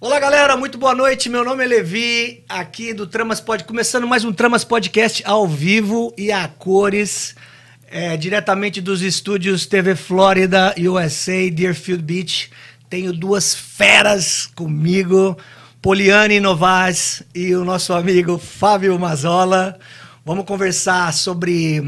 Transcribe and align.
Olá, 0.00 0.20
galera, 0.20 0.56
muito 0.56 0.78
boa 0.78 0.94
noite. 0.94 1.28
Meu 1.28 1.44
nome 1.44 1.64
é 1.64 1.66
Levi, 1.66 2.44
aqui 2.48 2.94
do 2.94 3.04
Tramas 3.04 3.40
Pod, 3.40 3.64
começando 3.64 4.06
mais 4.06 4.24
um 4.24 4.32
Tramas 4.32 4.62
Podcast 4.62 5.24
ao 5.26 5.44
vivo 5.44 6.14
e 6.16 6.30
a 6.30 6.46
cores, 6.46 7.34
é, 7.90 8.16
diretamente 8.16 8.80
dos 8.80 9.02
estúdios 9.02 9.66
TV 9.66 9.96
Flórida, 9.96 10.72
USA, 10.78 11.50
Deerfield 11.50 12.04
Beach. 12.04 12.48
Tenho 12.88 13.12
duas 13.12 13.56
feras 13.56 14.46
comigo, 14.54 15.36
Poliane 15.82 16.38
Novas 16.38 17.24
e 17.34 17.52
o 17.56 17.64
nosso 17.64 17.92
amigo 17.92 18.38
Fábio 18.38 18.96
Mazola. 19.00 19.76
Vamos 20.24 20.44
conversar 20.44 21.12
sobre 21.12 21.82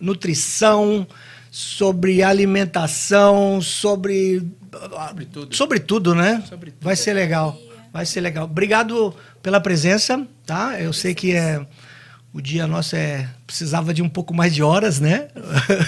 nutrição, 0.00 1.04
sobre 1.50 2.22
alimentação, 2.22 3.60
sobre 3.60 4.40
Sobre 5.08 5.26
tudo. 5.26 5.56
sobre 5.56 5.80
tudo, 5.80 6.14
né? 6.14 6.42
Sobre 6.48 6.70
tudo. 6.70 6.84
Vai 6.84 6.96
ser 6.96 7.12
legal. 7.12 7.58
Vai 7.92 8.06
ser 8.06 8.20
legal. 8.20 8.44
Obrigado 8.44 9.14
pela 9.42 9.60
presença, 9.60 10.26
tá? 10.46 10.80
Eu 10.80 10.92
sei 10.92 11.14
que 11.14 11.32
é 11.34 11.66
o 12.32 12.40
dia 12.40 12.66
nosso 12.66 12.94
é 12.94 13.28
precisava 13.46 13.92
de 13.92 14.02
um 14.02 14.08
pouco 14.08 14.32
mais 14.32 14.54
de 14.54 14.62
horas, 14.62 15.00
né? 15.00 15.28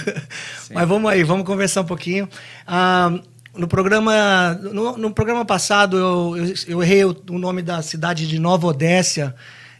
Mas 0.73 0.87
vamos 0.87 1.09
aí, 1.09 1.23
vamos 1.23 1.45
conversar 1.45 1.81
um 1.81 1.85
pouquinho. 1.85 2.27
Ah, 2.67 3.17
no 3.55 3.67
programa 3.67 4.53
no, 4.55 4.97
no 4.97 5.13
programa 5.13 5.45
passado 5.45 5.97
eu, 5.97 6.37
eu, 6.37 6.53
eu 6.67 6.83
errei 6.83 7.05
o, 7.05 7.15
o 7.29 7.39
nome 7.39 7.61
da 7.61 7.81
cidade 7.81 8.27
de 8.27 8.39
Nova 8.39 8.67
Odécia. 8.67 9.33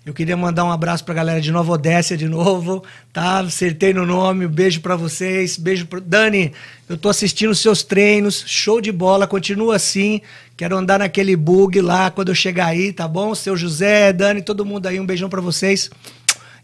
Eu 0.05 0.13
queria 0.13 0.35
mandar 0.35 0.65
um 0.65 0.71
abraço 0.71 1.05
pra 1.05 1.13
galera 1.13 1.39
de 1.39 1.49
Nova 1.49 1.71
Odécia 1.71 2.17
de 2.17 2.27
novo, 2.27 2.83
tá? 3.13 3.39
Acertei 3.39 3.93
no 3.93 4.05
nome, 4.05 4.45
um 4.45 4.49
beijo 4.49 4.81
pra 4.81 4.97
vocês, 4.97 5.57
beijo. 5.57 5.87
Dani, 6.05 6.51
eu 6.89 6.97
tô 6.97 7.07
assistindo 7.07 7.51
os 7.51 7.59
seus 7.59 7.83
treinos, 7.83 8.43
show 8.45 8.81
de 8.81 8.91
bola, 8.91 9.25
continua 9.25 9.77
assim. 9.77 10.19
Quero 10.57 10.75
andar 10.75 10.99
naquele 10.99 11.37
bug 11.37 11.79
lá 11.79 12.11
quando 12.11 12.29
eu 12.29 12.35
chegar 12.35 12.65
aí, 12.65 12.91
tá 12.91 13.07
bom? 13.07 13.33
Seu 13.33 13.55
José, 13.55 14.11
Dani, 14.11 14.41
todo 14.41 14.65
mundo 14.65 14.87
aí, 14.87 14.99
um 14.99 15.05
beijão 15.05 15.29
pra 15.29 15.39
vocês 15.39 15.89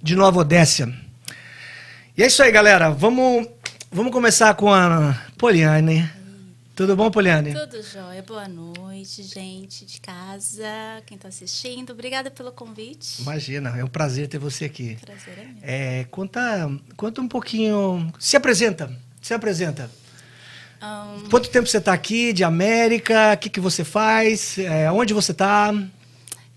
de 0.04 0.18
Nova 0.18 0.42
Odécia. 0.42 0.94
E 2.18 2.24
é 2.24 2.28
isso 2.28 2.44
aí, 2.44 2.52
galera. 2.52 2.90
Vamos, 2.90 3.48
vamos 3.90 4.12
começar 4.12 4.54
com 4.56 4.74
a 4.74 5.18
Poliane. 5.38 6.19
Tudo 6.80 6.96
bom, 6.96 7.12
Poliane? 7.12 7.54
Tudo 7.54 7.84
jóia. 7.84 8.24
Boa 8.24 8.48
noite, 8.48 9.22
gente 9.22 9.84
de 9.84 10.00
casa, 10.00 10.64
quem 11.06 11.18
está 11.18 11.28
assistindo. 11.28 11.90
Obrigada 11.90 12.32
pelo 12.32 12.54
convite. 12.54 13.22
Imagina, 13.22 13.78
é 13.78 13.84
um 13.84 13.88
prazer 13.90 14.30
ter 14.30 14.38
você 14.38 14.64
aqui. 14.64 14.98
Prazer 15.02 15.40
é 15.40 15.44
meu. 15.44 15.56
É, 15.62 16.04
conta, 16.06 16.72
conta 16.96 17.20
um 17.20 17.28
pouquinho. 17.28 18.10
Se 18.18 18.38
apresenta. 18.38 18.90
Se 19.22 19.34
apresenta. 19.34 19.92
Ahn, 20.80 21.28
Quanto 21.30 21.50
tempo 21.50 21.68
você 21.68 21.80
está 21.80 21.92
aqui 21.92 22.32
de 22.32 22.46
América? 22.46 23.34
O 23.34 23.38
que, 23.38 23.50
que 23.50 23.60
você 23.60 23.84
faz? 23.84 24.58
É, 24.58 24.90
onde 24.90 25.14
você 25.14 25.34
está? 25.34 25.74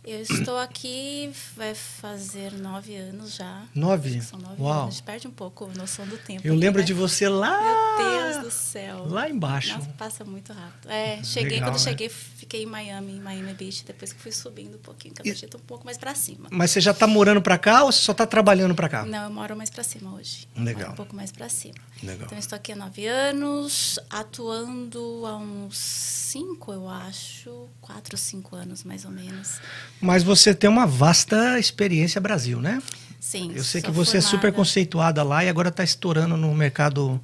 Eu 0.05 0.21
estou 0.21 0.59
aqui, 0.59 1.31
vai 1.57 1.75
fazer 1.75 2.53
nove 2.53 2.97
anos 2.97 3.37
já. 3.37 3.63
Nove? 3.73 4.21
São 4.21 4.39
nove 4.39 4.61
Uau. 4.61 4.73
anos. 4.73 4.87
A 4.87 4.91
gente 4.91 5.03
perde 5.05 5.29
um 5.29 5.31
pouco 5.31 5.71
a 5.73 5.79
noção 5.79 6.05
do 6.07 6.19
tempo. 6.19 6.41
Eu 6.45 6.57
lembro 6.57 6.81
né? 6.81 6.87
de 6.87 6.93
você 6.93 7.29
lá. 7.29 7.97
Meu 7.97 8.09
Deus 8.09 8.45
do 8.45 8.51
céu. 8.51 9.07
Lá 9.09 9.29
embaixo. 9.29 9.75
Nossa, 9.75 9.91
passa 9.91 10.25
muito 10.25 10.53
rápido. 10.53 10.91
É, 10.91 11.23
cheguei, 11.23 11.53
Legal, 11.53 11.71
quando 11.71 11.79
né? 11.79 11.91
cheguei, 11.91 12.09
fiquei 12.09 12.65
em 12.65 12.67
Miami, 12.67 13.13
em 13.13 13.21
Miami 13.21 13.55
Beach, 13.55 13.85
depois 13.85 14.13
que 14.13 14.21
fui 14.21 14.33
subindo 14.33 14.75
um 14.75 14.81
pouquinho, 14.81 15.15
cada 15.15 15.33
dia 15.33 15.49
um 15.55 15.59
pouco 15.61 15.85
mais 15.85 15.97
para 15.97 16.15
cima. 16.17 16.49
Mas 16.51 16.73
você 16.73 16.81
já 16.81 16.91
está 16.91 17.07
morando 17.07 17.41
para 17.41 17.57
cá 17.57 17.85
ou 17.85 17.93
você 17.93 18.01
só 18.01 18.13
está 18.13 18.27
trabalhando 18.27 18.75
para 18.75 18.89
cá? 18.89 19.07
Não, 19.07 19.25
eu 19.25 19.31
moro 19.31 19.57
mais 19.57 19.71
para 19.71 19.85
cima 19.85 20.15
hoje. 20.15 20.49
Legal. 20.57 20.81
Moro 20.81 20.93
um 20.93 20.97
pouco 20.97 21.15
mais 21.15 21.31
para 21.31 21.49
cima. 21.49 21.75
Legal. 22.03 22.25
Então, 22.27 22.39
estou 22.39 22.57
aqui 22.57 22.73
há 22.73 22.77
nove 22.77 23.07
anos, 23.07 23.99
atuando 24.11 25.25
há 25.27 25.37
uns 25.37 25.79
cinco, 25.79 26.73
eu 26.73 26.89
acho. 26.89 27.69
Quatro, 27.81 28.17
cinco 28.17 28.57
anos, 28.57 28.83
mais 28.83 29.05
ou 29.05 29.11
menos. 29.11 29.61
Mas 30.01 30.23
você 30.23 30.55
tem 30.55 30.69
uma 30.69 30.87
vasta 30.87 31.59
experiência 31.59 32.21
Brasil, 32.21 32.61
né? 32.61 32.83
Sim. 33.21 33.53
Eu 33.55 33.63
sei 33.63 33.81
que 33.81 33.91
você 33.91 34.17
é 34.17 34.21
super 34.21 34.31
formada- 34.41 34.57
conceituada 34.57 35.23
lá 35.23 35.45
e 35.45 35.49
agora 35.49 35.69
está 35.69 35.85
estourando 35.85 36.37
no 36.37 36.53
mercado 36.55 37.21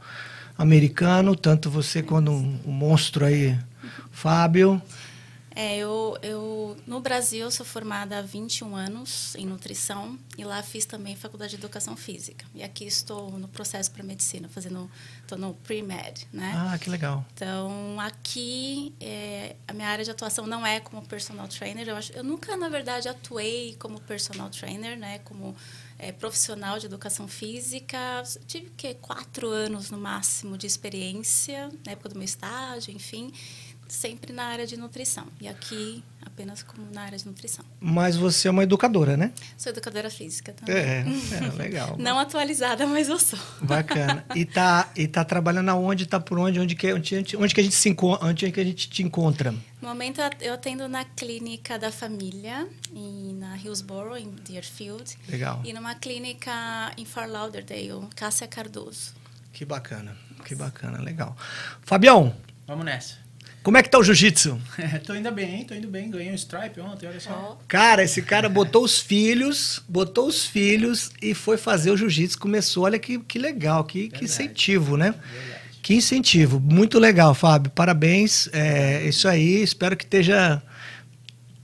americano, 0.57 1.35
tanto 1.35 1.69
você 1.71 2.03
quanto 2.03 2.31
o 2.31 2.71
monstro 2.71 3.25
aí, 3.25 3.59
Fábio. 4.13 4.81
É, 5.55 5.77
eu, 5.77 6.17
eu 6.23 6.68
no 6.99 7.03
Brasil 7.03 7.45
eu 7.45 7.51
sou 7.51 7.65
formada 7.65 8.19
há 8.19 8.23
21 8.23 8.75
anos 8.75 9.37
em 9.37 9.47
nutrição 9.47 10.19
e 10.37 10.45
lá 10.45 10.61
fiz 10.65 10.85
também 10.85 11.15
faculdade 11.15 11.51
de 11.51 11.57
educação 11.57 11.97
física. 11.97 12.45
E 12.53 12.61
aqui 12.61 12.85
estou 12.85 13.31
no 13.39 13.47
processo 13.47 13.89
para 13.93 14.03
medicina, 14.03 14.49
fazendo 14.49 14.91
estou 15.23 15.39
no 15.39 15.55
pre-med, 15.55 16.27
né? 16.33 16.53
Ah, 16.57 16.77
que 16.77 16.91
legal. 16.91 17.25
Então, 17.35 18.01
aqui, 18.01 18.93
é, 19.01 19.55
a 19.69 19.73
minha 19.73 19.89
área 19.89 20.05
de 20.05 20.11
atuação 20.11 20.45
não 20.45 20.67
é 20.67 20.81
como 20.81 21.01
personal 21.07 21.47
trainer. 21.47 21.89
Eu, 21.89 21.97
acho, 21.97 22.13
eu 22.15 22.25
nunca, 22.25 22.57
na 22.57 22.69
verdade, 22.69 23.09
atuei 23.09 23.77
como 23.79 24.01
personal 24.01 24.51
trainer, 24.51 24.99
né? 24.99 25.21
Como 25.21 25.55
é, 25.99 26.11
profissional 26.11 26.81
de 26.81 26.87
educação 26.87 27.29
física. 27.29 28.23
Tive, 28.47 28.71
que 28.77 28.95
quatro 28.95 29.49
anos, 29.49 29.91
no 29.91 29.99
máximo, 29.99 30.59
de 30.59 30.67
experiência, 30.67 31.69
na 31.87 31.93
época 31.93 32.09
do 32.09 32.17
meu 32.17 32.25
estágio, 32.25 32.93
enfim. 32.93 33.33
Sempre 33.89 34.33
na 34.33 34.45
área 34.45 34.67
de 34.67 34.77
nutrição. 34.77 35.27
E 35.41 35.49
aqui, 35.49 36.05
apenas 36.25 36.63
como 36.63 36.87
na 36.93 37.03
área 37.03 37.17
de 37.17 37.27
nutrição. 37.27 37.65
Mas 37.81 38.17
você 38.17 38.49
é 38.49 38.51
uma 38.51 38.63
educadora, 38.63 39.17
né? 39.17 39.33
Sou 39.57 39.71
educadora 39.73 40.11
física 40.11 40.53
também. 40.53 40.75
É, 40.77 41.05
é 41.33 41.51
legal. 41.57 41.97
Não 41.99 42.19
atualizada, 42.19 42.87
mas 42.87 43.09
eu 43.09 43.19
sou. 43.19 43.39
Bacana. 43.63 44.25
E 44.35 44.45
tá, 44.45 44.91
e 44.95 45.09
tá 45.09 45.25
trabalhando 45.25 45.71
aonde? 45.71 46.07
Tá 46.07 46.21
por 46.21 46.39
onde? 46.39 46.61
Onde 46.61 46.75
que, 46.75 46.93
onde, 46.93 47.37
onde 47.37 47.55
que 47.55 47.61
a 47.61 47.65
gente 47.65 47.77
se 47.77 47.89
encontra? 47.89 48.27
Onde 48.27 48.53
que 48.53 48.61
a 48.61 48.65
gente 48.65 48.91
te 48.91 49.03
encontra? 49.03 49.53
No 49.81 49.89
momento, 49.89 50.21
eu 50.41 50.55
atendo 50.55 50.87
na 50.87 51.05
clínica 51.05 51.79
da 51.79 51.91
família, 51.91 52.69
em, 52.95 53.35
na 53.35 53.57
Hillsborough, 53.57 54.19
em 54.19 54.31
Deerfield. 54.31 55.17
Legal. 55.29 55.63
E 55.65 55.73
numa 55.73 55.95
clínica 55.95 56.93
em 56.97 57.05
Fort 57.07 57.29
Lauderdale, 57.29 58.07
Cássia 58.15 58.47
Cardoso. 58.47 59.15
Que 59.53 59.65
bacana. 59.65 60.17
Que 60.45 60.55
bacana, 60.55 61.01
legal. 61.01 61.37
Fabião, 61.83 62.35
Vamos 62.69 62.85
nessa. 62.85 63.17
Como 63.63 63.77
é 63.77 63.83
que 63.83 63.91
tá 63.91 63.99
o 63.99 64.03
jiu-jitsu? 64.03 64.59
tô 65.05 65.15
indo 65.15 65.31
bem, 65.33 65.65
tô 65.65 65.75
indo 65.75 65.89
bem. 65.89 66.11
Ganhei 66.11 66.31
um 66.33 66.35
stripe 66.35 66.81
ontem, 66.81 67.07
olha 67.07 67.21
só. 67.21 67.59
Cara, 67.69 68.03
esse 68.03 68.23
cara 68.23 68.49
botou 68.49 68.85
os 68.85 68.99
filhos, 68.99 69.83
botou 69.89 70.27
os 70.29 70.47
filhos 70.47 71.11
e 71.21 71.35
foi 71.35 71.57
fazer 71.57 71.91
o 71.91 71.97
jiu-jitsu. 71.97 72.39
Começou, 72.39 72.85
olha 72.85 72.99
que, 72.99 73.19
que 73.21 73.39
legal, 73.39 73.85
que, 73.85 74.09
que 74.09 74.25
incentivo, 74.25 74.97
né? 74.97 75.13
Verdade. 75.13 75.59
Que 75.83 75.95
incentivo. 75.95 76.61
Muito 76.61 76.99
legal, 76.99 77.35
Fábio. 77.35 77.71
Parabéns. 77.71 78.49
É 78.53 79.05
isso 79.07 79.27
aí. 79.29 79.63
Espero 79.63 79.97
que 79.97 80.05
esteja 80.05 80.63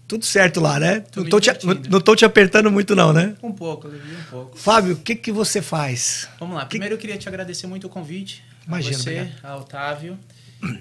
tudo 0.07 0.25
certo 0.25 0.61
lá, 0.61 0.79
né? 0.79 1.01
Tô 1.01 1.23
Não 1.23 1.29
tô, 1.31 1.41
te, 1.41 1.51
não, 1.65 1.75
não 1.91 2.01
tô 2.01 2.15
te 2.15 2.25
apertando 2.25 2.71
muito, 2.71 2.95
não, 2.95 3.13
né? 3.13 3.35
Um 3.43 3.53
pouco, 3.53 3.89
Levi, 3.89 4.15
um 4.15 4.23
pouco. 4.31 4.57
Fábio, 4.57 4.95
o 4.95 4.97
que, 4.97 5.15
que 5.15 5.33
você 5.33 5.61
faz? 5.63 6.29
Vamos 6.39 6.57
lá. 6.57 6.63
Que- 6.63 6.69
Primeiro 6.71 6.95
eu 6.95 6.99
queria 6.99 7.17
te 7.19 7.29
agradecer 7.29 7.67
muito 7.67 7.87
o 7.87 7.91
convite. 7.91 8.43
Imagina, 8.67 8.97
a 8.97 8.99
você, 9.01 9.11
obrigado. 9.21 9.45
a 9.45 9.57
Otávio 9.57 10.19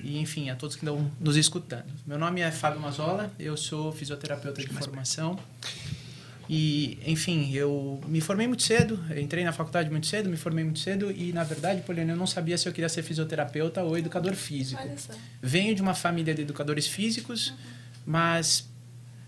e, 0.03 0.19
enfim, 0.19 0.49
a 0.49 0.55
todos 0.55 0.75
que 0.75 0.83
estão 0.83 1.11
nos 1.19 1.35
escutando. 1.35 1.85
Meu 2.05 2.17
nome 2.17 2.41
é 2.41 2.51
Fábio 2.51 2.79
Mazola, 2.79 3.31
eu 3.39 3.55
sou 3.57 3.91
fisioterapeuta 3.91 4.61
de 4.61 4.67
formação. 4.67 5.37
E, 6.49 6.99
enfim, 7.05 7.51
eu 7.53 8.01
me 8.05 8.19
formei 8.19 8.47
muito 8.47 8.63
cedo, 8.63 8.99
entrei 9.15 9.43
na 9.45 9.53
faculdade 9.53 9.89
muito 9.89 10.07
cedo, 10.07 10.29
me 10.29 10.35
formei 10.35 10.63
muito 10.63 10.79
cedo 10.79 11.09
e, 11.09 11.31
na 11.31 11.43
verdade, 11.43 11.81
Poliana, 11.81 12.13
eu 12.13 12.17
não 12.17 12.27
sabia 12.27 12.57
se 12.57 12.67
eu 12.67 12.73
queria 12.73 12.89
ser 12.89 13.01
fisioterapeuta 13.01 13.81
ou 13.81 13.97
educador 13.97 14.33
físico. 14.33 14.81
Venho 15.41 15.73
de 15.73 15.81
uma 15.81 15.93
família 15.93 16.33
de 16.33 16.41
educadores 16.41 16.85
físicos, 16.85 17.53
mas 18.05 18.67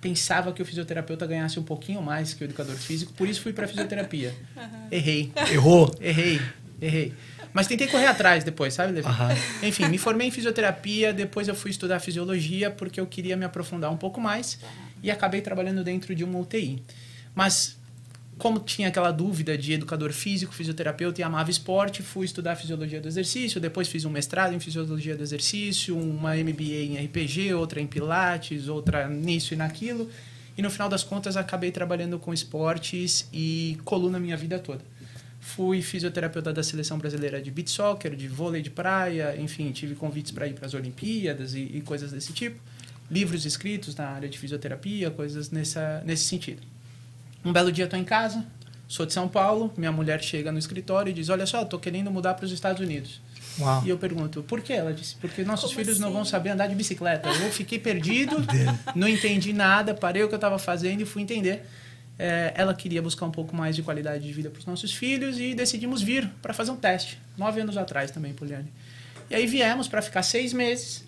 pensava 0.01 0.51
que 0.51 0.61
o 0.61 0.65
fisioterapeuta 0.65 1.25
ganhasse 1.25 1.59
um 1.59 1.63
pouquinho 1.63 2.01
mais 2.01 2.33
que 2.33 2.43
o 2.43 2.45
educador 2.45 2.75
físico, 2.75 3.13
por 3.13 3.27
isso 3.27 3.41
fui 3.41 3.53
para 3.53 3.67
fisioterapia. 3.67 4.35
Errei, 4.91 5.31
Errou. 5.51 5.95
errei, 5.99 6.39
errei. 6.81 7.13
Mas 7.55 7.67
tentei 7.67 7.87
correr 7.87 8.07
atrás 8.07 8.43
depois, 8.43 8.73
sabe, 8.73 8.91
Levi? 8.91 9.07
Aham. 9.07 9.29
Enfim, 9.63 9.87
me 9.87 9.97
formei 9.97 10.27
em 10.27 10.31
fisioterapia, 10.31 11.13
depois 11.13 11.47
eu 11.47 11.55
fui 11.55 11.71
estudar 11.71 12.01
fisiologia 12.01 12.69
porque 12.69 12.99
eu 12.99 13.07
queria 13.07 13.37
me 13.37 13.45
aprofundar 13.45 13.89
um 13.89 13.95
pouco 13.95 14.19
mais 14.19 14.59
e 15.01 15.09
acabei 15.09 15.39
trabalhando 15.39 15.81
dentro 15.81 16.13
de 16.13 16.21
uma 16.21 16.37
UTI. 16.37 16.83
Mas 17.33 17.77
como 18.37 18.59
tinha 18.59 18.89
aquela 18.89 19.09
dúvida 19.09 19.57
de 19.57 19.71
educador 19.71 20.11
físico, 20.11 20.53
fisioterapeuta 20.53 21.21
e 21.21 21.23
amava 21.23 21.49
esporte, 21.49 22.03
fui 22.03 22.25
estudar 22.25 22.57
fisiologia 22.57 22.99
do 22.99 23.07
exercício, 23.07 23.61
depois 23.61 23.87
fiz 23.87 24.03
um 24.03 24.09
mestrado 24.09 24.53
em 24.53 24.59
fisiologia 24.59 25.15
do 25.15 25.23
exercício, 25.23 25.97
uma 25.97 26.35
MBA 26.35 26.83
em 26.83 27.05
RPG, 27.05 27.53
outra 27.53 27.79
em 27.79 27.87
pilates, 27.87 28.67
outra 28.67 29.07
nisso 29.07 29.53
e 29.53 29.57
naquilo. 29.57 30.09
E 30.57 30.61
no 30.61 30.69
final 30.69 30.89
das 30.89 31.05
contas 31.05 31.37
acabei 31.37 31.71
trabalhando 31.71 32.19
com 32.19 32.33
esportes 32.33 33.29
e 33.31 33.77
coluna 33.85 34.19
minha 34.19 34.35
vida 34.35 34.59
toda. 34.59 34.83
Fui 35.45 35.79
fisioterapeuta 35.79 36.51
da 36.51 36.63
seleção 36.63 36.97
brasileira 36.97 37.39
de 37.39 37.51
beach 37.51 37.69
soccer, 37.69 38.15
de 38.15 38.27
vôlei 38.27 38.63
de 38.63 38.71
praia, 38.71 39.35
enfim, 39.39 39.71
tive 39.71 39.93
convites 39.93 40.31
para 40.31 40.47
ir 40.47 40.53
para 40.53 40.65
as 40.65 40.73
Olimpíadas 40.73 41.53
e, 41.53 41.59
e 41.59 41.81
coisas 41.81 42.11
desse 42.11 42.33
tipo. 42.33 42.59
Livros 43.11 43.45
escritos 43.45 43.95
na 43.95 44.07
área 44.07 44.27
de 44.27 44.39
fisioterapia, 44.39 45.11
coisas 45.11 45.51
nessa, 45.51 46.01
nesse 46.03 46.23
sentido. 46.23 46.63
Um 47.45 47.53
belo 47.53 47.71
dia 47.71 47.85
estou 47.85 47.97
em 47.97 48.03
casa, 48.03 48.43
sou 48.87 49.05
de 49.05 49.13
São 49.13 49.27
Paulo, 49.27 49.71
minha 49.77 49.91
mulher 49.91 50.21
chega 50.21 50.51
no 50.51 50.57
escritório 50.57 51.11
e 51.11 51.13
diz: 51.13 51.29
Olha 51.29 51.45
só, 51.45 51.61
estou 51.61 51.79
querendo 51.79 52.09
mudar 52.09 52.33
para 52.33 52.45
os 52.45 52.51
Estados 52.51 52.81
Unidos. 52.81 53.21
Uau. 53.59 53.83
E 53.85 53.89
eu 53.89 53.99
pergunto, 53.99 54.41
por 54.41 54.61
que? 54.61 54.73
Ela 54.73 54.93
disse, 54.93 55.15
porque 55.15 55.43
nossos 55.43 55.71
Como 55.71 55.85
filhos 55.85 55.99
não 55.99 56.11
vão 56.11 56.23
assim? 56.23 56.31
saber 56.31 56.49
andar 56.49 56.67
de 56.67 56.75
bicicleta. 56.75 57.29
Eu 57.29 57.51
fiquei 57.51 57.79
perdido, 57.79 58.35
não 58.95 59.07
entendi 59.07 59.53
nada, 59.53 59.93
parei 59.93 60.23
o 60.23 60.27
que 60.27 60.33
eu 60.33 60.37
estava 60.37 60.57
fazendo 60.57 61.01
e 61.01 61.05
fui 61.05 61.21
entender. 61.21 61.65
É, 62.17 62.53
ela 62.55 62.73
queria 62.73 63.01
buscar 63.01 63.25
um 63.25 63.31
pouco 63.31 63.55
mais 63.55 63.75
de 63.75 63.83
qualidade 63.83 64.25
de 64.25 64.31
vida 64.31 64.49
para 64.49 64.59
os 64.59 64.65
nossos 64.65 64.93
filhos 64.93 65.37
e 65.39 65.53
decidimos 65.53 66.01
vir 66.01 66.29
para 66.41 66.53
fazer 66.53 66.71
um 66.71 66.77
teste. 66.77 67.19
Nove 67.37 67.59
anos 67.59 67.77
atrás 67.77 68.11
também, 68.11 68.33
Poliane. 68.33 68.71
E 69.29 69.35
aí 69.35 69.45
viemos 69.45 69.87
para 69.87 70.01
ficar 70.01 70.23
seis 70.23 70.53
meses 70.53 71.03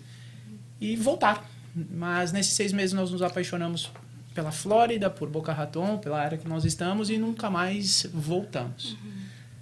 e 0.80 0.96
voltar. 0.96 1.48
Mas 1.90 2.32
nesses 2.32 2.54
seis 2.54 2.72
meses 2.72 2.92
nós 2.92 3.10
nos 3.10 3.22
apaixonamos 3.22 3.90
pela 4.34 4.52
Flórida, 4.52 5.08
por 5.08 5.28
Boca 5.28 5.52
Raton, 5.52 5.98
pela 5.98 6.20
área 6.20 6.38
que 6.38 6.48
nós 6.48 6.64
estamos 6.64 7.10
e 7.10 7.18
nunca 7.18 7.50
mais 7.50 8.06
voltamos. 8.12 8.96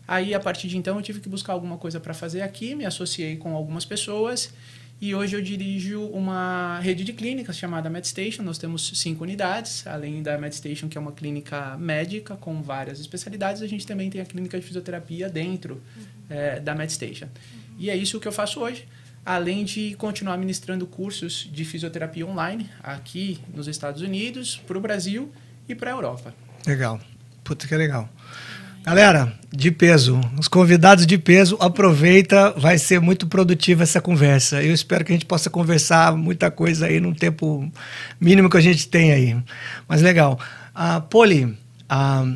Aí, 0.08 0.34
a 0.34 0.40
partir 0.40 0.68
de 0.68 0.76
então, 0.76 0.96
eu 0.96 1.02
tive 1.02 1.20
que 1.20 1.28
buscar 1.28 1.52
alguma 1.52 1.76
coisa 1.76 1.98
para 1.98 2.14
fazer 2.14 2.42
aqui, 2.42 2.74
me 2.74 2.84
associei 2.84 3.36
com 3.36 3.56
algumas 3.56 3.84
pessoas 3.84 4.52
e 4.98 5.14
hoje 5.14 5.36
eu 5.36 5.42
dirijo 5.42 6.04
uma 6.06 6.80
rede 6.80 7.04
de 7.04 7.12
clínicas 7.12 7.56
chamada 7.56 7.90
MedStation. 7.90 8.42
Nós 8.42 8.56
temos 8.56 8.92
cinco 8.94 9.24
unidades, 9.24 9.86
além 9.86 10.22
da 10.22 10.38
MedStation, 10.38 10.88
que 10.88 10.96
é 10.96 11.00
uma 11.00 11.12
clínica 11.12 11.76
médica 11.76 12.34
com 12.34 12.62
várias 12.62 12.98
especialidades, 12.98 13.60
a 13.60 13.66
gente 13.66 13.86
também 13.86 14.08
tem 14.08 14.22
a 14.22 14.24
clínica 14.24 14.58
de 14.58 14.64
fisioterapia 14.64 15.28
dentro 15.28 15.82
eh, 16.30 16.60
da 16.60 16.74
MedStation. 16.74 17.28
E 17.78 17.90
é 17.90 17.96
isso 17.96 18.18
que 18.18 18.26
eu 18.26 18.32
faço 18.32 18.60
hoje, 18.60 18.88
além 19.24 19.64
de 19.64 19.94
continuar 19.96 20.38
ministrando 20.38 20.86
cursos 20.86 21.46
de 21.52 21.64
fisioterapia 21.64 22.26
online 22.26 22.70
aqui 22.82 23.38
nos 23.54 23.68
Estados 23.68 24.00
Unidos, 24.00 24.56
para 24.66 24.78
o 24.78 24.80
Brasil 24.80 25.30
e 25.68 25.74
para 25.74 25.90
a 25.90 25.94
Europa. 25.94 26.34
Legal. 26.66 26.98
Puta 27.44 27.68
que 27.68 27.76
legal. 27.76 28.08
Galera, 28.86 29.32
de 29.50 29.72
peso, 29.72 30.20
os 30.38 30.46
convidados 30.46 31.08
de 31.08 31.18
peso, 31.18 31.56
aproveita, 31.58 32.52
vai 32.52 32.78
ser 32.78 33.00
muito 33.00 33.26
produtiva 33.26 33.82
essa 33.82 34.00
conversa. 34.00 34.62
Eu 34.62 34.72
espero 34.72 35.04
que 35.04 35.10
a 35.10 35.16
gente 35.16 35.26
possa 35.26 35.50
conversar 35.50 36.16
muita 36.16 36.52
coisa 36.52 36.86
aí 36.86 37.00
num 37.00 37.12
tempo 37.12 37.68
mínimo 38.20 38.48
que 38.48 38.56
a 38.56 38.60
gente 38.60 38.88
tem 38.88 39.10
aí. 39.10 39.36
Mas 39.88 40.02
legal. 40.02 40.38
Ah, 40.72 41.00
Poli, 41.00 41.58
ah, 41.88 42.32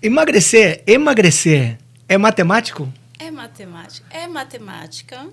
emagrecer, 0.00 0.82
emagrecer 0.86 1.76
é 2.08 2.16
matemático? 2.16 2.90
É 3.18 3.30
matemática. 3.30 4.06
É 4.10 4.26
matemática, 4.26 5.26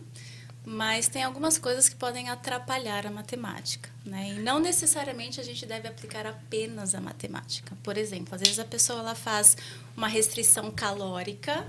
mas 0.66 1.08
tem 1.08 1.24
algumas 1.24 1.58
coisas 1.58 1.90
que 1.90 1.96
podem 1.96 2.30
atrapalhar 2.30 3.08
a 3.08 3.12
matemática. 3.12 3.90
Né? 4.06 4.36
E 4.36 4.40
não 4.40 4.60
necessariamente 4.60 5.40
a 5.40 5.44
gente 5.44 5.66
deve 5.66 5.88
aplicar 5.88 6.26
apenas 6.28 6.94
a 6.94 7.02
matemática. 7.02 7.76
Por 7.84 7.98
exemplo, 7.98 8.36
às 8.36 8.42
vezes 8.42 8.60
a 8.60 8.66
pessoa 8.66 9.00
ela 9.00 9.16
faz 9.16 9.58
uma 9.98 10.08
restrição 10.08 10.70
calórica, 10.72 11.66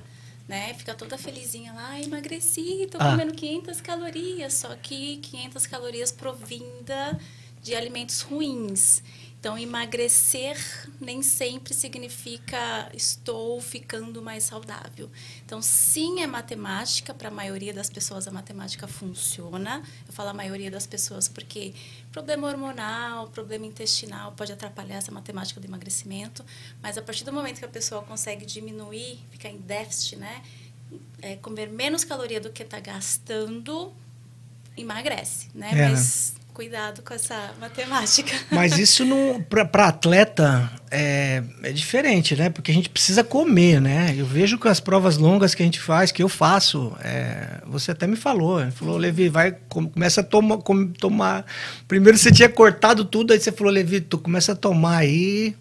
né? 0.48 0.74
fica 0.74 0.94
toda 0.94 1.16
felizinha 1.16 1.72
lá, 1.72 1.90
ah, 1.92 2.00
emagreci, 2.02 2.82
estou 2.82 3.00
Ah. 3.00 3.10
comendo 3.10 3.32
500 3.32 3.80
calorias, 3.80 4.54
só 4.54 4.74
que 4.76 5.16
500 5.18 5.66
calorias 5.66 6.12
provinda 6.12 7.18
de 7.62 7.74
alimentos 7.74 8.20
ruins. 8.22 9.02
Então, 9.42 9.58
emagrecer 9.58 10.56
nem 11.00 11.20
sempre 11.20 11.74
significa 11.74 12.88
estou 12.94 13.60
ficando 13.60 14.22
mais 14.22 14.44
saudável. 14.44 15.10
Então, 15.44 15.60
sim, 15.60 16.22
é 16.22 16.28
matemática. 16.28 17.12
Para 17.12 17.26
a 17.26 17.30
maioria 17.32 17.74
das 17.74 17.90
pessoas, 17.90 18.28
a 18.28 18.30
matemática 18.30 18.86
funciona. 18.86 19.82
Eu 20.06 20.12
falo 20.12 20.28
a 20.28 20.32
maioria 20.32 20.70
das 20.70 20.86
pessoas 20.86 21.26
porque 21.26 21.74
problema 22.12 22.46
hormonal, 22.46 23.30
problema 23.30 23.66
intestinal 23.66 24.30
pode 24.30 24.52
atrapalhar 24.52 24.98
essa 24.98 25.10
matemática 25.10 25.58
do 25.60 25.66
emagrecimento. 25.66 26.44
Mas 26.80 26.96
a 26.96 27.02
partir 27.02 27.24
do 27.24 27.32
momento 27.32 27.58
que 27.58 27.64
a 27.64 27.68
pessoa 27.68 28.00
consegue 28.00 28.46
diminuir, 28.46 29.18
ficar 29.32 29.48
em 29.48 29.58
déficit, 29.58 30.14
né? 30.20 30.40
É, 31.20 31.34
comer 31.34 31.68
menos 31.68 32.04
caloria 32.04 32.40
do 32.40 32.52
que 32.52 32.62
está 32.62 32.78
gastando, 32.78 33.92
emagrece, 34.76 35.48
né? 35.52 35.70
É, 35.72 35.74
né? 35.74 35.88
Mas 35.90 36.34
cuidado 36.54 37.02
com 37.02 37.14
essa 37.14 37.50
matemática. 37.60 38.32
Mas 38.50 38.78
isso 38.78 39.04
não 39.04 39.42
para 39.42 39.88
atleta 39.88 40.70
é, 40.90 41.42
é 41.62 41.72
diferente, 41.72 42.36
né? 42.36 42.50
Porque 42.50 42.70
a 42.70 42.74
gente 42.74 42.88
precisa 42.90 43.24
comer, 43.24 43.80
né? 43.80 44.14
Eu 44.16 44.26
vejo 44.26 44.58
que 44.58 44.68
as 44.68 44.78
provas 44.80 45.16
longas 45.16 45.54
que 45.54 45.62
a 45.62 45.64
gente 45.64 45.80
faz, 45.80 46.12
que 46.12 46.22
eu 46.22 46.28
faço, 46.28 46.92
é, 47.02 47.60
você 47.66 47.90
até 47.92 48.06
me 48.06 48.16
falou, 48.16 48.60
ele 48.60 48.70
falou, 48.70 48.96
Levi, 48.96 49.28
vai 49.28 49.52
com- 49.68 49.88
começa 49.88 50.20
a 50.20 50.24
toma, 50.24 50.58
com- 50.58 50.88
tomar. 50.88 51.44
Primeiro 51.88 52.18
você 52.18 52.30
tinha 52.30 52.48
cortado 52.48 53.04
tudo, 53.04 53.32
aí 53.32 53.40
você 53.40 53.50
falou, 53.50 53.72
Levi, 53.72 54.00
tu 54.00 54.18
começa 54.18 54.52
a 54.52 54.56
tomar 54.56 54.98
aí 54.98 55.54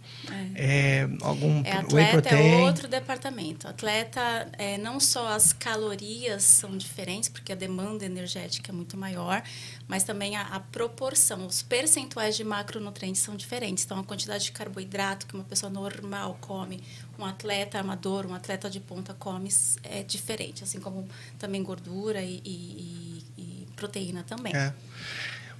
é, 0.56 1.08
algum 1.22 1.62
É, 1.64 1.74
atleta 1.74 2.30
é 2.36 2.58
outro 2.64 2.88
departamento. 2.88 3.68
Atleta, 3.68 4.50
é, 4.58 4.78
não 4.78 5.00
só 5.00 5.28
as 5.30 5.54
calorias 5.54 6.44
são 6.44 6.78
diferentes, 6.78 7.30
porque 7.30 7.52
a 7.52 7.56
demanda 7.56 8.06
energética 8.06 8.72
é 8.72 8.76
muito 8.76 8.98
maior, 8.98 9.42
mas 9.88 10.04
também 10.04 10.36
a, 10.36 10.42
a 10.44 10.60
proporção, 10.60 11.46
os 11.46 11.62
percentuais 11.62 12.36
de 12.36 12.44
macronutrientes 12.44 13.22
são 13.22 13.36
diferentes. 13.36 13.84
Então, 13.86 14.00
a 14.00 14.04
quantidade 14.04 14.46
de 14.46 14.52
carboidrato 14.52 15.26
que 15.28 15.34
uma 15.36 15.44
pessoa 15.44 15.70
normal 15.70 16.38
come, 16.42 16.82
um 17.18 17.26
atleta 17.26 17.80
amador, 17.80 18.26
um 18.26 18.34
atleta 18.34 18.70
de 18.70 18.80
ponta 18.80 19.14
come, 19.14 19.50
é 19.84 20.04
diferente. 20.04 20.64
Assim 20.64 20.80
como 20.80 21.08
também 21.38 21.62
gordura 21.64 22.22
e, 22.22 22.42
e- 22.46 23.24
e- 23.38 23.42
e 23.42 23.68
proteína 23.76 24.24
também. 24.24 24.54
É. 24.56 24.74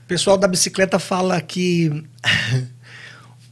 O 0.04 0.08
pessoal 0.08 0.38
da 0.38 0.48
bicicleta 0.48 1.00
fala 1.00 1.40
que 1.42 2.04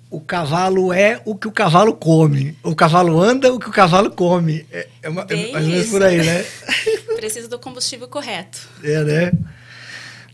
o 0.10 0.20
cavalo 0.20 0.92
é 0.92 1.22
o 1.26 1.36
que 1.36 1.48
o 1.48 1.52
cavalo 1.52 1.94
come. 1.94 2.58
O 2.64 2.76
cavalo 2.76 3.22
anda 3.22 3.54
o 3.54 3.60
que 3.60 3.70
o 3.70 3.72
cavalo 3.72 4.10
come. 4.12 4.66
É, 4.72 4.88
é, 5.04 5.10
uma, 5.10 5.22
é 5.22 5.26
Bem 5.26 5.52
mais 5.52 5.66
ou 5.66 5.72
menos 5.72 5.86
isso. 5.86 5.94
por 5.94 6.04
aí, 6.04 6.18
né? 6.18 6.46
Precisa 7.16 7.48
do 7.48 7.60
combustível 7.60 8.08
correto. 8.08 8.68
É, 8.84 9.04
né? 9.04 9.32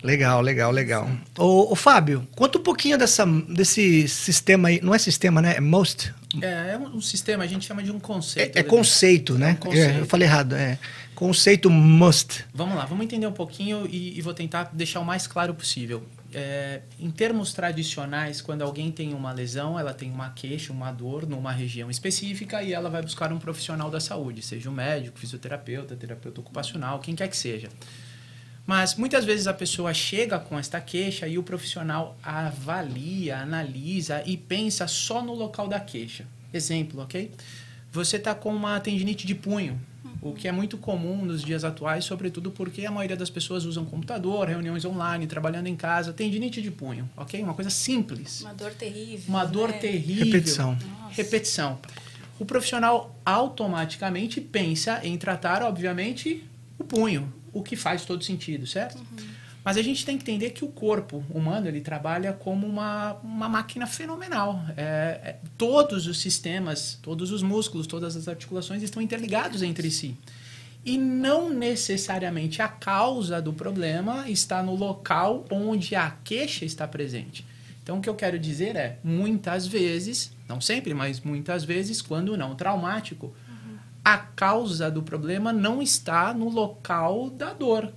Legal, 0.02 0.42
legal, 0.42 0.72
legal. 0.72 1.10
Ô, 1.38 1.72
ô, 1.74 1.76
Fábio, 1.76 2.28
conta 2.36 2.60
um 2.60 2.62
pouquinho 2.62 2.98
dessa, 2.98 3.26
desse 3.26 4.08
sistema 4.08 4.70
aí. 4.70 4.80
Não 4.82 4.94
é 4.94 5.00
sistema, 5.00 5.42
né? 5.42 5.56
É 5.58 5.60
most. 5.60 6.14
É, 6.42 6.74
é 6.74 6.78
um, 6.78 7.02
sistema, 7.02 7.44
a 7.44 7.48
gente 7.48 7.66
chama 7.66 7.82
de 7.82 7.92
um 7.92 7.98
É, 7.98 8.00
conceito. 8.00 8.56
é 8.56 8.60
Levi. 8.60 8.70
conceito, 8.70 9.34
né? 9.38 9.50
É 9.50 9.54
um 9.54 9.56
conceito. 9.56 9.98
É, 9.98 10.00
eu 10.02 10.06
falei 10.06 10.28
errado. 10.28 10.56
É 10.56 10.78
conceito 11.16 11.70
must. 11.72 12.46
Vamos 12.54 12.76
lá, 12.76 12.86
vamos 12.86 13.06
entender 13.06 13.26
um 13.26 13.32
pouquinho 13.32 13.88
e, 13.90 14.18
e 14.18 14.22
vou 14.22 14.34
tentar 14.34 14.70
deixar 14.74 15.00
o 15.00 15.06
mais 15.06 15.26
claro 15.26 15.56
possível. 15.56 16.04
É, 16.38 16.82
em 17.00 17.10
termos 17.10 17.54
tradicionais, 17.54 18.42
quando 18.42 18.62
alguém 18.62 18.92
tem 18.92 19.14
uma 19.14 19.32
lesão, 19.32 19.80
ela 19.80 19.94
tem 19.94 20.12
uma 20.12 20.32
queixa, 20.32 20.74
uma 20.74 20.92
dor 20.92 21.26
numa 21.26 21.50
região 21.50 21.90
específica 21.90 22.62
e 22.62 22.74
ela 22.74 22.90
vai 22.90 23.02
buscar 23.02 23.32
um 23.32 23.40
profissional 23.40 23.90
da 23.90 24.02
saúde, 24.02 24.42
seja 24.42 24.70
um 24.70 24.74
médico, 24.74 25.18
fisioterapeuta, 25.18 25.96
terapeuta 25.96 26.42
ocupacional, 26.42 27.00
quem 27.00 27.16
quer 27.16 27.30
que 27.30 27.38
seja. 27.38 27.70
Mas 28.68 28.96
muitas 28.96 29.24
vezes 29.24 29.48
a 29.48 29.54
pessoa 29.54 29.94
chega 29.94 30.38
com 30.38 30.60
esta 30.60 30.82
queixa 30.82 31.26
e 31.26 31.38
o 31.38 31.44
profissional 31.44 32.18
avalia, 32.22 33.38
analisa 33.38 34.22
e 34.26 34.36
pensa 34.36 34.88
só 34.88 35.24
no 35.24 35.34
local 35.34 35.70
da 35.70 35.80
queixa. 35.80 36.26
Exemplo, 36.52 37.02
ok? 37.02 37.32
Você 37.94 38.18
está 38.18 38.36
com 38.36 38.54
uma 38.54 38.78
tendinite 38.82 39.26
de 39.26 39.36
punho, 39.36 39.80
o 40.26 40.34
que 40.34 40.48
é 40.48 40.52
muito 40.52 40.76
comum 40.76 41.24
nos 41.24 41.44
dias 41.44 41.64
atuais, 41.64 42.04
sobretudo 42.04 42.50
porque 42.50 42.84
a 42.84 42.90
maioria 42.90 43.16
das 43.16 43.30
pessoas 43.30 43.64
usam 43.64 43.86
computador, 43.86 44.48
reuniões 44.48 44.84
online, 44.84 45.28
trabalhando 45.28 45.68
em 45.68 45.76
casa. 45.76 46.12
Tendinite 46.12 46.64
de 46.64 46.72
punho, 46.72 47.08
ok? 47.16 47.44
Uma 47.44 47.54
coisa 47.54 47.70
simples. 47.70 48.42
Uma 48.42 48.54
dor 48.56 48.72
terrível. 48.74 49.26
Uma 49.28 49.46
dor 49.46 49.70
né? 49.70 49.78
terrível. 49.78 50.26
Repetição. 50.26 50.72
Nossa. 50.72 51.16
Repetição. 51.16 51.80
O 52.40 52.46
profissional 52.46 53.16
automaticamente 53.24 54.42
pensa 54.42 55.00
em 55.04 55.16
tratar, 55.16 55.62
obviamente, 55.62 56.44
o 56.80 56.84
punho, 56.84 57.32
o 57.54 57.62
que 57.62 57.76
faz 57.76 58.04
todo 58.04 58.24
sentido, 58.24 58.66
certo? 58.66 59.00
Mas 59.66 59.78
a 59.78 59.82
gente 59.82 60.06
tem 60.06 60.16
que 60.16 60.22
entender 60.22 60.52
que 60.52 60.64
o 60.64 60.68
corpo 60.68 61.26
humano 61.28 61.68
ele 61.68 61.82
trabalha 61.82 62.32
como 62.32 62.68
uma, 62.68 63.14
uma 63.24 63.50
máquina 63.50 63.88
fenomenal. 63.88 64.64
É, 64.78 64.84
é, 65.24 65.36
todos 65.58 66.06
os 66.06 66.22
sistemas, 66.22 67.00
todos 67.02 67.32
os 67.32 67.42
músculos, 67.42 67.88
todas 67.88 68.16
as 68.16 68.28
articulações 68.28 68.84
estão 68.84 69.02
interligados 69.02 69.64
entre 69.64 69.90
si. 69.90 70.16
E 70.86 71.00
não 71.00 71.50
necessariamente 71.50 72.62
a 72.62 72.68
causa 72.68 73.42
do 73.42 73.52
problema 73.52 74.30
está 74.30 74.62
no 74.62 74.76
local 74.76 75.44
onde 75.50 75.96
a 75.96 76.12
queixa 76.24 76.64
está 76.64 76.88
presente. 76.88 77.44
Então, 77.82 77.98
o 77.98 78.02
que 78.02 78.10
eu 78.10 78.16
quero 78.16 78.38
dizer 78.38 78.76
é, 78.76 79.00
muitas 79.04 79.66
vezes, 79.66 80.32
não 80.48 80.62
sempre, 80.62 80.94
mas 80.94 81.20
muitas 81.22 81.64
vezes, 81.64 82.04
quando 82.04 82.38
não 82.38 82.54
traumático, 82.56 83.34
a 84.04 84.20
causa 84.20 84.92
do 84.92 85.02
problema 85.02 85.52
não 85.52 85.82
está 85.82 86.36
no 86.36 86.50
local 86.50 87.32
da 87.32 87.52
dor. 87.52 87.92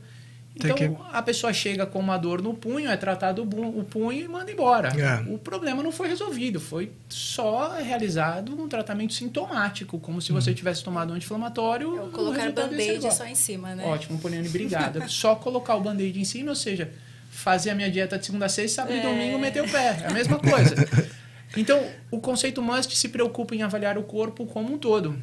Então, 0.64 0.76
que- 0.76 0.96
a 1.12 1.22
pessoa 1.22 1.52
chega 1.52 1.86
com 1.86 1.98
uma 2.00 2.16
dor 2.16 2.42
no 2.42 2.52
punho, 2.54 2.90
é 2.90 2.96
tratado 2.96 3.42
o 3.42 3.84
punho 3.84 4.24
e 4.24 4.28
manda 4.28 4.50
embora. 4.50 4.88
É. 4.88 5.32
O 5.32 5.38
problema 5.38 5.82
não 5.82 5.92
foi 5.92 6.08
resolvido, 6.08 6.58
foi 6.60 6.90
só 7.08 7.76
realizado 7.78 8.60
um 8.60 8.68
tratamento 8.68 9.14
sintomático, 9.14 9.98
como 10.00 10.20
se 10.20 10.32
você 10.32 10.52
tivesse 10.52 10.82
tomado 10.82 11.10
um 11.12 11.14
anti-inflamatório. 11.14 11.96
Eu 11.96 12.04
o 12.06 12.10
colocar 12.10 12.50
band-aid 12.50 13.14
só 13.14 13.24
em 13.24 13.34
cima, 13.34 13.74
né? 13.74 13.84
Ótimo, 13.84 14.18
Poliane, 14.18 14.48
obrigado. 14.48 15.08
Só 15.08 15.34
colocar 15.36 15.76
o 15.76 15.80
band-aid 15.80 16.18
em 16.20 16.24
cima, 16.24 16.50
ou 16.50 16.56
seja, 16.56 16.90
fazer 17.30 17.70
a 17.70 17.74
minha 17.74 17.90
dieta 17.90 18.18
de 18.18 18.26
segunda 18.26 18.46
a 18.46 18.48
sexta, 18.48 18.82
sábado 18.82 18.96
e 18.96 18.98
É. 18.98 19.02
domingo, 19.02 19.38
meter 19.38 19.62
o 19.62 19.68
pé. 19.70 20.00
É 20.02 20.06
a 20.08 20.10
mesma 20.12 20.38
coisa. 20.38 20.74
Então, 21.56 21.82
o 22.10 22.20
conceito 22.20 22.60
MUST 22.60 22.94
se 22.94 23.08
preocupa 23.08 23.54
em 23.54 23.62
avaliar 23.62 23.96
o 23.96 24.02
corpo 24.02 24.44
como 24.44 24.74
um 24.74 24.76
todo. 24.78 25.16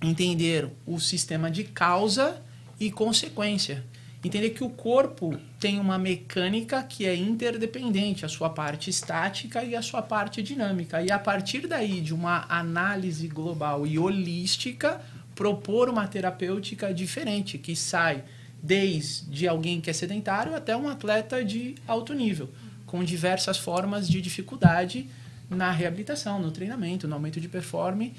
Entender 0.00 0.68
o 0.86 1.00
sistema 1.00 1.50
de 1.50 1.64
causa 1.64 2.40
e 2.78 2.90
consequência. 2.92 3.82
Entender 4.22 4.50
que 4.50 4.64
o 4.64 4.68
corpo 4.68 5.38
tem 5.60 5.78
uma 5.78 5.96
mecânica 5.96 6.82
que 6.82 7.06
é 7.06 7.14
interdependente, 7.14 8.24
a 8.24 8.28
sua 8.28 8.50
parte 8.50 8.90
estática 8.90 9.62
e 9.62 9.76
a 9.76 9.82
sua 9.82 10.02
parte 10.02 10.42
dinâmica. 10.42 11.00
E 11.00 11.10
a 11.10 11.18
partir 11.18 11.68
daí, 11.68 12.00
de 12.00 12.12
uma 12.12 12.44
análise 12.48 13.28
global 13.28 13.86
e 13.86 13.96
holística, 13.96 15.00
propor 15.36 15.88
uma 15.88 16.08
terapêutica 16.08 16.92
diferente, 16.92 17.58
que 17.58 17.76
sai 17.76 18.24
desde 18.60 19.46
alguém 19.46 19.80
que 19.80 19.88
é 19.88 19.92
sedentário 19.92 20.56
até 20.56 20.76
um 20.76 20.88
atleta 20.88 21.44
de 21.44 21.76
alto 21.86 22.12
nível, 22.12 22.50
com 22.86 23.04
diversas 23.04 23.56
formas 23.56 24.08
de 24.08 24.20
dificuldade 24.20 25.08
na 25.48 25.70
reabilitação, 25.70 26.40
no 26.40 26.50
treinamento, 26.50 27.06
no 27.06 27.14
aumento 27.14 27.40
de 27.40 27.48
performance, 27.48 28.12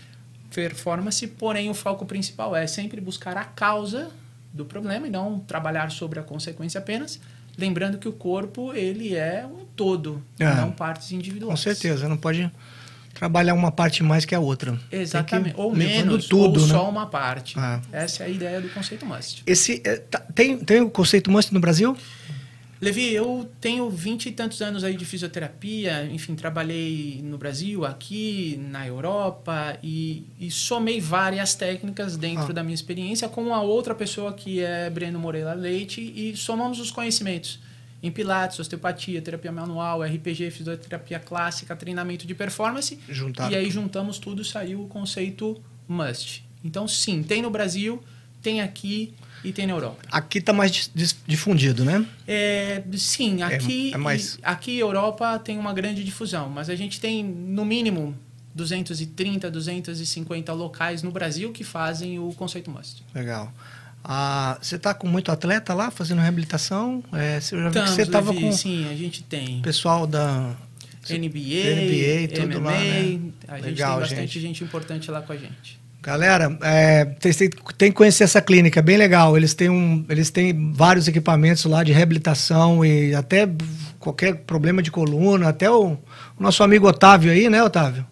performance, 0.49 1.27
porém 1.27 1.69
o 1.69 1.73
foco 1.73 2.05
principal 2.05 2.55
é 2.55 2.65
sempre 2.65 3.01
buscar 3.01 3.35
a 3.35 3.43
causa 3.43 4.09
do 4.53 4.65
problema 4.65 5.07
e 5.07 5.09
não 5.09 5.39
trabalhar 5.39 5.91
sobre 5.91 6.19
a 6.19 6.23
consequência 6.23 6.79
apenas, 6.79 7.19
lembrando 7.57 7.97
que 7.97 8.07
o 8.07 8.13
corpo 8.13 8.73
ele 8.73 9.15
é 9.15 9.45
um 9.45 9.65
todo, 9.75 10.23
é, 10.39 10.53
não 10.55 10.71
partes 10.71 11.11
individuais. 11.11 11.51
Com 11.51 11.57
certeza, 11.57 12.07
não 12.07 12.17
pode 12.17 12.51
trabalhar 13.13 13.53
uma 13.53 13.71
parte 13.71 14.01
mais 14.01 14.25
que 14.25 14.33
a 14.33 14.39
outra. 14.39 14.79
Exatamente, 14.91 15.55
ou 15.57 15.75
menos, 15.75 16.27
tudo, 16.27 16.59
ou 16.59 16.67
né? 16.67 16.73
só 16.73 16.89
uma 16.89 17.05
parte. 17.05 17.59
Ah. 17.59 17.81
Essa 17.91 18.23
é 18.23 18.27
a 18.27 18.29
ideia 18.29 18.61
do 18.61 18.69
conceito 18.69 19.05
MUST. 19.05 19.43
Esse, 19.45 19.81
é, 19.85 19.97
tá, 19.97 20.19
tem, 20.33 20.57
tem 20.57 20.81
o 20.81 20.89
conceito 20.89 21.29
MUST 21.29 21.53
no 21.53 21.59
Brasil? 21.59 21.97
Levi, 22.81 23.13
eu 23.13 23.49
tenho 23.59 23.89
vinte 23.89 24.27
e 24.27 24.31
tantos 24.31 24.61
anos 24.61 24.85
aí 24.85 24.95
de 24.95 25.03
fisioterapia, 25.03 26.05
enfim, 26.05 26.33
trabalhei 26.33 27.19
no 27.21 27.37
Brasil, 27.37 27.85
aqui, 27.85 28.57
na 28.69 28.87
Europa 28.87 29.77
e, 29.83 30.25
e 30.39 30.49
somei 30.49 31.01
várias 31.01 31.55
técnicas 31.55 32.15
dentro 32.15 32.51
ah. 32.51 32.53
da 32.53 32.63
minha 32.63 32.73
experiência 32.73 33.27
com 33.27 33.53
a 33.53 33.61
outra 33.61 33.93
pessoa 33.93 34.31
que 34.31 34.61
é 34.61 34.89
Breno 34.89 35.19
Moreira 35.19 35.53
Leite 35.53 36.01
e 36.01 36.37
somamos 36.37 36.79
os 36.79 36.89
conhecimentos 36.89 37.59
em 38.01 38.09
Pilates, 38.09 38.57
osteopatia, 38.59 39.21
terapia 39.21 39.51
manual, 39.51 40.01
RPG, 40.01 40.49
fisioterapia 40.51 41.19
clássica, 41.19 41.75
treinamento 41.75 42.25
de 42.25 42.33
performance. 42.33 42.97
E 43.51 43.55
aí 43.57 43.69
juntamos 43.69 44.19
tudo, 44.19 44.41
saiu 44.45 44.83
o 44.83 44.87
conceito 44.87 45.61
MUST. 45.85 46.45
Então, 46.63 46.87
sim, 46.87 47.21
tem 47.23 47.41
no 47.41 47.49
Brasil, 47.49 48.01
tem 48.41 48.61
aqui 48.61 49.13
e 49.43 49.51
tem 49.51 49.65
na 49.65 49.73
Europa. 49.73 50.01
Aqui 50.11 50.39
está 50.39 50.53
mais 50.53 50.91
difundido, 51.27 51.85
né? 51.85 52.05
É, 52.27 52.83
sim, 52.97 53.41
é, 53.41 53.45
aqui, 53.45 53.91
é, 53.91 53.95
é 53.95 53.97
mais... 53.97 54.37
aqui 54.43 54.77
Europa 54.77 55.39
tem 55.39 55.57
uma 55.57 55.73
grande 55.73 56.03
difusão, 56.03 56.49
mas 56.49 56.69
a 56.69 56.75
gente 56.75 56.99
tem, 56.99 57.23
no 57.23 57.65
mínimo, 57.65 58.15
230, 58.53 59.49
250 59.49 60.53
locais 60.53 61.03
no 61.03 61.11
Brasil 61.11 61.51
que 61.51 61.63
fazem 61.63 62.19
o 62.19 62.33
conceito 62.33 62.69
MUST. 62.69 63.03
Legal. 63.13 63.51
Ah, 64.03 64.57
você 64.61 64.75
está 64.75 64.93
com 64.93 65.07
muito 65.07 65.31
atleta 65.31 65.73
lá 65.73 65.91
fazendo 65.91 66.21
reabilitação? 66.21 67.03
É, 67.11 67.39
você 67.39 67.57
já 67.57 67.69
que 67.69 67.89
você 67.89 68.01
estava 68.03 68.33
com. 68.33 68.51
Sim, 68.51 68.89
a 68.89 68.95
gente 68.95 69.23
tem. 69.23 69.61
Pessoal 69.61 70.07
da 70.07 70.55
NBA, 71.09 71.19
NBA 71.19 72.41
tudo 72.41 72.59
MMA, 72.59 72.71
lá, 72.71 72.79
né? 72.79 73.19
A 73.47 73.55
gente 73.57 73.65
Legal, 73.65 73.91
tem 73.91 73.99
bastante 74.01 74.21
gente. 74.21 74.39
gente 74.39 74.63
importante 74.63 75.11
lá 75.11 75.21
com 75.21 75.33
a 75.33 75.37
gente. 75.37 75.79
Galera, 76.01 76.57
é, 76.61 77.05
tem, 77.05 77.31
tem 77.77 77.91
que 77.91 77.97
conhecer 77.97 78.23
essa 78.23 78.41
clínica, 78.41 78.79
é 78.79 78.83
bem 78.83 78.97
legal. 78.97 79.35
Eles 79.35 79.53
têm, 79.53 79.69
um, 79.69 80.05
eles 80.07 80.29
têm 80.29 80.71
vários 80.73 81.07
equipamentos 81.07 81.65
lá 81.65 81.83
de 81.83 81.91
reabilitação 81.91 82.85
e 82.85 83.13
até 83.13 83.47
qualquer 83.99 84.35
problema 84.35 84.81
de 84.81 84.91
coluna, 84.91 85.49
até 85.49 85.69
o, 85.69 85.91
o 85.91 85.99
nosso 86.39 86.63
amigo 86.63 86.87
Otávio 86.87 87.31
aí, 87.31 87.49
né, 87.49 87.61
Otávio? 87.61 88.07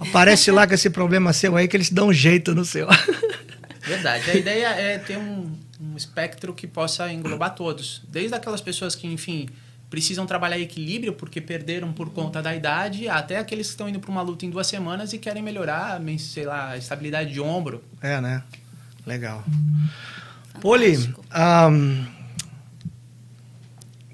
Aparece 0.00 0.50
lá 0.50 0.66
com 0.66 0.74
esse 0.74 0.90
problema 0.90 1.32
seu 1.32 1.56
aí 1.56 1.68
que 1.68 1.76
eles 1.76 1.90
dão 1.90 2.08
um 2.08 2.12
jeito 2.12 2.54
no 2.54 2.64
seu. 2.64 2.88
Verdade. 3.84 4.30
A 4.30 4.34
ideia 4.34 4.66
é 4.68 4.98
ter 4.98 5.18
um, 5.18 5.52
um 5.80 5.96
espectro 5.96 6.54
que 6.54 6.66
possa 6.66 7.12
englobar 7.12 7.54
todos. 7.54 8.02
Desde 8.08 8.34
aquelas 8.34 8.60
pessoas 8.60 8.94
que, 8.94 9.06
enfim, 9.06 9.48
precisam 9.92 10.24
trabalhar 10.24 10.58
equilíbrio 10.58 11.12
porque 11.12 11.38
perderam 11.38 11.92
por 11.92 12.08
conta 12.08 12.40
da 12.40 12.56
idade, 12.56 13.10
até 13.10 13.36
aqueles 13.36 13.66
que 13.66 13.72
estão 13.72 13.86
indo 13.86 14.00
para 14.00 14.10
uma 14.10 14.22
luta 14.22 14.46
em 14.46 14.48
duas 14.48 14.66
semanas 14.66 15.12
e 15.12 15.18
querem 15.18 15.42
melhorar, 15.42 16.00
sei 16.18 16.46
lá, 16.46 16.70
a 16.70 16.78
estabilidade 16.78 17.30
de 17.30 17.38
ombro. 17.42 17.84
É, 18.00 18.18
né? 18.18 18.42
Legal. 19.04 19.44
Poli, 20.62 20.96
um, 21.68 22.06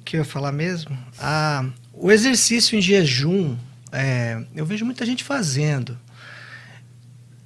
que 0.04 0.16
eu 0.16 0.18
ia 0.18 0.24
falar 0.24 0.50
mesmo? 0.50 0.98
Ah, 1.16 1.64
o 1.92 2.10
exercício 2.10 2.76
em 2.76 2.82
jejum, 2.82 3.56
é, 3.92 4.44
eu 4.56 4.66
vejo 4.66 4.84
muita 4.84 5.06
gente 5.06 5.22
fazendo. 5.22 5.96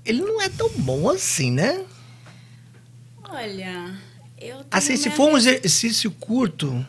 Ele 0.07 0.23
não 0.23 0.41
é 0.41 0.49
tão 0.49 0.71
bom 0.79 1.11
assim, 1.11 1.53
né? 1.53 1.85
Olha, 3.25 3.95
eu 4.39 4.65
Assim, 4.71 4.97
se 4.97 5.11
for 5.11 5.31
um 5.31 5.37
exercício 5.37 6.11
curto, 6.13 6.83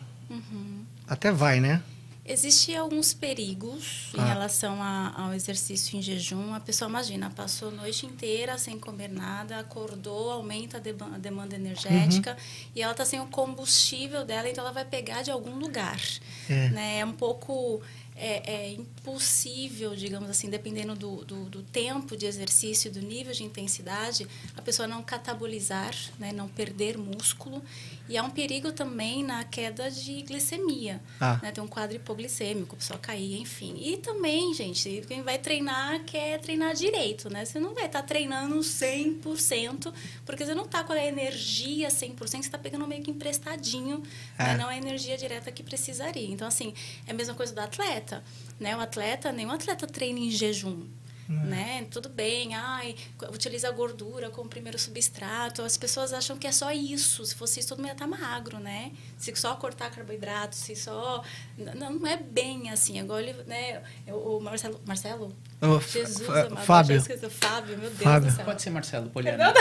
até 1.14 1.32
vai, 1.32 1.60
né? 1.60 1.82
Existem 2.26 2.74
alguns 2.74 3.12
perigos 3.12 4.10
ah. 4.16 4.22
em 4.22 4.26
relação 4.26 4.82
a, 4.82 5.12
ao 5.14 5.34
exercício 5.34 5.98
em 5.98 6.00
jejum. 6.00 6.54
A 6.54 6.60
pessoa, 6.60 6.88
imagina, 6.88 7.28
passou 7.28 7.68
a 7.68 7.70
noite 7.70 8.06
inteira 8.06 8.56
sem 8.56 8.78
comer 8.78 9.08
nada, 9.08 9.58
acordou, 9.58 10.30
aumenta 10.30 10.78
a, 10.78 11.18
demanda 11.18 11.54
energética 11.54 12.30
uhum. 12.30 12.70
e 12.74 12.82
ela 12.82 12.92
está 12.92 13.04
sem 13.04 13.20
o 13.20 13.26
combustível 13.26 14.24
dela, 14.24 14.48
então 14.48 14.64
ela 14.64 14.72
vai 14.72 14.86
pegar 14.86 15.20
de 15.20 15.30
algum 15.30 15.58
lugar. 15.58 16.00
É, 16.48 16.68
né? 16.70 16.98
é 17.00 17.04
um 17.04 17.12
pouco 17.12 17.82
é, 18.16 18.72
é, 18.72 18.76
impossível, 19.04 19.94
digamos 19.94 20.30
assim, 20.30 20.48
dependendo 20.48 20.94
do, 20.94 21.24
do, 21.26 21.44
do, 21.44 21.62
tempo 21.62 22.16
de 22.16 22.24
exercício, 22.24 22.90
do 22.90 23.00
nível 23.00 23.34
de 23.34 23.44
intensidade, 23.44 24.26
a 24.56 24.62
pessoa 24.62 24.88
não 24.88 25.02
catabolizar, 25.02 25.94
né, 26.18 26.32
não 26.32 26.48
perder 26.48 26.96
músculo. 26.96 27.62
E 28.08 28.16
há 28.16 28.22
um 28.22 28.30
perigo 28.30 28.72
também 28.72 29.22
na 29.22 29.44
queda 29.44 29.90
de 29.90 30.22
glicemia. 30.22 31.02
Ah. 31.20 31.38
Né, 31.42 31.52
tem 31.52 31.62
um 31.62 31.68
quadro 31.68 31.96
hipoglicêmico, 31.96 32.74
a 32.74 32.78
pessoa 32.78 32.98
cair, 32.98 33.38
enfim. 33.40 33.76
E 33.78 33.98
também, 33.98 34.54
gente, 34.54 35.04
quem 35.06 35.22
vai 35.22 35.38
treinar 35.38 36.02
quer 36.04 36.40
treinar 36.40 36.74
direito, 36.74 37.28
né? 37.28 37.44
Você 37.44 37.58
não 37.58 37.74
vai 37.74 37.86
estar 37.86 38.00
tá 38.00 38.08
treinando 38.08 38.56
100%, 38.58 39.92
porque 40.24 40.44
você 40.46 40.54
não 40.54 40.64
está 40.64 40.82
com 40.82 40.92
a 40.94 41.04
energia 41.04 41.88
100%, 41.88 42.16
você 42.18 42.36
está 42.38 42.58
pegando 42.58 42.86
meio 42.86 43.02
que 43.02 43.10
emprestadinho, 43.10 44.02
é. 44.38 44.44
né, 44.44 44.56
não 44.56 44.68
a 44.68 44.76
energia 44.76 45.16
direta 45.16 45.52
que 45.52 45.62
precisaria. 45.62 46.28
Então, 46.28 46.48
assim, 46.48 46.74
é 47.06 47.10
a 47.10 47.14
mesma 47.14 47.34
coisa 47.34 47.54
do 47.54 47.60
atleta. 47.60 48.22
Né? 48.58 48.76
O 48.76 48.80
atleta, 48.80 49.32
nenhum 49.32 49.50
atleta 49.50 49.86
treina 49.86 50.18
em 50.18 50.30
jejum. 50.30 50.86
Uhum. 51.28 51.44
Né? 51.44 51.86
Tudo 51.90 52.08
bem, 52.08 52.54
ai, 52.54 52.94
utiliza 53.32 53.68
a 53.68 53.70
gordura 53.70 54.28
como 54.28 54.48
primeiro 54.48 54.78
substrato. 54.78 55.62
As 55.62 55.76
pessoas 55.76 56.12
acham 56.12 56.36
que 56.36 56.46
é 56.46 56.52
só 56.52 56.70
isso. 56.70 57.24
Se 57.24 57.34
fosse 57.34 57.60
isso, 57.60 57.70
todo 57.70 57.78
mundo 57.78 57.88
ia 57.88 57.92
estar 57.92 58.06
tá 58.06 58.10
magro, 58.10 58.58
né? 58.58 58.92
Se 59.16 59.34
só 59.34 59.54
cortar 59.56 59.90
carboidrato, 59.90 60.54
se 60.54 60.76
só. 60.76 61.24
Não, 61.56 61.90
não 61.90 62.06
é 62.06 62.16
bem 62.16 62.70
assim. 62.70 63.00
Agora, 63.00 63.32
né? 63.46 63.82
O 64.08 64.38
Marcelo. 64.40 64.80
Marcelo? 64.84 65.34
Oh, 65.62 65.80
Jesus, 65.80 66.26
Fábio. 66.66 67.00
Fábio, 67.30 67.78
meu 67.78 67.90
Deus 67.90 68.02
Fábio. 68.02 68.30
do 68.30 68.36
céu. 68.36 68.44
Pode 68.44 68.62
ser 68.62 68.70
Marcelo, 68.70 69.08
Poliana. 69.08 69.54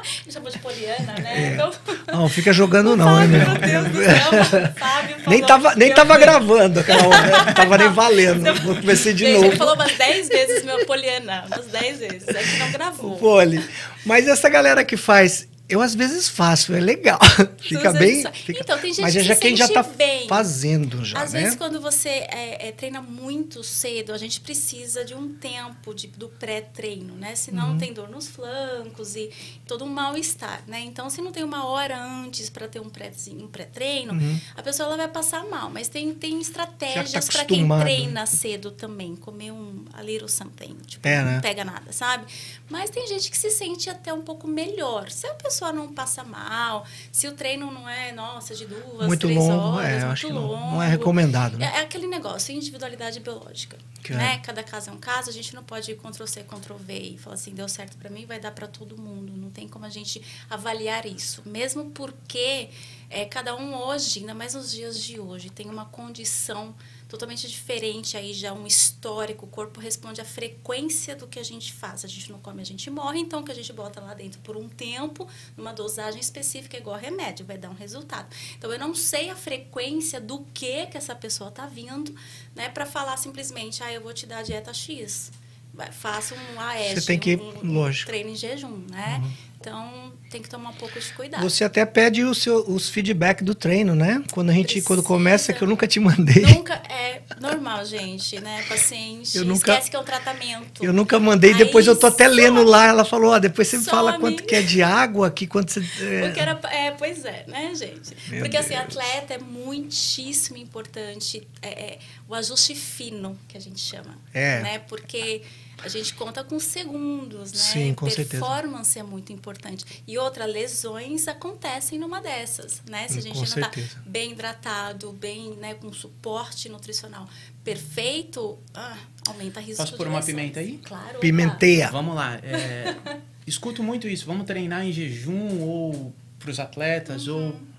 Me 0.26 0.32
chamou 0.32 0.50
de 0.50 0.58
Poliana, 0.58 1.14
né? 1.14 1.32
É. 1.34 1.54
Então... 1.54 1.70
Não, 2.12 2.28
fica 2.28 2.52
jogando 2.52 2.96
não, 2.96 3.22
hein, 3.22 3.28
meu? 3.28 3.46
Deus 3.58 3.88
do 3.88 4.04
céu. 4.04 4.72
Fábio 4.76 5.16
nem 5.26 5.42
tava, 5.42 5.74
nem 5.74 5.94
tava 5.94 6.18
gravando 6.18 6.80
aquela 6.80 7.06
hora, 7.06 7.44
né? 7.44 7.52
Tava 7.54 7.78
nem 7.78 7.88
valendo. 7.88 8.54
Vou 8.62 8.76
comecei 8.76 9.12
de 9.12 9.24
Gente, 9.24 9.34
novo. 9.34 9.46
Ele 9.46 9.56
falou 9.56 9.74
umas 9.74 9.92
10 9.92 10.28
vezes 10.28 10.64
meu 10.64 10.84
Poliana, 10.84 11.44
umas 11.46 11.66
10 11.66 11.98
vezes. 11.98 12.28
É 12.28 12.42
que 12.42 12.58
não 12.58 12.72
gravou. 12.72 13.16
Poli. 13.18 13.64
Mas 14.04 14.26
essa 14.26 14.48
galera 14.48 14.84
que 14.84 14.96
faz 14.96 15.46
eu 15.72 15.80
às 15.80 15.94
vezes 15.94 16.28
faço, 16.28 16.74
é 16.74 16.80
legal. 16.80 17.18
fica 17.58 17.92
bem. 17.92 18.22
Fica... 18.32 18.60
Então, 18.60 18.78
tem 18.78 18.92
gente 18.92 19.00
Mas 19.00 19.16
é 19.16 19.22
já 19.22 19.34
quem 19.34 19.56
já 19.56 19.64
está 19.64 19.82
bem. 19.82 20.28
fazendo 20.28 21.02
já. 21.02 21.22
Às 21.22 21.32
né? 21.32 21.40
vezes, 21.40 21.56
quando 21.56 21.80
você 21.80 22.08
é, 22.08 22.68
é, 22.68 22.72
treina 22.72 23.00
muito 23.00 23.64
cedo, 23.64 24.12
a 24.12 24.18
gente 24.18 24.38
precisa 24.42 25.02
de 25.02 25.14
um 25.14 25.32
tempo 25.32 25.94
de, 25.94 26.08
do 26.08 26.28
pré-treino, 26.28 27.14
né? 27.14 27.34
Senão 27.34 27.70
uhum. 27.70 27.78
tem 27.78 27.92
dor 27.94 28.10
nos 28.10 28.28
flancos 28.28 29.16
e 29.16 29.30
todo 29.66 29.84
um 29.84 29.88
mal-estar, 29.88 30.62
né? 30.66 30.80
Então, 30.80 31.08
se 31.08 31.22
não 31.22 31.32
tem 31.32 31.42
uma 31.42 31.66
hora 31.66 31.98
antes 31.98 32.50
para 32.50 32.68
ter 32.68 32.80
um 32.80 32.90
pré-treino, 32.90 33.44
um 33.44 33.48
pré 33.48 33.70
uhum. 34.10 34.40
a 34.54 34.62
pessoa 34.62 34.88
ela 34.88 34.96
vai 34.98 35.08
passar 35.08 35.44
mal. 35.46 35.70
Mas 35.70 35.88
tem, 35.88 36.12
tem 36.12 36.32
tá 36.32 36.40
estratégias 36.40 37.26
tá 37.26 37.32
para 37.32 37.44
quem 37.46 37.66
treina 37.80 38.26
cedo 38.26 38.70
também. 38.70 39.16
Comer 39.16 39.52
um 39.52 39.86
a 39.94 40.02
little 40.02 40.28
something, 40.28 40.76
tipo, 40.86 41.08
é, 41.08 41.22
né? 41.22 41.34
não 41.34 41.40
pega 41.40 41.64
nada, 41.64 41.92
sabe? 41.92 42.26
Mas 42.68 42.90
tem 42.90 43.06
gente 43.06 43.30
que 43.30 43.38
se 43.38 43.50
sente 43.50 43.88
até 43.88 44.12
um 44.12 44.22
pouco 44.22 44.46
melhor. 44.46 45.10
Se 45.10 45.26
a 45.26 45.34
pessoa 45.34 45.61
pessoa 45.62 45.72
não 45.72 45.92
passa 45.92 46.24
mal, 46.24 46.84
se 47.12 47.28
o 47.28 47.32
treino 47.32 47.70
não 47.70 47.88
é, 47.88 48.10
nossa, 48.10 48.54
de 48.54 48.66
duas, 48.66 49.06
muito 49.06 49.26
três 49.26 49.38
longo, 49.38 49.76
horas, 49.76 49.88
é, 49.88 49.98
muito 50.00 50.12
acho 50.12 50.28
longo. 50.28 50.56
Não, 50.56 50.70
não 50.72 50.82
é 50.82 50.88
recomendado. 50.88 51.56
Né? 51.56 51.70
É, 51.72 51.78
é, 51.78 51.80
aquele 51.82 52.08
negócio, 52.08 52.52
individualidade 52.52 53.20
biológica. 53.20 53.78
Que 54.02 54.12
né? 54.14 54.34
É. 54.34 54.38
Cada 54.38 54.64
caso 54.64 54.90
é 54.90 54.92
um 54.92 54.98
caso, 54.98 55.30
a 55.30 55.32
gente 55.32 55.54
não 55.54 55.62
pode 55.62 55.94
Ctrl-C, 55.94 56.42
Ctrl-V 56.42 56.98
e 56.98 57.18
falar 57.18 57.34
assim, 57.34 57.54
deu 57.54 57.68
certo 57.68 57.96
para 57.96 58.10
mim, 58.10 58.26
vai 58.26 58.40
dar 58.40 58.50
para 58.50 58.66
todo 58.66 59.00
mundo. 59.00 59.32
Não 59.36 59.48
tem 59.50 59.68
como 59.68 59.84
a 59.84 59.88
gente 59.88 60.20
avaliar 60.50 61.06
isso. 61.06 61.42
Mesmo 61.46 61.90
porque 61.90 62.68
é, 63.08 63.24
cada 63.24 63.54
um 63.54 63.76
hoje, 63.76 64.18
ainda 64.18 64.34
mais 64.34 64.54
nos 64.54 64.72
dias 64.72 64.98
de 65.00 65.20
hoje, 65.20 65.50
tem 65.50 65.70
uma 65.70 65.84
condição 65.84 66.74
totalmente 67.12 67.46
diferente 67.46 68.16
aí 68.16 68.32
já 68.32 68.54
um 68.54 68.66
histórico. 68.66 69.44
O 69.44 69.48
corpo 69.48 69.78
responde 69.78 70.18
à 70.22 70.24
frequência 70.24 71.14
do 71.14 71.26
que 71.26 71.38
a 71.38 71.42
gente 71.42 71.70
faz. 71.70 72.06
A 72.06 72.08
gente 72.08 72.32
não 72.32 72.38
come, 72.38 72.62
a 72.62 72.64
gente 72.64 72.90
morre, 72.90 73.20
então 73.20 73.40
o 73.40 73.44
que 73.44 73.52
a 73.52 73.54
gente 73.54 73.70
bota 73.70 74.00
lá 74.00 74.14
dentro 74.14 74.40
por 74.40 74.56
um 74.56 74.66
tempo, 74.66 75.28
numa 75.54 75.74
dosagem 75.74 76.18
específica, 76.18 76.74
é 76.74 76.80
igual 76.80 76.96
remédio, 76.96 77.44
vai 77.44 77.58
dar 77.58 77.68
um 77.68 77.74
resultado. 77.74 78.34
Então 78.56 78.72
eu 78.72 78.78
não 78.78 78.94
sei 78.94 79.28
a 79.28 79.36
frequência 79.36 80.22
do 80.22 80.38
que 80.54 80.86
que 80.86 80.96
essa 80.96 81.14
pessoa 81.14 81.50
está 81.50 81.66
vindo, 81.66 82.14
né, 82.56 82.70
para 82.70 82.86
falar 82.86 83.18
simplesmente, 83.18 83.82
ah, 83.82 83.92
eu 83.92 84.00
vou 84.00 84.14
te 84.14 84.24
dar 84.24 84.38
a 84.38 84.42
dieta 84.42 84.72
X. 84.72 85.30
Vai, 85.74 85.92
faça 85.92 86.34
um 86.34 86.60
AES, 86.60 86.94
Você 86.94 87.06
tem 87.06 87.18
que, 87.18 87.36
um, 87.36 87.66
um 87.66 87.74
lógico. 87.74 88.06
treino 88.10 88.30
em 88.30 88.36
jejum, 88.36 88.86
né? 88.90 89.22
Então 89.60 90.14
tem 90.32 90.40
que 90.42 90.48
tomar 90.48 90.70
um 90.70 90.74
pouco 90.74 90.98
de 90.98 91.12
cuidado. 91.12 91.42
Você 91.42 91.62
até 91.62 91.84
pede 91.84 92.24
o 92.24 92.34
seu, 92.34 92.64
os 92.68 92.88
feedback 92.88 93.44
do 93.44 93.54
treino, 93.54 93.94
né? 93.94 94.24
Quando 94.32 94.48
a 94.50 94.52
gente, 94.54 94.64
Precisa. 94.64 94.86
quando 94.86 95.02
começa, 95.02 95.52
que 95.52 95.62
eu 95.62 95.68
nunca 95.68 95.86
te 95.86 96.00
mandei. 96.00 96.42
Nunca 96.42 96.74
é 96.88 97.20
normal, 97.38 97.84
gente, 97.84 98.40
né? 98.40 98.64
Paciente 98.68 99.36
Eu 99.36 99.44
nunca- 99.44 99.72
esquece 99.72 99.90
que 99.90 99.96
é 99.96 99.98
um 99.98 100.04
tratamento. 100.04 100.82
Eu 100.82 100.92
nunca 100.92 101.20
mandei, 101.20 101.52
Aí 101.52 101.58
depois 101.58 101.86
eu 101.86 101.94
tô 101.94 102.06
até 102.06 102.26
lendo 102.26 102.64
lá. 102.64 102.86
Ela 102.86 103.04
falou, 103.04 103.32
ó, 103.32 103.38
depois 103.38 103.68
você 103.68 103.76
me 103.78 103.84
fala 103.84 104.18
quanto 104.18 104.42
que 104.44 104.54
é 104.54 104.62
de 104.62 104.82
água 104.82 105.26
aqui, 105.28 105.46
quanto 105.46 105.70
você. 105.70 105.80
é. 106.00 106.20
Porque 106.22 106.40
era, 106.40 106.60
é, 106.70 106.90
pois 106.92 107.24
é, 107.26 107.44
né, 107.46 107.74
gente? 107.74 108.16
Meu 108.30 108.40
Porque 108.40 108.56
assim, 108.56 108.70
Deus. 108.70 108.80
atleta 108.80 109.34
é 109.34 109.38
muitíssimo 109.38 110.56
importante 110.56 111.46
é, 111.60 111.68
é, 111.68 111.98
o 112.26 112.34
ajuste 112.34 112.74
fino, 112.74 113.38
que 113.48 113.56
a 113.56 113.60
gente 113.60 113.80
chama. 113.80 114.16
É. 114.32 114.62
Né? 114.62 114.78
Porque 114.88 115.42
a 115.82 115.88
gente 115.88 116.14
conta 116.14 116.42
com 116.44 116.58
segundos, 116.60 117.52
né? 117.52 117.58
Sim, 117.58 117.94
com 117.94 118.08
certeza. 118.08 118.44
Performance 118.44 118.98
é 118.98 119.02
muito 119.02 119.32
importante. 119.32 119.84
E 120.06 120.16
outra, 120.18 120.44
lesões 120.46 121.26
acontecem 121.28 121.98
numa 121.98 122.20
dessas, 122.20 122.80
né? 122.88 123.08
Se 123.08 123.18
a 123.18 123.22
gente 123.22 123.32
com 123.34 123.38
não 123.40 123.44
está 123.44 123.60
certeza. 123.72 124.02
bem 124.06 124.32
hidratado, 124.32 125.12
bem, 125.12 125.56
né, 125.56 125.74
com 125.74 125.92
suporte 125.92 126.68
nutricional 126.68 127.28
perfeito, 127.64 128.58
ah, 128.74 128.96
aumenta 129.26 129.60
a 129.60 129.62
risco 129.62 129.82
Posso 129.82 129.96
pôr 129.96 130.06
uma 130.08 130.18
lesões. 130.18 130.34
pimenta 130.36 130.60
aí? 130.60 130.78
Claro. 130.78 131.18
Pimenteia. 131.20 131.90
Vamos 131.90 132.14
lá. 132.14 132.36
é, 132.42 132.96
escuto 133.46 133.82
muito 133.82 134.06
isso. 134.08 134.26
Vamos 134.26 134.46
treinar 134.46 134.84
em 134.84 134.92
jejum 134.92 135.60
ou 135.60 136.12
para 136.38 136.50
os 136.50 136.58
atletas 136.58 137.28
Uhum. 137.28 137.46
ou 137.46 137.71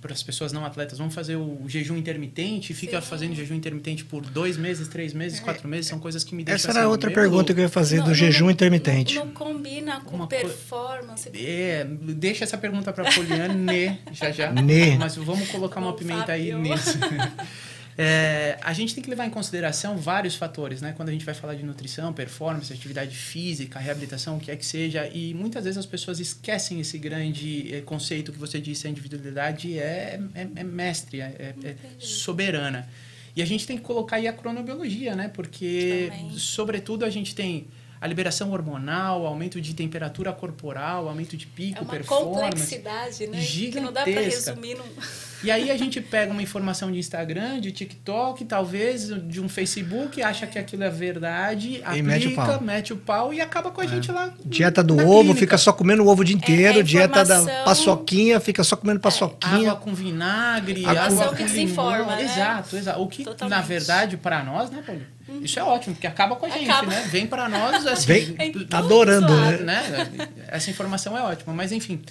para 0.00 0.12
as 0.12 0.22
pessoas 0.22 0.52
não 0.52 0.64
atletas. 0.64 0.98
Vamos 0.98 1.14
fazer 1.14 1.36
o 1.36 1.62
jejum 1.66 1.96
intermitente. 1.96 2.72
Fica 2.72 3.00
Sim. 3.00 3.06
fazendo 3.06 3.34
jejum 3.34 3.54
intermitente 3.54 4.04
por 4.04 4.22
dois 4.22 4.56
meses, 4.56 4.88
três 4.88 5.12
meses, 5.12 5.40
quatro 5.40 5.66
meses. 5.68 5.86
São 5.88 5.98
coisas 5.98 6.22
que 6.24 6.34
me 6.34 6.44
deixam 6.44 6.70
Essa 6.70 6.78
era 6.78 6.80
assim, 6.86 6.90
outra 6.90 7.10
pergunta 7.10 7.52
que 7.52 7.60
eu 7.60 7.64
ia 7.64 7.68
fazer 7.68 7.96
Não, 7.98 8.04
do 8.04 8.08
não- 8.10 8.14
jejum 8.14 8.44
não- 8.46 8.50
intermitente. 8.52 9.14
Não, 9.16 9.26
não 9.26 9.32
combina 9.32 10.00
com 10.00 10.16
Uma 10.16 10.26
performance. 10.26 11.28
É, 11.34 11.84
deixa 11.84 12.44
essa 12.44 12.56
pergunta 12.56 12.92
para 12.92 13.10
Poliane 13.12 13.98
já 14.12 14.30
já. 14.30 14.52
Né. 14.52 14.96
Mas 14.98 15.16
vamos 15.16 15.48
colocar 15.50 15.80
uma 15.80 15.94
pimenta 15.94 16.32
aí 16.32 16.54
nisso. 16.54 16.98
É, 18.00 18.56
a 18.62 18.72
gente 18.72 18.94
tem 18.94 19.02
que 19.02 19.10
levar 19.10 19.26
em 19.26 19.30
consideração 19.30 19.96
vários 19.98 20.36
fatores, 20.36 20.80
né? 20.80 20.94
Quando 20.96 21.08
a 21.08 21.12
gente 21.12 21.24
vai 21.24 21.34
falar 21.34 21.56
de 21.56 21.64
nutrição, 21.64 22.12
performance, 22.12 22.72
atividade 22.72 23.16
física, 23.16 23.76
reabilitação, 23.80 24.36
o 24.36 24.40
que 24.40 24.52
é 24.52 24.56
que 24.56 24.64
seja, 24.64 25.08
e 25.12 25.34
muitas 25.34 25.64
vezes 25.64 25.78
as 25.78 25.84
pessoas 25.86 26.20
esquecem 26.20 26.78
esse 26.78 26.96
grande 26.96 27.74
eh, 27.74 27.80
conceito 27.80 28.30
que 28.32 28.38
você 28.38 28.60
disse, 28.60 28.86
a 28.86 28.90
individualidade 28.90 29.76
é, 29.76 30.20
é, 30.32 30.48
é 30.54 30.62
mestre, 30.62 31.20
é, 31.20 31.54
é- 31.64 31.68
é 31.70 31.76
soberana. 31.98 32.88
E 33.34 33.42
a 33.42 33.44
gente 33.44 33.66
tem 33.66 33.76
que 33.76 33.82
colocar 33.82 34.16
aí 34.16 34.28
a 34.28 34.32
cronobiologia, 34.32 35.16
né? 35.16 35.26
Porque, 35.28 36.08
Também. 36.12 36.38
sobretudo, 36.38 37.04
a 37.04 37.10
gente 37.10 37.34
tem 37.34 37.66
a 38.00 38.06
liberação 38.06 38.50
hormonal, 38.52 39.26
aumento 39.26 39.60
de 39.60 39.74
temperatura 39.74 40.32
corporal, 40.32 41.08
aumento 41.08 41.36
de 41.36 41.46
pico, 41.46 41.78
É 41.78 41.82
uma 41.82 41.90
performance. 41.90 42.40
complexidade, 42.40 43.26
né? 43.26 43.40
Que 43.40 43.80
não 43.80 43.92
dá 43.92 44.02
para 44.02 44.12
gigantesca. 44.12 44.50
resumir 44.52 44.74
num... 44.76 44.84
E 45.40 45.52
aí 45.52 45.70
a 45.70 45.76
gente 45.76 46.00
pega 46.00 46.32
uma 46.32 46.42
informação 46.42 46.90
de 46.90 46.98
Instagram, 46.98 47.60
de 47.60 47.70
TikTok, 47.70 48.44
talvez 48.44 49.06
de 49.28 49.40
um 49.40 49.48
Facebook, 49.48 50.20
acha 50.20 50.48
que 50.48 50.58
aquilo 50.58 50.82
é 50.82 50.90
verdade, 50.90 51.80
aplica, 51.84 52.02
mete 52.02 52.26
o 52.26 52.34
pau. 52.34 52.50
É. 52.50 52.60
mete 52.60 52.92
o 52.92 52.96
pau 52.96 53.32
e 53.32 53.40
acaba 53.40 53.70
com 53.70 53.80
a 53.80 53.86
gente 53.86 54.10
lá. 54.10 54.32
Dieta 54.44 54.82
do 54.82 54.96
na 54.96 55.04
ovo, 55.04 55.18
clínica. 55.20 55.38
fica 55.38 55.56
só 55.56 55.72
comendo 55.72 56.02
o 56.02 56.08
ovo 56.08 56.22
o 56.22 56.24
dia 56.24 56.34
inteiro. 56.34 56.80
é 56.80 56.82
Dieta 56.82 57.24
da 57.24 57.40
paçoquinha, 57.64 58.40
fica 58.40 58.64
só 58.64 58.74
comendo 58.74 58.98
paçoquinha. 58.98 59.70
Água 59.70 59.76
com 59.76 59.94
vinagre, 59.94 60.84
Água 60.84 61.02
água 61.04 61.22
com- 61.24 61.30
com 61.30 61.36
que 61.36 61.44
desinforma, 61.44 62.16
né? 62.16 62.22
Exato, 62.24 62.76
exato. 62.76 63.00
O 63.00 63.06
que, 63.06 63.22
Totalmente. 63.22 63.56
Na 63.56 63.62
verdade, 63.62 64.16
para 64.16 64.42
nós, 64.42 64.70
né, 64.72 64.82
Paulo? 65.28 65.44
Isso 65.44 65.58
é 65.58 65.62
ótimo, 65.62 65.94
porque 65.94 66.06
acaba 66.06 66.34
com 66.36 66.46
a 66.46 66.48
gente, 66.48 66.68
Acaba. 66.70 66.88
né? 66.90 67.08
Vem 67.10 67.26
para 67.26 67.48
nós, 67.48 67.84
assim... 67.86 68.06
Vem 68.06 68.34
É 68.38 68.50
tudo 68.50 68.74
adorando, 68.74 69.32
né? 69.36 69.58
né? 69.58 70.28
Essa 70.48 70.70
informação 70.70 71.16
é 71.16 71.22
ótima. 71.22 71.52
Mas, 71.52 71.70
enfim, 71.72 72.02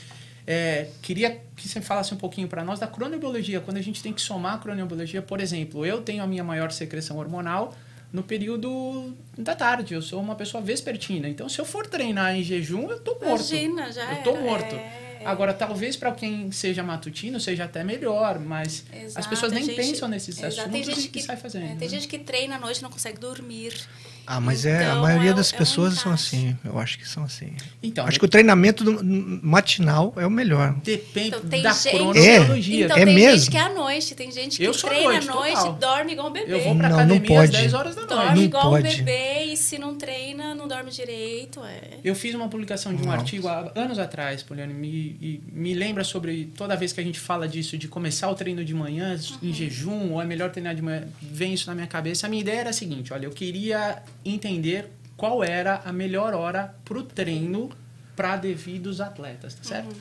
é, 0.46 0.88
queria 1.02 1.42
que 1.56 1.68
você 1.68 1.82
falasse 1.82 2.14
um 2.14 2.18
pouquinho 2.18 2.48
para 2.48 2.64
nós 2.64 2.80
da 2.80 2.88
cronobiologia. 2.88 3.60
Quando 3.60 3.78
a 3.78 3.82
gente 3.82 4.02
tem 4.02 4.14
que 4.14 4.22
somar 4.22 4.54
a 4.56 4.58
cronobiologia, 4.58 5.22
por 5.22 5.42
exemplo, 5.42 5.86
eu 5.86 6.02
tenho 6.02 6.24
a 6.24 6.28
minha 6.28 6.44
maior 6.44 6.72
secreção 6.72 7.18
hormonal 7.18 7.76
no 8.14 8.24
período 8.24 9.14
da 9.38 9.54
tarde. 9.54 9.94
Eu 9.94 10.02
sou 10.02 10.22
uma 10.22 10.36
pessoa 10.36 10.64
vespertina. 10.64 11.28
Então, 11.28 11.50
se 11.50 11.60
eu 11.60 11.66
for 11.66 11.86
treinar 11.88 12.36
em 12.36 12.44
jejum, 12.44 12.90
eu 12.90 13.00
tô 13.00 13.12
morto. 13.14 13.26
Imagina, 13.26 13.92
já 13.92 14.10
Eu 14.14 14.24
tô 14.24 14.32
era, 14.32 14.40
morto. 14.42 14.76
é. 14.76 15.07
Agora, 15.28 15.54
talvez 15.54 15.96
para 15.98 16.12
quem 16.14 16.52
seja 16.52 16.82
matutino 16.84 17.40
seja 17.40 17.66
até 17.66 17.84
melhor, 17.84 18.40
mas 18.40 18.84
as 18.92 19.04
Exato, 19.04 19.30
pessoas 19.30 19.52
nem 19.52 19.66
tem 19.66 19.76
gente- 19.76 19.88
pensam 19.92 20.08
nesses 20.08 20.38
exato, 20.42 20.70
tem 20.70 20.82
assuntos 20.82 20.96
gente 21.04 21.06
e 21.08 21.10
que, 21.10 21.22
sai 21.22 21.36
fazendo. 21.38 21.66
é, 21.66 21.68
tem 21.70 21.78
né? 21.80 21.88
gente 21.88 22.08
que 22.08 22.18
treina 22.20 22.56
à 22.56 22.60
noite 22.60 22.80
e 22.80 22.84
não 22.84 22.90
consegue 22.90 23.20
dormir. 23.20 23.74
Ah, 24.30 24.42
mas 24.42 24.66
é, 24.66 24.80
a 24.80 24.90
Então, 24.90 25.02
maioria 25.04 25.30
é 25.32 25.34
das 25.34 25.54
é 25.54 25.56
um 25.56 25.60
pessoas 25.60 25.94
são 25.94 26.12
assim. 26.12 26.56
Eu 26.66 26.78
acho 26.78 27.00
que 27.00 27.08
são 27.08 27.24
assim. 27.24 27.54
Então, 27.82 28.06
acho 28.06 28.20
que 28.20 28.26
o 28.26 28.28
treinamento 28.28 28.84
do- 28.84 29.02
matinal 29.42 30.14
é 30.18 30.26
o 30.28 30.30
melhor. 30.30 30.76
depende 30.84 31.28
Então, 31.30 31.40
tem 31.42 31.62
da 31.62 31.72
gente- 31.72 31.90
cronobiologia. 31.96 32.86
Então 32.86 32.98
É 32.98 33.06
tem 33.06 33.16
mesmo? 33.16 33.38
gente 33.40 33.52
que 33.52 33.58
é 33.58 33.62
à 33.62 33.70
noite, 33.74 34.16
tem 34.16 34.32
gente 34.32 34.58
que 34.58 34.64
Eu 34.64 34.74
treina 34.74 35.12
noite, 35.12 35.30
à 35.30 35.34
noite, 35.34 35.56
total. 35.56 35.74
dorme 35.74 36.12
igual 36.12 36.28
um 36.28 36.34
bebê. 36.34 36.54
Eu 36.54 36.60
vou 36.62 36.76
pra 36.76 36.90
Não, 36.90 36.98
não 36.98 37.04
academia 37.06 37.40
às 37.42 37.46
pode. 37.50 37.52
10 37.62 37.74
horas 37.74 37.96
da 37.96 38.02
noite. 38.02 38.16
Dorme 38.18 38.36
Não 38.36 38.44
igual 38.44 38.70
pode. 38.70 38.88
um 38.88 38.98
bebê 38.98 39.44
e 39.46 39.56
se 39.58 39.78
não 39.78 39.96
treina, 39.96 40.54
não 40.54 40.68
dorme 40.68 40.92
direito. 40.92 41.64
É. 41.64 42.00
Eu 42.04 42.14
fiz 42.14 42.36
uma 42.36 42.50
publicação 42.50 42.94
de 42.94 43.02
um 43.02 43.06
Nossa. 43.06 43.20
artigo 43.20 43.48
há 43.48 43.72
anos 43.76 43.98
atrás, 43.98 44.44
Poliane, 44.44 44.74
me, 44.74 44.88
e 45.22 45.42
me 45.54 45.74
lembra 45.74 46.04
sobre 46.04 46.52
toda 46.58 46.76
vez 46.76 46.92
que 46.92 47.00
a 47.00 47.04
gente 47.04 47.20
fala 47.20 47.48
disso, 47.48 47.78
de 47.78 47.88
começar 47.88 48.30
o 48.30 48.36
treino 48.36 48.66
de 48.66 48.74
manhã 48.74 49.18
Uhum. 49.42 49.50
em 49.50 49.54
jejum, 49.54 50.12
ou 50.12 50.22
é 50.22 50.26
melhor 50.26 50.50
treinar 50.52 50.76
de 50.76 50.82
manhã, 50.82 51.08
vem 51.22 51.54
isso 51.54 51.68
na 51.68 51.76
minha 51.76 51.88
cabeça. 51.88 52.28
A 52.28 52.30
minha 52.30 52.42
ideia 52.42 52.60
era 52.60 52.70
a 52.72 52.74
seguinte: 52.74 53.14
olha, 53.14 53.26
eu 53.26 53.32
queria 53.32 54.02
entender 54.30 54.92
qual 55.16 55.44
era 55.44 55.82
a 55.84 55.92
melhor 55.92 56.34
hora 56.34 56.76
para 56.86 56.98
o 56.98 57.04
treino 57.04 57.70
para 58.16 58.36
devidos 58.36 59.02
atletas, 59.02 59.54
tá 59.56 59.64
certo? 59.64 59.96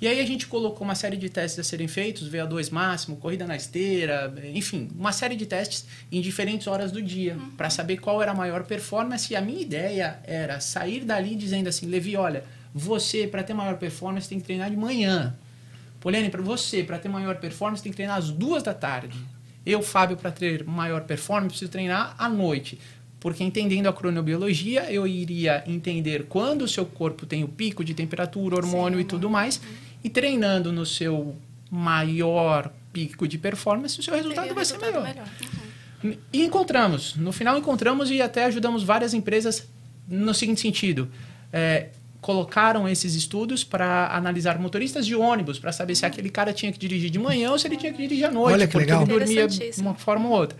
E 0.00 0.08
aí 0.08 0.18
a 0.18 0.26
gente 0.26 0.48
colocou 0.48 0.84
uma 0.84 0.96
série 0.96 1.16
de 1.16 1.28
testes 1.28 1.60
a 1.60 1.62
serem 1.62 1.86
feitos, 1.86 2.28
VO2 2.28 2.72
máximo, 2.72 3.16
corrida 3.18 3.46
na 3.46 3.54
esteira, 3.54 4.34
enfim, 4.52 4.88
uma 4.98 5.12
série 5.12 5.36
de 5.36 5.46
testes 5.46 5.86
em 6.10 6.20
diferentes 6.20 6.66
horas 6.66 6.90
do 6.90 7.00
dia, 7.00 7.38
para 7.56 7.70
saber 7.70 7.98
qual 7.98 8.20
era 8.20 8.32
a 8.32 8.34
maior 8.34 8.64
performance. 8.64 9.32
E 9.32 9.36
a 9.36 9.40
minha 9.40 9.60
ideia 9.60 10.18
era 10.24 10.58
sair 10.58 11.04
dali 11.04 11.36
dizendo 11.36 11.68
assim, 11.68 11.86
Levi, 11.86 12.16
olha, 12.16 12.42
você 12.74 13.28
para 13.28 13.44
ter 13.44 13.54
maior 13.54 13.78
performance 13.78 14.28
tem 14.28 14.40
que 14.40 14.44
treinar 14.44 14.70
de 14.70 14.76
manhã. 14.76 15.36
Poliane, 16.00 16.30
para 16.30 16.42
você, 16.42 16.82
para 16.82 16.98
ter 16.98 17.08
maior 17.08 17.36
performance, 17.36 17.80
tem 17.80 17.92
que 17.92 17.96
treinar 17.96 18.16
às 18.16 18.28
duas 18.28 18.64
da 18.64 18.74
tarde. 18.74 19.16
Eu, 19.64 19.82
Fábio, 19.82 20.16
para 20.16 20.32
ter 20.32 20.64
maior 20.64 21.02
performance, 21.02 21.50
preciso 21.50 21.70
treinar 21.70 22.16
à 22.18 22.28
noite. 22.28 22.80
Porque 23.22 23.44
entendendo 23.44 23.86
a 23.86 23.92
cronobiologia, 23.92 24.92
eu 24.92 25.06
iria 25.06 25.62
entender 25.64 26.26
quando 26.28 26.62
o 26.62 26.68
seu 26.68 26.84
corpo 26.84 27.24
tem 27.24 27.44
o 27.44 27.48
pico 27.48 27.84
de 27.84 27.94
temperatura, 27.94 28.56
hormônio 28.56 28.98
e 28.98 29.04
tudo 29.04 29.30
mais. 29.30 29.60
E 30.02 30.10
treinando 30.10 30.72
no 30.72 30.84
seu 30.84 31.36
maior 31.70 32.72
pico 32.92 33.28
de 33.28 33.38
performance, 33.38 33.98
o 34.00 34.02
seu 34.02 34.12
resultado 34.12 34.48
Teria 34.48 34.54
vai 34.54 34.64
ser 34.64 34.76
resultado 34.76 35.04
melhor. 35.04 35.28
Uhum. 36.02 36.16
E 36.32 36.44
encontramos. 36.44 37.14
No 37.14 37.30
final 37.30 37.56
encontramos 37.56 38.10
e 38.10 38.20
até 38.20 38.44
ajudamos 38.46 38.82
várias 38.82 39.14
empresas 39.14 39.68
no 40.08 40.34
seguinte 40.34 40.60
sentido. 40.60 41.08
É, 41.52 41.90
colocaram 42.20 42.88
esses 42.88 43.14
estudos 43.14 43.62
para 43.62 44.08
analisar 44.16 44.58
motoristas 44.58 45.06
de 45.06 45.14
ônibus, 45.14 45.60
para 45.60 45.70
saber 45.70 45.94
se 45.94 46.04
aquele 46.04 46.28
cara 46.28 46.52
tinha 46.52 46.72
que 46.72 46.78
dirigir 46.78 47.08
de 47.08 47.20
manhã 47.20 47.52
ou 47.52 47.58
se 47.58 47.68
ele 47.68 47.76
tinha 47.76 47.92
que 47.92 48.02
dirigir 48.02 48.24
à 48.24 48.32
noite, 48.32 48.54
Olha 48.54 48.66
que 48.66 48.72
porque 48.72 48.86
legal. 48.86 49.02
ele 49.02 49.12
dormia 49.12 49.46
de 49.46 49.80
uma 49.80 49.94
forma 49.94 50.28
ou 50.28 50.34
outra. 50.34 50.58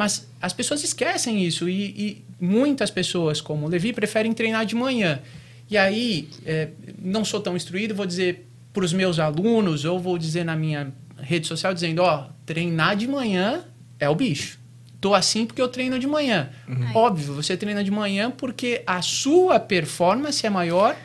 Mas 0.00 0.26
as 0.40 0.54
pessoas 0.54 0.82
esquecem 0.82 1.44
isso 1.44 1.68
e, 1.68 1.90
e 1.90 2.24
muitas 2.40 2.90
pessoas, 2.90 3.38
como 3.38 3.66
o 3.66 3.68
Levi, 3.68 3.92
preferem 3.92 4.32
treinar 4.32 4.64
de 4.64 4.74
manhã. 4.74 5.20
E 5.68 5.76
aí, 5.76 6.30
é, 6.46 6.70
não 6.98 7.22
sou 7.22 7.38
tão 7.38 7.54
instruído, 7.54 7.94
vou 7.94 8.06
dizer 8.06 8.48
para 8.72 8.82
os 8.82 8.94
meus 8.94 9.18
alunos 9.18 9.84
ou 9.84 10.00
vou 10.00 10.16
dizer 10.16 10.42
na 10.42 10.56
minha 10.56 10.90
rede 11.18 11.46
social 11.46 11.74
dizendo, 11.74 12.00
ó, 12.00 12.30
treinar 12.46 12.96
de 12.96 13.06
manhã 13.06 13.62
é 13.98 14.08
o 14.08 14.14
bicho. 14.14 14.58
Tô 15.02 15.12
assim 15.12 15.44
porque 15.44 15.60
eu 15.60 15.68
treino 15.68 15.98
de 15.98 16.06
manhã. 16.06 16.48
Óbvio, 16.94 17.34
você 17.34 17.54
treina 17.54 17.84
de 17.84 17.90
manhã 17.90 18.30
porque 18.30 18.82
a 18.86 19.02
sua 19.02 19.60
performance 19.60 20.46
é 20.46 20.48
maior 20.48 20.96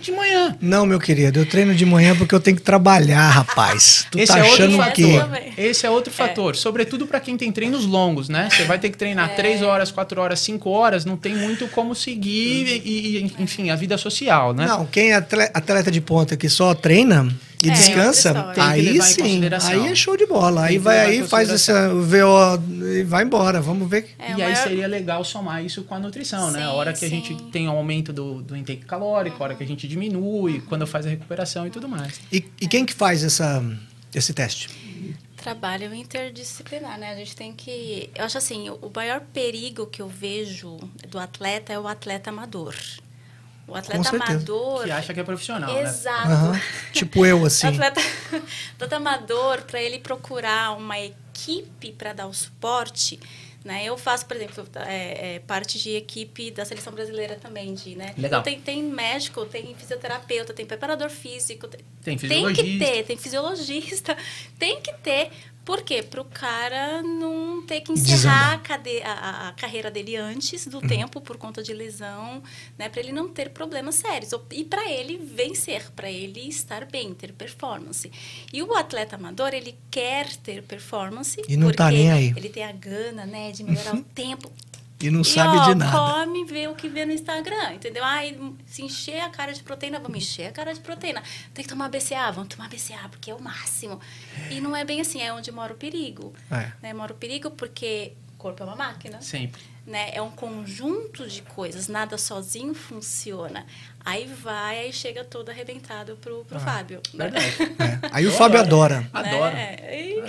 de 0.00 0.12
manhã. 0.12 0.56
Não, 0.60 0.84
meu 0.86 0.98
querido, 0.98 1.38
eu 1.40 1.46
treino 1.46 1.74
de 1.74 1.84
manhã 1.86 2.14
porque 2.16 2.34
eu 2.34 2.40
tenho 2.40 2.56
que 2.56 2.62
trabalhar, 2.62 3.28
rapaz. 3.30 4.06
Tu 4.10 4.18
Esse 4.18 4.32
tá 4.32 4.38
é 4.38 4.42
outro 4.42 4.54
achando 4.64 4.74
o 4.74 4.78
fator. 4.78 4.94
quê? 4.94 5.18
também. 5.18 5.52
Esse 5.56 5.86
é 5.86 5.90
outro 5.90 6.12
fator. 6.12 6.56
Sobretudo 6.56 7.06
para 7.06 7.20
quem 7.20 7.36
tem 7.36 7.50
treinos 7.52 7.84
longos, 7.84 8.28
né? 8.28 8.48
Você 8.50 8.64
vai 8.64 8.78
ter 8.78 8.90
que 8.90 8.96
treinar 8.98 9.34
3 9.36 9.62
horas, 9.62 9.90
4 9.90 10.20
horas, 10.20 10.40
5 10.40 10.68
horas, 10.70 11.04
não 11.04 11.16
tem 11.16 11.34
muito 11.34 11.68
como 11.68 11.94
seguir 11.94 12.66
e, 12.84 13.18
e, 13.18 13.42
enfim, 13.42 13.70
a 13.70 13.76
vida 13.76 13.96
social, 13.98 14.52
né? 14.54 14.66
Não, 14.66 14.86
quem 14.86 15.10
é 15.12 15.14
atle- 15.16 15.50
atleta 15.54 15.90
de 15.90 16.00
ponta 16.00 16.36
que 16.36 16.48
só 16.48 16.74
treina, 16.74 17.28
e 17.62 17.68
É, 17.68 17.72
descansa, 17.72 18.52
aí 18.56 19.00
sim, 19.02 19.42
aí 19.64 19.88
é 19.88 19.94
show 19.94 20.16
de 20.16 20.24
bola. 20.26 20.64
Aí 20.64 20.78
vai 20.78 20.98
aí, 20.98 21.28
faz 21.28 21.50
esse. 21.50 21.70
VO 21.72 22.86
e 22.86 23.02
vai 23.04 23.22
embora. 23.24 23.60
Vamos 23.60 23.88
ver. 23.88 24.14
É, 24.18 24.30
e 24.30 24.32
aí 24.32 24.38
maior- 24.52 24.56
seria 24.56 24.86
legal 24.86 25.22
somar 25.24 25.62
isso 25.64 25.82
com 25.84 25.94
a 25.94 25.98
nutrição, 25.98 26.50
né? 26.50 26.62
A 26.64 26.70
Sim, 26.70 26.74
hora 26.74 26.92
que 26.92 27.04
a 27.04 27.08
gente 27.08 27.28
sim. 27.36 27.50
tem 27.50 27.68
o 27.68 27.72
aumento 27.72 28.12
do, 28.12 28.40
do 28.42 28.56
intake 28.56 28.84
calórico, 28.86 29.36
a 29.42 29.44
hora 29.44 29.54
que 29.54 29.62
a 29.62 29.66
gente 29.66 29.86
diminui, 29.86 30.60
quando 30.68 30.86
faz 30.86 31.04
a 31.06 31.10
recuperação 31.10 31.66
e 31.66 31.70
tudo 31.70 31.88
mais. 31.88 32.20
E, 32.32 32.44
e 32.60 32.66
quem 32.66 32.86
que 32.86 32.94
faz 32.94 33.22
essa, 33.22 33.62
esse 34.14 34.32
teste? 34.32 34.68
Trabalho 35.36 35.94
interdisciplinar, 35.94 36.98
né? 36.98 37.12
A 37.12 37.16
gente 37.16 37.34
tem 37.34 37.52
que. 37.52 38.10
Eu 38.14 38.24
acho 38.24 38.36
assim, 38.38 38.68
o 38.68 38.90
maior 38.94 39.20
perigo 39.32 39.86
que 39.86 40.02
eu 40.02 40.08
vejo 40.08 40.76
do 41.08 41.18
atleta 41.18 41.72
é 41.72 41.78
o 41.78 41.86
atleta 41.88 42.28
amador. 42.30 42.74
O 43.70 43.74
atleta 43.76 44.08
amador. 44.10 44.84
Que 44.84 44.90
acha 44.90 45.14
que 45.14 45.20
é 45.20 45.24
profissional, 45.24 45.72
né? 45.72 45.82
Exato. 45.82 46.28
Aham. 46.28 46.60
Tipo 46.92 47.24
eu, 47.24 47.42
O 47.42 47.46
assim. 47.46 47.68
atleta, 47.68 48.00
atleta 48.74 48.96
amador, 48.96 49.62
para 49.62 49.80
ele 49.80 49.98
procurar 50.00 50.76
uma 50.76 50.98
equipe 50.98 51.92
para 51.92 52.12
dar 52.12 52.26
o 52.26 52.34
suporte, 52.34 53.18
né? 53.64 53.84
Eu 53.84 53.96
faço, 53.96 54.26
por 54.26 54.36
exemplo, 54.36 54.66
é, 54.86 55.36
é, 55.36 55.38
parte 55.40 55.78
de 55.78 55.90
equipe 55.90 56.50
da 56.50 56.64
seleção 56.64 56.92
brasileira 56.92 57.36
também, 57.36 57.74
de, 57.74 57.94
né? 57.94 58.14
Legal. 58.16 58.40
Então, 58.40 58.42
tem, 58.42 58.60
tem 58.60 58.82
médico, 58.82 59.44
tem 59.46 59.74
fisioterapeuta, 59.74 60.52
tem 60.52 60.66
preparador 60.66 61.10
físico, 61.10 61.68
tem, 61.68 61.80
Tem 62.02 62.16
tem 62.16 62.16
que 62.16 62.28
fisiologista. 62.28 62.84
ter, 62.84 63.02
tem 63.04 63.16
fisiologista, 63.16 64.16
tem 64.58 64.80
que 64.80 64.92
ter. 64.94 65.30
Por 65.70 65.82
quê? 65.82 66.02
Para 66.02 66.20
o 66.20 66.24
cara 66.24 67.00
não 67.00 67.62
ter 67.64 67.80
que 67.80 67.92
encerrar 67.92 68.54
a, 68.54 68.58
cade- 68.58 69.02
a- 69.04 69.48
a- 69.50 69.52
carreira 69.52 69.88
dele 69.88 70.16
antes 70.16 70.66
Uhum. 70.66 70.72
do 70.72 70.80
tempo 70.88 71.20
por 71.20 71.36
conta 71.36 71.62
de 71.62 71.72
lesão, 71.72 72.42
né? 72.76 72.88
Para 72.88 73.00
ele 73.00 73.12
não 73.12 73.28
ter 73.28 73.50
problemas 73.50 73.94
sérios 73.94 74.32
e 74.50 74.64
para 74.64 74.90
ele 74.90 75.16
vencer, 75.16 75.88
para 75.94 76.10
ele 76.10 76.40
estar 76.48 76.86
bem, 76.86 77.14
ter 77.14 77.32
performance. 77.32 78.10
E 78.52 78.60
o 78.64 78.74
atleta 78.74 79.14
amador 79.14 79.54
ele 79.54 79.78
quer 79.92 80.26
ter 80.38 80.60
performance 80.64 81.40
E 81.48 81.56
não 81.56 81.68
porque 81.68 81.76
tá 81.76 81.88
nem 81.92 82.10
aí. 82.10 82.34
ele 82.36 82.48
tem 82.48 82.64
a 82.64 82.72
gana, 82.72 83.24
né, 83.24 83.52
de 83.52 83.62
melhorar 83.62 83.94
o 83.94 84.02
tempo. 84.02 84.50
E 85.00 85.10
não 85.10 85.22
E, 85.22 85.24
sabe 85.24 85.56
ó, 85.56 85.64
de 85.68 85.74
nada. 85.74 85.96
come, 85.96 86.44
vê 86.44 86.68
o 86.68 86.74
que 86.74 86.88
vê 86.88 87.06
no 87.06 87.12
Instagram, 87.12 87.72
entendeu? 87.74 88.04
Ai, 88.04 88.36
se 88.66 88.82
encher 88.82 89.20
a 89.20 89.30
cara 89.30 89.52
de 89.52 89.62
proteína, 89.62 89.98
vamos 89.98 90.18
encher 90.18 90.48
a 90.48 90.52
cara 90.52 90.74
de 90.74 90.80
proteína. 90.80 91.22
Tem 91.54 91.62
que 91.64 91.68
tomar 91.70 91.88
BCA, 91.88 92.30
vamos 92.30 92.54
tomar 92.54 92.68
BCA, 92.68 93.08
porque 93.10 93.30
é 93.30 93.34
o 93.34 93.40
máximo. 93.42 93.98
E 94.50 94.60
não 94.60 94.76
é 94.76 94.84
bem 94.84 95.00
assim, 95.00 95.22
é 95.22 95.32
onde 95.32 95.50
mora 95.50 95.72
o 95.72 95.76
perigo. 95.76 96.34
É. 96.50 96.70
Né? 96.82 96.92
Mora 96.92 97.12
o 97.12 97.16
perigo 97.16 97.50
porque 97.50 98.12
o 98.34 98.36
corpo 98.36 98.62
é 98.62 98.66
uma 98.66 98.76
máquina. 98.76 99.20
Sempre. 99.22 99.62
Né? 99.86 100.10
É 100.12 100.20
um 100.22 100.30
conjunto 100.30 101.26
de 101.26 101.42
coisas, 101.42 101.88
nada 101.88 102.16
sozinho 102.18 102.74
funciona. 102.74 103.64
Aí 104.04 104.26
vai, 104.42 104.78
aí 104.78 104.92
chega 104.92 105.24
todo 105.24 105.50
arrebentado 105.50 106.16
pro, 106.20 106.44
pro 106.44 106.58
Ah, 106.58 106.60
Fábio. 106.60 107.00
né? 107.12 107.28
Verdade. 107.30 107.56
É. 107.80 108.08
Aí 108.12 108.26
o 108.26 108.30
Fábio 108.32 108.60
adora. 108.60 109.08
Adoro. 109.12 109.54
Né? 109.54 109.76
E-. 109.90 110.22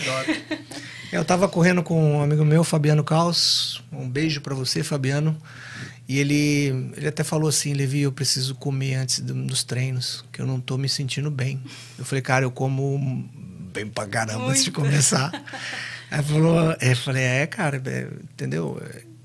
Eu 1.12 1.24
tava 1.26 1.48
correndo 1.48 1.84
com 1.84 2.16
um 2.18 2.22
amigo 2.22 2.44
meu, 2.46 2.64
Fabiano 2.64 3.04
Caos. 3.04 3.84
Um 3.92 4.10
beijo 4.10 4.42
pra 4.42 4.56
você, 4.56 4.84
Fabiano. 4.84 5.38
E 6.08 6.18
ele, 6.18 6.92
ele 6.98 7.08
até 7.08 7.24
falou 7.24 7.48
assim, 7.50 7.74
Levi, 7.74 8.02
eu 8.02 8.12
preciso 8.12 8.56
comer 8.56 8.96
antes 8.96 9.20
do- 9.20 9.34
dos 9.46 9.64
treinos, 9.64 10.26
que 10.32 10.42
eu 10.42 10.46
não 10.48 10.60
tô 10.60 10.78
me 10.78 10.90
sentindo 10.90 11.30
bem. 11.30 11.62
Eu 12.00 12.04
falei, 12.06 12.22
cara, 12.22 12.44
eu 12.46 12.52
como 12.52 12.98
bem 13.74 13.88
pra 13.88 14.08
caramba 14.08 14.48
antes 14.50 14.64
de 14.64 14.72
Muito. 14.72 14.82
começar. 14.90 15.32
Aí 16.10 16.20
ele 16.20 16.24
falou, 16.28 16.72
é, 16.80 16.92
eu 16.92 16.96
falei, 16.98 17.24
é, 17.24 17.48
cara, 17.48 17.82
é, 17.86 18.08
entendeu? 18.34 18.82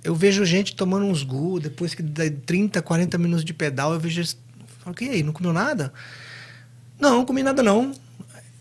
Eu 0.06 0.14
vejo 0.14 0.44
gente 0.44 0.76
tomando 0.76 1.04
uns 1.06 1.22
gu, 1.24 1.58
depois 1.58 1.94
que 1.94 2.02
dá 2.02 2.22
30, 2.46 2.80
40 2.80 3.18
minutos 3.18 3.44
de 3.44 3.52
pedal, 3.52 3.92
eu 3.92 3.98
vejo 4.00 4.20
eles. 4.20 4.38
Eu 4.60 4.66
falo, 4.84 4.96
e 5.00 5.08
aí, 5.08 5.22
não 5.22 5.32
comeu 5.32 5.52
nada? 5.52 5.92
Não, 6.98 7.16
não 7.18 7.26
comi 7.26 7.42
nada 7.42 7.62
não. 7.62 7.92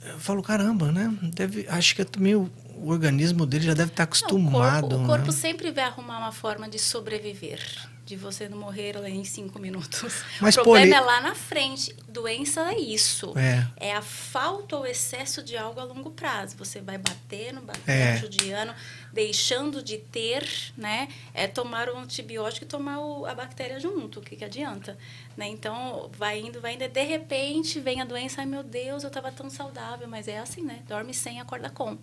Eu 0.03 0.19
falo, 0.19 0.41
caramba, 0.41 0.91
né? 0.91 1.13
Deve, 1.21 1.65
acho 1.69 1.95
que 1.95 2.01
eu 2.01 2.05
tomei 2.05 2.35
o, 2.35 2.49
o 2.77 2.89
organismo 2.89 3.45
dele 3.45 3.63
já 3.65 3.73
deve 3.73 3.91
estar 3.91 4.03
Não, 4.03 4.05
acostumado. 4.05 4.85
o 4.85 4.89
corpo, 4.89 5.03
o 5.03 5.07
corpo 5.07 5.25
né? 5.27 5.31
sempre 5.31 5.71
vai 5.71 5.83
arrumar 5.83 6.17
uma 6.17 6.31
forma 6.31 6.67
de 6.67 6.79
sobreviver. 6.79 7.59
De 8.05 8.15
você 8.15 8.47
não 8.47 8.59
morrer 8.59 8.95
em 9.07 9.23
cinco 9.23 9.57
minutos. 9.57 10.21
Mas, 10.39 10.55
o 10.57 10.61
problema 10.61 10.85
ele- 10.85 10.93
é 10.93 10.99
lá 10.99 11.21
na 11.21 11.33
frente. 11.33 11.95
Doença 12.07 12.61
é 12.71 12.77
isso. 12.77 13.33
É. 13.35 13.93
a 13.95 14.01
falta 14.01 14.75
ou 14.75 14.85
excesso 14.85 15.41
de 15.41 15.57
algo 15.57 15.79
a 15.79 15.83
longo 15.83 16.11
prazo. 16.11 16.55
Você 16.57 16.81
vai 16.81 16.99
batendo, 16.99 17.61
batendo, 17.61 17.89
É. 17.89 18.17
judiando, 18.17 18.73
deixando 19.15 19.81
de 19.81 19.97
ter, 19.97 20.45
né? 20.75 21.07
É 21.33 21.47
tomar 21.47 21.87
o 21.87 21.97
antibiótico 21.97 22.65
e 22.65 22.67
tomar 22.67 22.99
o- 22.99 23.25
a 23.25 23.33
bactéria 23.33 23.79
junto. 23.79 24.19
O 24.19 24.21
que, 24.21 24.35
que 24.35 24.43
adianta? 24.43 24.97
Né? 25.37 25.47
Então, 25.47 26.11
vai 26.17 26.41
indo, 26.41 26.59
vai 26.59 26.73
indo. 26.75 26.83
e 26.83 26.89
De 26.89 27.03
repente, 27.03 27.79
vem 27.79 28.01
a 28.01 28.05
doença. 28.05 28.41
Ai, 28.41 28.45
meu 28.45 28.61
Deus, 28.61 29.03
eu 29.03 29.07
estava 29.07 29.31
tão 29.31 29.49
saudável. 29.49 30.05
Mas 30.05 30.27
é 30.27 30.37
assim, 30.37 30.61
né? 30.63 30.83
Dorme 30.85 31.13
sem, 31.13 31.39
acorda 31.39 31.69
com. 31.69 31.97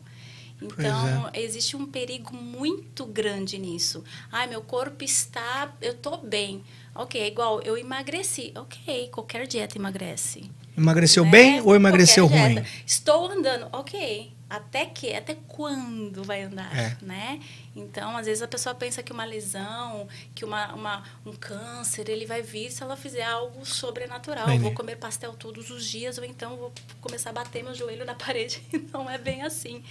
Então, 0.60 1.28
é. 1.34 1.40
existe 1.40 1.76
um 1.76 1.84
perigo 1.84 2.34
muito 2.34 3.04
grande 3.04 3.58
nisso. 3.58 4.02
Ai, 4.30 4.46
meu 4.46 4.62
corpo 4.62 5.04
está. 5.04 5.70
Eu 5.82 5.94
tô 5.94 6.16
bem. 6.16 6.64
Ok, 6.94 7.20
é 7.20 7.26
igual 7.26 7.60
eu 7.60 7.76
emagreci. 7.76 8.52
Ok, 8.56 9.08
qualquer 9.12 9.46
dieta 9.46 9.76
emagrece. 9.76 10.50
Emagreceu 10.76 11.24
né? 11.24 11.30
bem 11.30 11.60
ou 11.60 11.74
emagreceu 11.74 12.26
ruim? 12.26 12.64
Estou 12.86 13.26
andando. 13.30 13.68
Ok. 13.72 14.32
Até 14.52 14.84
que? 14.84 15.14
Até 15.14 15.34
quando 15.48 16.22
vai 16.22 16.42
andar, 16.42 16.76
É. 16.76 16.96
né? 17.00 17.40
Então, 17.74 18.14
às 18.18 18.26
vezes 18.26 18.42
a 18.42 18.46
pessoa 18.48 18.74
pensa 18.74 19.02
que 19.02 19.10
uma 19.10 19.24
lesão, 19.24 20.06
que 20.34 20.44
uma, 20.44 20.74
uma, 20.74 21.02
um 21.24 21.32
câncer, 21.32 22.06
ele 22.10 22.26
vai 22.26 22.42
vir 22.42 22.70
se 22.70 22.82
ela 22.82 22.94
fizer 22.94 23.22
algo 23.24 23.64
sobrenatural. 23.64 24.46
Vou 24.58 24.72
comer 24.74 24.96
pastel 24.96 25.32
todos 25.32 25.70
os 25.70 25.86
dias 25.86 26.18
ou 26.18 26.24
então 26.24 26.56
vou 26.58 26.72
começar 27.00 27.30
a 27.30 27.32
bater 27.32 27.64
meu 27.64 27.74
joelho 27.74 28.04
na 28.04 28.12
parede. 28.16 28.62
Não 28.92 29.08
é 29.08 29.16
bem 29.16 29.42
assim 29.42 29.82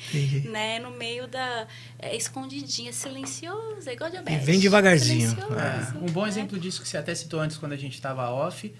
né, 0.45 0.77
no 0.77 0.91
meio 0.91 1.27
da 1.27 1.67
é 1.97 2.15
escondidinha, 2.15 2.93
silencioso, 2.93 3.89
é 3.89 3.93
igual 3.93 4.11
diabetes. 4.11 4.45
vem 4.45 4.59
devagarzinho. 4.59 5.31
É, 5.41 5.97
um 5.97 6.05
bom 6.11 6.23
né? 6.23 6.29
exemplo 6.29 6.59
disso 6.59 6.81
que 6.83 6.87
você 6.87 6.97
até 6.97 7.15
citou 7.15 7.39
antes 7.39 7.57
quando 7.57 7.71
a 7.73 7.77
gente 7.77 7.95
estava 7.95 8.29
off 8.29 8.71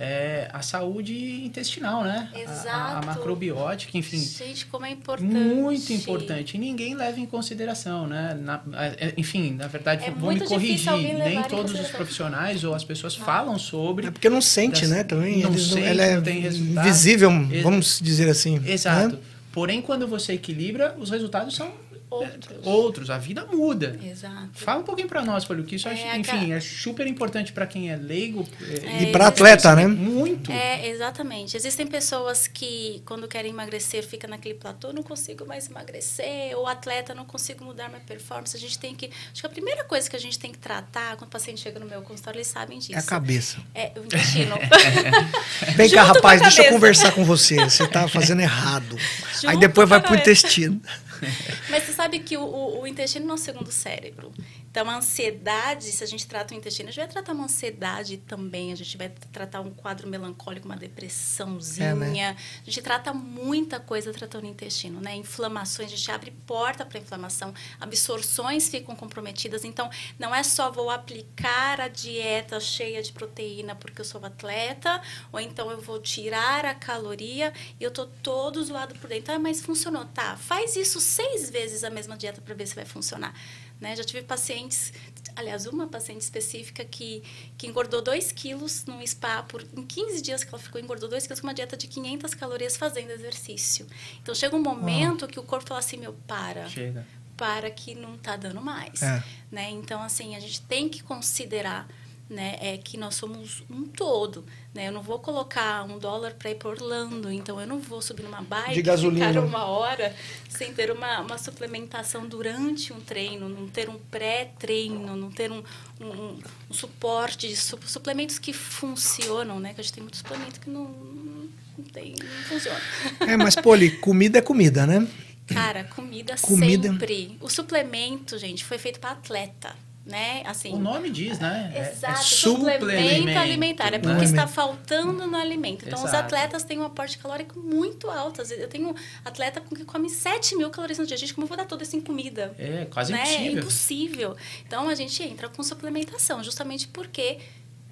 é 0.00 0.48
a 0.52 0.62
saúde 0.62 1.42
intestinal, 1.44 2.04
né? 2.04 2.28
A- 2.32 2.36
A, 2.36 2.38
a 2.38 2.42
Exato. 2.42 3.06
macrobiótica, 3.06 3.98
enfim. 3.98 4.18
Gente, 4.18 4.64
como 4.66 4.86
é 4.86 4.90
importante. 4.90 5.32
Muito 5.34 5.92
importante. 5.92 6.54
E 6.56 6.58
ninguém 6.58 6.94
leva 6.94 7.18
em 7.18 7.26
consideração, 7.26 8.06
né? 8.06 8.38
Na- 8.40 8.62
é, 8.74 9.12
enfim, 9.16 9.54
na 9.54 9.66
verdade, 9.66 10.04
É 10.06 10.10
vou 10.12 10.32
me 10.32 10.40
corrigir. 10.40 10.92
Nem 11.18 11.38
em 11.38 11.42
todos 11.42 11.72
os 11.72 11.88
profissionais 11.88 12.62
ou 12.62 12.74
as 12.74 12.84
pessoas 12.84 13.16
falam 13.16 13.58
sobre. 13.58 14.06
É 14.06 14.10
porque 14.12 14.28
não 14.28 14.40
sente, 14.40 14.82
Das- 14.82 14.90
né? 14.90 15.02
Também. 15.02 15.40
não 15.42 15.50
Eles 15.50 15.62
sente, 15.66 15.82
ela 15.86 16.02
é 16.04 16.14
não 16.16 16.22
tem 16.22 16.40
resultado. 16.40 16.84
visível, 16.84 17.30
Ex- 17.50 17.62
vamos 17.64 18.00
dizer 18.00 18.28
assim. 18.28 18.60
Exato. 18.64 19.16
né? 19.16 19.22
Porém, 19.50 19.82
quando 19.82 20.06
você 20.06 20.34
equilibra, 20.34 20.94
os 20.98 21.10
resultados 21.10 21.56
são 21.56 21.72
Outros. 22.10 22.58
outros. 22.66 23.10
A 23.10 23.18
vida 23.18 23.46
muda. 23.52 23.98
Exato. 24.02 24.48
Fala 24.54 24.80
um 24.80 24.84
pouquinho 24.84 25.08
pra 25.08 25.22
nós, 25.24 25.44
Polio, 25.44 25.64
que 25.64 25.76
isso, 25.76 25.88
É, 25.88 25.92
acho- 25.92 26.16
enfim, 26.20 26.52
é 26.52 26.60
super 26.60 27.06
importante 27.06 27.52
pra 27.52 27.66
quem 27.66 27.90
é 27.90 27.96
leigo. 27.96 28.46
É, 28.62 29.02
E 29.04 29.12
para 29.12 29.28
atleta, 29.28 29.74
né? 29.74 29.86
Muito. 29.86 30.50
É, 30.50 30.88
exatamente. 30.88 31.56
Existem 31.56 31.86
pessoas 31.86 32.46
que, 32.46 33.02
quando 33.04 33.28
querem 33.28 33.50
emagrecer, 33.50 34.02
fica 34.06 34.26
naquele 34.26 34.54
platô, 34.54 34.92
não 34.92 35.02
consigo 35.02 35.46
mais 35.46 35.68
emagrecer, 35.68 36.56
ou 36.56 36.66
atleta, 36.66 37.14
não 37.14 37.24
consigo 37.24 37.64
mudar 37.64 37.88
minha 37.88 38.00
performance. 38.00 38.56
A 38.56 38.60
gente 38.60 38.78
tem 38.78 38.94
que. 38.94 39.10
Acho 39.32 39.40
que 39.42 39.46
a 39.46 39.50
primeira 39.50 39.84
coisa 39.84 40.08
que 40.08 40.16
a 40.16 40.20
gente 40.20 40.38
tem 40.38 40.50
que 40.50 40.58
tratar, 40.58 41.16
quando 41.16 41.28
o 41.28 41.30
paciente 41.32 41.60
chega 41.60 41.78
no 41.78 41.86
meu 41.86 42.02
consultório, 42.02 42.38
eles 42.38 42.46
sabem 42.48 42.78
disso. 42.78 42.94
É 42.94 42.98
a 42.98 43.02
cabeça. 43.02 43.58
É 43.74 43.92
o 43.96 44.04
intestino. 44.04 44.56
Vem 45.76 45.90
cá, 45.90 46.02
rapaz, 46.02 46.40
deixa 46.40 46.62
eu 46.64 46.70
conversar 46.72 47.12
com 47.12 47.24
você. 47.24 47.56
Você 47.64 47.86
tá 47.86 48.08
fazendo 48.08 48.40
errado. 48.40 48.96
Aí 49.44 49.52
Junto 49.52 49.58
depois 49.60 49.84
com 49.86 49.90
vai 49.90 50.00
pro 50.00 50.08
cabeça. 50.10 50.30
intestino. 50.30 50.80
Mas 51.70 51.84
você 51.84 51.92
sabe 51.92 52.20
que 52.20 52.36
o, 52.36 52.80
o, 52.80 52.86
intestino 52.86 53.30
é 53.30 53.34
o 53.34 53.38
segundo 53.38 53.70
cérebro. 53.70 54.32
Então, 54.78 54.88
a 54.88 54.98
ansiedade, 54.98 55.90
se 55.90 56.04
a 56.04 56.06
gente 56.06 56.24
trata 56.24 56.54
o 56.54 56.56
intestino, 56.56 56.88
a 56.88 56.92
gente 56.92 57.00
vai 57.00 57.08
tratar 57.08 57.32
uma 57.32 57.46
ansiedade 57.46 58.16
também, 58.16 58.70
a 58.70 58.76
gente 58.76 58.96
vai 58.96 59.08
tratar 59.08 59.60
um 59.60 59.72
quadro 59.72 60.06
melancólico, 60.06 60.66
uma 60.66 60.76
depressãozinha. 60.76 61.88
É, 61.88 61.94
né? 61.94 62.36
A 62.62 62.64
gente 62.64 62.80
trata 62.80 63.12
muita 63.12 63.80
coisa 63.80 64.12
tratando 64.12 64.44
o 64.44 64.46
intestino, 64.46 65.00
né? 65.00 65.16
Inflamações, 65.16 65.92
a 65.92 65.96
gente 65.96 66.08
abre 66.12 66.30
porta 66.46 66.86
para 66.86 66.96
inflamação, 67.00 67.52
absorções 67.80 68.68
ficam 68.68 68.94
comprometidas. 68.94 69.64
Então, 69.64 69.90
não 70.16 70.32
é 70.32 70.44
só 70.44 70.70
vou 70.70 70.90
aplicar 70.90 71.80
a 71.80 71.88
dieta 71.88 72.60
cheia 72.60 73.02
de 73.02 73.10
proteína 73.10 73.74
porque 73.74 74.00
eu 74.00 74.04
sou 74.04 74.24
atleta, 74.24 75.02
ou 75.32 75.40
então 75.40 75.72
eu 75.72 75.80
vou 75.80 75.98
tirar 75.98 76.64
a 76.64 76.72
caloria 76.72 77.52
e 77.80 77.82
eu 77.82 77.90
tô 77.90 78.06
todo 78.06 78.62
zoado 78.62 78.94
por 78.94 79.08
dentro. 79.08 79.34
Ah, 79.34 79.40
mas 79.40 79.60
funcionou. 79.60 80.04
Tá, 80.04 80.36
faz 80.36 80.76
isso 80.76 81.00
seis 81.00 81.50
vezes 81.50 81.82
a 81.82 81.90
mesma 81.90 82.16
dieta 82.16 82.40
para 82.40 82.54
ver 82.54 82.68
se 82.68 82.76
vai 82.76 82.84
funcionar. 82.84 83.34
Né? 83.80 83.94
Já 83.94 84.02
tive 84.02 84.22
pacientes, 84.22 84.92
aliás, 85.36 85.66
uma 85.66 85.86
paciente 85.86 86.20
específica 86.22 86.84
que, 86.84 87.22
que 87.56 87.66
engordou 87.66 88.02
2 88.02 88.32
quilos 88.32 88.84
num 88.86 89.00
spa 89.06 89.42
por 89.44 89.62
em 89.76 89.84
15 89.86 90.20
dias 90.20 90.42
que 90.42 90.48
ela 90.52 90.58
ficou, 90.58 90.80
engordou 90.80 91.08
2 91.08 91.26
quilos 91.26 91.40
com 91.40 91.46
uma 91.46 91.54
dieta 91.54 91.76
de 91.76 91.86
500 91.86 92.34
calorias 92.34 92.76
fazendo 92.76 93.10
exercício. 93.10 93.86
Então 94.20 94.34
chega 94.34 94.56
um 94.56 94.62
momento 94.62 95.28
que 95.28 95.38
o 95.38 95.42
corpo 95.44 95.68
fala 95.68 95.78
assim: 95.80 95.96
meu, 95.96 96.12
para 96.26 96.68
Chega. 96.68 97.06
para 97.36 97.70
que 97.70 97.94
não 97.94 98.18
tá 98.18 98.36
dando 98.36 98.60
mais, 98.60 99.00
É. 99.00 99.22
né? 99.50 99.70
Então 99.70 100.02
assim 100.02 100.34
a 100.34 100.40
gente 100.40 100.60
tem 100.62 100.88
que 100.88 101.02
considerar 101.04 101.88
né, 102.30 102.56
é 102.60 102.76
que 102.76 102.96
nós 102.98 103.14
somos 103.14 103.62
um 103.70 103.84
todo. 103.84 104.44
Né? 104.74 104.88
Eu 104.88 104.92
não 104.92 105.00
vou 105.02 105.18
colocar 105.18 105.82
um 105.84 105.98
dólar 105.98 106.34
para 106.34 106.50
ir 106.50 106.56
para 106.56 106.68
Orlando, 106.68 107.32
então 107.32 107.58
eu 107.60 107.66
não 107.66 107.78
vou 107.80 108.02
subir 108.02 108.22
numa 108.22 108.42
bike 108.42 108.74
De 108.74 108.82
gasolina. 108.82 109.28
ficar 109.28 109.40
uma 109.40 109.64
hora 109.64 110.14
sem 110.48 110.74
ter 110.74 110.90
uma, 110.90 111.20
uma 111.20 111.38
suplementação 111.38 112.26
durante 112.28 112.92
um 112.92 113.00
treino, 113.00 113.48
não 113.48 113.66
ter 113.66 113.88
um 113.88 113.98
pré-treino, 113.98 115.16
não 115.16 115.30
ter 115.30 115.50
um, 115.50 115.62
um, 116.00 116.06
um- 116.06 116.38
suporte 116.70 117.48
de 117.48 117.56
su- 117.56 117.78
suplementos 117.86 118.38
que 118.38 118.52
funcionam, 118.52 119.58
né? 119.58 119.72
Que 119.74 119.80
a 119.80 119.84
gente 119.84 119.94
tem 119.94 120.02
muitos 120.02 120.20
suplementos 120.20 120.58
que 120.58 120.68
não, 120.70 120.84
não, 120.84 121.84
tem, 121.92 122.14
não 122.18 122.42
funcionam. 122.44 122.80
É, 123.20 123.36
mas, 123.38 123.54
Poli, 123.56 123.92
comida 123.98 124.38
é 124.38 124.42
comida, 124.42 124.86
né? 124.86 125.08
Cara, 125.46 125.84
comida, 125.84 126.36
Comida. 126.42 126.88
sempre. 126.90 127.38
O 127.40 127.48
suplemento, 127.48 128.36
gente, 128.36 128.62
foi 128.66 128.76
feito 128.76 129.00
para 129.00 129.12
atleta, 129.12 129.74
né? 130.08 130.42
Assim, 130.46 130.72
O 130.72 130.78
nome 130.78 131.10
diz, 131.10 131.38
né? 131.38 131.70
É- 131.74 131.90
Exato, 131.92 132.14
é 132.14 132.24
suplemento 132.24 133.38
alimentar. 133.38 133.92
É 133.92 133.98
porque 133.98 134.24
está 134.24 134.46
faltando 134.46 135.26
no 135.26 135.36
alimento. 135.36 135.84
Então, 135.86 135.98
os 135.98 136.06
Exato. 136.08 136.24
atletas 136.24 136.64
têm 136.64 136.78
um 136.78 136.84
aporte 136.84 137.18
calórico 137.18 137.60
muito 137.60 138.10
alto. 138.10 138.40
Eu 138.40 138.68
tenho 138.68 138.94
atleta 139.22 139.60
com 139.60 139.76
que 139.76 139.84
come 139.84 140.08
7 140.08 140.56
mil 140.56 140.70
calorias 140.70 140.98
no 140.98 141.04
dia. 141.06 141.16
Gente, 141.18 141.34
como 141.34 141.44
eu 141.44 141.48
vou 141.48 141.58
dar 141.58 141.66
tudo 141.66 141.82
isso 141.82 141.94
em 141.94 142.00
comida? 142.00 142.54
É 142.58 142.86
quase 142.86 143.12
né? 143.12 143.20
É 143.20 143.22
impossível. 143.48 143.58
impossível. 143.60 144.36
Então, 144.66 144.88
a 144.88 144.94
gente 144.94 145.22
entra 145.22 145.46
com 145.50 145.62
suplementação, 145.62 146.42
justamente 146.42 146.88
porque 146.88 147.38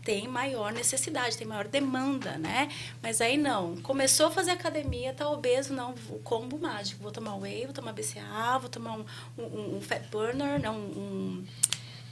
tem 0.03 0.29
maior 0.29 0.73
necessidade, 0.73 1.37
tem 1.37 1.47
maior 1.47 1.67
demanda, 1.67 2.39
né? 2.39 2.69
Mas 3.03 3.21
aí 3.21 3.37
não. 3.37 3.77
Começou 3.79 4.27
a 4.29 4.31
fazer 4.31 4.53
academia, 4.53 5.13
tá 5.13 5.29
obeso, 5.29 5.75
não. 5.75 5.95
O 6.09 6.19
combo 6.21 6.57
mágico. 6.59 7.03
Vou 7.03 7.11
tomar 7.13 7.35
whey, 7.37 7.65
vou 7.65 7.75
tomar 7.75 7.93
BCA, 7.93 8.57
vou 8.59 8.71
tomar 8.71 8.93
um, 8.97 9.05
um, 9.37 9.77
um 9.77 9.81
fat 9.83 10.03
burner, 10.11 10.63
não, 10.63 10.77
um 10.77 11.45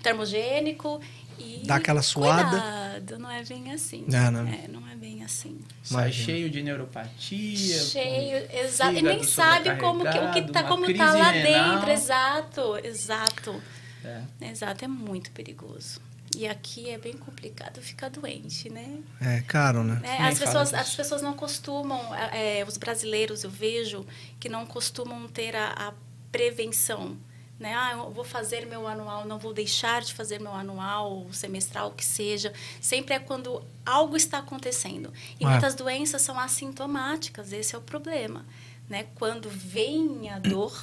termogênico. 0.04 1.00
E 1.38 1.62
Dá 1.64 1.76
aquela 1.76 2.02
suada. 2.02 2.48
Cuidado, 2.48 3.18
não 3.18 3.30
é 3.30 3.42
bem 3.42 3.72
assim. 3.72 4.04
É, 4.12 4.30
não. 4.30 4.46
É, 4.46 4.68
não 4.68 4.88
é 4.88 4.94
bem 4.94 5.24
assim. 5.24 5.58
Sai 5.82 6.04
Imagina. 6.04 6.26
cheio 6.26 6.50
de 6.50 6.62
neuropatia. 6.62 7.78
Cheio, 7.82 8.46
exato. 8.52 8.94
E 8.96 9.02
nem 9.02 9.22
sabe 9.24 9.74
como 9.76 10.04
que, 10.04 10.18
o 10.18 10.30
que 10.32 10.52
tá, 10.52 10.62
como 10.62 10.94
tá 10.94 11.12
lá 11.12 11.30
renal. 11.30 11.76
dentro. 11.78 11.90
Exato, 11.90 12.78
exato. 12.84 13.62
É. 14.04 14.22
Exato, 14.50 14.84
é 14.84 14.88
muito 14.88 15.32
perigoso. 15.32 16.00
E 16.36 16.46
aqui 16.48 16.90
é 16.90 16.98
bem 16.98 17.14
complicado 17.14 17.80
ficar 17.80 18.10
doente, 18.10 18.68
né? 18.68 18.98
É 19.20 19.40
caro, 19.42 19.84
né? 19.84 20.00
Né? 20.02 20.18
Nem 20.18 20.28
As, 20.28 20.38
pessoas, 20.38 20.74
as 20.74 20.94
pessoas 20.94 21.22
não 21.22 21.34
costumam, 21.34 22.00
é, 22.32 22.64
os 22.66 22.76
brasileiros 22.76 23.44
eu 23.44 23.50
vejo 23.50 24.04
que 24.40 24.48
não 24.48 24.66
costumam 24.66 25.28
ter 25.28 25.54
a, 25.54 25.68
a 25.68 25.92
prevenção. 26.32 27.16
Né? 27.64 27.74
Ah, 27.74 27.92
eu 27.92 28.11
vou 28.11 28.24
fazer 28.24 28.66
meu 28.66 28.87
anual, 28.87 29.24
não 29.27 29.38
vou 29.38 29.55
deixar 29.55 30.03
de 30.03 30.12
fazer 30.12 30.38
meu 30.38 30.53
anual, 30.53 31.27
semestral, 31.33 31.88
o 31.88 31.92
que 31.92 32.05
seja. 32.05 32.53
Sempre 32.79 33.14
é 33.14 33.18
quando 33.18 33.64
algo 33.87 34.18
está 34.18 34.37
acontecendo. 34.40 35.11
E 35.40 35.44
É. 35.46 35.48
muitas 35.48 35.74
doenças 35.74 36.20
são 36.20 36.38
assintomáticas, 36.38 37.55
esse 37.55 37.74
é 37.74 37.79
o 37.79 37.81
problema. 37.81 38.44
Né? 38.87 39.07
Quando 39.14 39.48
vem 39.48 40.29
a 40.29 40.38
dor. 40.38 40.79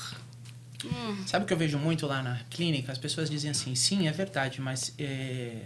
hum, 0.83 1.23
Sabe 1.27 1.43
o 1.45 1.47
que 1.47 1.53
eu 1.53 1.57
vejo 1.57 1.77
muito 1.77 2.07
lá 2.07 2.23
na 2.23 2.39
clínica? 2.49 2.91
As 2.91 2.97
pessoas 2.97 3.29
dizem 3.29 3.51
assim, 3.51 3.75
sim, 3.75 4.07
é 4.07 4.11
verdade, 4.11 4.59
mas 4.59 4.91
é, 4.97 5.57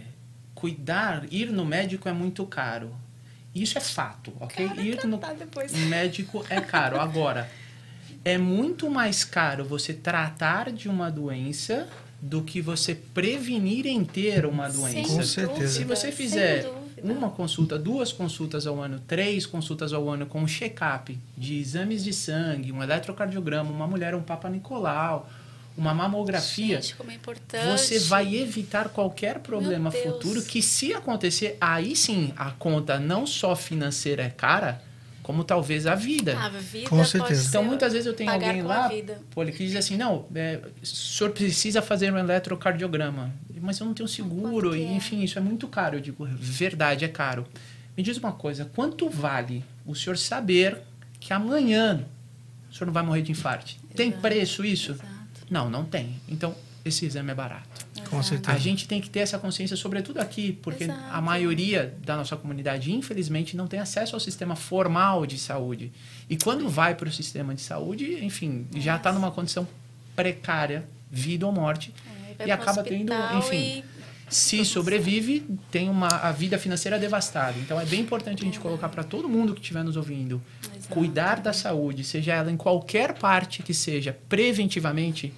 cuidar, 0.54 1.24
ir 1.32 1.50
no 1.50 1.64
médico 1.64 2.10
é 2.10 2.12
muito 2.12 2.44
caro. 2.44 2.94
Isso 3.54 3.78
é 3.78 3.80
fato, 3.80 4.34
ok? 4.38 4.68
Cara, 4.68 4.80
ir 4.82 5.02
no 5.06 5.16
depois. 5.38 5.72
médico 5.72 6.44
é 6.50 6.60
caro. 6.60 7.00
Agora, 7.00 7.50
é 8.26 8.36
muito 8.36 8.90
mais 8.90 9.22
caro 9.22 9.64
você 9.64 9.94
tratar 9.94 10.72
de 10.72 10.88
uma 10.88 11.08
doença 11.08 11.86
do 12.20 12.42
que 12.42 12.60
você 12.60 12.92
prevenir 12.92 13.86
em 13.86 14.04
ter 14.04 14.44
uma 14.44 14.68
doença. 14.68 15.14
Com 15.14 15.22
certeza. 15.22 15.78
Se 15.78 15.84
você 15.84 16.10
fizer 16.10 16.68
uma 17.04 17.30
consulta, 17.30 17.78
duas 17.78 18.10
consultas 18.10 18.66
ao 18.66 18.82
ano, 18.82 18.98
três 19.06 19.46
consultas 19.46 19.92
ao 19.92 20.08
ano 20.10 20.26
com 20.26 20.40
um 20.40 20.48
check-up 20.48 21.16
de 21.38 21.60
exames 21.60 22.02
de 22.02 22.12
sangue, 22.12 22.72
um 22.72 22.82
eletrocardiograma, 22.82 23.70
uma 23.70 23.86
mulher, 23.86 24.12
um 24.12 24.22
Papa 24.22 24.50
Nicolau, 24.50 25.30
uma 25.78 25.94
mamografia, 25.94 26.82
Gente, 26.82 26.96
como 26.96 27.12
é 27.12 27.14
importante. 27.14 27.78
você 27.78 28.00
vai 28.00 28.34
evitar 28.34 28.88
qualquer 28.88 29.38
problema 29.38 29.92
futuro 29.92 30.42
que 30.42 30.60
se 30.60 30.92
acontecer, 30.92 31.56
aí 31.60 31.94
sim 31.94 32.32
a 32.36 32.50
conta 32.50 32.98
não 32.98 33.24
só 33.24 33.54
financeira 33.54 34.24
é 34.24 34.30
cara, 34.30 34.82
como 35.26 35.42
talvez 35.42 35.88
a 35.88 35.96
vida. 35.96 36.36
Ah, 36.38 36.46
a 36.46 36.48
vida 36.50 36.88
Com 36.88 36.98
pode 36.98 37.08
certeza. 37.08 37.42
ser 37.42 37.48
Então, 37.48 37.64
muitas 37.64 37.92
vezes 37.92 38.06
eu 38.06 38.14
tenho 38.14 38.30
alguém 38.30 38.62
com 38.62 38.68
lá, 38.68 38.84
a 38.84 38.88
vida. 38.88 39.20
pô, 39.32 39.42
ele 39.42 39.50
que 39.50 39.66
diz 39.66 39.74
assim, 39.74 39.96
não, 39.96 40.24
é, 40.32 40.60
o 40.80 40.86
senhor 40.86 41.32
precisa 41.32 41.82
fazer 41.82 42.12
um 42.12 42.16
eletrocardiograma. 42.16 43.34
Mas 43.60 43.80
eu 43.80 43.86
não 43.86 43.92
tenho 43.92 44.08
seguro, 44.08 44.68
Quanto 44.68 44.76
que 44.76 44.82
e, 44.84 44.84
é? 44.84 44.92
enfim, 44.92 45.24
isso 45.24 45.36
é 45.36 45.42
muito 45.42 45.66
caro. 45.66 45.96
Eu 45.96 46.00
digo, 46.00 46.24
verdade, 46.24 47.04
é 47.04 47.08
caro. 47.08 47.44
Me 47.96 48.04
diz 48.04 48.16
uma 48.18 48.30
coisa, 48.30 48.66
quanto 48.72 49.10
vale 49.10 49.64
o 49.84 49.96
senhor 49.96 50.16
saber 50.16 50.78
que 51.18 51.32
amanhã 51.32 52.04
o 52.70 52.72
senhor 52.72 52.86
não 52.86 52.92
vai 52.92 53.02
morrer 53.02 53.22
de 53.22 53.32
infarto? 53.32 53.74
Tem 53.96 54.10
Exato. 54.10 54.22
preço 54.22 54.64
isso? 54.64 54.92
Exato. 54.92 55.10
Não, 55.50 55.68
não 55.68 55.84
tem. 55.84 56.20
Então, 56.28 56.54
esse 56.88 57.04
exame 57.06 57.30
é 57.32 57.34
barato. 57.34 57.86
Com 58.08 58.22
certeza. 58.22 58.56
A 58.56 58.58
gente 58.60 58.86
tem 58.86 59.00
que 59.00 59.10
ter 59.10 59.20
essa 59.20 59.38
consciência, 59.38 59.76
sobretudo 59.76 60.18
aqui, 60.20 60.52
porque 60.62 60.84
Exato. 60.84 61.00
a 61.10 61.20
maioria 61.20 61.94
da 62.04 62.16
nossa 62.16 62.36
comunidade, 62.36 62.92
infelizmente, 62.92 63.56
não 63.56 63.66
tem 63.66 63.80
acesso 63.80 64.14
ao 64.14 64.20
sistema 64.20 64.54
formal 64.54 65.26
de 65.26 65.38
saúde. 65.38 65.92
E 66.30 66.36
quando 66.36 66.68
vai 66.68 66.94
para 66.94 67.08
o 67.08 67.12
sistema 67.12 67.54
de 67.54 67.60
saúde, 67.62 68.24
enfim, 68.24 68.66
já 68.76 68.96
está 68.96 69.12
numa 69.12 69.30
condição 69.30 69.66
precária, 70.14 70.86
vida 71.10 71.44
ou 71.46 71.52
morte, 71.52 71.92
É, 72.38 72.46
e 72.46 72.50
acaba 72.50 72.82
tendo, 72.82 73.12
enfim, 73.38 73.78
e- 73.78 73.84
se 74.28 74.64
sobrevive, 74.64 75.46
tem 75.70 75.88
uma 75.88 76.08
a 76.08 76.32
vida 76.32 76.58
financeira 76.58 76.98
devastada. 76.98 77.56
Então 77.60 77.80
é 77.80 77.84
bem 77.86 78.00
importante 78.00 78.42
a 78.42 78.44
gente 78.44 78.58
colocar 78.58 78.88
para 78.88 79.04
todo 79.04 79.28
mundo 79.28 79.54
que 79.54 79.60
estiver 79.60 79.84
nos 79.84 79.96
ouvindo, 79.96 80.42
Exato. 80.62 80.88
cuidar 80.88 81.40
da 81.40 81.52
saúde, 81.52 82.02
seja 82.04 82.34
ela 82.34 82.50
em 82.50 82.56
qualquer 82.56 83.14
parte 83.14 83.62
que 83.62 83.72
seja, 83.72 84.16
preventivamente, 84.28 85.32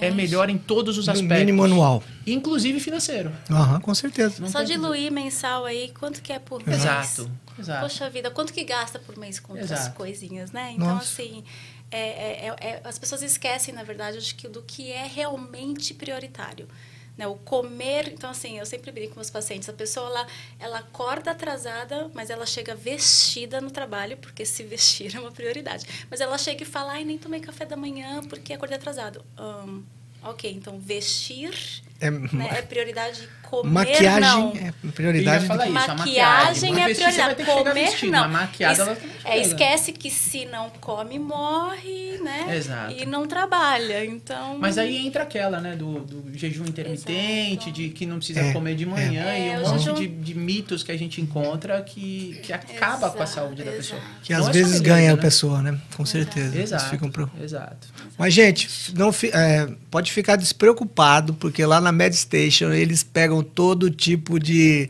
é 0.00 0.10
melhor 0.10 0.48
em 0.50 0.58
todos 0.58 0.96
os 0.98 1.06
No 1.06 1.12
aspectos. 1.12 1.38
mínimo 1.38 1.64
anual. 1.64 2.02
inclusive 2.26 2.78
financeiro. 2.80 3.32
Aham, 3.50 3.80
com 3.80 3.94
certeza. 3.94 4.40
Não 4.40 4.48
Só 4.48 4.62
diluir 4.62 5.10
mensal 5.12 5.64
aí, 5.64 5.92
quanto 5.98 6.20
que 6.22 6.32
é 6.32 6.38
por 6.38 6.64
mês? 6.66 6.80
Exato, 6.80 7.30
exato. 7.58 7.80
Poxa 7.82 8.08
vida, 8.10 8.30
quanto 8.30 8.52
que 8.52 8.64
gasta 8.64 8.98
por 8.98 9.16
mês 9.18 9.38
com 9.40 9.52
outras 9.52 9.70
Exato. 9.70 9.96
coisinhas, 9.96 10.52
né? 10.52 10.72
Então, 10.74 10.86
Nossa. 10.94 11.04
assim, 11.22 11.42
é, 11.90 11.98
é- 11.98 12.46
é- 12.60 12.66
é- 12.68 12.80
as 12.84 12.98
pessoas 12.98 13.22
esquecem, 13.22 13.74
na 13.74 13.82
verdade, 13.82 14.18
acho 14.18 14.34
que 14.36 14.48
do 14.48 14.62
que 14.62 14.90
é 14.92 15.06
realmente 15.06 15.92
prioritário. 15.94 16.68
Né? 17.16 17.26
O 17.26 17.34
comer, 17.34 18.08
então 18.12 18.30
assim, 18.30 18.58
eu 18.58 18.66
sempre 18.66 18.90
brinco 18.90 19.14
com 19.14 19.20
os 19.20 19.30
pacientes, 19.30 19.68
a 19.68 19.72
pessoa 19.72 20.06
ela, 20.06 20.26
ela 20.58 20.78
acorda 20.78 21.32
atrasada, 21.32 22.10
mas 22.14 22.30
ela 22.30 22.46
chega 22.46 22.74
vestida 22.74 23.60
no 23.60 23.70
trabalho, 23.70 24.16
porque 24.16 24.44
se 24.46 24.62
vestir 24.62 25.14
é 25.14 25.20
uma 25.20 25.32
prioridade. 25.32 26.06
Mas 26.10 26.20
ela 26.20 26.38
chega 26.38 26.62
e 26.62 26.66
fala, 26.66 26.92
ai, 26.92 27.04
nem 27.04 27.18
tomei 27.18 27.40
café 27.40 27.64
da 27.66 27.76
manhã 27.76 28.22
porque 28.28 28.52
acordei 28.52 28.76
atrasado. 28.76 29.24
Ahn, 29.36 29.82
ok, 30.22 30.50
então 30.50 30.78
vestir 30.78 31.82
É, 32.00 32.10
né, 32.10 32.48
é 32.58 32.62
prioridade, 32.62 33.28
comer 33.50 33.70
maquiagem 33.72 34.20
não. 34.20 34.52
é 34.54 34.72
prioridade. 34.92 35.46
falar 35.46 35.66
isso, 35.66 35.76
a 35.78 35.94
Maquiagem 35.94 36.70
maquiagem. 36.70 36.70
é 36.70 36.74
vai 36.74 37.34
prioridade. 37.34 37.44
Comer, 37.64 37.74
vestido, 37.74 38.12
não. 38.12 38.28
maquiada, 38.28 38.82
ela 38.82 38.94
também 38.96 39.10
é, 39.24 39.40
esquece 39.40 39.92
que 39.92 40.10
se 40.10 40.46
não 40.46 40.70
come, 40.80 41.18
morre, 41.18 42.18
né? 42.22 42.56
Exato. 42.56 42.94
E 42.96 43.04
não 43.06 43.26
trabalha. 43.26 44.04
Então. 44.04 44.56
Mas 44.58 44.78
aí 44.78 45.06
entra 45.06 45.22
aquela, 45.24 45.60
né, 45.60 45.74
do, 45.76 46.00
do 46.00 46.38
jejum 46.38 46.64
intermitente, 46.64 47.64
Exato. 47.68 47.72
de 47.72 47.88
que 47.90 48.06
não 48.06 48.18
precisa 48.18 48.40
É, 48.40 48.52
comer 48.52 48.74
de 48.76 48.86
manhã 48.86 49.24
é. 49.24 49.40
e 49.40 49.48
É, 49.50 49.58
um 49.58 49.62
monte 49.68 49.78
jejum- 49.84 49.94
de, 49.94 50.06
de 50.06 50.34
mitos 50.34 50.82
que 50.82 50.92
a 50.92 50.96
gente 50.98 51.20
encontra 51.20 51.80
que, 51.82 52.40
que 52.42 52.52
acaba 52.52 53.10
com 53.10 53.18
a 53.18 53.22
Exato, 53.24 53.30
saúde 53.30 53.62
da 53.64 53.72
pessoa. 53.72 53.98
exato. 54.00 54.14
Que 54.22 54.32
Não 54.32 54.40
às 54.40 54.48
é 54.48 54.52
vezes 54.52 54.80
ganha 54.80 55.12
a 55.12 55.16
né? 55.16 55.20
pessoa, 55.22 55.62
né? 55.62 55.78
Com 55.96 56.06
certeza. 56.06 56.54
Eles 56.54 56.70
Exato, 56.70 56.90
ficam 56.90 57.10
pro- 57.10 57.30
exato. 57.42 57.88
Mas, 58.18 58.34
gente, 58.34 58.68
não 58.94 59.12
fi- 59.12 59.30
é, 59.32 59.68
pode 59.90 60.12
ficar 60.12 60.36
despreocupado, 60.36 61.34
porque 61.34 61.64
lá 61.64 61.80
na 61.80 61.90
MedStation 61.90 62.70
eles 62.72 63.02
pegam 63.02 63.39
todo 63.42 63.90
tipo 63.90 64.38
de. 64.38 64.88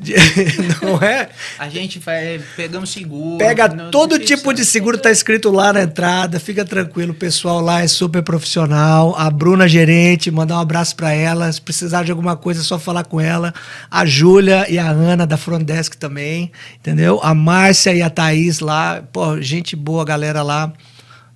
de- 0.00 0.14
não 0.82 0.96
é? 1.02 1.28
A 1.58 1.68
gente 1.68 1.98
vai, 1.98 2.40
pegamos 2.56 2.90
seguro. 2.90 3.38
Pega 3.38 3.66
não- 3.68 3.90
todo 3.90 4.18
tipo 4.18 4.52
de 4.52 4.64
seguro, 4.64 4.96
tá 4.98 5.10
escrito 5.10 5.50
lá 5.50 5.72
na 5.72 5.82
entrada. 5.82 6.38
Fica 6.38 6.64
tranquilo, 6.64 7.12
o 7.12 7.14
pessoal 7.16 7.60
lá 7.60 7.82
é 7.82 7.88
super 7.88 8.22
profissional. 8.22 9.14
A 9.18 9.28
Bruna, 9.30 9.66
gerente, 9.68 10.30
mandar 10.30 10.56
um 10.56 10.60
abraço 10.60 10.94
pra 10.94 11.12
ela. 11.12 11.50
Se 11.52 11.60
precisar 11.60 12.04
de 12.04 12.10
alguma 12.12 12.36
coisa, 12.36 12.60
é 12.60 12.64
só 12.64 12.78
falar 12.78 13.04
com 13.04 13.20
ela. 13.20 13.52
A 13.90 14.06
Júlia 14.06 14.66
e 14.70 14.78
a 14.78 14.88
Ana 14.88 15.26
da 15.26 15.36
Front 15.36 15.62
Desk 15.64 15.96
também, 15.96 16.52
entendeu? 16.78 17.18
A 17.22 17.34
Márcia 17.34 17.92
e 17.94 18.00
a 18.02 18.08
Thaís 18.10 18.60
lá. 18.60 19.02
Pô, 19.12 19.40
gente 19.40 19.74
boa, 19.74 20.04
galera 20.04 20.42
lá. 20.42 20.72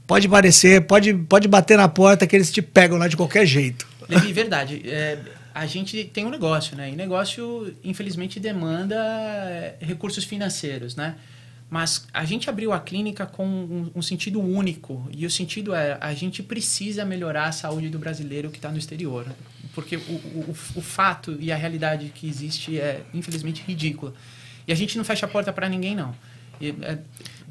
Pode 0.06 0.26
aparecer, 0.26 0.82
pode, 0.82 1.14
pode 1.14 1.48
bater 1.48 1.78
na 1.78 1.88
porta 1.88 2.26
que 2.26 2.36
eles 2.36 2.50
te 2.52 2.60
pegam 2.60 2.98
lá 2.98 3.08
de 3.08 3.16
qualquer 3.16 3.46
jeito. 3.46 3.86
Levi, 4.08 4.32
verdade. 4.32 4.82
É, 4.84 5.16
a 5.54 5.66
gente 5.66 6.04
tem 6.04 6.24
um 6.24 6.30
negócio, 6.30 6.76
né? 6.76 6.90
E 6.90 6.96
negócio, 6.96 7.74
infelizmente, 7.82 8.40
demanda 8.40 8.94
é, 8.96 9.76
recursos 9.80 10.24
financeiros, 10.24 10.96
né? 10.96 11.16
Mas 11.68 12.06
a 12.12 12.24
gente 12.26 12.50
abriu 12.50 12.70
a 12.70 12.78
clínica 12.78 13.24
com 13.24 13.46
um, 13.46 13.90
um, 13.94 14.02
sentido 14.02 14.40
único. 14.40 15.08
E 15.10 15.24
o 15.24 15.30
sentido 15.30 15.74
é: 15.74 15.96
a 16.00 16.12
gente 16.12 16.42
precisa 16.42 17.04
melhorar 17.04 17.46
a 17.46 17.52
saúde 17.52 17.88
do 17.88 17.98
brasileiro 17.98 18.50
que 18.50 18.58
está 18.58 18.70
no 18.70 18.76
exterior. 18.76 19.26
Porque 19.74 19.96
o, 19.96 20.00
o, 20.00 20.56
o, 20.76 20.82
fato 20.82 21.34
e 21.40 21.50
a 21.50 21.56
realidade 21.56 22.12
que 22.14 22.28
existe 22.28 22.78
é, 22.78 23.02
infelizmente, 23.14 23.62
ridícula. 23.66 24.12
E 24.68 24.72
a 24.72 24.76
gente 24.76 24.98
não 24.98 25.04
fecha 25.04 25.24
a 25.24 25.28
porta 25.28 25.50
para 25.50 25.66
ninguém, 25.68 25.94
não. 25.94 26.14
E, 26.62 26.74
é, 26.82 26.98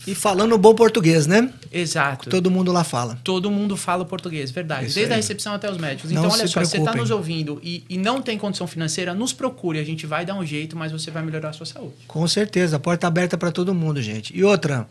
e 0.07 0.15
falando 0.15 0.57
bom 0.57 0.73
português, 0.73 1.27
né? 1.27 1.49
Exato. 1.71 2.29
Todo 2.29 2.49
mundo 2.49 2.71
lá 2.71 2.83
fala. 2.83 3.19
Todo 3.23 3.51
mundo 3.51 3.77
fala 3.77 4.03
português, 4.03 4.49
verdade. 4.49 4.87
Isso 4.87 4.95
Desde 4.95 5.13
aí. 5.13 5.19
a 5.19 5.21
recepção 5.21 5.53
até 5.53 5.69
os 5.69 5.77
médicos. 5.77 6.11
Não 6.11 6.23
então, 6.23 6.35
olha 6.35 6.47
só, 6.47 6.53
preocupem. 6.59 6.65
você 6.65 6.77
está 6.77 6.95
nos 6.95 7.11
ouvindo 7.11 7.59
e, 7.63 7.83
e 7.89 7.97
não 7.97 8.21
tem 8.21 8.37
condição 8.37 8.65
financeira, 8.65 9.13
nos 9.13 9.31
procure. 9.31 9.79
A 9.79 9.83
gente 9.83 10.07
vai 10.07 10.25
dar 10.25 10.35
um 10.35 10.45
jeito, 10.45 10.75
mas 10.75 10.91
você 10.91 11.11
vai 11.11 11.23
melhorar 11.23 11.49
a 11.49 11.53
sua 11.53 11.65
saúde. 11.65 11.93
Com 12.07 12.27
certeza. 12.27 12.77
A 12.77 12.79
porta 12.79 13.05
aberta 13.05 13.37
para 13.37 13.51
todo 13.51 13.73
mundo, 13.75 14.01
gente. 14.01 14.35
E 14.35 14.43
outra, 14.43 14.87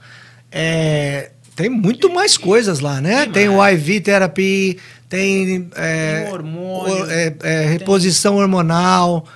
é, 0.52 1.32
tem 1.56 1.68
muito 1.68 2.12
mais 2.12 2.36
coisas 2.36 2.78
lá, 2.78 3.00
né? 3.00 3.24
Tem, 3.24 3.32
tem 3.32 3.48
o 3.48 3.66
IV 3.66 4.00
therapy, 4.02 4.78
tem, 5.08 5.68
é, 5.74 6.24
tem 6.24 6.32
hormônio, 6.32 7.10
é, 7.10 7.34
é, 7.42 7.66
reposição 7.66 8.34
tem... 8.34 8.42
hormonal. 8.42 9.26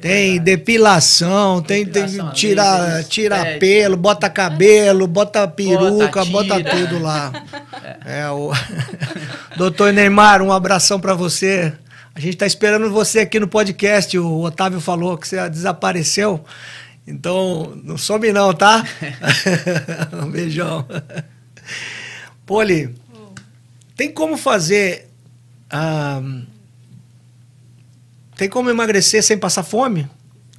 Tem 0.00 0.40
depilação, 0.40 1.60
tem, 1.60 1.84
depilação, 1.84 2.26
tem 2.26 2.34
tira, 2.34 3.04
tira 3.08 3.36
é, 3.36 3.58
pelo, 3.58 3.96
bota 3.96 4.30
cabelo, 4.30 5.06
bota 5.06 5.46
peruca, 5.48 6.24
bota, 6.24 6.60
bota 6.60 6.64
tudo 6.64 6.98
lá. 7.00 7.32
É, 8.04 8.20
é 8.20 8.30
o 8.30 8.52
Doutor 9.56 9.92
Neymar, 9.92 10.40
um 10.40 10.52
abração 10.52 11.00
para 11.00 11.14
você. 11.14 11.72
A 12.14 12.20
gente 12.20 12.34
está 12.34 12.46
esperando 12.46 12.90
você 12.90 13.20
aqui 13.20 13.38
no 13.38 13.48
podcast. 13.48 14.16
O 14.18 14.42
Otávio 14.42 14.80
falou 14.80 15.16
que 15.16 15.26
você 15.26 15.48
desapareceu. 15.48 16.44
Então, 17.06 17.72
não 17.82 17.96
some 17.96 18.32
não, 18.32 18.52
tá? 18.52 18.84
um 20.22 20.30
beijão. 20.30 20.86
Poli, 22.44 22.94
tem 23.96 24.12
como 24.12 24.36
fazer 24.36 25.08
ah, 25.70 26.20
tem 28.38 28.48
como 28.48 28.70
emagrecer 28.70 29.20
sem 29.20 29.36
passar 29.36 29.64
fome? 29.64 30.08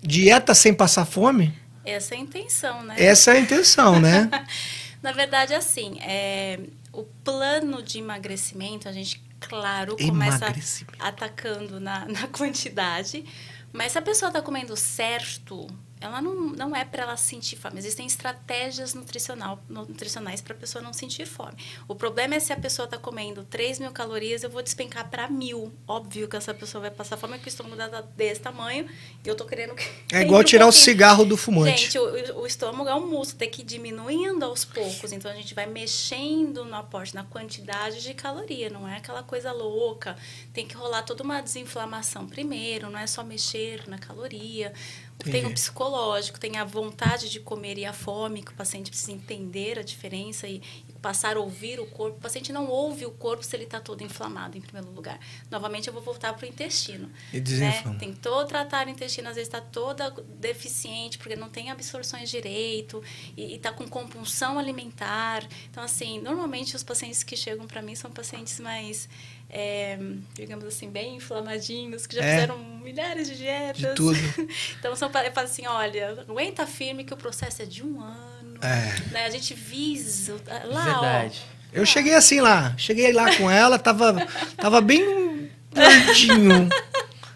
Dieta 0.03 0.53
sem 0.53 0.73
passar 0.73 1.05
fome? 1.05 1.57
Essa 1.85 2.13
é 2.13 2.17
a 2.17 2.21
intenção, 2.21 2.83
né? 2.83 2.95
Essa 2.97 3.31
é 3.31 3.37
a 3.37 3.39
intenção, 3.39 4.01
né? 4.01 4.29
Na 5.01 5.13
verdade, 5.13 5.53
assim, 5.53 5.97
é, 6.01 6.59
o 6.91 7.03
plano 7.23 7.81
de 7.81 7.99
emagrecimento, 7.99 8.89
a 8.89 8.91
gente, 8.91 9.23
claro, 9.39 9.95
começa 9.95 10.53
atacando 10.99 11.79
na, 11.79 12.05
na 12.05 12.27
quantidade. 12.27 13.23
Mas 13.71 13.93
se 13.93 13.97
a 13.97 14.01
pessoa 14.01 14.27
está 14.27 14.41
comendo 14.41 14.75
certo, 14.75 15.65
ela 16.01 16.21
não, 16.21 16.35
não 16.35 16.75
é 16.75 16.85
para 16.85 17.03
ela 17.03 17.17
sentir 17.17 17.57
fome. 17.57 17.77
Existem 17.77 18.05
estratégias 18.05 18.93
nutricional, 18.93 19.61
nutricionais 19.67 20.39
para 20.39 20.53
a 20.53 20.57
pessoa 20.57 20.81
não 20.81 20.93
sentir 20.93 21.25
fome. 21.25 21.53
O 21.87 21.95
problema 21.95 22.35
é 22.35 22.39
se 22.39 22.53
a 22.53 22.57
pessoa 22.57 22.85
está 22.85 22.97
comendo 22.97 23.43
3 23.43 23.79
mil 23.79 23.91
calorias, 23.91 24.43
eu 24.43 24.49
vou 24.49 24.61
despencar 24.61 25.09
para 25.09 25.27
mil. 25.27 25.73
Óbvio 25.85 26.27
que 26.27 26.37
essa 26.37 26.53
pessoa 26.53 26.83
vai 26.83 26.91
passar 26.91 27.17
fome, 27.17 27.33
porque 27.33 27.49
o 27.49 27.51
estômago 27.51 27.81
está 27.81 28.01
desse 28.01 28.39
tamanho 28.39 28.87
e 29.23 29.27
eu 29.27 29.33
estou 29.33 29.45
querendo 29.45 29.75
que. 29.75 29.85
É 30.13 30.21
igual 30.21 30.41
tirar 30.45 30.65
um 30.65 30.69
o 30.69 30.71
cigarro 30.71 31.25
do 31.25 31.35
fumante. 31.35 31.81
Gente, 31.81 31.99
o, 31.99 32.41
o, 32.41 32.47
estômago 32.47 32.89
é 32.89 32.95
um 32.95 33.07
músculo, 33.07 33.39
tem 33.39 33.49
que 33.49 33.61
ir 33.61 33.65
diminuindo 33.65 34.45
aos 34.45 34.63
poucos. 34.63 35.11
Então 35.11 35.29
a 35.29 35.35
gente 35.35 35.53
vai 35.53 35.65
mexendo 35.65 36.63
no 36.63 36.75
aporte, 36.75 37.13
na 37.13 37.25
quantidade 37.25 38.01
de 38.01 38.13
caloria. 38.13 38.69
Não 38.69 38.87
é 38.87 38.97
aquela 38.97 39.21
coisa 39.21 39.51
louca. 39.51 40.15
Tem 40.53 40.65
que 40.65 40.75
rolar 40.75 41.03
toda 41.03 41.23
uma 41.23 41.41
desinflamação 41.41 42.25
primeiro, 42.25 42.89
não 42.89 42.99
é 42.99 43.07
só 43.07 43.21
mexer 43.21 43.83
na 43.87 43.97
caloria. 43.97 44.73
Entendi. 45.19 45.31
Tem 45.31 45.45
o 45.45 45.53
psicológico, 45.53 46.39
tem 46.39 46.57
a 46.57 46.63
vontade 46.63 47.29
de 47.29 47.41
comer 47.41 47.77
e 47.77 47.85
a 47.85 47.91
fome, 47.91 48.41
que 48.41 48.51
o 48.51 48.55
paciente 48.55 48.89
precisa 48.89 49.11
entender 49.11 49.77
a 49.77 49.83
diferença 49.83 50.47
e, 50.47 50.61
e 50.87 50.88
passar 51.01 51.37
a 51.37 51.39
ouvir 51.39 51.79
o 51.79 51.85
corpo. 51.85 52.17
O 52.17 52.21
paciente 52.21 52.51
não 52.51 52.67
ouve 52.67 53.05
o 53.05 53.11
corpo 53.11 53.43
se 53.43 53.55
ele 53.55 53.63
está 53.63 53.79
todo 53.79 54.03
inflamado, 54.03 54.57
em 54.57 54.61
primeiro 54.61 54.91
lugar. 54.91 55.19
Novamente, 55.49 55.87
eu 55.87 55.93
vou 55.93 56.01
voltar 56.01 56.33
para 56.33 56.45
o 56.45 56.49
intestino. 56.49 57.09
E 57.33 57.39
né? 57.39 57.83
Tem 57.99 58.13
todo 58.13 58.47
tratar 58.47 58.87
o 58.87 58.89
intestino, 58.89 59.29
às 59.29 59.35
vezes 59.35 59.47
está 59.47 59.61
toda 59.61 60.09
deficiente, 60.39 61.17
porque 61.17 61.35
não 61.35 61.49
tem 61.49 61.71
absorções 61.71 62.29
direito 62.29 63.03
e 63.35 63.55
está 63.55 63.71
com 63.71 63.87
compulsão 63.87 64.59
alimentar. 64.59 65.47
Então, 65.69 65.83
assim, 65.83 66.19
normalmente 66.19 66.75
os 66.75 66.83
pacientes 66.83 67.23
que 67.23 67.35
chegam 67.35 67.67
para 67.67 67.81
mim 67.81 67.95
são 67.95 68.11
pacientes 68.11 68.59
mais 68.59 69.07
é, 69.49 69.97
digamos 70.33 70.63
assim, 70.65 70.89
bem 70.89 71.15
inflamadinhos, 71.15 72.05
que 72.05 72.15
já 72.15 72.23
é. 72.23 72.33
fizeram 72.35 72.57
milhares 72.57 73.27
de 73.27 73.37
dietas. 73.37 73.81
De 73.81 73.95
tudo. 73.95 74.17
então, 74.77 74.95
são, 74.95 75.09
eu 75.09 75.31
falo 75.31 75.47
assim, 75.47 75.65
olha, 75.65 76.21
aguenta 76.21 76.67
firme 76.67 77.03
que 77.03 77.13
o 77.13 77.17
processo 77.17 77.63
é 77.63 77.65
de 77.65 77.83
um 77.83 77.99
ano. 77.99 78.38
É. 78.61 79.11
Né? 79.11 79.25
A 79.25 79.29
gente 79.29 79.53
visa 79.53 80.35
lá, 80.65 80.83
Verdade. 80.83 81.41
Ó, 81.55 81.59
eu 81.71 81.85
cheguei 81.85 82.13
assim 82.15 82.41
lá, 82.41 82.73
cheguei 82.77 83.13
lá 83.13 83.35
com 83.35 83.49
ela, 83.49 83.77
tava, 83.77 84.27
tava 84.57 84.81
bem 84.81 85.49
gordinho. 85.73 86.67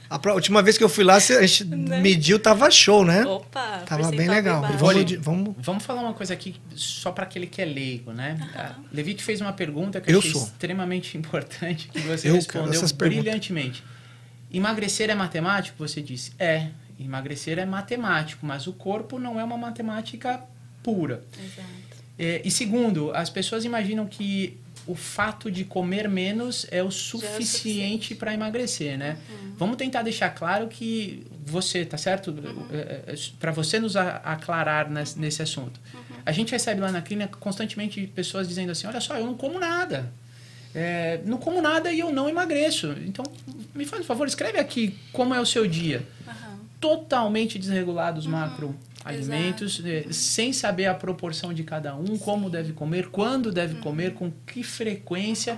A 0.10 0.34
última 0.34 0.62
vez 0.62 0.78
que 0.78 0.84
eu 0.84 0.90
fui 0.90 1.04
lá, 1.04 1.16
a 1.16 1.20
gente 1.20 1.66
né? 1.66 2.00
mediu, 2.00 2.38
tava 2.38 2.70
show, 2.70 3.04
né? 3.04 3.26
Opa! 3.26 3.80
Tava 3.80 4.12
bem 4.12 4.30
legal. 4.30 4.62
Vamos, 4.78 5.12
vamos... 5.14 5.56
vamos 5.58 5.84
falar 5.84 6.02
uma 6.02 6.14
coisa 6.14 6.36
aqui 6.36 6.56
só 6.76 7.12
para 7.12 7.24
aquele 7.24 7.48
que 7.48 7.60
é 7.60 7.66
leigo, 7.66 8.12
né? 8.12 8.38
Uhum. 8.40 8.84
Levi 8.92 9.16
te 9.16 9.24
fez 9.24 9.42
uma 9.42 9.54
pergunta 9.54 10.00
que 10.00 10.12
eu, 10.12 10.14
eu 10.14 10.20
achei 10.20 10.32
sou. 10.32 10.44
extremamente 10.44 11.18
importante, 11.18 11.88
que 11.88 12.00
você 12.02 12.30
eu, 12.30 12.36
respondeu 12.36 12.80
brilhantemente. 12.96 13.84
Emagrecer 14.52 15.10
é 15.10 15.16
matemático? 15.16 15.78
Você 15.80 16.00
disse. 16.00 16.32
É, 16.38 16.68
emagrecer 17.00 17.58
é 17.58 17.66
matemático, 17.66 18.46
mas 18.46 18.68
o 18.68 18.74
corpo 18.74 19.18
não 19.18 19.40
é 19.40 19.44
uma 19.44 19.58
matemática 19.58 20.44
pura. 20.84 21.24
Exato. 21.34 21.74
É, 22.20 22.42
e 22.46 22.52
segundo, 22.52 23.12
as 23.16 23.30
pessoas 23.30 23.66
imaginam 23.66 24.06
que 24.06 24.58
o 24.86 24.96
fato 24.96 25.50
de 25.50 25.64
comer 25.64 26.10
menos 26.10 26.68
é 26.70 26.84
o 26.84 26.92
suficiente, 26.92 27.42
é 27.42 27.46
suficiente. 27.46 28.16
para 28.16 28.34
emagrecer, 28.34 28.98
né? 28.98 29.18
Uhum. 29.30 29.54
Vamos 29.58 29.78
tentar 29.78 30.02
deixar 30.02 30.30
claro 30.32 30.68
que 30.68 31.26
você, 31.46 31.86
tá 31.86 31.98
certo? 31.98 32.32
Uhum. 32.32 32.68
É, 32.72 33.14
é, 33.14 33.16
para 33.40 33.52
você 33.52 33.80
nos 33.80 33.96
aclarar 33.96 34.90
nesse, 34.90 35.18
nesse 35.18 35.42
assunto. 35.42 35.80
Uhum. 35.94 36.02
A 36.26 36.32
gente 36.32 36.52
recebe 36.52 36.82
lá 36.82 36.92
na 36.92 37.02
clínica 37.02 37.38
constantemente 37.40 38.06
pessoas 38.08 38.48
dizendo 38.48 38.72
assim: 38.72 38.88
olha 38.88 39.00
só, 39.00 39.16
eu 39.16 39.26
não 39.26 39.36
como 39.36 39.58
nada. 39.58 40.12
É, 40.76 41.22
não 41.26 41.38
como 41.38 41.62
nada 41.62 41.92
e 41.92 42.00
eu 42.00 42.12
não 42.12 42.28
emagreço. 42.28 42.96
Então, 43.06 43.24
me 43.74 43.86
faz 43.86 44.02
um 44.02 44.06
favor, 44.06 44.28
escreve 44.28 44.58
aqui 44.58 44.98
como 45.12 45.34
é 45.34 45.40
o 45.40 45.46
seu 45.46 45.68
dia. 45.68 46.06
Totalmente 46.80 47.58
desregulados 47.58 48.28
macro 48.28 48.76
alimentos, 49.04 49.82
eh, 49.86 50.06
sem 50.12 50.54
saber 50.54 50.86
a 50.86 50.94
proporção 50.94 51.54
de 51.54 51.64
cada 51.64 51.96
um, 51.96 52.18
como 52.18 52.50
deve 52.50 52.74
comer, 52.74 53.10
quando 53.10 53.52
deve 53.52 53.76
uhum. 53.76 53.82
comer, 53.82 54.14
com 54.14 54.32
que 54.46 54.64
frequência. 54.64 55.58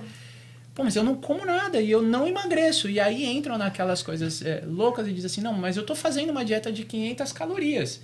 Pô, 0.74 0.84
mas 0.84 0.94
eu 0.94 1.02
não 1.02 1.14
como 1.14 1.46
nada 1.46 1.80
e 1.80 1.90
eu 1.90 2.02
não 2.02 2.26
emagreço. 2.26 2.88
E 2.88 3.00
aí 3.00 3.24
entram 3.24 3.56
naquelas 3.56 4.02
coisas 4.02 4.42
é, 4.42 4.62
loucas 4.66 5.08
e 5.08 5.12
dizem 5.12 5.26
assim: 5.26 5.40
não, 5.40 5.54
mas 5.54 5.76
eu 5.76 5.80
estou 5.80 5.96
fazendo 5.96 6.30
uma 6.30 6.44
dieta 6.44 6.70
de 6.70 6.84
500 6.84 7.32
calorias. 7.32 8.00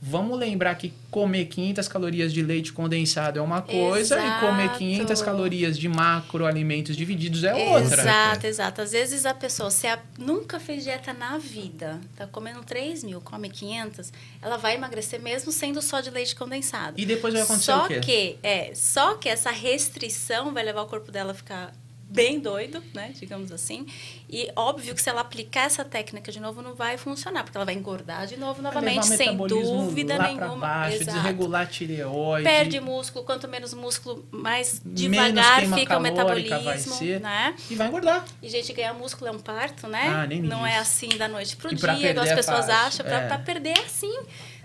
Vamos 0.00 0.38
lembrar 0.38 0.76
que 0.76 0.92
comer 1.10 1.46
500 1.46 1.88
calorias 1.88 2.32
de 2.32 2.40
leite 2.40 2.72
condensado 2.72 3.40
é 3.40 3.42
uma 3.42 3.60
coisa 3.60 4.14
exato. 4.14 4.44
e 4.44 4.46
comer 4.46 4.72
500 4.78 5.22
calorias 5.22 5.76
de 5.76 5.88
macroalimentos 5.88 6.96
divididos 6.96 7.42
é 7.42 7.52
outra. 7.52 8.02
Exato, 8.02 8.46
exato. 8.46 8.80
Às 8.80 8.92
vezes 8.92 9.26
a 9.26 9.34
pessoa, 9.34 9.72
se 9.72 9.88
a, 9.88 9.98
nunca 10.16 10.60
fez 10.60 10.84
dieta 10.84 11.12
na 11.12 11.36
vida, 11.36 12.00
tá 12.16 12.28
comendo 12.28 12.62
3 12.62 13.02
mil, 13.02 13.20
come 13.20 13.50
500, 13.50 14.12
ela 14.40 14.56
vai 14.56 14.76
emagrecer 14.76 15.20
mesmo 15.20 15.50
sendo 15.50 15.82
só 15.82 16.00
de 16.00 16.10
leite 16.10 16.36
condensado. 16.36 16.94
E 16.96 17.04
depois 17.04 17.34
vai 17.34 17.42
acontecer 17.42 17.64
só 17.64 17.84
o 17.84 17.88
quê? 17.88 17.98
Que, 17.98 18.38
é, 18.40 18.72
só 18.76 19.14
que 19.14 19.28
essa 19.28 19.50
restrição 19.50 20.54
vai 20.54 20.62
levar 20.62 20.82
o 20.82 20.86
corpo 20.86 21.10
dela 21.10 21.32
a 21.32 21.34
ficar 21.34 21.72
bem 22.08 22.40
doido, 22.40 22.82
né, 22.94 23.12
digamos 23.14 23.52
assim. 23.52 23.86
E 24.30 24.50
óbvio 24.56 24.94
que 24.94 25.02
se 25.02 25.10
ela 25.10 25.20
aplicar 25.20 25.66
essa 25.66 25.84
técnica 25.84 26.32
de 26.32 26.40
novo 26.40 26.62
não 26.62 26.74
vai 26.74 26.96
funcionar, 26.96 27.44
porque 27.44 27.56
ela 27.56 27.64
vai 27.64 27.74
engordar 27.74 28.26
de 28.26 28.36
novo 28.36 28.62
novamente, 28.62 29.06
sem 29.06 29.36
dúvida 29.36 30.16
lá 30.16 30.28
nenhuma. 30.28 30.56
Baixo, 30.56 31.02
Exato. 31.02 31.18
desregular 31.18 31.62
a 31.62 31.66
tireoide. 31.66 32.44
Perde 32.44 32.80
músculo, 32.80 33.24
quanto 33.24 33.46
menos 33.46 33.74
músculo, 33.74 34.26
mais 34.30 34.80
devagar 34.84 35.62
fica 35.66 35.98
o 35.98 36.00
metabolismo, 36.00 36.96
né? 37.20 37.54
E 37.70 37.74
vai 37.74 37.88
engordar. 37.88 38.24
E 38.42 38.48
gente, 38.48 38.72
ganhar 38.72 38.94
músculo 38.94 39.28
é 39.28 39.32
um 39.32 39.38
parto, 39.38 39.86
né? 39.86 40.08
Ah, 40.08 40.26
não 40.42 40.66
é 40.66 40.78
assim 40.78 41.08
da 41.10 41.28
noite 41.28 41.56
pro 41.56 41.72
e 41.72 41.74
dia, 41.74 42.10
igual 42.10 42.24
as 42.24 42.32
é 42.32 42.34
pessoas 42.34 42.68
acham, 42.68 43.04
para 43.04 43.34
é. 43.34 43.38
perder 43.38 43.78
é 43.78 43.82
assim. 43.82 44.18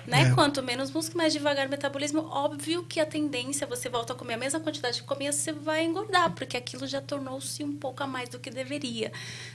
Né? 0.06 0.24
É. 0.24 0.34
Quanto 0.34 0.62
menos 0.62 0.92
músculo, 0.92 1.18
mais 1.18 1.34
devagar 1.34 1.68
o 1.68 1.70
metabolismo. 1.70 2.28
Óbvio 2.30 2.84
que 2.84 3.00
a 3.00 3.06
tendência, 3.06 3.66
você 3.66 3.90
volta 3.90 4.14
a 4.14 4.16
comer 4.16 4.34
a 4.34 4.38
mesma 4.38 4.60
quantidade 4.60 4.98
de 4.98 5.04
comida, 5.04 5.32
você 5.32 5.52
vai 5.52 5.84
engordar, 5.84 6.32
porque 6.32 6.58
aquilo 6.58 6.86
já 6.86 7.02
tornou-se 7.02 7.64
um 7.64 7.76
pouco 7.76 8.04
a 8.04 8.08
mais 8.08 8.30
do 8.30 8.40
que 8.40 8.50
deveria. 8.50 9.12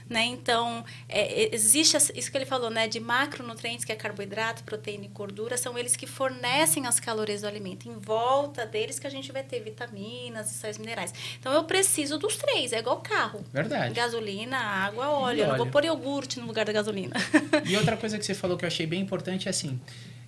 Né? 0.09 0.25
Então, 0.25 0.83
é, 1.07 1.53
existe 1.53 1.97
isso 2.15 2.31
que 2.31 2.37
ele 2.37 2.45
falou, 2.45 2.69
né? 2.69 2.87
De 2.87 2.99
macronutrientes, 2.99 3.85
que 3.85 3.91
é 3.91 3.95
carboidrato, 3.95 4.63
proteína 4.63 5.05
e 5.05 5.07
gordura, 5.07 5.57
são 5.57 5.77
eles 5.77 5.95
que 5.95 6.07
fornecem 6.07 6.87
as 6.87 6.99
calorias 6.99 7.41
do 7.41 7.47
alimento. 7.47 7.87
Em 7.87 7.97
volta 7.97 8.65
deles 8.65 8.99
que 8.99 9.07
a 9.07 9.09
gente 9.09 9.31
vai 9.31 9.43
ter 9.43 9.59
vitaminas 9.59 10.51
e 10.51 10.53
sais 10.53 10.77
minerais. 10.77 11.13
Então, 11.39 11.53
eu 11.53 11.63
preciso 11.63 12.17
dos 12.17 12.35
três, 12.35 12.73
é 12.73 12.79
igual 12.79 13.01
carro. 13.01 13.43
Verdade. 13.53 13.93
Gasolina, 13.93 14.57
água, 14.57 15.09
óleo. 15.09 15.21
óleo. 15.21 15.41
Eu 15.41 15.47
não 15.49 15.57
vou 15.57 15.67
pôr 15.67 15.85
iogurte 15.85 16.39
no 16.39 16.47
lugar 16.47 16.65
da 16.65 16.71
gasolina. 16.71 17.15
E 17.65 17.75
outra 17.77 17.95
coisa 17.97 18.17
que 18.17 18.25
você 18.25 18.33
falou 18.33 18.57
que 18.57 18.65
eu 18.65 18.67
achei 18.67 18.85
bem 18.85 19.01
importante 19.01 19.47
é 19.47 19.51
assim 19.51 19.79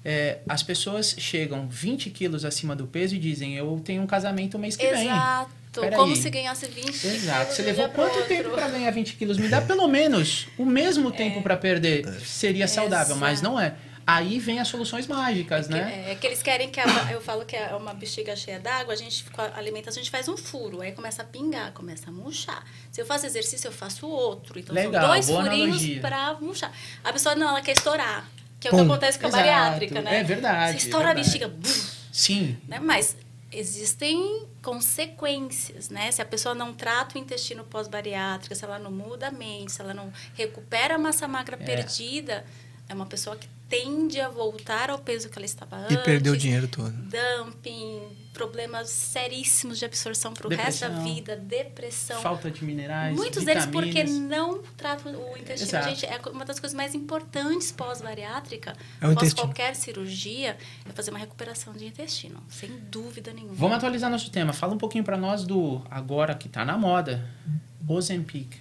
É, 0.04 0.40
as 0.50 0.64
pessoas 0.64 1.16
chegam 1.18 1.68
20 1.70 2.10
quilos 2.10 2.44
acima 2.44 2.76
do 2.76 2.88
peso 2.88 3.16
e 3.16 3.20
dizem, 3.20 3.56
eu 3.56 3.80
tenho 3.86 4.02
um 4.02 4.08
casamento 4.08 4.58
mês 4.58 4.76
que 4.76 4.88
vem. 4.88 5.04
Exato. 5.08 5.52
Como 5.96 6.16
se 6.18 6.30
ganhasse 6.30 6.66
20 6.66 7.08
Exato. 7.08 7.54
Você 7.54 7.62
levou 7.62 7.88
quanto 7.90 8.22
tempo 8.28 8.50
para 8.50 8.68
ganhar 8.68 8.92
20 8.92 9.14
quilos? 9.16 9.38
Me 9.38 9.48
dá 9.48 9.62
pelo 9.62 9.88
menos 9.88 10.48
o 10.58 10.66
mesmo 10.66 11.12
tempo 11.12 11.42
para 11.42 11.56
perder. 11.56 12.06
Seria 12.26 12.68
saudável, 12.68 13.16
mas 13.16 13.40
Exato. 13.40 13.50
não 13.54 13.60
é. 13.60 13.76
Aí 14.06 14.40
vem 14.40 14.60
as 14.60 14.68
soluções 14.68 15.08
mágicas, 15.08 15.70
né? 15.70 16.12
É, 16.12 16.16
que 16.16 16.26
eles 16.28 16.42
querem 16.42 16.70
que 16.70 16.80
a- 16.80 17.12
eu 17.12 17.22
falo 17.22 17.46
que 17.46 17.56
é 17.56 17.68
uma 17.76 17.94
bexiga 17.94 18.36
cheia 18.36 18.60
d'água, 18.60 18.94
a 18.94 18.98
gente 18.98 19.24
com 19.26 19.40
a 19.42 19.56
alimentação 19.56 20.02
a 20.02 20.04
gente 20.04 20.12
faz 20.12 20.28
um 20.28 20.36
furo, 20.36 20.82
aí 20.82 20.92
começa 20.92 21.22
a 21.22 21.26
pingar, 21.26 21.72
começa 21.72 22.10
a 22.10 22.12
murchar. 22.12 22.66
Se 22.92 23.00
eu 23.00 23.06
faço 23.06 23.26
exercício, 23.28 23.68
eu 23.68 23.72
faço 23.72 24.08
outro. 24.08 24.60
Então 24.60 24.76
Legal, 24.76 25.02
são 25.02 25.08
dois 25.12 25.30
furinhos 25.30 26.00
para 26.02 26.34
murchar. 26.42 26.74
A 27.04 27.14
pessoa 27.14 27.36
não, 27.36 27.48
ela 27.50 27.62
quer 27.62 27.74
estourar, 27.74 28.28
que 28.62 28.68
é 28.68 28.72
o 28.72 28.76
que 28.76 28.82
acontece 28.82 29.20
com 29.20 29.26
a 29.26 29.30
Exato, 29.30 29.44
bariátrica, 29.44 30.02
né? 30.02 30.20
é 30.20 30.24
verdade, 30.24 30.80
Você 30.80 30.86
estoura 30.88 31.08
é 31.08 31.12
a 31.12 31.14
verdade. 31.16 31.28
bexiga, 31.30 31.48
bum, 31.50 31.86
Sim. 32.14 32.58
né? 32.68 32.80
Mas 32.80 33.18
existem 33.52 34.48
consequências, 34.62 35.90
né? 35.90 36.12
Se 36.12 36.22
a 36.22 36.26
pessoa 36.26 36.54
não 36.56 36.74
trata 36.74 37.18
o 37.18 37.22
intestino 37.22 37.64
pós-bariátrica, 37.64 38.54
se 38.56 38.64
ela 38.64 38.78
não 38.80 38.92
muda 38.92 39.28
a 39.28 39.32
mente, 39.32 39.72
se 39.72 39.82
ela 39.82 39.94
não 39.94 40.12
recupera 40.36 40.96
a 40.96 40.98
massa 40.98 41.28
magra 41.28 41.58
É. 41.60 41.66
perdida, 41.66 42.46
é 42.88 42.94
uma 42.94 43.06
pessoa 43.06 43.36
que 43.36 43.48
tende 43.72 44.20
a 44.20 44.28
voltar 44.30 44.90
ao 44.92 45.00
peso 45.00 45.30
que 45.30 45.40
ela 45.40 45.46
estava 45.46 45.78
E 45.90 45.94
antes. 45.94 46.04
perdeu 46.04 46.34
o 46.34 46.38
dinheiro 46.38 46.68
todo. 46.68 46.92
Dumping, 46.92 48.02
problemas 48.34 48.90
seríssimos 48.90 49.80
de 49.80 49.86
absorção 49.86 50.34
para 50.34 50.46
o 50.48 50.50
resto 50.50 50.82
da 50.82 50.90
vida, 51.02 51.36
depressão. 51.38 52.22
Falta 52.22 52.52
de 52.52 52.64
minerais, 52.64 53.16
Muitos 53.16 53.44
deles 53.46 53.66
vitaminas. 53.66 53.94
porque 53.96 54.12
não 54.12 54.62
tratam 54.78 55.14
o 55.14 55.38
intestino. 55.38 55.70
Exato. 55.70 55.90
Gente, 55.90 56.06
é 56.06 56.20
uma 56.30 56.44
das 56.46 56.60
coisas 56.60 56.76
mais 56.76 56.94
importantes 56.94 57.72
pós-bariátrica, 57.72 58.72
É 59.00 59.06
pós 59.06 59.12
intestino. 59.14 59.48
qualquer 59.48 59.76
cirurgia, 59.76 60.58
é 60.88 60.92
fazer 60.94 61.12
uma 61.12 61.20
recuperação 61.20 61.74
de 61.74 61.86
intestino, 61.86 62.44
sem 62.50 62.70
dúvida 62.92 63.32
nenhuma. 63.34 63.56
Vamos 63.56 63.78
atualizar 63.78 64.12
nosso 64.12 64.30
tema. 64.30 64.52
Fala 64.54 64.74
um 64.74 64.78
pouquinho 64.78 65.04
para 65.04 65.18
nós 65.18 65.46
do 65.46 65.82
agora 65.90 66.36
que 66.36 66.50
tá 66.50 66.66
na 66.66 66.78
moda, 66.78 67.26
Ozempic. 67.88 68.56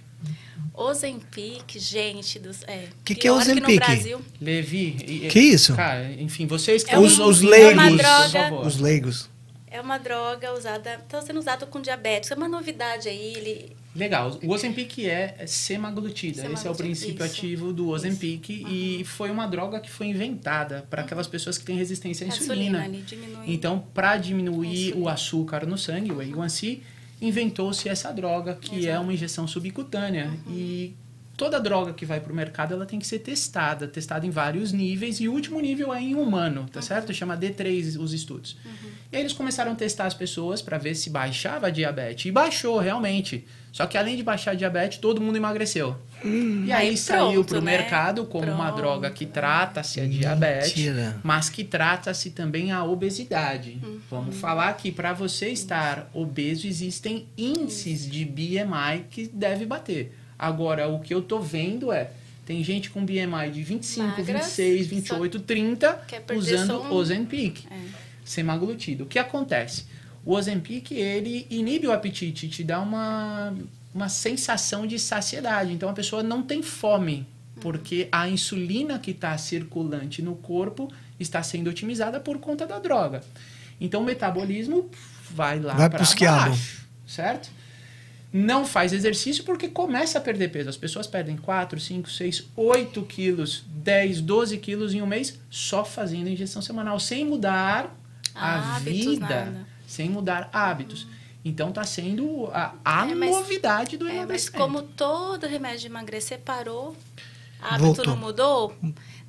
Ozempic, 0.73 1.77
gente, 1.77 2.39
dos, 2.39 2.63
é, 2.63 2.87
Que 3.03 3.13
que 3.13 3.27
é 3.27 3.31
Ozempic? 3.31 3.75
Brasil, 3.77 4.21
Levi. 4.39 4.97
e- 5.05 5.27
Que 5.27 5.39
isso? 5.39 5.75
Cara, 5.75 6.11
enfim, 6.13 6.47
vocês 6.47 6.83
que 6.83 6.93
É 6.93 6.97
um- 6.97 7.03
Os- 7.03 7.13
os 7.13 7.19
ouvindo, 7.43 7.49
leigos. 7.49 7.97
droga. 7.97 8.53
Os 8.67 8.77
leigos. 8.79 9.29
é 9.67 9.79
uma 9.79 9.97
droga 9.97 10.53
usada, 10.53 10.95
está 10.95 11.21
sendo 11.21 11.39
usada 11.39 11.65
com 11.65 11.79
diabetes. 11.81 12.29
É 12.31 12.35
uma 12.35 12.47
novidade 12.47 13.07
aí, 13.09 13.33
ele 13.35 13.75
Legal. 13.93 14.39
O 14.41 14.51
Ozempic 14.53 14.99
é 15.05 15.45
semaglutida. 15.45 16.49
Esse 16.49 16.65
é 16.65 16.71
o 16.71 16.75
princípio 16.75 17.25
isso. 17.25 17.33
ativo 17.35 17.73
do 17.73 17.89
Ozempic 17.89 18.49
e 18.49 19.03
foi 19.03 19.29
uma 19.29 19.45
droga 19.45 19.81
que 19.81 19.89
foi 19.91 20.07
inventada 20.07 20.85
para 20.89 21.01
aquelas 21.01 21.27
pessoas 21.27 21.57
que 21.57 21.65
têm 21.65 21.75
resistência 21.75 22.25
à 22.25 22.29
insulina. 22.29 22.85
ele 22.85 23.01
diminui. 23.01 23.43
Então, 23.53 23.79
para 23.93 24.15
diminuir 24.15 24.87
Insulina. 24.87 24.97
o 25.05 25.09
açúcar 25.09 25.65
no 25.65 25.77
sangue, 25.77 26.09
o 26.13 26.19
A1C, 26.21 26.79
inventou-se 27.21 27.87
essa 27.87 28.11
droga 28.11 28.55
que 28.55 28.75
é 28.75 28.79
Exato. 28.79 28.97
Uhum. 28.97 29.03
uma 29.03 29.13
injeção 29.13 29.47
subcutânea 29.47 30.33
e 30.49 30.95
toda 31.41 31.59
droga 31.59 31.91
que 31.91 32.05
vai 32.05 32.19
para 32.19 32.31
o 32.31 32.35
mercado 32.35 32.75
ela 32.75 32.85
tem 32.85 32.99
que 32.99 33.07
ser 33.07 33.17
testada, 33.17 33.87
testada 33.87 34.27
em 34.27 34.29
vários 34.29 34.71
níveis 34.71 35.19
e 35.19 35.27
o 35.27 35.33
último 35.33 35.59
nível 35.59 35.91
é 35.91 35.99
em 35.99 36.13
humano, 36.13 36.67
tá 36.71 36.79
Uhum. 36.79 36.85
certo? 36.85 37.11
Chama 37.15 37.35
D3 37.35 37.97
os 37.99 38.13
estudos. 38.13 38.55
E 39.11 39.15
aí 39.15 39.23
eles 39.23 39.33
começaram 39.33 39.71
a 39.71 39.75
testar 39.75 40.05
as 40.05 40.13
pessoas 40.13 40.61
para 40.61 40.77
ver 40.77 40.93
se 40.93 41.09
baixava 41.09 41.65
a 41.65 41.69
diabetes 41.71 42.25
e 42.25 42.31
baixou 42.31 42.77
realmente. 42.77 43.43
Só 43.71 43.87
que 43.87 43.97
além 43.97 44.15
de 44.17 44.21
baixar 44.21 44.51
a 44.51 44.53
diabetes, 44.53 44.99
todo 44.99 45.19
mundo 45.19 45.35
emagreceu. 45.37 45.97
e 46.23 46.71
aí, 46.71 46.89
Aí 46.89 46.97
saiu 46.97 47.43
para 47.43 47.57
o 47.57 47.61
né? 47.61 47.71
mercado 47.77 48.25
como 48.25 48.45
uma 48.51 48.65
Pronto. 48.65 48.75
droga 48.77 49.09
que 49.09 49.25
trata-se 49.25 49.99
a 49.99 50.05
diabetes, 50.05 50.75
Mentira. 50.75 51.19
mas 51.23 51.49
que 51.49 51.63
trata-se 51.63 52.29
também 52.31 52.71
a 52.71 52.83
obesidade. 52.83 53.79
Uhum. 53.81 53.99
Vamos 54.11 54.35
falar 54.37 54.71
que 54.73 54.91
para 54.91 55.13
você 55.13 55.49
estar 55.49 56.07
obeso 56.13 56.67
existem 56.67 57.27
índices 57.37 58.07
de 58.07 58.23
BMI 58.25 59.05
que 59.09 59.25
deve 59.27 59.65
bater. 59.65 60.17
Agora, 60.45 60.87
o 60.89 60.99
que 60.99 61.13
eu 61.13 61.21
tô 61.21 61.39
vendo 61.39 61.91
é 61.91 62.09
tem 62.47 62.63
gente 62.63 62.89
com 62.89 63.05
BMI 63.05 63.51
de 63.53 63.61
25, 63.61 64.07
Magras, 64.07 64.25
26, 64.47 64.87
28, 64.87 65.39
30 65.41 65.93
quer 66.07 66.21
perder 66.21 66.55
usando 66.55 66.81
um- 66.81 66.91
Ozempic, 66.93 67.65
É. 67.69 67.77
semaglutida. 68.25 69.03
O 69.03 69.05
que 69.05 69.19
acontece? 69.19 69.85
O 70.25 70.33
Ozempic, 70.33 70.91
ele 70.91 71.45
inibe 71.51 71.85
o 71.85 71.91
apetite, 71.91 72.49
te 72.49 72.63
dá 72.63 72.79
uma, 72.81 73.53
uma 73.93 74.09
sensação 74.09 74.87
de 74.87 74.97
saciedade. 74.97 75.71
Então, 75.71 75.87
a 75.89 75.93
pessoa 75.93 76.23
não 76.23 76.41
tem 76.41 76.63
fome, 76.63 77.27
porque 77.59 78.07
a 78.11 78.27
insulina 78.27 78.97
que 78.97 79.11
está 79.11 79.37
circulante 79.37 80.23
no 80.23 80.35
corpo 80.35 80.91
está 81.19 81.43
sendo 81.43 81.69
otimizada 81.69 82.19
por 82.19 82.39
conta 82.39 82.65
da 82.65 82.79
droga. 82.79 83.21
Então, 83.79 84.01
o 84.01 84.05
metabolismo 84.05 84.89
vai 85.29 85.59
lá 85.59 85.87
para 85.89 86.03
quiabo. 86.05 86.49
baixo, 86.49 86.87
certo? 87.05 87.49
Não 88.33 88.65
faz 88.65 88.93
exercício 88.93 89.43
porque 89.43 89.67
começa 89.67 90.17
a 90.17 90.21
perder 90.21 90.49
peso. 90.49 90.69
As 90.69 90.77
pessoas 90.77 91.05
perdem 91.05 91.35
4, 91.35 91.79
5, 91.79 92.09
6, 92.09 92.47
8 92.55 93.01
quilos, 93.03 93.63
10, 93.67 94.21
12 94.21 94.57
quilos 94.57 94.93
em 94.93 95.01
um 95.01 95.05
mês 95.05 95.37
só 95.49 95.83
fazendo 95.83 96.29
injeção 96.29 96.61
semanal, 96.61 96.97
sem 96.99 97.25
mudar 97.25 97.93
a 98.33 98.75
Hábitos, 98.77 99.05
vida, 99.05 99.25
nada. 99.45 99.67
sem 99.85 100.09
mudar 100.09 100.49
hábitos. 100.53 101.05
Então 101.43 101.71
tá 101.73 101.83
sendo 101.83 102.47
a, 102.53 102.73
a 102.85 103.09
É, 103.09 103.15
mas- 103.15 103.31
novidade 103.31 103.97
do 103.97 104.05
É, 104.07 104.09
mas 104.13 104.17
emagrecimento. 104.19 104.57
como 104.63 104.81
todo 104.83 105.45
remédio 105.47 105.79
de 105.81 105.87
emagrecer 105.87 106.39
parou, 106.39 106.95
hábito 107.61 107.83
Voltou. 107.83 108.05
não 108.05 108.15
mudou. 108.15 108.75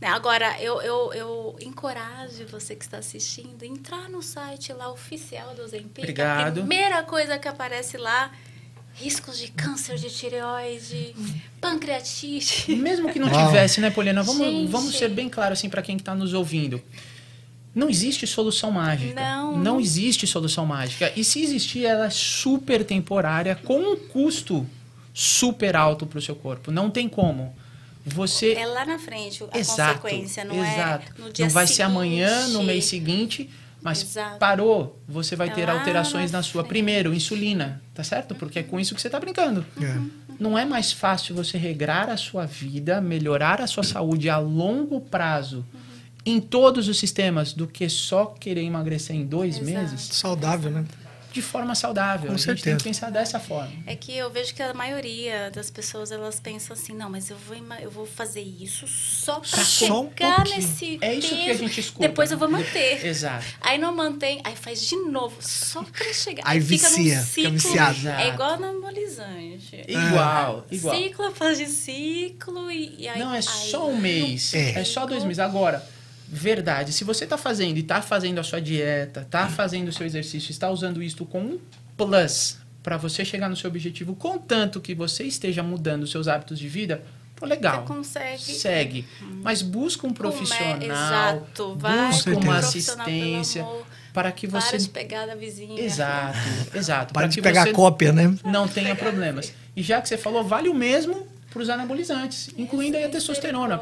né? 0.00 0.08
Agora, 0.08 0.60
eu, 0.62 0.80
eu, 0.82 1.12
eu 1.12 1.56
encorajo 1.60 2.46
você 2.46 2.76
que 2.76 2.84
está 2.84 2.98
assistindo 2.98 3.62
a 3.62 3.66
entrar 3.66 4.08
no 4.08 4.22
site 4.22 4.72
lá 4.72 4.88
oficial 4.92 5.54
do 5.54 5.62
Ozempic. 5.62 5.98
Obrigado. 6.04 6.58
A 6.58 6.60
primeira 6.60 7.02
coisa 7.02 7.38
que 7.38 7.48
aparece 7.48 7.96
lá, 7.96 8.30
riscos 8.94 9.38
de 9.38 9.48
câncer 9.48 9.96
de 9.96 10.10
tireoide, 10.10 11.14
pancreatite. 11.60 12.74
Mesmo 12.76 13.12
que 13.12 13.18
não 13.18 13.28
Uau. 13.30 13.46
tivesse, 13.46 13.80
né, 13.80 13.90
Poliana? 13.90 14.22
Vamos, 14.22 14.46
Gente. 14.46 14.70
vamos 14.70 14.96
ser 14.96 15.08
bem 15.08 15.28
claro 15.28 15.52
assim 15.52 15.68
para 15.68 15.82
quem 15.82 15.96
está 15.96 16.14
nos 16.14 16.34
ouvindo. 16.34 16.80
Não 17.74 17.88
existe 17.88 18.26
solução 18.26 18.70
mágica. 18.70 19.14
Não. 19.18 19.56
Não 19.58 19.80
existe 19.80 20.26
solução 20.26 20.66
mágica. 20.66 21.10
E 21.16 21.24
se 21.24 21.42
existir, 21.42 21.86
ela 21.86 22.06
é 22.06 22.10
super 22.10 22.84
temporária, 22.84 23.54
com 23.54 23.78
um 23.80 23.96
custo 23.96 24.66
super 25.14 25.74
alto 25.74 26.06
para 26.06 26.18
o 26.18 26.22
seu 26.22 26.36
corpo. 26.36 26.70
Não 26.70 26.90
tem 26.90 27.08
como. 27.08 27.54
Você 28.04 28.52
É 28.54 28.66
lá 28.66 28.84
na 28.84 28.98
frente 28.98 29.44
a 29.52 29.58
exato, 29.58 30.00
consequência, 30.00 30.44
não 30.44 30.56
exato. 30.62 31.12
é 31.18 31.22
no 31.22 31.32
dia 31.32 31.46
Não 31.46 31.52
vai 31.52 31.66
ser 31.66 31.74
seguinte. 31.74 31.90
amanhã, 31.90 32.48
no 32.48 32.62
mês 32.64 32.84
seguinte, 32.86 33.48
mas 33.82 34.02
Exato. 34.02 34.38
parou, 34.38 35.02
você 35.08 35.34
vai 35.34 35.52
ter 35.52 35.66
lá 35.66 35.72
alterações 35.72 36.30
na 36.30 36.38
na 36.38 36.42
sua. 36.42 36.62
Primeiro, 36.64 37.12
insulina, 37.12 37.82
tá 37.92 38.04
certo? 38.04 38.34
Porque 38.34 38.60
é 38.60 38.62
com 38.62 38.78
isso 38.78 38.94
que 38.94 39.00
você 39.00 39.08
está 39.08 39.18
brincando. 39.18 39.66
É. 39.80 39.98
Não 40.38 40.56
é 40.56 40.64
mais 40.64 40.92
fácil 40.92 41.34
você 41.34 41.58
regrar 41.58 42.08
a 42.08 42.16
sua 42.16 42.46
vida, 42.46 43.00
melhorar 43.00 43.60
a 43.60 43.66
sua 43.66 43.82
saúde 43.82 44.30
a 44.30 44.38
longo 44.38 45.00
prazo 45.00 45.64
em 46.24 46.40
todos 46.40 46.88
os 46.88 46.98
sistemas 46.98 47.52
do 47.52 47.66
que 47.66 47.88
só 47.88 48.26
querer 48.26 48.62
emagrecer 48.62 49.16
em 49.16 49.26
dois 49.26 49.58
Exato. 49.58 49.70
meses 49.70 50.00
Saudável, 50.12 50.70
né? 50.70 50.84
De 51.32 51.42
forma 51.42 51.74
saudável. 51.74 52.28
Com 52.28 52.34
a 52.34 52.36
gente 52.36 52.46
tem 52.46 52.56
certeza. 52.56 52.76
que 52.78 52.84
pensar 52.84 53.10
dessa 53.10 53.40
forma. 53.40 53.72
É 53.86 53.96
que 53.96 54.16
eu 54.16 54.30
vejo 54.30 54.54
que 54.54 54.62
a 54.62 54.74
maioria 54.74 55.50
das 55.50 55.70
pessoas 55.70 56.10
elas 56.12 56.38
pensam 56.40 56.74
assim, 56.74 56.92
não, 56.92 57.10
mas 57.10 57.30
eu 57.30 57.36
vou, 57.36 57.56
eu 57.80 57.90
vou 57.90 58.06
fazer 58.06 58.42
isso 58.42 58.86
só 58.86 59.40
para 59.40 59.60
um 59.60 59.64
chegar 59.64 60.36
pouquinho. 60.36 60.56
nesse 60.56 60.98
É 61.00 61.14
isso 61.14 61.28
que 61.28 61.34
a 61.34 61.44
peso, 61.46 61.58
gente 61.58 61.80
escuta. 61.80 62.08
Depois 62.08 62.30
eu 62.30 62.38
vou 62.38 62.48
manter. 62.50 63.04
Exato. 63.04 63.44
Aí 63.60 63.78
não 63.78 63.94
mantém, 63.94 64.40
aí 64.44 64.56
faz 64.56 64.86
de 64.86 64.96
novo, 64.96 65.36
só 65.40 65.82
para 65.82 66.12
chegar. 66.12 66.42
Aí 66.46 66.60
fica 66.60 66.88
num 66.90 66.96
vicia, 66.96 67.20
fica 67.22 67.48
ciclo. 67.48 67.52
viciado. 67.52 68.08
É 68.08 68.28
igual 68.28 68.50
anabolizante. 68.52 69.82
Igual, 69.88 70.66
igual. 70.70 70.96
Ciclo 70.96 71.26
após 71.26 71.58
de 71.58 71.66
ciclo 71.66 72.70
e, 72.70 72.96
e 72.98 73.08
aí... 73.08 73.18
Não, 73.18 73.32
é 73.32 73.36
aí 73.36 73.42
só 73.42 73.88
um 73.88 73.96
mês. 73.96 74.54
É. 74.54 74.80
É. 74.80 74.84
só 74.84 75.06
dois 75.06 75.24
meses. 75.24 75.38
Agora, 75.38 75.84
verdade, 76.34 76.92
se 76.92 77.04
você 77.04 77.26
tá 77.26 77.36
fazendo 77.36 77.76
e 77.76 77.82
tá 77.82 78.00
fazendo 78.00 78.38
a 78.38 78.42
sua 78.42 78.58
dieta, 78.58 79.26
tá 79.30 79.48
fazendo 79.48 79.88
o 79.88 79.92
seu 79.92 80.06
exercício, 80.06 80.50
está 80.50 80.70
usando 80.70 81.02
isto 81.02 81.26
com 81.26 81.40
um 81.40 81.58
plus 81.94 82.56
para 82.82 82.96
você 82.96 83.22
chegar 83.22 83.50
no 83.50 83.56
seu 83.56 83.68
objetivo, 83.68 84.14
contanto 84.16 84.80
que 84.80 84.94
você 84.94 85.24
esteja 85.24 85.62
mudando 85.62 86.04
os 86.04 86.10
seus 86.10 86.28
hábitos 86.28 86.58
de 86.58 86.68
vida, 86.68 87.02
pô, 87.36 87.44
legal. 87.44 87.82
Você 87.82 87.86
consegue... 87.86 88.42
Segue. 88.42 89.08
Mas 89.42 89.60
busca 89.60 90.06
um 90.06 90.12
profissional. 90.12 90.80
Exato, 90.80 91.76
vai 91.76 92.08
busca 92.08 92.30
um 92.30 92.40
uma 92.40 92.56
assistência 92.56 93.66
para 94.14 94.32
que 94.32 94.48
Para 94.48 94.60
você. 94.60 94.78
de 94.78 94.88
pegar 94.88 95.26
da 95.26 95.34
vizinha. 95.34 95.80
Exato, 95.80 96.38
exato. 96.74 97.12
Para 97.12 97.24
Pra 97.24 97.28
de 97.28 97.36
que 97.36 97.42
pegar 97.42 97.66
você 97.66 97.72
cópia, 97.72 98.10
né? 98.10 98.34
não 98.42 98.66
tenha 98.66 98.96
problemas. 98.96 99.52
E 99.76 99.82
já 99.82 100.00
que 100.00 100.08
você 100.08 100.16
falou, 100.16 100.42
vale 100.42 100.68
o 100.70 100.74
mesmo 100.74 101.26
para 101.52 101.62
os 101.62 101.68
anabolizantes, 101.68 102.50
incluindo 102.56 102.96
aí 102.96 103.04
a 103.04 103.08
testosterona. 103.08 103.80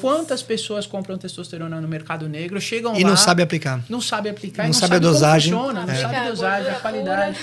Quantas 0.00 0.42
pessoas 0.42 0.86
compram 0.86 1.16
testosterona 1.18 1.80
no 1.80 1.88
mercado 1.88 2.28
negro, 2.28 2.60
chegam 2.60 2.96
E 2.96 3.02
lá, 3.02 3.10
não 3.10 3.16
sabe 3.16 3.42
aplicar. 3.42 3.82
não 3.88 4.00
sabe 4.00 4.28
aplicar, 4.28 4.62
Não 4.64 4.70
e 4.70 4.72
não 4.72 4.78
sabe 4.80 4.96
a 4.96 4.98
como 5.00 5.12
dosagem. 5.12 5.52
funciona, 5.52 5.86
não 5.86 5.92
É. 5.92 5.96
sabe 6.00 6.16
a 6.16 6.28
dosagem, 6.30 6.70
a 6.70 6.74
qualidade. 6.80 7.38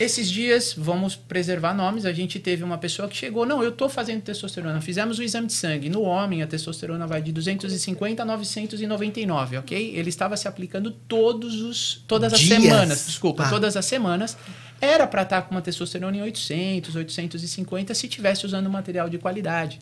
Esses 0.00 0.30
dias, 0.30 0.74
vamos 0.76 1.16
preservar 1.16 1.74
nomes, 1.74 2.04
a 2.04 2.12
gente 2.12 2.38
teve 2.38 2.62
uma 2.62 2.78
pessoa 2.78 3.08
que 3.08 3.16
chegou, 3.16 3.44
não, 3.44 3.62
eu 3.62 3.70
estou 3.70 3.88
fazendo 3.88 4.22
testosterona. 4.22 4.80
Fizemos 4.80 5.18
o 5.18 5.22
exame 5.22 5.46
de 5.48 5.52
sangue. 5.54 5.88
No 5.88 6.02
homem, 6.02 6.42
a 6.42 6.46
testosterona 6.46 7.06
vai 7.06 7.20
de 7.20 7.32
250 7.32 8.22
a 8.22 8.24
999, 8.24 9.56
ok? 9.58 9.92
Ele 9.96 10.08
estava 10.08 10.36
se 10.36 10.46
aplicando 10.46 10.90
todos 10.90 11.60
os, 11.62 12.04
todas 12.06 12.32
as 12.32 12.40
Dias. 12.40 12.62
semanas, 12.62 13.06
desculpa, 13.06 13.44
Ah. 13.44 13.48
todas 13.50 13.76
as 13.76 13.84
semanas. 13.86 14.36
Era 14.80 15.06
para 15.06 15.22
estar 15.22 15.42
com 15.42 15.54
uma 15.54 15.62
testosterona 15.62 16.16
em 16.16 16.22
800, 16.22 16.94
850, 16.94 17.94
se 17.94 18.08
tivesse 18.08 18.46
usando 18.46 18.70
material 18.70 19.08
de 19.08 19.18
qualidade. 19.18 19.80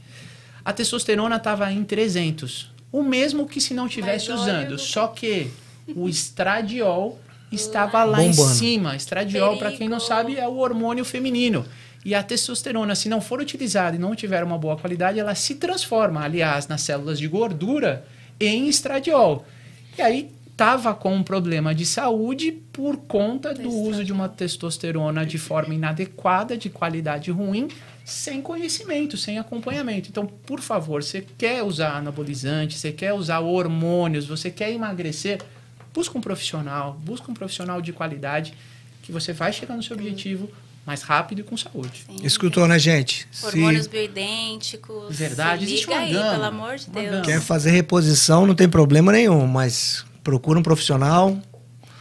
A 0.64 0.72
testosterona 0.72 1.36
estava 1.36 1.70
em 1.70 1.84
300. 1.84 2.72
O 2.90 3.02
mesmo 3.02 3.46
que 3.46 3.60
se 3.60 3.74
não 3.74 3.88
tivesse 3.88 4.32
usando. 4.32 4.78
Só 4.78 5.08
que 5.08 5.50
o 5.94 6.08
estradiol 6.08 7.20
estava 7.52 8.02
lá 8.04 8.22
em 8.22 8.30
Bombando. 8.30 8.54
cima. 8.54 8.96
Estradiol, 8.96 9.58
para 9.58 9.72
quem 9.72 9.88
não 9.88 10.00
sabe, 10.00 10.36
é 10.36 10.48
o 10.48 10.56
hormônio 10.56 11.04
feminino. 11.04 11.64
E 12.04 12.14
a 12.14 12.22
testosterona, 12.22 12.94
se 12.94 13.08
não 13.08 13.20
for 13.20 13.40
utilizada 13.40 13.96
e 13.96 13.98
não 13.98 14.14
tiver 14.14 14.42
uma 14.44 14.56
boa 14.56 14.76
qualidade, 14.76 15.18
ela 15.18 15.34
se 15.34 15.56
transforma, 15.56 16.22
aliás, 16.22 16.68
nas 16.68 16.80
células 16.82 17.18
de 17.18 17.26
gordura 17.26 18.06
em 18.38 18.68
estradiol. 18.68 19.44
E 19.98 20.02
aí 20.02 20.30
estava 20.56 20.94
com 20.94 21.14
um 21.14 21.22
problema 21.22 21.74
de 21.74 21.84
saúde 21.84 22.50
por 22.72 22.96
conta 22.96 23.52
do 23.52 23.68
uso 23.68 24.02
de 24.02 24.10
uma 24.10 24.26
testosterona 24.26 25.26
de 25.26 25.36
forma 25.36 25.74
inadequada, 25.74 26.56
de 26.56 26.70
qualidade 26.70 27.30
ruim, 27.30 27.68
sem 28.02 28.40
conhecimento, 28.40 29.18
sem 29.18 29.38
acompanhamento. 29.38 30.08
Então, 30.08 30.26
por 30.26 30.60
favor, 30.60 31.02
você 31.02 31.26
quer 31.36 31.62
usar 31.62 31.98
anabolizante, 31.98 32.78
você 32.78 32.90
quer 32.90 33.12
usar 33.12 33.40
hormônios, 33.40 34.24
você 34.24 34.50
quer 34.50 34.72
emagrecer, 34.72 35.42
busca 35.92 36.16
um 36.16 36.22
profissional, 36.22 36.98
busca 37.04 37.30
um 37.30 37.34
profissional 37.34 37.82
de 37.82 37.92
qualidade 37.92 38.54
que 39.02 39.12
você 39.12 39.34
vai 39.34 39.52
chegar 39.52 39.76
no 39.76 39.82
seu 39.82 39.94
objetivo 39.94 40.48
mais 40.86 41.02
rápido 41.02 41.40
e 41.40 41.42
com 41.42 41.54
saúde. 41.54 42.06
Sim. 42.06 42.24
Escutou, 42.24 42.66
né, 42.66 42.78
gente? 42.78 43.28
Hormônios 43.42 43.84
Se 43.84 43.90
bioidênticos. 43.90 45.14
Verdade, 45.14 45.66
Se 45.66 45.72
existe 45.72 45.86
liga 45.88 45.98
uma 46.00 46.06
aí, 46.06 46.12
gama, 46.14 46.30
pelo 46.30 46.44
amor 46.44 46.76
de 46.76 46.88
Deus. 46.88 47.10
gama. 47.10 47.22
quer 47.24 47.40
fazer 47.42 47.72
reposição, 47.72 48.46
não 48.46 48.54
tem 48.54 48.68
problema 48.68 49.12
nenhum, 49.12 49.46
mas 49.46 50.05
procura 50.26 50.58
um 50.58 50.62
profissional. 50.62 51.38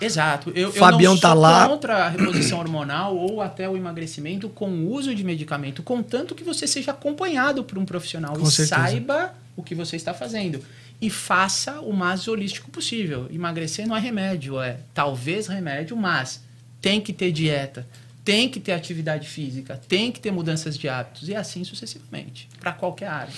Exato. 0.01 0.51
Eu, 0.55 0.71
Fabião 0.71 1.11
eu 1.11 1.15
não 1.15 1.21
tá 1.21 1.35
lá. 1.35 1.69
contra 1.69 2.05
a 2.05 2.09
reposição 2.09 2.57
hormonal 2.57 3.15
ou 3.15 3.39
até 3.39 3.69
o 3.69 3.77
emagrecimento 3.77 4.49
com 4.49 4.67
o 4.67 4.91
uso 4.91 5.13
de 5.13 5.23
medicamento, 5.23 5.83
contanto 5.83 6.33
que 6.33 6.43
você 6.43 6.65
seja 6.65 6.89
acompanhado 6.89 7.63
por 7.63 7.77
um 7.77 7.85
profissional 7.85 8.33
Com 8.33 8.47
e 8.47 8.51
certeza. 8.51 8.81
saiba 8.81 9.35
o 9.55 9.61
que 9.61 9.75
você 9.75 9.95
está 9.95 10.11
fazendo. 10.11 10.59
E 10.99 11.07
faça 11.07 11.81
o 11.81 11.93
mais 11.93 12.27
holístico 12.27 12.71
possível. 12.71 13.27
Emagrecer 13.31 13.87
não 13.87 13.95
é 13.95 13.99
remédio, 13.99 14.59
é 14.59 14.77
talvez 14.91 15.45
remédio, 15.45 15.95
mas 15.95 16.41
tem 16.81 16.99
que 16.99 17.13
ter 17.13 17.31
dieta, 17.31 17.87
tem 18.23 18.49
que 18.49 18.59
ter 18.59 18.71
atividade 18.71 19.29
física, 19.29 19.79
tem 19.87 20.11
que 20.11 20.19
ter 20.19 20.31
mudanças 20.31 20.75
de 20.75 20.89
hábitos 20.89 21.29
e 21.29 21.35
assim 21.35 21.63
sucessivamente, 21.63 22.49
para 22.59 22.71
qualquer 22.71 23.07
área. 23.07 23.33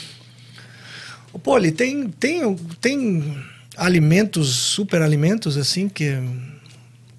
Poli, 1.43 1.71
tem, 1.71 2.09
tem, 2.09 2.55
tem 2.81 3.43
alimentos, 3.78 4.49
super 4.55 5.01
alimentos, 5.01 5.57
assim, 5.57 5.88
que. 5.88 6.13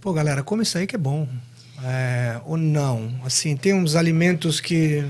Pô, 0.01 0.13
galera, 0.13 0.43
come 0.43 0.63
isso 0.63 0.77
aí 0.79 0.87
que 0.87 0.95
é 0.97 0.99
bom. 0.99 1.29
É, 1.85 2.41
ou 2.45 2.57
não. 2.57 3.21
Assim, 3.25 3.57
tem 3.57 3.73
uns 3.73 3.95
alimentos 3.95 4.61
que. 4.61 5.05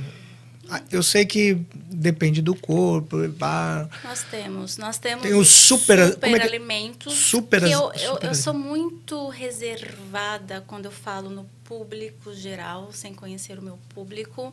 ah, 0.71 0.83
Eu 0.91 1.03
sei 1.03 1.25
que 1.25 1.59
depende 1.91 2.43
do 2.43 2.55
corpo. 2.55 3.17
pá. 3.39 3.89
Nós 4.05 4.23
temos, 4.31 4.77
nós 4.77 4.99
temos 4.99 5.23
Tem 5.23 5.35
os 5.35 5.49
super- 5.49 6.15
como 6.17 6.37
é 6.37 6.39
que- 6.41 6.47
alimentos. 6.47 7.13
super- 7.15 7.63
eu, 7.63 7.91
eu, 7.93 7.99
super- 8.15 8.27
eu 8.29 8.35
sou 8.35 8.55
muito 8.55 9.29
reservada 9.29 10.63
quando 10.67 10.85
eu 10.87 10.93
falo 10.93 11.31
no 11.31 11.45
público 11.65 12.35
geral, 12.35 12.91
sem 12.93 13.15
conhecer 13.15 13.59
o 13.59 13.63
meu 13.63 13.79
público, 13.95 14.53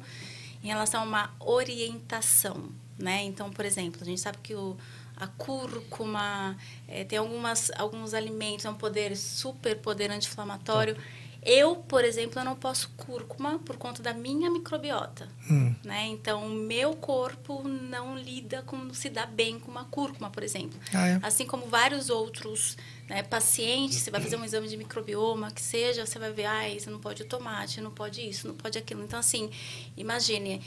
em 0.64 0.68
relação 0.68 1.02
a 1.02 1.04
uma 1.04 1.30
orientação, 1.40 2.70
né? 2.98 3.24
Então, 3.24 3.50
por 3.52 3.66
exemplo, 3.66 4.00
a 4.02 4.06
gente 4.06 4.20
sabe 4.22 4.38
que 4.42 4.56
o, 4.56 4.76
a 5.18 5.28
cúrcuma 5.28 6.58
eh, 6.88 7.04
tem 7.04 7.18
algumas, 7.20 7.72
alguns 7.78 8.14
alimentos, 8.14 8.66
é 8.66 8.70
um 8.70 8.76
poder 8.76 9.16
super 9.16 9.78
poder 9.78 10.12
anti-inflamatório. 10.12 10.98
Eu, 11.46 11.76
por 11.76 12.04
exemplo, 12.04 12.40
eu 12.40 12.44
não 12.44 12.56
posso 12.56 12.90
cúrcuma 12.98 13.60
por 13.60 13.78
conta 13.78 14.02
da 14.02 14.16
minha 14.16 14.50
microbiota 14.50 15.30
Hum. 15.48 15.76
né? 15.84 16.08
Então, 16.08 16.48
o 16.48 16.50
meu 16.50 16.96
corpo 16.96 17.68
não 17.68 18.18
lida 18.18 18.64
com, 18.64 18.92
se 18.96 19.12
dá 19.12 19.28
bem 19.28 19.60
com 19.60 19.70
uma 19.70 19.86
cúrcuma, 19.86 20.32
por 20.32 20.42
exemplo. 20.42 20.80
Ah, 20.92 21.08
é? 21.08 21.20
Assim 21.22 21.46
como 21.46 21.68
vários 21.68 22.10
outros 22.10 22.76
né, 23.08 23.22
pacientes, 23.22 24.00
você 24.00 24.10
vai 24.10 24.20
fazer 24.20 24.38
um 24.38 24.44
exame 24.44 24.68
de 24.68 24.76
microbioma, 24.76 25.52
que 25.52 25.62
seja, 25.62 26.04
você 26.04 26.18
vai 26.18 26.32
ver, 26.32 26.46
ah, 26.46 26.64
você 26.68 26.90
não 26.90 27.00
pode 27.00 27.22
o 27.22 27.26
tomate, 27.26 27.80
não 27.80 27.92
pode 27.92 28.28
isso, 28.28 28.48
não 28.48 28.56
pode 28.56 28.80
aquilo. 28.80 29.04
Então, 29.04 29.20
assim, 29.20 29.52
imagine, 29.96 30.64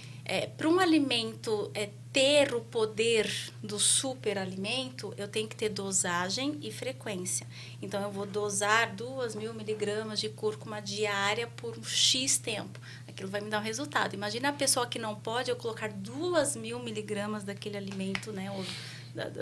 para 0.57 0.68
um 0.68 0.79
alimento 0.79 1.70
é, 1.72 1.89
ter 2.12 2.55
o 2.55 2.61
poder 2.61 3.31
do 3.62 3.79
superalimento, 3.79 5.14
eu 5.16 5.26
tenho 5.26 5.49
que 5.49 5.57
ter 5.57 5.70
dosagem 5.70 6.59
e 6.62 6.70
frequência. 6.70 7.47
Então, 7.81 8.03
eu 8.03 8.11
vou 8.11 8.26
dosar 8.26 8.95
duas 8.95 9.35
mil 9.35 9.55
miligramas 9.55 10.20
de 10.20 10.29
cúrcuma 10.29 10.81
diária 10.81 11.47
por 11.47 11.79
um 11.79 11.85
X 11.85 12.37
tempo. 12.37 12.79
Aquilo 13.07 13.31
vai 13.31 13.41
me 13.41 13.49
dar 13.49 13.61
um 13.61 13.62
resultado. 13.62 14.14
Imagina 14.14 14.51
a 14.51 14.53
pessoa 14.53 14.87
que 14.87 14.99
não 14.99 15.14
pode 15.14 15.51
eu 15.51 15.57
colocar 15.57 15.89
duas 15.91 16.55
mil 16.55 16.79
miligramas 16.79 17.43
daquele 17.43 17.76
alimento, 17.76 18.31
né? 18.31 18.51
Ou 18.51 18.64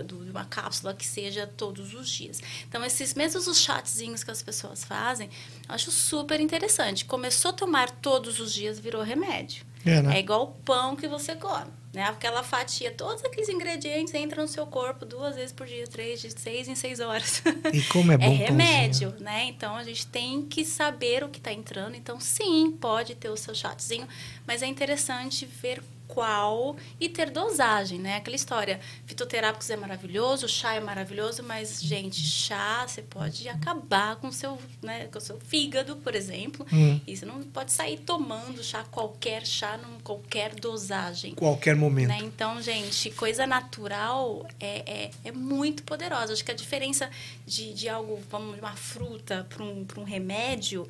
de 0.05 0.30
uma 0.30 0.45
cápsula 0.45 0.95
que 0.95 1.05
seja 1.05 1.47
todos 1.47 1.93
os 1.93 2.09
dias. 2.09 2.41
Então, 2.66 2.84
esses 2.84 3.12
mesmos 3.12 3.47
os 3.47 3.59
chatzinhos 3.59 4.24
que 4.24 4.30
as 4.30 4.43
pessoas 4.43 4.84
fazem, 4.84 5.28
eu 5.68 5.74
acho 5.74 5.91
super 5.91 6.41
interessante. 6.41 7.05
Começou 7.05 7.51
a 7.51 7.55
tomar 7.55 7.91
todos 7.91 8.41
os 8.41 8.55
dias, 8.55 8.78
virou 8.78 9.03
remédio. 9.03 9.66
É, 9.85 10.03
né? 10.03 10.16
É 10.16 10.20
igual 10.20 10.43
o 10.45 10.47
pão 10.62 10.97
que 10.97 11.07
você 11.07 11.35
come. 11.37 11.70
Né? 11.93 12.03
Aquela 12.03 12.43
fatia, 12.43 12.91
todos 12.91 13.24
aqueles 13.24 13.49
ingredientes 13.49 14.12
entram 14.12 14.43
no 14.43 14.49
seu 14.49 14.66
corpo 14.66 15.07
duas 15.07 15.35
vezes 15.35 15.53
por 15.53 15.66
dia, 15.66 15.87
três, 15.87 16.20
de 16.20 16.31
seis 16.39 16.68
em 16.68 16.74
seis 16.74 17.01
horas. 17.01 17.43
E 17.72 17.81
como 17.85 18.12
é 18.12 18.18
bom 18.18 18.24
É 18.24 18.29
pãozinho. 18.29 18.47
remédio, 18.49 19.14
né? 19.18 19.45
Então 19.45 19.74
a 19.77 19.83
gente 19.83 20.07
tem 20.07 20.43
que 20.43 20.62
saber 20.64 21.24
o 21.24 21.29
que 21.29 21.39
está 21.39 21.53
entrando. 21.53 21.95
Então, 21.97 22.20
sim, 22.20 22.70
pode 22.79 23.14
ter 23.14 23.31
o 23.31 23.37
seu 23.37 23.55
chatzinho, 23.55 24.07
mas 24.47 24.62
é 24.62 24.66
interessante 24.66 25.47
ver 25.47 25.83
qual 26.07 26.76
e 27.00 27.09
ter 27.09 27.30
dosagem, 27.30 27.98
né? 27.98 28.16
Aquela 28.16 28.36
história, 28.36 28.80
fitoterápicos 29.07 29.68
é 29.70 29.76
maravilhoso, 29.76 30.48
chá 30.48 30.74
é 30.74 30.80
maravilhoso, 30.80 31.42
mas, 31.42 31.82
gente, 31.82 32.20
chá 32.20 32.86
você 32.86 33.02
pode 33.02 33.48
acabar 33.48 34.16
com 34.16 34.28
o 34.28 34.32
seu, 34.32 34.59
né, 34.82 35.07
com 35.07 35.20
seu 35.20 35.38
fígado, 35.40 35.96
por 35.96 36.14
exemplo. 36.14 36.66
Hum. 36.72 37.00
E 37.07 37.16
você 37.16 37.26
não 37.26 37.42
pode 37.42 37.72
sair 37.72 37.98
tomando 37.98 38.62
chá, 38.62 38.84
qualquer 38.84 39.46
chá, 39.46 39.76
num 39.76 39.98
qualquer 40.00 40.54
dosagem. 40.54 41.34
Qualquer 41.34 41.76
momento. 41.76 42.09
Né? 42.09 42.18
Então, 42.22 42.61
gente, 42.62 43.11
coisa 43.11 43.46
natural 43.46 44.46
é, 44.61 45.04
é, 45.04 45.11
é 45.24 45.32
muito 45.32 45.82
poderosa. 45.82 46.32
Acho 46.32 46.44
que 46.44 46.52
a 46.52 46.54
diferença 46.54 47.11
de, 47.46 47.72
de 47.72 47.88
algo, 47.88 48.20
vamos, 48.30 48.54
de 48.54 48.61
uma 48.61 48.76
fruta 48.76 49.46
para 49.48 49.62
um, 49.62 49.84
pra 49.84 50.00
um 50.00 50.04
remédio 50.04 50.86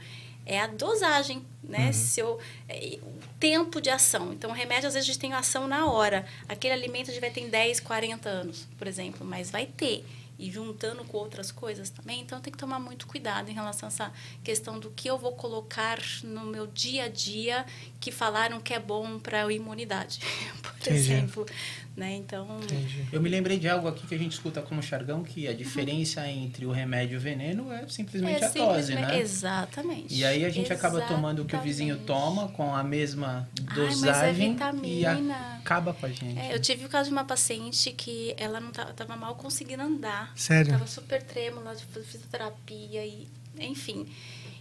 é 0.47 0.61
a 0.61 0.69
dosagem, 0.69 1.45
né? 1.63 1.93
Se 1.93 2.21
eu, 2.21 2.39
é, 2.69 2.99
o 3.03 3.13
tempo 3.39 3.81
de 3.81 3.91
ação. 3.91 4.33
Então, 4.33 4.51
o 4.51 4.53
remédio, 4.55 4.87
às 4.87 4.95
vezes, 4.95 5.09
a 5.09 5.13
gente 5.13 5.21
tem 5.21 5.33
ação 5.35 5.67
na 5.67 5.91
hora. 5.91 6.25
Aquele 6.49 6.73
alimento 6.73 7.11
a 7.11 7.13
gente 7.13 7.21
vai 7.21 7.31
ter 7.31 7.41
em 7.41 7.49
10, 7.49 7.81
40 7.81 8.29
anos, 8.29 8.69
por 8.79 8.87
exemplo, 8.87 9.27
mas 9.27 9.51
vai 9.51 9.67
ter. 9.67 10.07
E 10.39 10.51
juntando 10.51 11.03
com 11.05 11.17
outras 11.17 11.51
coisas 11.51 11.89
também, 11.89 12.21
então 12.21 12.39
tem 12.41 12.53
que 12.53 12.59
tomar 12.59 12.79
muito 12.79 13.07
cuidado 13.07 13.51
em 13.51 13.55
relação 13.55 13.89
a 13.89 13.91
essa 13.91 14.13
questão 14.45 14.79
do 14.79 14.91
que 14.91 15.09
eu 15.09 15.17
vou 15.17 15.33
colocar 15.33 15.99
no 16.23 16.43
meu 16.43 16.67
dia 16.67 17.05
a 17.05 17.09
dia 17.09 17.65
que 17.99 18.13
falaram 18.13 18.61
que 18.61 18.75
é 18.75 18.79
bom 18.79 19.19
para 19.19 19.47
a 19.47 19.53
imunidade, 19.53 20.21
por 20.63 20.73
Entendi. 20.77 20.97
exemplo. 20.97 21.47
Né? 21.97 22.17
Então, 22.17 22.47
Entendi. 22.63 23.07
Eu 23.11 23.23
me 23.23 23.29
lembrei 23.31 23.59
de 23.59 23.67
algo 23.67 23.89
aqui 23.89 24.07
que 24.07 24.15
a 24.15 24.19
gente 24.19 24.33
escuta 24.33 24.61
como 24.61 24.83
jargão, 24.83 25.25
que 25.25 25.49
a 25.49 25.55
diferença 25.55 26.29
entre 26.29 26.67
o 26.67 26.71
remédio 26.71 27.15
e 27.15 27.17
o 27.17 27.21
veneno 27.21 27.73
é 27.73 27.89
simplesmente 27.89 28.45
a 28.45 28.49
dose, 28.49 28.95
né? 28.95 29.19
Exatamente. 29.19 30.15
E 30.15 30.23
aí 30.23 30.45
a 30.45 30.51
gente 30.51 30.71
acaba 30.71 31.01
tomando 31.01 31.43
o 31.43 31.45
que 31.47 31.57
o 31.57 31.61
vizinho 31.61 31.95
Exatamente. 31.95 32.07
toma 32.07 32.49
com 32.49 32.75
a 32.75 32.85
mesma 32.85 33.49
Ai, 33.67 33.87
é 33.87 33.89
dosagem 33.89 34.49
e 34.51 34.53
vitamina. 34.53 35.59
acaba 35.59 35.95
com 35.95 36.05
a 36.05 36.09
gente. 36.11 36.39
É, 36.39 36.55
eu 36.55 36.61
tive 36.61 36.85
o 36.85 36.89
caso 36.89 37.09
de 37.09 37.15
uma 37.15 37.25
paciente 37.25 37.91
que 37.93 38.35
ela 38.37 38.61
não 38.61 38.71
tava, 38.73 38.93
tava 38.93 39.17
mal 39.17 39.35
conseguindo 39.35 39.83
andar. 39.83 40.33
Sério? 40.37 40.73
Tava 40.73 40.87
super 40.87 41.23
trêmula, 41.23 41.75
de 41.75 41.83
fisioterapia 42.03 43.07
e 43.07 43.27
enfim. 43.59 44.07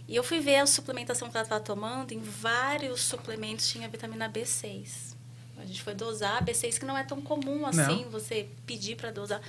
E 0.08 0.14
eu 0.14 0.22
fui 0.22 0.40
ver 0.40 0.56
a 0.56 0.66
suplementação 0.66 1.28
que 1.28 1.36
ela 1.36 1.44
estava 1.44 1.62
tomando, 1.62 2.12
em 2.12 2.20
vários 2.20 3.02
suplementos 3.02 3.68
tinha 3.68 3.88
vitamina 3.88 4.30
B6. 4.30 5.15
A 5.58 5.64
gente 5.64 5.82
foi 5.82 5.94
dosar 5.94 6.38
a 6.38 6.42
B6 6.42 6.78
que 6.78 6.84
não 6.84 6.96
é 6.96 7.02
tão 7.02 7.20
comum 7.20 7.66
assim, 7.66 8.04
Não. 8.04 8.10
você 8.10 8.48
pedir 8.66 8.96
para 8.96 9.10
dosar 9.10 9.40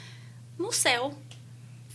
no 0.57 0.71
céu. 0.71 1.13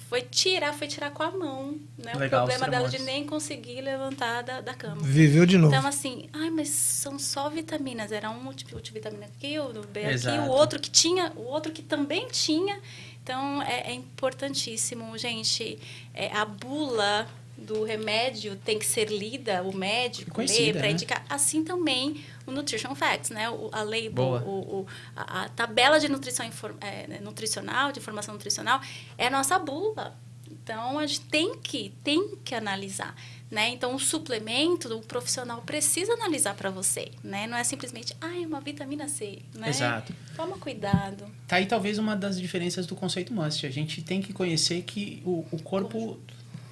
Foi 0.08 0.20
tirar, 0.20 0.74
foi 0.74 0.86
tirar 0.86 1.10
com 1.10 1.22
a 1.22 1.30
mão, 1.30 1.78
né? 1.96 2.12
Legal, 2.12 2.44
o 2.44 2.46
problema 2.46 2.70
dela 2.70 2.86
de 2.86 2.98
nem 2.98 3.24
conseguir 3.24 3.80
levantar 3.80 4.42
da, 4.42 4.60
da 4.60 4.74
cama. 4.74 5.00
Viveu 5.00 5.46
de 5.46 5.56
novo. 5.56 5.74
Então, 5.74 5.88
assim, 5.88 6.28
ai, 6.34 6.50
mas 6.50 6.68
são 6.68 7.18
só 7.18 7.48
vitaminas. 7.48 8.12
Era 8.12 8.28
um 8.28 8.52
tipo 8.52 8.78
de 8.78 8.92
vitamina 8.92 9.24
aqui, 9.24 9.58
o 9.58 9.72
B 9.86 10.04
aqui, 10.04 10.12
Exato. 10.12 10.50
o 10.50 10.52
outro 10.52 10.78
que 10.78 10.90
tinha, 10.90 11.32
o 11.34 11.44
outro 11.44 11.72
que 11.72 11.80
também 11.80 12.28
tinha. 12.28 12.78
Então, 13.22 13.62
é, 13.62 13.90
é 13.90 13.94
importantíssimo, 13.94 15.16
gente. 15.16 15.78
É, 16.12 16.30
a 16.36 16.44
bula 16.44 17.26
do 17.56 17.82
remédio 17.82 18.56
tem 18.56 18.78
que 18.78 18.84
ser 18.84 19.08
lida, 19.08 19.62
o 19.62 19.74
médico 19.74 20.42
ler 20.42 20.72
para 20.72 20.82
né? 20.82 20.90
indicar, 20.90 21.24
assim 21.28 21.64
também 21.64 22.22
o 22.46 22.50
Nutrition 22.50 22.94
Facts, 22.94 23.30
né? 23.30 23.48
O, 23.50 23.70
a 23.72 23.82
label, 23.82 24.24
o, 24.24 24.80
o, 24.80 24.86
a, 25.16 25.44
a, 25.44 25.48
tabela 25.48 25.98
de 25.98 26.08
nutrição 26.08 26.46
é, 26.80 27.06
né, 27.06 27.20
nutricional, 27.20 27.92
de 27.92 27.98
informação 27.98 28.34
nutricional, 28.34 28.80
é 29.16 29.26
a 29.26 29.30
nossa 29.30 29.58
bula. 29.58 30.16
Então, 30.50 30.98
a 30.98 31.06
gente 31.06 31.22
tem 31.22 31.58
que, 31.58 31.92
tem 32.04 32.36
que 32.44 32.54
analisar. 32.54 33.16
Né? 33.50 33.68
Então, 33.68 33.94
o 33.94 33.98
suplemento, 33.98 34.94
o 34.96 35.02
profissional 35.02 35.60
precisa 35.60 36.14
analisar 36.14 36.54
para 36.54 36.70
você, 36.70 37.10
né? 37.22 37.46
Não 37.46 37.58
é 37.58 37.62
simplesmente, 37.64 38.16
ah, 38.18 38.34
é 38.34 38.46
uma 38.46 38.60
vitamina 38.62 39.08
C, 39.08 39.40
né? 39.54 39.68
Exato. 39.68 40.14
Toma 40.34 40.56
cuidado. 40.56 41.26
Tá 41.46 41.56
aí 41.56 41.66
talvez 41.66 41.98
uma 41.98 42.16
das 42.16 42.40
diferenças 42.40 42.86
do 42.86 42.96
conceito 42.96 43.34
MUST. 43.34 43.66
A 43.66 43.70
gente 43.70 44.00
tem 44.00 44.22
que 44.22 44.32
conhecer 44.32 44.82
que 44.82 45.22
o, 45.26 45.44
o 45.50 45.62
corpo 45.62 46.18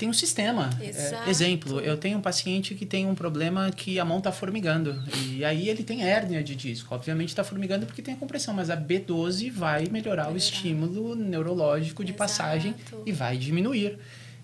tem 0.01 0.09
um 0.09 0.15
sistema. 0.15 0.71
É, 0.81 1.29
exemplo, 1.29 1.79
eu 1.81 1.97
tenho 1.97 2.19
um 2.19 2.23
paciente 2.23 2.75
que 2.75 2.87
tem 2.87 3.07
um 3.07 3.15
problema 3.15 3.71
que 3.71 4.01
a 4.01 4.05
mão 4.05 4.19
está 4.19 4.33
formigando. 4.33 5.03
E 5.15 5.45
aí 5.45 5.69
ele 5.69 5.85
tem 5.85 6.03
hérnia 6.03 6.43
de 6.43 6.57
disco. 6.57 6.95
Obviamente 6.95 7.29
está 7.29 7.45
formigando 7.45 7.87
porque 7.87 8.01
tem 8.01 8.15
a 8.15 8.17
compressão, 8.17 8.55
mas 8.55 8.71
a 8.71 8.77
B12 8.77 9.53
vai 9.53 9.87
melhorar 9.91 10.33
o 10.33 10.37
estímulo 10.37 11.15
neurológico 11.15 12.03
de 12.03 12.13
Exato. 12.13 12.19
passagem 12.19 12.75
e 13.05 13.13
vai 13.13 13.37
diminuir 13.37 13.99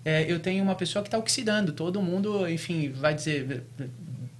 é, 0.07 0.31
eu 0.31 0.39
tenho 0.39 0.63
uma 0.63 0.73
pessoa 0.73 1.03
que 1.03 1.09
está 1.09 1.17
oxidando. 1.17 1.73
Todo 1.73 2.01
mundo, 2.01 2.47
enfim, 2.47 2.89
vai 2.91 3.13
dizer, 3.13 3.63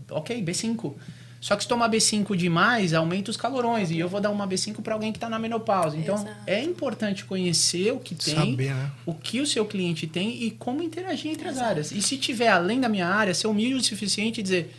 ok, 0.09 0.41
B5. 0.41 0.93
Só 1.39 1.55
que 1.55 1.63
se 1.63 1.69
tomar 1.69 1.89
B5 1.89 2.35
demais, 2.35 2.93
aumenta 2.93 3.29
os 3.29 3.37
calorões. 3.37 3.91
E 3.91 3.99
eu 3.99 4.09
vou 4.09 4.19
dar 4.19 4.29
uma 4.31 4.47
B5 4.47 4.81
para 4.81 4.93
alguém 4.93 5.11
que 5.11 5.17
está 5.17 5.29
na 5.29 5.37
menopausa. 5.37 5.95
Então, 5.95 6.15
Exato. 6.15 6.31
é 6.47 6.63
importante 6.63 7.25
conhecer 7.25 7.91
o 7.91 7.99
que 7.99 8.15
tem, 8.15 8.33
Saber, 8.33 8.73
né? 8.73 8.91
o 9.05 9.13
que 9.13 9.39
o 9.39 9.45
seu 9.45 9.65
cliente 9.65 10.07
tem 10.07 10.43
e 10.43 10.51
como 10.51 10.81
interagir 10.81 11.31
entre 11.31 11.47
Exato. 11.47 11.63
as 11.63 11.69
áreas. 11.69 11.91
E 11.91 12.01
se 12.01 12.17
tiver 12.17 12.47
além 12.49 12.79
da 12.81 12.89
minha 12.89 13.07
área, 13.07 13.33
ser 13.33 13.47
humilde 13.47 13.75
o 13.75 13.83
suficiente 13.83 14.39
e 14.39 14.43
dizer 14.43 14.73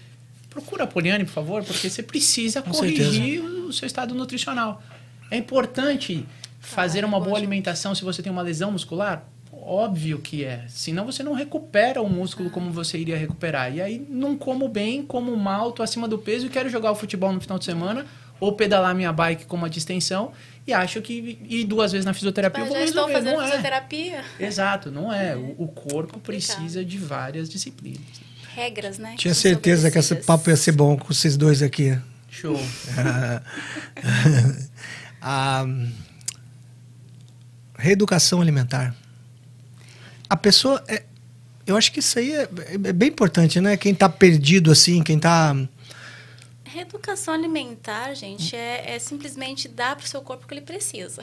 procura 0.50 0.84
a 0.84 0.86
Poliane, 0.86 1.24
por 1.24 1.32
favor, 1.32 1.62
porque 1.62 1.88
você 1.88 2.02
precisa 2.02 2.60
Com 2.62 2.70
corrigir 2.72 3.40
certeza. 3.40 3.66
o 3.66 3.72
seu 3.72 3.86
estado 3.86 4.14
nutricional. 4.14 4.82
É 5.30 5.36
importante 5.36 6.26
fazer 6.58 7.04
uma 7.04 7.20
boa 7.20 7.36
alimentação 7.36 7.94
se 7.94 8.02
você 8.02 8.22
tem 8.22 8.32
uma 8.32 8.42
lesão 8.42 8.72
muscular? 8.72 9.24
Óbvio 9.68 10.18
que 10.18 10.44
é. 10.44 10.64
Senão 10.66 11.04
você 11.04 11.22
não 11.22 11.34
recupera 11.34 12.00
o 12.00 12.08
músculo 12.08 12.48
como 12.48 12.70
você 12.70 12.96
iria 12.96 13.18
recuperar. 13.18 13.70
E 13.70 13.82
aí 13.82 14.06
não 14.08 14.34
como 14.34 14.66
bem, 14.66 15.02
como 15.02 15.36
mal, 15.36 15.72
tô 15.72 15.82
acima 15.82 16.08
do 16.08 16.16
peso 16.16 16.46
e 16.46 16.48
quero 16.48 16.70
jogar 16.70 16.90
o 16.90 16.94
futebol 16.94 17.30
no 17.30 17.38
final 17.38 17.58
de 17.58 17.66
semana 17.66 18.06
ou 18.40 18.54
pedalar 18.54 18.94
minha 18.94 19.12
bike 19.12 19.44
com 19.44 19.58
uma 19.58 19.68
distensão 19.68 20.32
e 20.66 20.72
acho 20.72 21.02
que 21.02 21.38
ir 21.46 21.64
duas 21.64 21.92
vezes 21.92 22.06
na 22.06 22.14
fisioterapia 22.14 22.64
Mas 22.64 22.70
eu 22.70 22.76
vou 22.76 22.86
resolver. 22.86 23.12
fazendo 23.12 23.34
não 23.34 23.42
é. 23.42 23.44
fisioterapia. 23.44 24.24
Exato, 24.40 24.90
não 24.90 25.12
é. 25.12 25.36
O, 25.36 25.54
o 25.58 25.68
corpo 25.68 26.18
precisa 26.18 26.82
de 26.82 26.96
várias 26.96 27.46
disciplinas. 27.46 28.00
Regras, 28.54 28.96
né? 28.96 29.16
Tinha 29.18 29.34
certeza 29.34 29.90
que 29.90 29.98
esse 29.98 30.14
papo 30.14 30.48
ia 30.48 30.56
ser 30.56 30.72
bom 30.72 30.96
com 30.96 31.12
vocês 31.12 31.36
dois 31.36 31.62
aqui. 31.62 31.94
Show. 32.30 32.58
a 35.20 35.66
reeducação 37.76 38.40
alimentar 38.40 38.96
a 40.28 40.36
pessoa. 40.36 40.82
É, 40.88 41.04
eu 41.66 41.76
acho 41.76 41.92
que 41.92 42.00
isso 42.00 42.18
aí 42.18 42.32
é, 42.32 42.48
é 42.84 42.92
bem 42.92 43.08
importante, 43.08 43.60
né? 43.60 43.76
Quem 43.76 43.92
está 43.92 44.08
perdido 44.08 44.70
assim, 44.70 45.02
quem 45.02 45.16
está. 45.16 45.54
Reeducação 46.64 47.32
alimentar, 47.32 48.14
gente, 48.14 48.54
é, 48.54 48.94
é 48.94 48.98
simplesmente 48.98 49.68
dar 49.68 49.96
para 49.96 50.04
o 50.04 50.08
seu 50.08 50.20
corpo 50.20 50.44
o 50.44 50.48
que 50.48 50.54
ele 50.54 50.60
precisa. 50.60 51.22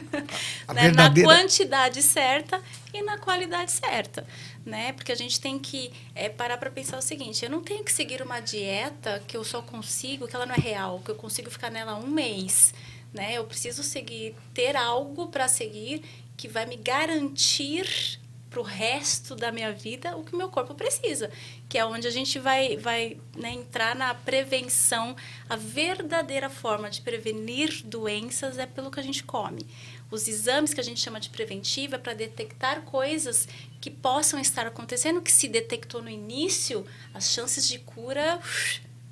né? 0.74 0.82
verdadeira... 0.82 1.28
Na 1.28 1.40
quantidade 1.40 2.02
certa 2.02 2.60
e 2.92 3.02
na 3.02 3.18
qualidade 3.18 3.72
certa. 3.72 4.26
Né? 4.64 4.92
Porque 4.92 5.12
a 5.12 5.14
gente 5.14 5.40
tem 5.40 5.58
que 5.58 5.90
é, 6.14 6.28
parar 6.28 6.58
para 6.58 6.70
pensar 6.70 6.98
o 6.98 7.02
seguinte: 7.02 7.44
eu 7.44 7.50
não 7.50 7.62
tenho 7.62 7.82
que 7.84 7.92
seguir 7.92 8.22
uma 8.22 8.40
dieta 8.40 9.22
que 9.26 9.36
eu 9.36 9.44
só 9.44 9.62
consigo, 9.62 10.28
que 10.28 10.36
ela 10.36 10.46
não 10.46 10.54
é 10.54 10.60
real, 10.60 11.00
que 11.04 11.10
eu 11.10 11.16
consigo 11.16 11.50
ficar 11.50 11.70
nela 11.70 11.94
um 11.96 12.06
mês. 12.06 12.74
Né? 13.12 13.34
Eu 13.34 13.44
preciso 13.44 13.82
seguir, 13.82 14.34
ter 14.52 14.76
algo 14.76 15.28
para 15.28 15.48
seguir 15.48 16.02
que 16.36 16.48
vai 16.48 16.66
me 16.66 16.76
garantir 16.76 18.20
para 18.56 18.60
o 18.62 18.64
resto 18.64 19.36
da 19.36 19.52
minha 19.52 19.70
vida 19.70 20.16
o 20.16 20.24
que 20.24 20.34
o 20.34 20.38
meu 20.38 20.48
corpo 20.48 20.74
precisa, 20.74 21.30
que 21.68 21.76
é 21.76 21.84
onde 21.84 22.06
a 22.06 22.10
gente 22.10 22.38
vai, 22.38 22.78
vai 22.78 23.18
né, 23.36 23.52
entrar 23.52 23.94
na 23.94 24.14
prevenção. 24.14 25.14
A 25.46 25.56
verdadeira 25.56 26.48
forma 26.48 26.88
de 26.88 27.02
prevenir 27.02 27.82
doenças 27.84 28.56
é 28.56 28.64
pelo 28.64 28.90
que 28.90 28.98
a 28.98 29.02
gente 29.02 29.22
come. 29.22 29.66
Os 30.10 30.26
exames 30.26 30.72
que 30.72 30.80
a 30.80 30.82
gente 30.82 31.00
chama 31.00 31.20
de 31.20 31.28
preventiva 31.28 31.96
é 31.96 31.98
para 31.98 32.14
detectar 32.14 32.80
coisas 32.82 33.46
que 33.78 33.90
possam 33.90 34.40
estar 34.40 34.66
acontecendo, 34.66 35.20
que 35.20 35.32
se 35.32 35.48
detectou 35.48 36.00
no 36.00 36.08
início, 36.08 36.86
as 37.12 37.30
chances 37.30 37.68
de 37.68 37.78
cura 37.80 38.40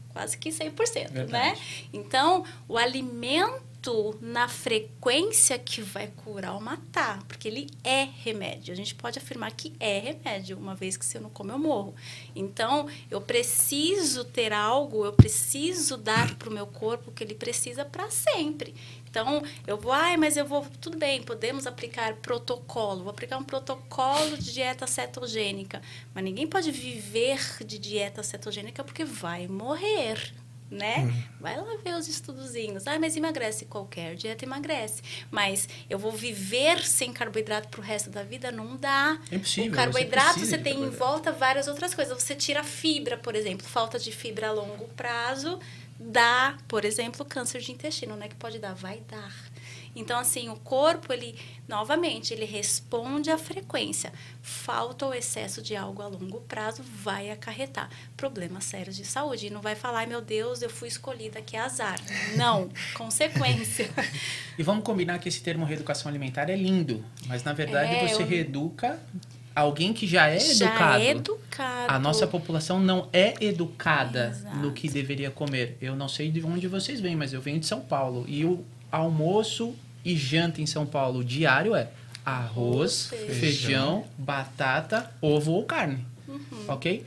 quase 0.09 0.39
que 0.39 0.49
100%, 0.49 1.11
Verdade. 1.11 1.33
né? 1.33 1.59
Então, 1.93 2.47
o 2.67 2.79
alimento 2.79 3.74
na 4.21 4.49
frequência 4.49 5.59
que 5.59 5.83
vai 5.83 6.09
curar 6.09 6.55
ou 6.55 6.61
matar, 6.61 7.23
porque 7.25 7.49
ele 7.49 7.69
é 7.83 8.05
remédio. 8.05 8.73
A 8.73 8.77
gente 8.77 8.95
pode 8.95 9.19
afirmar 9.19 9.53
que 9.53 9.75
é 9.79 9.99
remédio, 9.99 10.57
uma 10.57 10.75
vez 10.75 10.97
que 10.97 11.05
se 11.05 11.17
eu 11.19 11.23
não 11.23 11.31
como 11.31 11.53
eu 11.53 11.59
morro. 11.59 11.95
Então, 12.35 12.89
eu 13.11 13.21
preciso 13.21 14.25
ter 14.25 14.53
algo, 14.53 15.05
eu 15.05 15.13
preciso 15.13 15.97
dar 15.97 16.35
para 16.37 16.49
o 16.49 16.53
meu 16.53 16.67
corpo 16.67 17.11
o 17.11 17.13
que 17.13 17.23
ele 17.23 17.35
precisa 17.35 17.85
para 17.85 18.11
sempre. 18.11 18.75
Então, 19.09 19.43
eu 19.67 19.77
vou, 19.77 19.93
ai, 19.93 20.17
mas 20.17 20.37
eu 20.37 20.45
vou, 20.45 20.67
tudo 20.81 20.99
bem, 20.99 21.23
podemos 21.23 21.67
aplicar 21.67 22.17
protocolo, 22.17 23.05
vou 23.05 23.11
aplicar 23.11 23.39
um 23.39 23.45
protocolo 23.45 24.37
de 24.37 24.53
dieta 24.53 24.87
cetogênica, 24.87 25.81
mas 26.13 26.25
ninguém 26.25 26.47
pode 26.47 26.73
viver 26.73 27.39
de 27.65 27.79
dieta 27.79 28.23
cetogênica 28.23 28.83
porque 28.83 29.05
vai 29.05 29.47
morrer 29.47 30.35
né? 30.75 31.27
Vai 31.41 31.57
lá 31.57 31.77
ver 31.83 31.95
os 31.95 32.09
estudozinhos. 32.09 32.87
Ah, 32.87 32.99
mas 32.99 33.17
emagrece 33.17 33.65
qualquer 33.65 34.15
dieta 34.15 34.45
emagrece. 34.45 35.03
Mas 35.31 35.69
eu 35.89 35.99
vou 35.99 36.13
viver 36.13 36.85
sem 36.85 37.13
carboidrato 37.13 37.69
pro 37.69 37.81
resto 37.81 38.11
da 38.11 38.23
vida? 38.23 38.51
Não 38.51 38.77
dá. 38.77 39.19
É 39.31 39.37
impossível. 39.37 39.73
O 39.73 39.75
carboidrato 39.75 40.41
você, 40.41 40.47
você 40.47 40.59
tem 40.59 40.83
em 40.83 40.91
volta 40.91 41.33
várias 41.33 41.69
outras 41.69 41.95
coisas. 41.95 42.23
Você 42.23 42.35
tira 42.35 42.63
fibra, 42.63 43.17
por 43.17 43.35
exemplo, 43.35 43.67
falta 43.67 43.99
de 43.99 44.11
fibra 44.13 44.49
a 44.49 44.53
longo 44.53 44.87
prazo 44.97 45.59
dá, 45.99 46.57
por 46.67 46.85
exemplo, 46.85 47.25
câncer 47.25 47.61
de 47.61 47.73
intestino, 47.73 48.17
né? 48.17 48.29
Que 48.29 48.35
pode 48.35 48.59
dar, 48.59 48.75
vai 48.75 49.01
dar. 49.09 49.33
Então, 49.95 50.19
assim, 50.19 50.49
o 50.49 50.57
corpo, 50.57 51.13
ele, 51.13 51.39
novamente, 51.69 52.35
ele 52.35 52.45
responde 52.45 53.31
à 53.31 53.39
frequência. 53.39 54.13
Falta 54.43 55.07
ou 55.07 55.15
excesso 55.15 55.63
de 55.63 55.77
algo 55.77 56.03
a 56.03 56.09
longo 56.09 56.41
prazo 56.41 56.83
vai 56.83 57.31
acarretar 57.31 57.89
problemas 58.17 58.65
sérios 58.65 58.97
de 58.97 59.05
saúde. 59.05 59.47
E 59.47 59.51
não 59.51 59.61
vai 59.61 59.75
falar, 59.75 60.07
meu 60.07 60.21
Deus, 60.21 60.63
eu 60.63 60.71
fui 60.71 60.89
escolhida, 60.89 61.41
que 61.41 61.57
é 61.57 61.61
azar. 61.61 61.99
Não, 62.37 62.69
consequência. 62.95 63.89
E 64.59 64.63
vamos 64.63 64.85
combinar 64.85 65.19
que 65.19 65.29
esse 65.29 65.43
termo 65.43 65.65
reeducação 65.65 66.09
alimentar 66.09 66.51
é 66.51 66.57
lindo, 66.57 67.05
mas 67.27 67.45
na 67.45 67.53
verdade 67.53 67.95
é, 67.95 68.09
você 68.09 68.23
eu... 68.23 68.27
reeduca 68.27 68.99
alguém 69.55 69.93
que 69.93 70.07
já 70.07 70.29
é 70.29 70.39
já 70.39 70.67
educado. 70.67 71.03
É 71.03 71.11
educado. 71.11 71.93
A 71.95 71.99
nossa 71.99 72.27
população 72.27 72.81
não 72.81 73.09
é 73.13 73.35
educada 73.41 74.29
Exato. 74.29 74.57
no 74.57 74.73
que 74.73 74.89
deveria 74.89 75.31
comer. 75.31 75.79
Eu 75.81 75.95
não 75.95 76.09
sei 76.09 76.31
de 76.31 76.45
onde 76.45 76.67
vocês 76.67 77.01
vêm, 77.01 77.15
mas 77.15 77.33
eu 77.33 77.41
venho 77.41 77.61
de 77.61 77.67
São 77.67 77.81
Paulo. 77.81 78.25
E 78.27 78.45
o 78.45 78.65
almoço 78.91 79.75
e 80.05 80.17
janta 80.17 80.61
em 80.61 80.67
São 80.67 80.85
Paulo 80.85 81.25
diário 81.25 81.75
é 81.75 81.89
arroz, 82.25 83.07
feijão, 83.07 83.35
feijão 83.35 84.05
batata, 84.19 85.11
ovo 85.21 85.53
ou 85.53 85.65
carne. 85.65 86.05
Uhum. 86.27 86.65
Ok? 86.69 87.05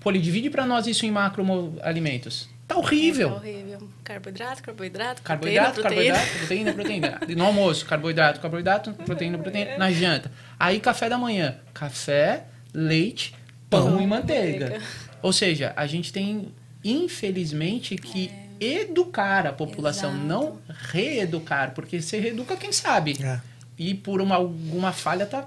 Poli, 0.00 0.20
divide 0.20 0.50
para 0.50 0.66
nós 0.66 0.86
isso 0.86 1.06
em 1.06 1.10
macroalimentos. 1.10 2.48
Tá 2.66 2.76
horrível. 2.76 3.30
Tá 3.30 3.36
horrível. 3.36 3.88
Carboidrato, 4.02 4.62
carboidrato, 4.62 5.22
carboidrato, 5.22 5.80
proteína, 5.80 6.14
carboidrato, 6.14 6.38
proteína, 6.38 6.72
proteína. 6.72 7.20
No 7.36 7.44
almoço, 7.44 7.86
carboidrato, 7.86 8.40
carboidrato, 8.40 8.92
proteína, 8.92 9.38
proteína. 9.38 9.78
Na 9.78 9.90
janta. 9.90 10.30
Aí, 10.58 10.80
café 10.80 11.08
da 11.08 11.18
manhã. 11.18 11.56
Café, 11.72 12.44
leite, 12.72 13.34
pão, 13.68 13.92
pão 13.92 14.00
e 14.00 14.06
manteiga. 14.06 14.66
manteiga. 14.66 14.84
Ou 15.22 15.32
seja, 15.32 15.72
a 15.76 15.86
gente 15.86 16.12
tem, 16.12 16.52
infelizmente, 16.82 17.96
que 17.96 18.28
é 18.28 18.43
educar 18.60 19.46
a 19.46 19.52
população, 19.52 20.10
Exato. 20.10 20.26
não 20.26 20.58
reeducar, 20.90 21.72
porque 21.74 22.00
você 22.00 22.18
reeduca 22.18 22.56
quem 22.56 22.72
sabe. 22.72 23.16
É. 23.22 23.40
E 23.76 23.92
por 23.92 24.20
uma, 24.20 24.36
alguma 24.36 24.92
falha 24.92 25.26
tá 25.26 25.44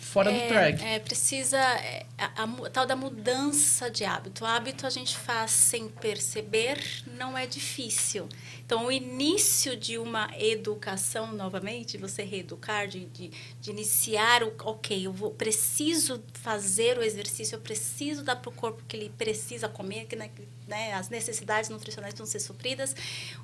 fora 0.00 0.32
é, 0.32 0.42
do 0.42 0.48
track. 0.48 0.84
É, 0.84 0.98
precisa. 0.98 1.56
É, 1.56 2.04
a, 2.18 2.42
a, 2.42 2.44
a, 2.44 2.70
tal 2.70 2.84
da 2.84 2.96
mudança 2.96 3.88
de 3.88 4.04
hábito. 4.04 4.42
O 4.42 4.46
hábito 4.46 4.88
a 4.88 4.90
gente 4.90 5.16
faz 5.16 5.52
sem 5.52 5.88
perceber, 5.88 6.82
não 7.16 7.38
é 7.38 7.46
difícil. 7.46 8.28
Então, 8.66 8.86
o 8.86 8.92
início 8.92 9.76
de 9.76 9.98
uma 9.98 10.28
educação, 10.36 11.32
novamente, 11.32 11.96
você 11.96 12.24
reeducar, 12.24 12.88
de, 12.88 13.06
de, 13.06 13.30
de 13.60 13.70
iniciar 13.70 14.42
o. 14.42 14.52
Ok, 14.64 15.06
eu 15.06 15.12
vou, 15.12 15.30
preciso 15.30 16.20
fazer 16.34 16.98
o 16.98 17.02
exercício, 17.02 17.54
eu 17.54 17.60
preciso 17.60 18.24
dar 18.24 18.34
para 18.34 18.48
o 18.48 18.52
corpo 18.52 18.82
que 18.88 18.96
ele 18.96 19.12
precisa 19.16 19.68
comer, 19.68 20.06
que, 20.06 20.16
né, 20.16 20.28
né, 20.70 20.94
as 20.94 21.10
necessidades 21.10 21.68
nutricionais 21.68 22.14
vão 22.14 22.26
ser 22.26 22.40
supridas. 22.40 22.96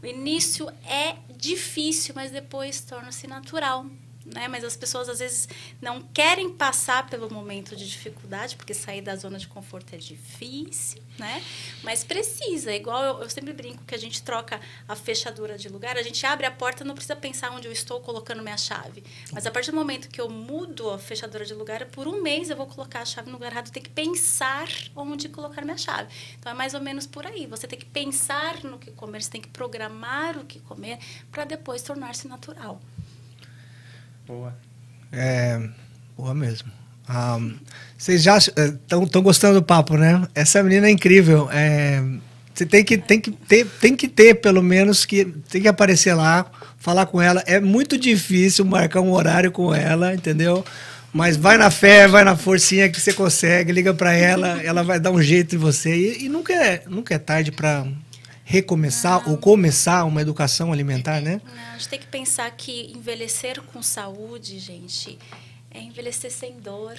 O 0.02 0.06
início 0.06 0.70
é 0.88 1.16
difícil, 1.36 2.14
mas 2.14 2.30
depois 2.30 2.80
torna-se 2.80 3.26
natural. 3.26 3.84
Né? 4.34 4.48
Mas 4.48 4.64
as 4.64 4.76
pessoas 4.76 5.08
às 5.08 5.20
vezes 5.20 5.48
não 5.80 6.02
querem 6.02 6.50
passar 6.50 7.08
pelo 7.08 7.32
momento 7.32 7.76
de 7.76 7.88
dificuldade, 7.88 8.56
porque 8.56 8.74
sair 8.74 9.00
da 9.00 9.14
zona 9.14 9.38
de 9.38 9.46
conforto 9.46 9.94
é 9.94 9.98
difícil, 9.98 11.02
né? 11.18 11.42
Mas 11.82 12.02
precisa, 12.02 12.72
igual 12.72 13.02
eu, 13.04 13.22
eu 13.22 13.30
sempre 13.30 13.52
brinco 13.52 13.84
que 13.84 13.94
a 13.94 13.98
gente 13.98 14.22
troca 14.22 14.60
a 14.88 14.96
fechadura 14.96 15.56
de 15.56 15.68
lugar, 15.68 15.96
a 15.96 16.02
gente 16.02 16.24
abre 16.26 16.46
a 16.46 16.50
porta, 16.50 16.84
não 16.84 16.94
precisa 16.94 17.14
pensar 17.14 17.52
onde 17.52 17.68
eu 17.68 17.72
estou 17.72 18.00
colocando 18.00 18.42
minha 18.42 18.56
chave. 18.56 19.04
Mas 19.32 19.46
a 19.46 19.50
partir 19.50 19.70
do 19.70 19.76
momento 19.76 20.08
que 20.08 20.20
eu 20.20 20.28
mudo 20.28 20.90
a 20.90 20.98
fechadura 20.98 21.44
de 21.44 21.54
lugar, 21.54 21.86
por 21.86 22.08
um 22.08 22.20
mês 22.20 22.50
eu 22.50 22.56
vou 22.56 22.66
colocar 22.66 23.00
a 23.00 23.04
chave 23.04 23.28
no 23.28 23.34
lugar 23.34 23.52
errado, 23.52 23.70
tenho 23.70 23.84
que 23.84 23.90
pensar 23.90 24.68
onde 24.94 25.28
colocar 25.28 25.62
minha 25.62 25.78
chave. 25.78 26.12
Então 26.38 26.50
é 26.50 26.54
mais 26.54 26.74
ou 26.74 26.80
menos 26.80 27.06
por 27.06 27.26
aí. 27.26 27.46
Você 27.46 27.66
tem 27.66 27.78
que 27.78 27.86
pensar 27.86 28.64
no 28.64 28.78
que 28.78 28.90
comer, 28.90 29.22
você 29.22 29.30
tem 29.30 29.40
que 29.40 29.48
programar 29.48 30.36
o 30.36 30.44
que 30.44 30.58
comer 30.60 30.98
para 31.30 31.44
depois 31.44 31.82
tornar-se 31.82 32.26
natural. 32.26 32.80
Boa. 34.26 34.52
É, 35.12 35.60
boa 36.16 36.34
mesmo. 36.34 36.68
Um, 37.08 37.54
vocês 37.96 38.22
já 38.22 38.36
estão 38.38 39.22
gostando 39.22 39.60
do 39.60 39.62
papo, 39.62 39.96
né? 39.96 40.26
Essa 40.34 40.62
menina 40.62 40.88
é 40.88 40.90
incrível. 40.90 41.48
É, 41.52 42.02
você 42.52 42.66
tem 42.66 42.82
que, 42.82 42.98
tem, 42.98 43.20
que 43.20 43.30
ter, 43.30 43.66
tem 43.80 43.94
que 43.94 44.08
ter, 44.08 44.34
pelo 44.34 44.62
menos, 44.62 45.04
que 45.04 45.24
tem 45.48 45.62
que 45.62 45.68
aparecer 45.68 46.14
lá, 46.14 46.46
falar 46.78 47.06
com 47.06 47.22
ela. 47.22 47.42
É 47.46 47.60
muito 47.60 47.96
difícil 47.96 48.64
marcar 48.64 49.00
um 49.00 49.12
horário 49.12 49.52
com 49.52 49.74
ela, 49.74 50.14
entendeu? 50.14 50.64
Mas 51.12 51.36
vai 51.36 51.56
na 51.56 51.70
fé, 51.70 52.08
vai 52.08 52.24
na 52.24 52.36
forcinha 52.36 52.88
que 52.88 53.00
você 53.00 53.12
consegue, 53.12 53.72
liga 53.72 53.94
para 53.94 54.12
ela, 54.12 54.60
ela 54.62 54.82
vai 54.82 54.98
dar 54.98 55.12
um 55.12 55.22
jeito 55.22 55.54
em 55.54 55.58
você. 55.58 55.94
E, 55.94 56.24
e 56.24 56.28
nunca, 56.28 56.52
é, 56.52 56.82
nunca 56.88 57.14
é 57.14 57.18
tarde 57.18 57.52
para 57.52 57.86
recomeçar 58.48 59.28
ou 59.28 59.36
começar 59.36 60.04
uma 60.04 60.22
educação 60.22 60.72
alimentar, 60.72 61.20
né? 61.20 61.40
A 61.72 61.76
gente 61.76 61.88
tem 61.88 61.98
que 61.98 62.06
pensar 62.06 62.48
que 62.52 62.92
envelhecer 62.92 63.60
com 63.60 63.82
saúde, 63.82 64.60
gente, 64.60 65.18
é 65.68 65.80
envelhecer 65.80 66.30
sem 66.30 66.60
dor, 66.60 66.96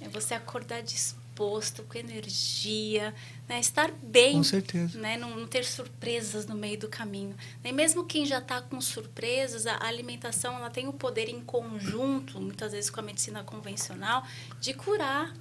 é 0.00 0.08
você 0.08 0.34
acordar 0.34 0.82
disposto, 0.82 1.84
com 1.84 1.96
energia, 1.96 3.14
né? 3.48 3.60
estar 3.60 3.92
bem, 4.02 4.38
com 4.38 4.42
certeza. 4.42 4.98
Né? 4.98 5.16
Não, 5.16 5.36
não 5.36 5.46
ter 5.46 5.64
surpresas 5.64 6.46
no 6.46 6.56
meio 6.56 6.76
do 6.76 6.88
caminho. 6.88 7.36
E 7.62 7.72
mesmo 7.72 8.04
quem 8.04 8.26
já 8.26 8.38
está 8.38 8.60
com 8.60 8.80
surpresas, 8.80 9.68
a 9.68 9.86
alimentação 9.86 10.56
ela 10.56 10.68
tem 10.68 10.88
o 10.88 10.92
poder 10.92 11.28
em 11.28 11.40
conjunto, 11.40 12.40
muitas 12.40 12.72
vezes 12.72 12.90
com 12.90 12.98
a 12.98 13.04
medicina 13.04 13.44
convencional, 13.44 14.26
de 14.60 14.74
curar 14.74 15.32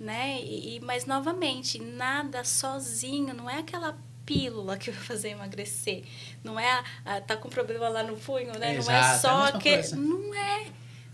né? 0.00 0.40
E, 0.42 0.80
mas 0.80 1.04
novamente, 1.04 1.78
nada 1.78 2.42
sozinho, 2.42 3.34
não 3.34 3.50
é 3.50 3.58
aquela 3.58 3.98
pílula 4.30 4.76
que 4.78 4.92
vai 4.92 5.02
fazer 5.02 5.30
emagrecer. 5.30 6.04
Não 6.44 6.58
é 6.58 6.70
a, 6.70 6.84
a, 7.04 7.20
tá 7.20 7.36
com 7.36 7.48
problema 7.48 7.88
lá 7.88 8.04
no 8.04 8.16
punho, 8.16 8.56
né? 8.58 8.76
Exato, 8.76 8.92
não 8.92 8.96
é 8.96 9.18
só 9.18 9.48
é 9.48 9.52
que 9.60 9.72
coisa. 9.72 9.96
não 9.96 10.34
é, 10.34 10.66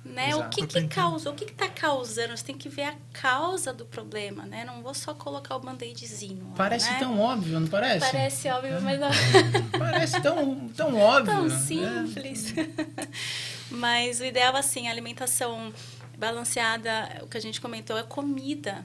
né? 0.04 0.28
Exato. 0.28 0.46
O 0.46 0.50
que 0.50 0.66
que 0.66 0.88
causa? 0.88 1.30
O 1.30 1.34
que 1.34 1.46
que 1.46 1.54
tá 1.54 1.68
causando? 1.68 2.36
Você 2.36 2.44
tem 2.44 2.58
que 2.58 2.68
ver 2.68 2.82
a 2.82 2.94
causa 3.14 3.72
do 3.72 3.86
problema, 3.86 4.44
né? 4.44 4.66
Não 4.66 4.82
vou 4.82 4.92
só 4.92 5.14
colocar 5.14 5.56
o 5.56 5.60
band-aidzinho. 5.60 6.52
Parece 6.54 6.90
né? 6.90 6.98
tão 6.98 7.18
óbvio, 7.18 7.58
não 7.58 7.68
parece? 7.68 8.00
Parece 8.00 8.48
óbvio, 8.50 8.82
mas 8.82 9.00
não. 9.00 9.08
Parece 9.78 10.20
tão, 10.20 10.68
tão 10.68 10.94
óbvio. 10.94 11.34
Tão 11.34 11.48
né? 11.48 11.58
simples. 11.58 12.54
mas 13.70 14.20
o 14.20 14.24
ideal 14.24 14.54
assim, 14.54 14.88
a 14.88 14.90
alimentação 14.90 15.72
balanceada, 16.18 17.20
o 17.22 17.26
que 17.26 17.38
a 17.38 17.40
gente 17.40 17.60
comentou 17.60 17.96
é 17.96 18.02
comida, 18.02 18.84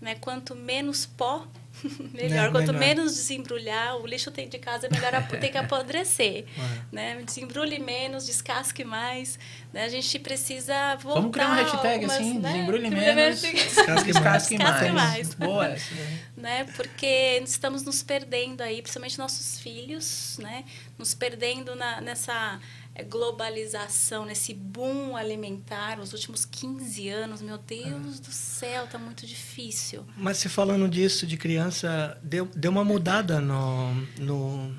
né? 0.00 0.16
Quanto 0.16 0.56
menos 0.56 1.06
pó 1.06 1.46
melhor. 2.12 2.48
É, 2.48 2.50
Quanto 2.50 2.72
melhor. 2.72 2.78
menos 2.78 3.14
desembrulhar, 3.14 3.96
o 3.96 4.06
lixo 4.06 4.30
tem 4.30 4.48
de 4.48 4.58
casa, 4.58 4.86
é 4.86 4.90
melhor 4.90 5.26
tem 5.28 5.50
que 5.50 5.58
apodrecer. 5.58 6.44
É. 6.56 6.78
Né? 6.90 7.22
Desembrulhe 7.24 7.78
menos, 7.78 8.26
descasque 8.26 8.84
mais. 8.84 9.38
Né? 9.72 9.84
A 9.84 9.88
gente 9.88 10.18
precisa 10.18 10.96
voltar. 10.96 11.20
Vamos 11.20 11.32
criar 11.32 11.50
um 11.50 11.54
hashtag 11.54 11.94
algumas, 11.94 12.16
assim, 12.16 12.38
né? 12.38 12.52
desembrulhe 12.52 12.90
menos, 12.90 13.40
Descasque 13.58 14.12
descasque 14.12 14.56
Descasque 14.56 14.90
mais. 14.90 14.92
mais. 14.92 15.34
Boa 15.34 15.66
essa. 15.68 15.94
né? 16.36 16.64
Porque 16.76 17.40
estamos 17.44 17.82
nos 17.82 18.02
perdendo 18.02 18.60
aí, 18.62 18.80
principalmente 18.82 19.18
nossos 19.18 19.58
filhos, 19.60 20.38
né? 20.40 20.64
Nos 20.98 21.14
perdendo 21.14 21.74
na, 21.74 22.00
nessa 22.00 22.60
globalização, 23.04 24.24
nesse 24.24 24.52
boom 24.54 25.16
alimentar, 25.16 25.98
os 26.00 26.12
últimos 26.12 26.44
15 26.44 27.08
anos, 27.08 27.40
meu 27.42 27.58
Deus 27.58 28.18
do 28.20 28.30
céu, 28.32 28.86
tá 28.86 28.98
muito 28.98 29.26
difícil. 29.26 30.04
Mas 30.16 30.38
se 30.38 30.48
falando 30.48 30.88
disso 30.88 31.26
de 31.26 31.36
criança, 31.36 32.18
deu, 32.22 32.48
deu 32.54 32.70
uma 32.70 32.84
mudada 32.84 33.40
no, 33.40 33.94
no, 34.18 34.74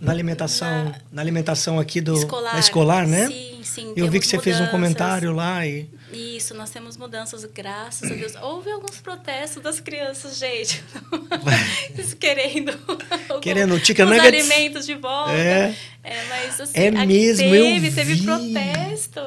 na 0.00 0.12
alimentação, 0.12 0.84
na, 0.84 0.94
Na- 1.12 1.22
alimentação 1.22 1.78
aqui 1.78 2.00
do 2.00 2.14
escolar. 2.14 2.58
escolar, 2.58 3.06
né? 3.06 3.26
Sim, 3.28 3.60
sim. 3.64 3.92
Eu 3.96 4.10
vi 4.10 4.20
que 4.20 4.26
você 4.26 4.38
fez 4.38 4.56
um 4.56 4.60
mudanças. 4.60 4.70
comentário 4.80 5.32
lá 5.32 5.66
e 5.66 5.88
Isso, 6.12 6.54
nós 6.54 6.70
temos 6.70 6.96
mudanças, 6.96 7.44
graças 7.44 8.10
a 8.10 8.14
Deus. 8.14 8.34
Houve 8.36 8.70
alguns 8.70 9.00
protestos 9.00 9.62
das 9.62 9.78
crianças, 9.80 10.38
gente. 10.38 10.82
Eles 11.94 12.14
querendo. 12.18 12.70
algum- 13.28 13.40
Querendo 13.40 13.78
chicken 13.84 14.04
os 14.06 14.10
nuggets. 14.10 14.50
alimentos 14.50 14.86
de 14.86 14.94
volta. 14.94 15.32
É. 15.32 15.74
É, 16.02 16.24
mas 16.28 16.60
assim, 16.60 16.72
É 16.78 16.90
mesmo, 16.90 17.54
eu 17.54 17.64
teve, 17.64 17.90
teve 17.92 18.14
vi. 18.14 18.22
protesto. 18.24 19.20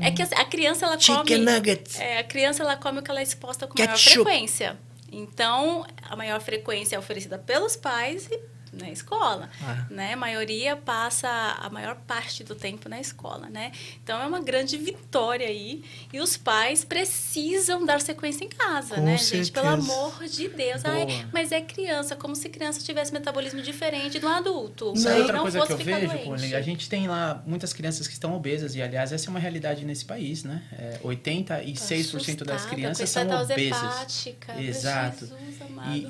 É 0.00 0.10
que 0.10 0.22
assim, 0.22 0.34
a 0.36 0.44
criança 0.44 0.86
ela 0.86 0.98
chicken 0.98 1.22
come. 1.24 1.38
nuggets. 1.38 1.98
É, 1.98 2.18
a 2.18 2.24
criança 2.24 2.62
ela 2.62 2.76
come 2.76 3.00
o 3.00 3.02
que 3.02 3.10
ela 3.10 3.20
é 3.20 3.22
exposta 3.22 3.66
com 3.66 3.74
Ketchup. 3.74 4.16
maior 4.18 4.24
frequência. 4.24 4.78
Então, 5.10 5.86
a 6.02 6.14
maior 6.16 6.40
frequência 6.40 6.96
é 6.96 6.98
oferecida 6.98 7.38
pelos 7.38 7.74
pais 7.76 8.28
e 8.30 8.38
na 8.72 8.90
escola, 8.90 9.48
Ah. 9.62 9.86
né? 9.90 10.12
A 10.14 10.16
maioria 10.16 10.76
passa 10.76 11.28
a 11.28 11.68
maior 11.70 11.96
parte 12.06 12.42
do 12.44 12.54
tempo 12.54 12.88
na 12.88 13.00
escola, 13.00 13.48
né? 13.48 13.72
Então 14.02 14.20
é 14.20 14.26
uma 14.26 14.40
grande 14.40 14.76
vitória 14.76 15.46
aí 15.46 15.82
e 16.12 16.20
os 16.20 16.36
pais 16.36 16.84
precisam 16.84 17.84
dar 17.84 18.00
sequência 18.00 18.44
em 18.44 18.48
casa, 18.48 18.94
Com 18.96 19.02
né, 19.02 19.16
gente? 19.16 19.50
Pelo 19.52 19.66
certeza. 19.66 19.92
amor 19.92 20.24
de 20.24 20.48
Deus. 20.48 20.84
Ai, 20.84 21.26
mas 21.32 21.52
é 21.52 21.60
criança, 21.60 22.14
como 22.16 22.34
se 22.36 22.48
criança 22.48 22.80
tivesse 22.80 23.12
metabolismo 23.12 23.60
diferente 23.62 24.18
do 24.18 24.28
adulto. 24.28 24.94
Sabe 24.96 25.16
e 25.16 25.20
outra 25.20 25.36
não 25.36 25.42
coisa 25.42 25.66
que 25.66 25.72
eu 25.72 25.76
vejo. 25.78 26.08
Paulinho? 26.24 26.56
A 26.56 26.60
gente 26.60 26.88
tem 26.88 27.06
lá 27.08 27.42
muitas 27.46 27.72
crianças 27.72 28.06
que 28.06 28.12
estão 28.12 28.34
obesas, 28.34 28.74
e 28.74 28.82
aliás, 28.82 29.12
essa 29.12 29.28
é 29.28 29.30
uma 29.30 29.38
realidade 29.40 29.84
nesse 29.84 30.04
país, 30.04 30.44
né? 30.44 30.62
É, 30.72 30.98
86% 31.02 32.44
das 32.44 32.64
crianças 32.66 33.08
são 33.10 33.22
obesas. 33.42 33.82
hepática. 33.82 34.60
Exato. 34.60 35.26
Jesus. 35.26 35.38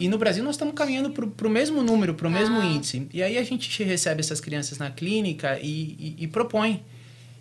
E, 0.01 0.05
e 0.05 0.09
no 0.09 0.19
Brasil 0.19 0.43
nós 0.43 0.55
estamos 0.55 0.75
caminhando 0.75 1.11
para 1.11 1.47
o 1.47 1.51
mesmo 1.51 1.83
número, 1.83 2.15
para 2.15 2.27
o 2.29 2.31
mesmo 2.31 2.48
Ah. 2.57 2.65
índice. 2.65 3.09
E 3.13 3.23
aí 3.23 3.37
a 3.39 3.43
gente 3.45 3.83
recebe 3.85 4.21
essas 4.21 4.41
crianças 4.41 4.79
na 4.79 4.91
clínica 4.91 5.59
e, 5.61 6.15
e, 6.19 6.25
e 6.25 6.27
propõe. 6.27 6.83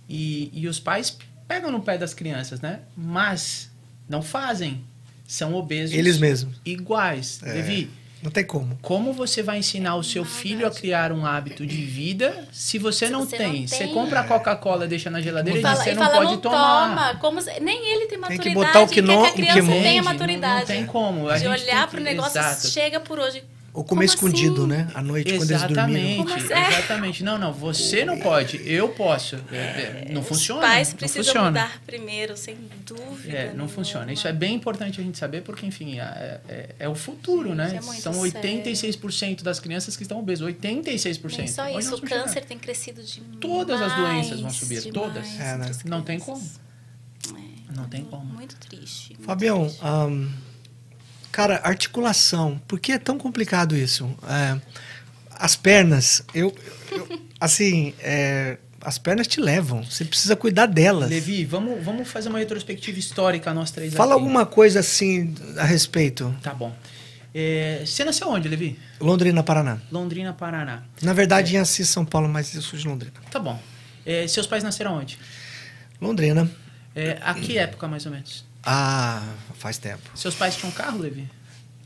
E, 0.10 0.50
e 0.54 0.68
os 0.68 0.80
pais 0.80 1.18
pegam 1.48 1.72
no 1.72 1.82
pé 1.82 1.98
das 1.98 2.14
crianças, 2.14 2.62
né? 2.62 2.80
Mas 2.96 3.70
não 4.08 4.22
fazem. 4.22 4.84
São 5.28 5.54
obesos 5.56 5.96
Eles 5.96 6.18
mesmos. 6.18 6.56
iguais. 6.66 7.42
É. 7.44 7.52
Levi, 7.54 7.90
Não 8.24 8.32
tem 8.32 8.46
como. 8.46 8.80
como 8.82 9.12
você 9.12 9.44
vai 9.44 9.58
ensinar 9.60 9.96
o 9.98 10.04
seu 10.04 10.24
filho 10.24 10.66
a 10.66 10.72
criar 10.72 11.12
um 11.12 11.26
hábito 11.26 11.66
de 11.68 11.84
vida 11.84 12.48
se 12.54 12.80
você, 12.80 13.08
Se 13.08 13.12
não, 13.12 13.26
você 13.26 13.36
tem? 13.36 13.62
não 13.62 13.68
Você 13.68 13.78
tem. 13.80 13.94
compra 13.94 14.22
a 14.22 14.24
Coca-Cola, 14.24 14.88
deixa 14.88 15.10
na 15.10 15.20
geladeira 15.20 15.60
E 15.60 15.62
e 15.62 15.64
fala, 15.64 15.76
você 15.84 15.92
e 15.92 15.96
não 15.96 16.04
fala, 16.04 16.16
pode 16.16 16.32
não 16.32 16.40
tomar. 16.40 16.90
toma. 16.90 17.16
Como 17.20 17.42
se- 17.42 17.60
nem 17.60 17.78
ele 17.92 18.00
tem 18.06 18.08
Tem 18.12 18.18
maturidade. 18.20 18.50
que 18.50 18.56
botar 18.56 18.80
o 18.82 18.88
que 18.88 18.96
quer 18.96 19.02
não- 19.02 19.16
que 19.18 19.22
o 19.22 19.26
a 19.26 19.30
que 19.32 19.36
criança 19.42 19.62
não- 19.62 19.68
tenha 19.68 19.80
Entende? 19.82 19.98
Não- 19.98 20.04
maturidade. 20.14 20.60
Não, 20.60 20.66
tem 20.66 20.86
como. 20.86 21.28
A 21.30 21.34
de 21.38 21.40
gente 21.44 21.62
olhar 21.64 21.80
tem 21.82 21.88
pro 21.90 21.98
que- 21.98 22.04
negócio, 22.06 22.40
Exato. 22.40 22.68
chega 22.70 23.00
por 23.02 23.20
hoje. 23.20 23.44
Ou 23.78 23.84
comer 23.84 24.08
Como 24.08 24.28
escondido, 24.28 24.62
assim? 24.62 24.68
né? 24.70 24.88
À 24.96 25.04
noite, 25.04 25.38
quando 25.38 25.52
eles 25.52 25.62
dormiram. 25.62 25.86
Exatamente, 25.92 26.18
Como 26.18 26.34
assim? 26.34 26.54
É. 26.54 26.68
exatamente. 26.80 27.24
Não, 27.24 27.38
não, 27.38 27.54
você 27.54 28.04
não 28.04 28.18
pode, 28.18 28.60
eu 28.68 28.90
posso. 28.90 29.36
É, 29.52 29.56
é, 29.56 30.08
não 30.10 30.24
funciona. 30.24 30.62
Os 30.62 30.68
pais 30.68 30.90
não 30.90 30.98
precisam 30.98 31.24
funciona. 31.26 31.48
mudar 31.52 31.82
primeiro, 31.86 32.36
sem 32.36 32.58
dúvida. 32.84 33.38
É, 33.38 33.44
não 33.46 33.52
nenhuma. 33.52 33.68
funciona. 33.68 34.12
Isso 34.12 34.28
é 34.28 34.34
bem 34.34 34.56
importante 34.56 35.00
a 35.00 35.04
gente 35.04 35.16
saber, 35.20 35.42
porque, 35.44 35.64
enfim, 35.64 36.00
é, 36.00 36.42
é- 36.50 36.70
é 36.80 36.90
o 36.90 36.96
futuro, 36.96 37.50
Gente, 37.50 37.58
né? 37.58 37.76
é 37.78 37.82
muito 37.86 38.02
São 38.02 38.14
sério. 38.14 38.32
86% 38.32 39.44
das 39.44 39.60
crianças 39.60 39.96
que 39.96 40.02
estão 40.02 40.18
obesas. 40.18 40.48
86%. 40.48 41.38
Nem 41.38 41.48
só 41.48 41.70
isso, 41.70 41.90
o 41.90 41.92
vamos 41.98 42.10
chegar? 42.10 42.24
câncer 42.24 42.46
tem 42.46 42.58
crescido 42.58 43.04
demais. 43.04 43.38
Todas 43.40 43.80
as 43.80 43.96
doenças 43.96 44.40
vão 44.42 44.50
subir, 44.50 44.82
demais 44.82 44.92
todas. 45.14 45.40
É, 45.40 45.56
né? 45.56 45.72
Não 45.86 46.02
tem. 46.02 46.18
É, 46.18 47.74
Não 47.76 47.86
tem 47.88 48.04
como. 48.06 48.26
Muito 48.26 48.56
triste. 48.56 49.10
muito 49.14 49.24
Fabião, 49.24 49.66
triste. 49.66 49.84
ahn, 49.84 50.26
cara, 51.38 51.62
articulação. 51.64 52.60
Por 52.68 52.80
que 52.80 52.92
é 52.92 52.98
tão 52.98 53.16
complicado 53.20 53.78
isso? 53.78 54.10
É, 54.28 54.60
as 55.36 55.56
pernas, 55.56 56.24
eu, 56.34 56.52
eu- 56.92 57.08
assim, 57.40 57.94
é, 58.00 58.58
as 58.82 58.98
pernas 58.98 59.28
te 59.28 59.40
levam. 59.40 59.84
Você 59.84 60.04
precisa 60.04 60.36
cuidar 60.36 60.66
delas. 60.66 61.08
Levi, 61.12 61.46
vamos, 61.46 61.84
vamos 61.86 62.08
fazer 62.10 62.30
uma 62.30 62.40
retrospectiva 62.40 62.98
histórica, 62.98 63.54
nós 63.54 63.70
três 63.70 63.94
Fala 63.94 64.16
aqui. 64.16 64.22
alguma 64.24 64.48
coisa 64.48 64.80
assim 64.80 65.36
a 65.58 65.64
respeito. 65.64 66.36
Tá 66.42 66.56
bom. 66.56 66.76
É, 67.36 67.84
você 67.86 68.04
nasceu 68.04 68.28
onde, 68.30 68.50
Levi? 68.50 68.80
Londrina, 69.00 69.44
Paraná. 69.44 69.78
Londrina, 69.92 70.34
Paraná. 70.34 70.82
Na 71.04 71.14
verdade, 71.14 71.56
em 71.56 71.60
Assis, 71.60 71.88
São 71.88 72.04
Paulo, 72.04 72.28
mas 72.28 72.56
eu 72.56 72.64
sou 72.64 72.80
de 72.80 72.88
Londrina. 72.88 73.14
Tá 73.30 73.38
bom. 73.40 73.62
É, 74.04 74.28
seus 74.28 74.48
pais 74.48 74.64
nasceram 74.64 74.96
onde? 74.98 75.20
Londrina. 76.02 76.50
É, 76.96 77.20
a 77.22 77.36
que 77.36 77.60
época, 77.60 77.88
mais 77.88 78.08
ou 78.08 78.12
menos? 78.12 78.44
Ah, 78.70 79.24
faz 79.54 79.78
tempo. 79.78 80.10
Seus 80.14 80.36
pais 80.36 80.58
tinham 80.58 80.72
carro, 80.74 81.00
Levi? 81.00 81.26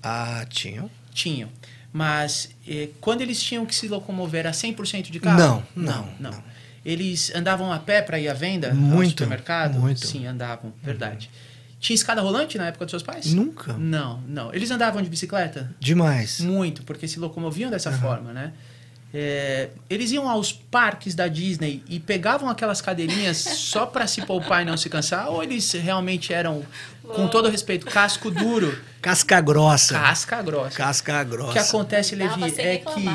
Ah, 0.02 0.44
tinha. 0.50 0.90
Tinham. 1.14 1.48
Mas 1.94 2.50
é, 2.68 2.90
quando 3.00 3.22
eles 3.22 3.42
tinham 3.42 3.68
que 3.68 3.76
se 3.76 3.88
locomover 3.88 4.48
a 4.48 4.52
100% 4.52 5.12
de 5.12 5.20
carro? 5.20 5.38
Não, 5.38 5.64
não, 5.76 6.10
não. 6.20 6.44
Eles 6.84 7.32
andavam 7.36 7.72
a 7.72 7.78
pé 7.78 8.02
para 8.02 8.20
ir 8.20 8.28
à 8.28 8.34
venda 8.34 8.74
Muito, 8.74 9.04
ao 9.04 9.10
supermercado? 9.10 9.80
muito. 9.80 10.08
Sim, 10.08 10.26
andavam, 10.26 10.74
verdade. 10.82 11.30
Tinha 11.80 11.94
escada 11.94 12.20
rolante 12.22 12.58
na 12.58 12.68
época 12.68 12.86
dos 12.86 12.92
seus 12.92 13.04
pais? 13.04 13.32
Nunca. 13.32 13.74
Não, 13.74 14.20
não. 14.22 14.52
Eles 14.52 14.72
andavam 14.72 15.04
de 15.04 15.10
bicicleta? 15.10 15.72
Demais. 15.80 16.40
Muito, 16.40 16.82
porque 16.84 17.08
se 17.08 17.20
locomoviam 17.20 17.70
dessa 17.70 17.92
forma, 17.92 18.34
né? 18.34 18.54
É, 19.14 19.70
eles 19.90 20.12
iam 20.12 20.30
aos 20.30 20.54
parques 20.54 21.14
da 21.14 21.28
Disney 21.28 21.84
e 21.90 22.00
pegavam 22.00 22.50
aquelas 22.50 22.80
cadeirinhas 22.82 23.38
só 23.38 23.86
para 23.86 24.08
se 24.08 24.22
poupar 24.26 24.62
e 24.62 24.66
não 24.66 24.78
se 24.78 24.90
cansar? 24.90 25.28
Ou 25.30 25.44
eles 25.44 25.70
realmente 25.74 26.34
eram, 26.34 26.64
com 27.04 27.28
todo 27.28 27.50
respeito, 27.50 27.86
casco 27.86 28.32
duro, 28.32 28.78
Casca 29.02 29.42
grossa. 29.42 29.94
casca 29.96 30.42
grossa? 30.42 30.78
Casca 30.78 31.22
O 31.22 31.26
grossa. 31.26 31.52
que 31.54 31.60
acontece, 31.60 32.16
Dá 32.16 32.36
Levi, 32.36 32.54
é 32.62 32.78
que 32.78 33.06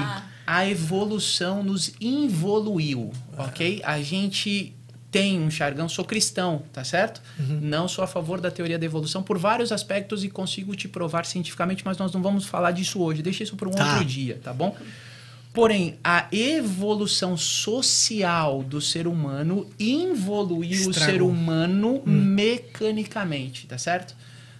a 0.46 0.68
evolução 0.68 1.62
nos 1.62 1.92
involuiu, 2.00 3.10
ok? 3.38 3.80
A 3.84 4.00
gente 4.02 4.74
tem 5.10 5.40
um 5.40 5.50
jargão, 5.50 5.88
sou 5.88 6.04
cristão, 6.04 6.62
tá 6.74 6.84
certo? 6.84 7.22
Não 7.38 7.88
sou 7.88 8.04
a 8.04 8.06
favor 8.06 8.38
da 8.40 8.50
teoria 8.50 8.78
da 8.78 8.84
evolução 8.84 9.22
por 9.22 9.38
vários 9.38 9.72
aspectos 9.72 10.22
e 10.24 10.28
consigo 10.28 10.76
te 10.76 10.88
provar 10.88 11.24
cientificamente, 11.24 11.82
mas 11.86 11.96
nós 11.96 12.12
não 12.12 12.20
vamos 12.22 12.44
falar 12.44 12.72
disso 12.72 13.00
hoje. 13.00 13.22
Deixa 13.22 13.42
isso 13.44 13.56
para 13.56 13.66
um 13.68 13.72
Tá. 13.72 13.92
outro 13.92 14.04
dia, 14.04 14.38
tá 14.44 14.52
bom? 14.52 14.76
Porém, 15.56 15.98
a 16.04 16.26
evolução 16.30 17.34
social 17.34 18.62
do 18.62 18.78
ser 18.78 19.06
humano 19.06 19.66
involuiu 19.80 20.90
o 20.90 20.92
ser 20.92 21.22
humano 21.22 22.02
mecanicamente, 22.04 23.66
tá 23.66 23.78
certo? 23.78 24.14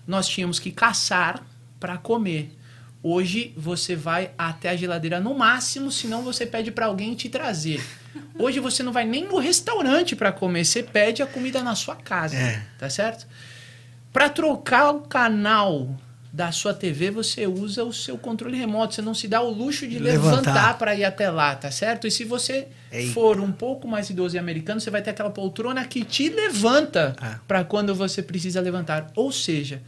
Nós 0.06 0.26
tínhamos 0.26 0.58
que 0.58 0.70
caçar 0.70 1.44
para 1.78 1.98
comer. 1.98 2.50
Hoje 3.02 3.52
você 3.54 3.94
vai 3.94 4.30
até 4.38 4.70
a 4.70 4.76
geladeira 4.76 5.20
no 5.20 5.34
máximo, 5.34 5.92
senão 5.92 6.22
você 6.22 6.46
pede 6.46 6.70
para 6.70 6.86
alguém 6.86 7.14
te 7.14 7.28
trazer. 7.28 7.84
Hoje 8.38 8.58
você 8.58 8.82
não 8.82 8.90
vai 8.90 9.04
nem 9.04 9.28
no 9.28 9.36
restaurante 9.38 10.16
para 10.16 10.32
comer, 10.32 10.64
você 10.64 10.82
pede 10.82 11.22
a 11.22 11.26
comida 11.26 11.62
na 11.62 11.74
sua 11.74 11.96
casa, 11.96 12.34
É. 12.36 12.62
tá 12.78 12.88
certo? 12.88 13.26
Para 14.14 14.30
trocar 14.30 14.92
o 14.92 15.02
canal 15.02 15.94
da 16.36 16.52
sua 16.52 16.74
TV, 16.74 17.10
você 17.10 17.46
usa 17.46 17.82
o 17.82 17.94
seu 17.94 18.18
controle 18.18 18.58
remoto. 18.58 18.94
Você 18.94 19.00
não 19.00 19.14
se 19.14 19.26
dá 19.26 19.40
o 19.40 19.48
luxo 19.50 19.88
de 19.88 19.98
Levantar. 19.98 20.36
levantar 20.36 20.78
para 20.78 20.94
ir 20.94 21.02
até 21.02 21.30
lá, 21.30 21.54
tá 21.56 21.70
certo? 21.70 22.06
E 22.06 22.10
se 22.10 22.24
você 22.24 22.68
Ei. 22.92 23.08
for 23.10 23.40
um 23.40 23.50
pouco 23.50 23.88
mais 23.88 24.10
idoso 24.10 24.36
e 24.36 24.38
americano, 24.38 24.78
você 24.78 24.90
vai 24.90 25.00
ter 25.00 25.12
aquela 25.12 25.30
poltrona 25.30 25.82
que 25.86 26.04
te 26.04 26.28
levanta 26.28 27.16
É. 27.22 27.36
para 27.48 27.64
quando 27.64 27.94
você 27.94 28.22
precisa 28.22 28.60
levantar. 28.60 29.10
Ou 29.16 29.32
seja, 29.32 29.80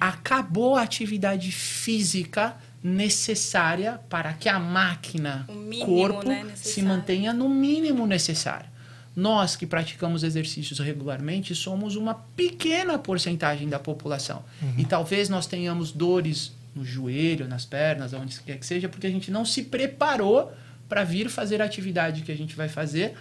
acabou 0.00 0.76
a 0.76 0.82
atividade 0.82 1.50
física 1.50 2.54
necessária 2.80 4.00
para 4.08 4.32
que 4.34 4.48
a 4.48 4.60
máquina, 4.60 5.44
O 5.48 5.52
mínimo, 5.54 5.86
corpo, 5.96 6.28
né, 6.28 6.46
se 6.54 6.80
mantenha 6.80 7.32
no 7.32 7.48
mínimo 7.48 8.06
necessário. 8.06 8.70
Nós 9.14 9.56
que 9.56 9.66
praticamos 9.66 10.22
exercícios 10.22 10.78
regularmente 10.78 11.54
somos 11.54 11.96
uma 11.96 12.14
pequena 12.14 12.98
porcentagem 12.98 13.68
da 13.68 13.78
população. 13.78 14.44
E 14.78 14.84
talvez 14.84 15.28
nós 15.28 15.46
tenhamos 15.46 15.92
dores 15.92 16.52
no 16.74 16.84
joelho, 16.84 17.46
nas 17.46 17.64
pernas, 17.64 18.14
onde 18.14 18.40
quer 18.40 18.58
que 18.58 18.64
seja, 18.64 18.88
porque 18.88 19.06
a 19.06 19.10
gente 19.10 19.30
não 19.30 19.44
se 19.44 19.64
preparou 19.64 20.52
para 20.88 21.04
vir 21.04 21.28
fazer 21.28 21.60
a 21.60 21.64
atividade 21.64 22.22
que 22.22 22.32
a 22.32 22.36
gente 22.36 22.56
vai 22.56 22.68
fazer 22.68 23.14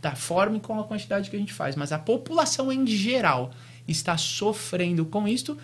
da 0.00 0.14
forma 0.14 0.56
e 0.56 0.60
com 0.60 0.78
a 0.78 0.84
quantidade 0.84 1.30
que 1.30 1.36
a 1.36 1.38
gente 1.38 1.52
faz. 1.52 1.76
Mas 1.76 1.92
a 1.92 1.98
população 1.98 2.72
em 2.72 2.86
geral 2.86 3.52
está 3.86 4.16
sofrendo 4.16 5.04
com 5.04 5.28
isto 5.28 5.56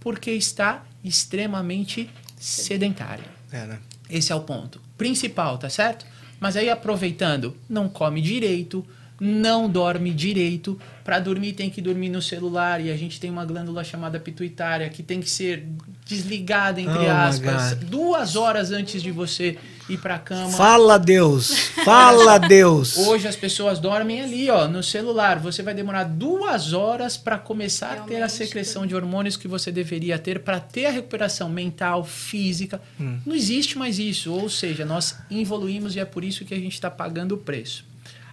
porque 0.00 0.30
está 0.30 0.84
extremamente 1.04 2.08
sedentária. 2.36 3.24
É, 3.50 3.66
né? 3.66 3.78
Esse 4.08 4.32
é 4.32 4.34
o 4.34 4.40
ponto 4.40 4.80
principal, 4.96 5.58
tá 5.58 5.70
certo? 5.70 6.06
Mas 6.40 6.56
aí 6.56 6.68
aproveitando, 6.68 7.56
não 7.68 7.88
come 7.88 8.20
direito, 8.20 8.86
não 9.20 9.68
dorme 9.68 10.12
direito. 10.12 10.78
Para 11.04 11.18
dormir 11.18 11.54
tem 11.54 11.70
que 11.70 11.80
dormir 11.80 12.10
no 12.10 12.20
celular 12.20 12.80
e 12.84 12.90
a 12.90 12.96
gente 12.96 13.18
tem 13.18 13.30
uma 13.30 13.44
glândula 13.44 13.82
chamada 13.82 14.20
pituitária 14.20 14.88
que 14.90 15.02
tem 15.02 15.20
que 15.20 15.30
ser 15.30 15.66
desligada 16.06 16.80
entre 16.80 17.06
Oh, 17.06 17.10
aspas 17.10 17.74
duas 17.78 18.36
horas 18.36 18.70
antes 18.72 19.02
de 19.02 19.10
você 19.10 19.56
ir 19.88 19.96
para 19.98 20.18
cama. 20.18 20.50
Fala 20.50 20.98
Deus. 20.98 21.68
Fala 21.84 22.36
Deus. 22.46 22.96
Hoje 22.98 23.26
as 23.26 23.36
pessoas 23.36 23.78
dormem 23.78 24.20
ali, 24.20 24.50
ó, 24.50 24.68
no 24.68 24.82
celular. 24.82 25.38
Você 25.38 25.62
vai 25.62 25.72
demorar 25.74 26.04
duas 26.04 26.74
horas 26.74 27.16
para 27.16 27.38
começar 27.38 27.92
a 27.92 27.96
ter 27.96 28.16
a 28.16 28.18
Realmente, 28.18 28.32
secreção 28.32 28.86
de 28.86 28.94
hormônios 28.94 29.36
que 29.36 29.48
você 29.48 29.72
deveria 29.72 30.18
ter 30.18 30.40
para 30.40 30.60
ter 30.60 30.86
a 30.86 30.90
recuperação 30.90 31.48
mental, 31.48 32.04
física. 32.04 32.80
Não 32.98 33.34
existe 33.34 33.78
mais 33.78 33.98
isso. 33.98 34.30
Ou 34.32 34.50
seja, 34.50 34.84
nós 34.84 35.16
evoluímos 35.30 35.96
e 35.96 36.00
é 36.00 36.04
por 36.04 36.22
isso 36.22 36.44
que 36.44 36.52
a 36.54 36.58
gente 36.58 36.74
está 36.74 36.90
pagando 36.90 37.32
o 37.34 37.38
preço. 37.38 37.84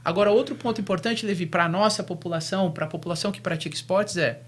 Agora, 0.05 0.31
outro 0.31 0.55
ponto 0.55 0.79
importante, 0.79 1.25
Levi, 1.25 1.47
para 1.47 1.65
a 1.65 1.69
nossa 1.69 2.03
população, 2.03 2.71
para 2.71 2.85
a 2.85 2.87
população 2.87 3.31
que 3.31 3.41
pratica 3.41 3.75
esportes, 3.75 4.15
é 4.15 4.39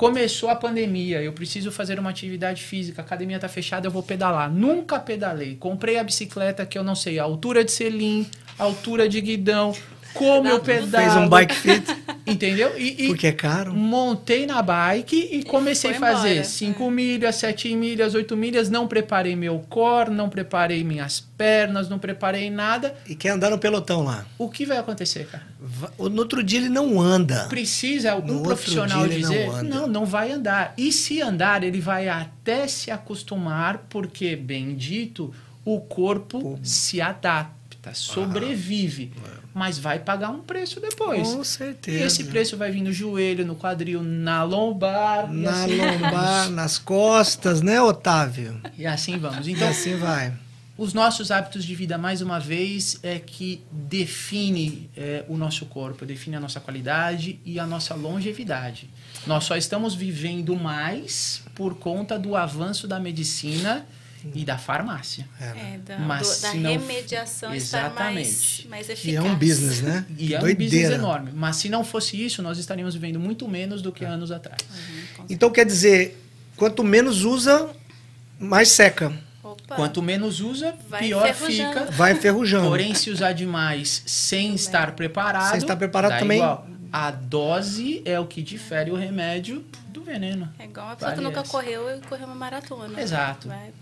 Começou 0.00 0.48
a 0.48 0.56
pandemia, 0.56 1.20
eu 1.20 1.30
preciso 1.30 1.70
fazer 1.70 1.98
uma 1.98 2.08
atividade 2.08 2.62
física, 2.62 3.02
a 3.02 3.04
academia 3.04 3.36
está 3.36 3.50
fechada, 3.50 3.86
eu 3.86 3.90
vou 3.90 4.02
pedalar. 4.02 4.50
Nunca 4.50 4.98
pedalei. 4.98 5.56
Comprei 5.56 5.98
a 5.98 6.02
bicicleta 6.02 6.64
que 6.64 6.78
eu 6.78 6.82
não 6.82 6.94
sei 6.94 7.18
a 7.18 7.22
altura 7.22 7.62
de 7.62 7.70
selim, 7.70 8.26
a 8.58 8.64
altura 8.64 9.06
de 9.06 9.20
guidão, 9.20 9.74
como 10.14 10.48
eu 10.48 10.60
pedalo. 10.60 11.04
Fez 11.04 11.16
um 11.16 11.28
bike 11.28 11.54
fit, 11.54 11.84
Entendeu? 12.26 12.78
E, 12.78 13.04
e 13.04 13.06
porque 13.08 13.26
é 13.26 13.32
caro. 13.32 13.72
montei 13.74 14.46
na 14.46 14.62
bike 14.62 15.16
e 15.32 15.42
comecei 15.44 15.92
a 15.92 15.94
fazer 15.94 16.30
embora. 16.30 16.44
5 16.44 16.90
milhas, 16.90 17.34
7 17.36 17.74
milhas, 17.74 18.14
8 18.14 18.36
milhas. 18.36 18.70
Não 18.70 18.86
preparei 18.86 19.34
meu 19.34 19.58
core, 19.68 20.10
não 20.10 20.28
preparei 20.28 20.84
minhas 20.84 21.20
pernas, 21.36 21.88
não 21.88 21.98
preparei 21.98 22.48
nada. 22.50 22.94
E 23.08 23.14
quer 23.14 23.30
andar 23.30 23.50
no 23.50 23.58
pelotão 23.58 24.04
lá. 24.04 24.24
O 24.38 24.48
que 24.48 24.64
vai 24.64 24.78
acontecer, 24.78 25.26
cara? 25.26 25.42
No 25.98 26.18
outro 26.20 26.42
dia 26.42 26.60
ele 26.60 26.68
não 26.68 27.00
anda. 27.00 27.46
Precisa 27.48 28.10
No 28.10 28.16
algum 28.16 28.32
outro 28.34 28.48
profissional 28.48 29.00
não 29.00 29.08
dizer 29.08 29.48
anda. 29.48 29.62
não, 29.62 29.86
não 29.86 30.04
vai 30.06 30.30
andar. 30.30 30.74
E 30.76 30.92
se 30.92 31.20
andar, 31.20 31.64
ele 31.64 31.80
vai 31.80 32.08
até 32.08 32.68
se 32.68 32.90
acostumar, 32.90 33.86
porque, 33.88 34.36
bem 34.36 34.74
dito, 34.76 35.32
o 35.64 35.80
corpo 35.80 36.58
se 36.62 37.00
adapta, 37.00 37.59
sobrevive. 37.94 39.12
Mas 39.54 39.78
vai 39.78 39.98
pagar 39.98 40.30
um 40.30 40.40
preço 40.40 40.80
depois. 40.80 41.28
Com 41.28 41.42
E 41.42 41.44
certeza. 41.44 42.04
esse 42.04 42.24
preço 42.24 42.56
vai 42.56 42.70
vir 42.70 42.82
no 42.82 42.92
joelho, 42.92 43.44
no 43.44 43.54
quadril, 43.56 44.02
na 44.02 44.42
lombar. 44.42 45.28
e 45.32 45.36
Na 45.38 45.50
assim 45.64 45.76
lombar, 45.76 46.50
nas 46.50 46.78
costas, 46.78 47.60
né, 47.62 47.80
Otávio? 47.80 48.60
E 48.78 48.86
assim 48.86 49.18
vamos. 49.18 49.46
E 49.46 49.52
Então, 49.52 49.68
assim 49.68 49.96
vai. 49.96 50.32
os 50.78 50.94
nossos 50.94 51.30
hábitos 51.30 51.64
de 51.64 51.74
vida, 51.74 51.98
mais 51.98 52.22
uma 52.22 52.38
vez, 52.38 52.98
é 53.02 53.18
que 53.18 53.62
define 53.70 54.88
é, 54.96 55.24
o 55.28 55.36
nosso 55.36 55.66
corpo, 55.66 56.06
define 56.06 56.36
a 56.36 56.40
nossa 56.40 56.60
qualidade 56.60 57.38
e 57.44 57.58
a 57.58 57.66
nossa 57.66 57.94
longevidade. 57.94 58.88
Nós 59.26 59.44
só 59.44 59.56
estamos 59.56 59.94
vivendo 59.94 60.56
mais 60.56 61.42
por 61.54 61.74
conta 61.74 62.18
do 62.18 62.34
avanço 62.36 62.86
da 62.88 62.98
medicina 63.00 63.84
e 64.34 64.44
da 64.44 64.58
farmácia. 64.58 65.28
É, 65.40 65.44
né? 65.46 65.72
É, 65.74 65.78
da, 65.78 65.98
Mas 65.98 66.22
do- 66.36 66.42
da 66.42 66.50
se 66.50 66.56
não- 66.58 66.70
remediação 66.72 67.54
estar 67.54 67.90
mais, 67.94 68.28
Exatamente. 68.28 68.68
mais 68.68 68.88
eficaz. 68.88 69.12
E 69.12 69.16
é 69.16 69.22
um 69.22 69.34
business, 69.34 69.80
né? 69.82 70.04
E 70.18 70.34
é 70.34 70.38
um 70.38 70.40
Doideira. 70.40 70.70
business 70.70 70.90
enorme. 70.98 71.30
Mas 71.34 71.56
se 71.56 71.68
não 71.68 71.82
fosse 71.84 72.22
isso, 72.22 72.42
nós 72.42 72.58
estaríamos 72.58 72.94
vivendo 72.94 73.18
muito 73.20 73.46
menos 73.48 73.82
do 73.82 73.90
que 73.92 74.04
anos 74.04 74.30
atrás. 74.30 74.60
Uhum, 75.18 75.24
Então 75.30 75.50
quer 75.50 75.64
dizer, 75.66 76.20
quanto 76.56 76.82
menos 76.84 77.24
usa, 77.24 77.70
mais 78.38 78.68
seca. 78.68 79.12
Opa, 79.42 79.74
Quanto 79.74 80.02
menos 80.02 80.40
usa, 80.40 80.74
Vai 80.88 81.00
pior 81.00 81.32
fica. 81.34 81.86
Vai 81.92 82.12
enferrujando. 82.12 82.68
Porém, 82.68 82.94
se 82.94 83.10
usar 83.10 83.32
demais 83.32 84.02
sem 84.06 84.54
estar 84.54 84.92
preparado. 84.92 85.50
Sem 85.50 85.58
estar 85.58 85.76
preparado 85.76 86.18
também. 86.18 86.38
igual. 86.38 86.66
A 86.92 87.10
dose 87.12 88.02
é 88.04 88.18
o 88.18 88.26
que 88.26 88.42
difere 88.42 88.90
o 88.90 88.96
remédio 88.96 89.64
do 89.88 90.02
veneno. 90.02 90.52
É 90.58 90.64
igual 90.64 90.86
uma 90.86 90.96
pessoa 90.96 91.12
que 91.14 91.20
nunca 91.20 91.34
Parece. 91.36 91.52
correu 91.52 91.96
e 91.96 92.00
correu 92.00 92.26
uma 92.26 92.34
maratona. 92.34 93.00
Exato. 93.00 93.46
Vai- 93.48 93.72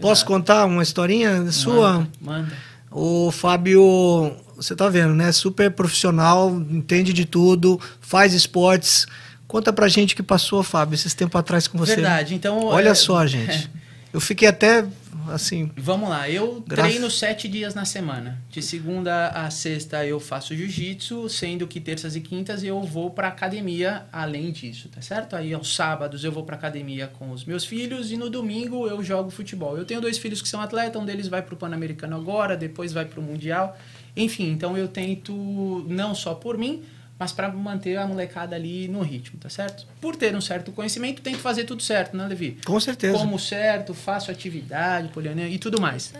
Posso 0.00 0.24
contar 0.24 0.64
uma 0.66 0.82
historinha 0.82 1.50
sua? 1.50 1.92
Manda. 1.92 2.10
manda. 2.20 2.52
O 2.90 3.30
Fábio, 3.30 4.36
você 4.56 4.76
tá 4.76 4.88
vendo, 4.88 5.14
né? 5.14 5.32
Super 5.32 5.70
profissional, 5.70 6.50
entende 6.70 7.12
de 7.12 7.24
tudo, 7.24 7.80
faz 8.00 8.34
esportes. 8.34 9.06
Conta 9.48 9.72
pra 9.72 9.88
gente 9.88 10.14
o 10.14 10.16
que 10.16 10.22
passou, 10.22 10.62
Fábio, 10.62 10.94
esses 10.94 11.14
tempos 11.14 11.38
atrás 11.38 11.66
com 11.66 11.78
você. 11.78 11.96
Verdade. 11.96 12.34
Então. 12.34 12.64
Olha 12.66 12.90
é, 12.90 12.94
só, 12.94 13.26
gente. 13.26 13.70
Eu 14.12 14.20
fiquei 14.20 14.46
até 14.46 14.84
assim. 15.28 15.70
Vamos 15.76 16.08
lá, 16.08 16.28
eu 16.28 16.62
Graças- 16.66 16.90
treino 16.92 17.10
sete 17.10 17.46
dias 17.48 17.74
na 17.74 17.84
semana. 17.84 18.40
De 18.50 18.60
segunda 18.62 19.28
a 19.28 19.50
sexta 19.50 20.04
eu 20.06 20.18
faço 20.18 20.54
jiu-jitsu, 20.54 21.28
sendo 21.28 21.66
que 21.66 21.80
terças 21.80 22.16
e 22.16 22.20
quintas 22.20 22.62
eu 22.64 22.80
vou 22.82 23.10
pra 23.10 23.28
academia 23.28 24.06
além 24.12 24.50
disso, 24.50 24.88
tá 24.88 25.00
certo? 25.02 25.34
Aí 25.36 25.52
aos 25.52 25.74
sábados 25.74 26.24
eu 26.24 26.32
vou 26.32 26.44
pra 26.44 26.56
academia 26.56 27.06
com 27.06 27.30
os 27.30 27.44
meus 27.44 27.64
filhos 27.64 28.10
e 28.10 28.16
no 28.16 28.28
domingo 28.30 28.86
eu 28.86 29.02
jogo 29.02 29.30
futebol. 29.30 29.76
Eu 29.76 29.84
tenho 29.84 30.00
dois 30.00 30.18
filhos 30.18 30.40
que 30.42 30.48
são 30.48 30.60
atletas, 30.60 31.00
um 31.00 31.04
deles 31.04 31.28
vai 31.28 31.42
pro 31.42 31.56
Pan-Americano 31.56 32.16
agora, 32.16 32.56
depois 32.56 32.92
vai 32.92 33.04
pro 33.04 33.20
Mundial. 33.22 33.76
Enfim, 34.16 34.50
então 34.50 34.76
eu 34.76 34.88
tento 34.88 35.86
não 35.88 36.14
só 36.14 36.34
por 36.34 36.58
mim, 36.58 36.82
mas 37.22 37.30
para 37.30 37.48
manter 37.52 37.96
a 37.96 38.04
molecada 38.04 38.56
ali 38.56 38.88
no 38.88 39.00
ritmo, 39.00 39.38
tá 39.38 39.48
certo? 39.48 39.86
Por 40.00 40.16
ter 40.16 40.34
um 40.34 40.40
certo 40.40 40.72
conhecimento, 40.72 41.22
tem 41.22 41.36
que 41.36 41.40
fazer 41.40 41.62
tudo 41.62 41.80
certo, 41.80 42.16
né, 42.16 42.26
Levi? 42.26 42.58
Com 42.66 42.80
certeza. 42.80 43.16
Como 43.16 43.38
certo, 43.38 43.94
faço 43.94 44.28
atividade, 44.28 45.06
poliana 45.06 45.42
e 45.42 45.56
tudo 45.56 45.80
mais. 45.80 46.12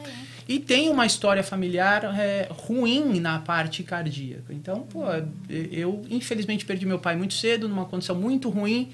E 0.48 0.60
tem 0.60 0.88
uma 0.88 1.04
história 1.04 1.42
familiar 1.42 2.04
é, 2.16 2.46
ruim 2.50 3.18
na 3.18 3.40
parte 3.40 3.82
cardíaca. 3.82 4.52
Então, 4.54 4.82
pô, 4.82 5.02
eu 5.50 6.04
infelizmente 6.08 6.64
perdi 6.64 6.86
meu 6.86 7.00
pai 7.00 7.16
muito 7.16 7.34
cedo, 7.34 7.68
numa 7.68 7.84
condição 7.84 8.14
muito 8.14 8.48
ruim, 8.48 8.92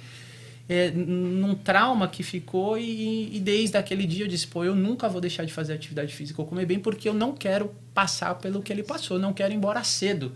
é, 0.67 0.91
num 0.91 1.55
trauma 1.55 2.09
que 2.09 2.23
ficou. 2.23 2.79
E, 2.79 3.37
e, 3.37 3.39
desde 3.39 3.77
aquele 3.77 4.07
dia 4.07 4.25
eu 4.25 4.29
disse: 4.29 4.47
pô, 4.47 4.65
eu 4.65 4.75
nunca 4.75 5.11
vou 5.11 5.21
deixar 5.21 5.45
de 5.45 5.53
fazer 5.53 5.75
atividade 5.75 6.15
física 6.15 6.41
ou 6.41 6.49
comer 6.49 6.65
bem, 6.65 6.79
porque 6.79 7.07
eu 7.07 7.13
não 7.13 7.35
quero 7.35 7.71
passar 7.93 8.35
pelo 8.37 8.63
que 8.63 8.73
ele 8.73 8.83
passou, 8.83 9.19
não 9.19 9.35
quero 9.35 9.53
ir 9.53 9.57
embora 9.57 9.85
cedo. 9.85 10.33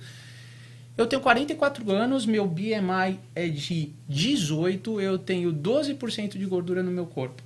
Eu 0.97 1.07
tenho 1.07 1.23
44 1.23 1.91
anos, 1.91 2.27
meu 2.27 2.47
BMI 2.47 3.19
é 3.35 3.49
de 3.49 3.93
18, 4.09 5.01
eu 5.01 5.19
tenho 5.19 5.53
12% 5.53 6.37
de 6.37 6.45
gordura 6.45 6.83
no 6.83 6.91
meu 6.91 7.07
corpo. 7.07 7.43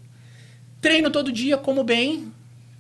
Treino 0.80 1.10
todo 1.10 1.30
dia, 1.30 1.56
como 1.56 1.84
bem. 1.84 2.32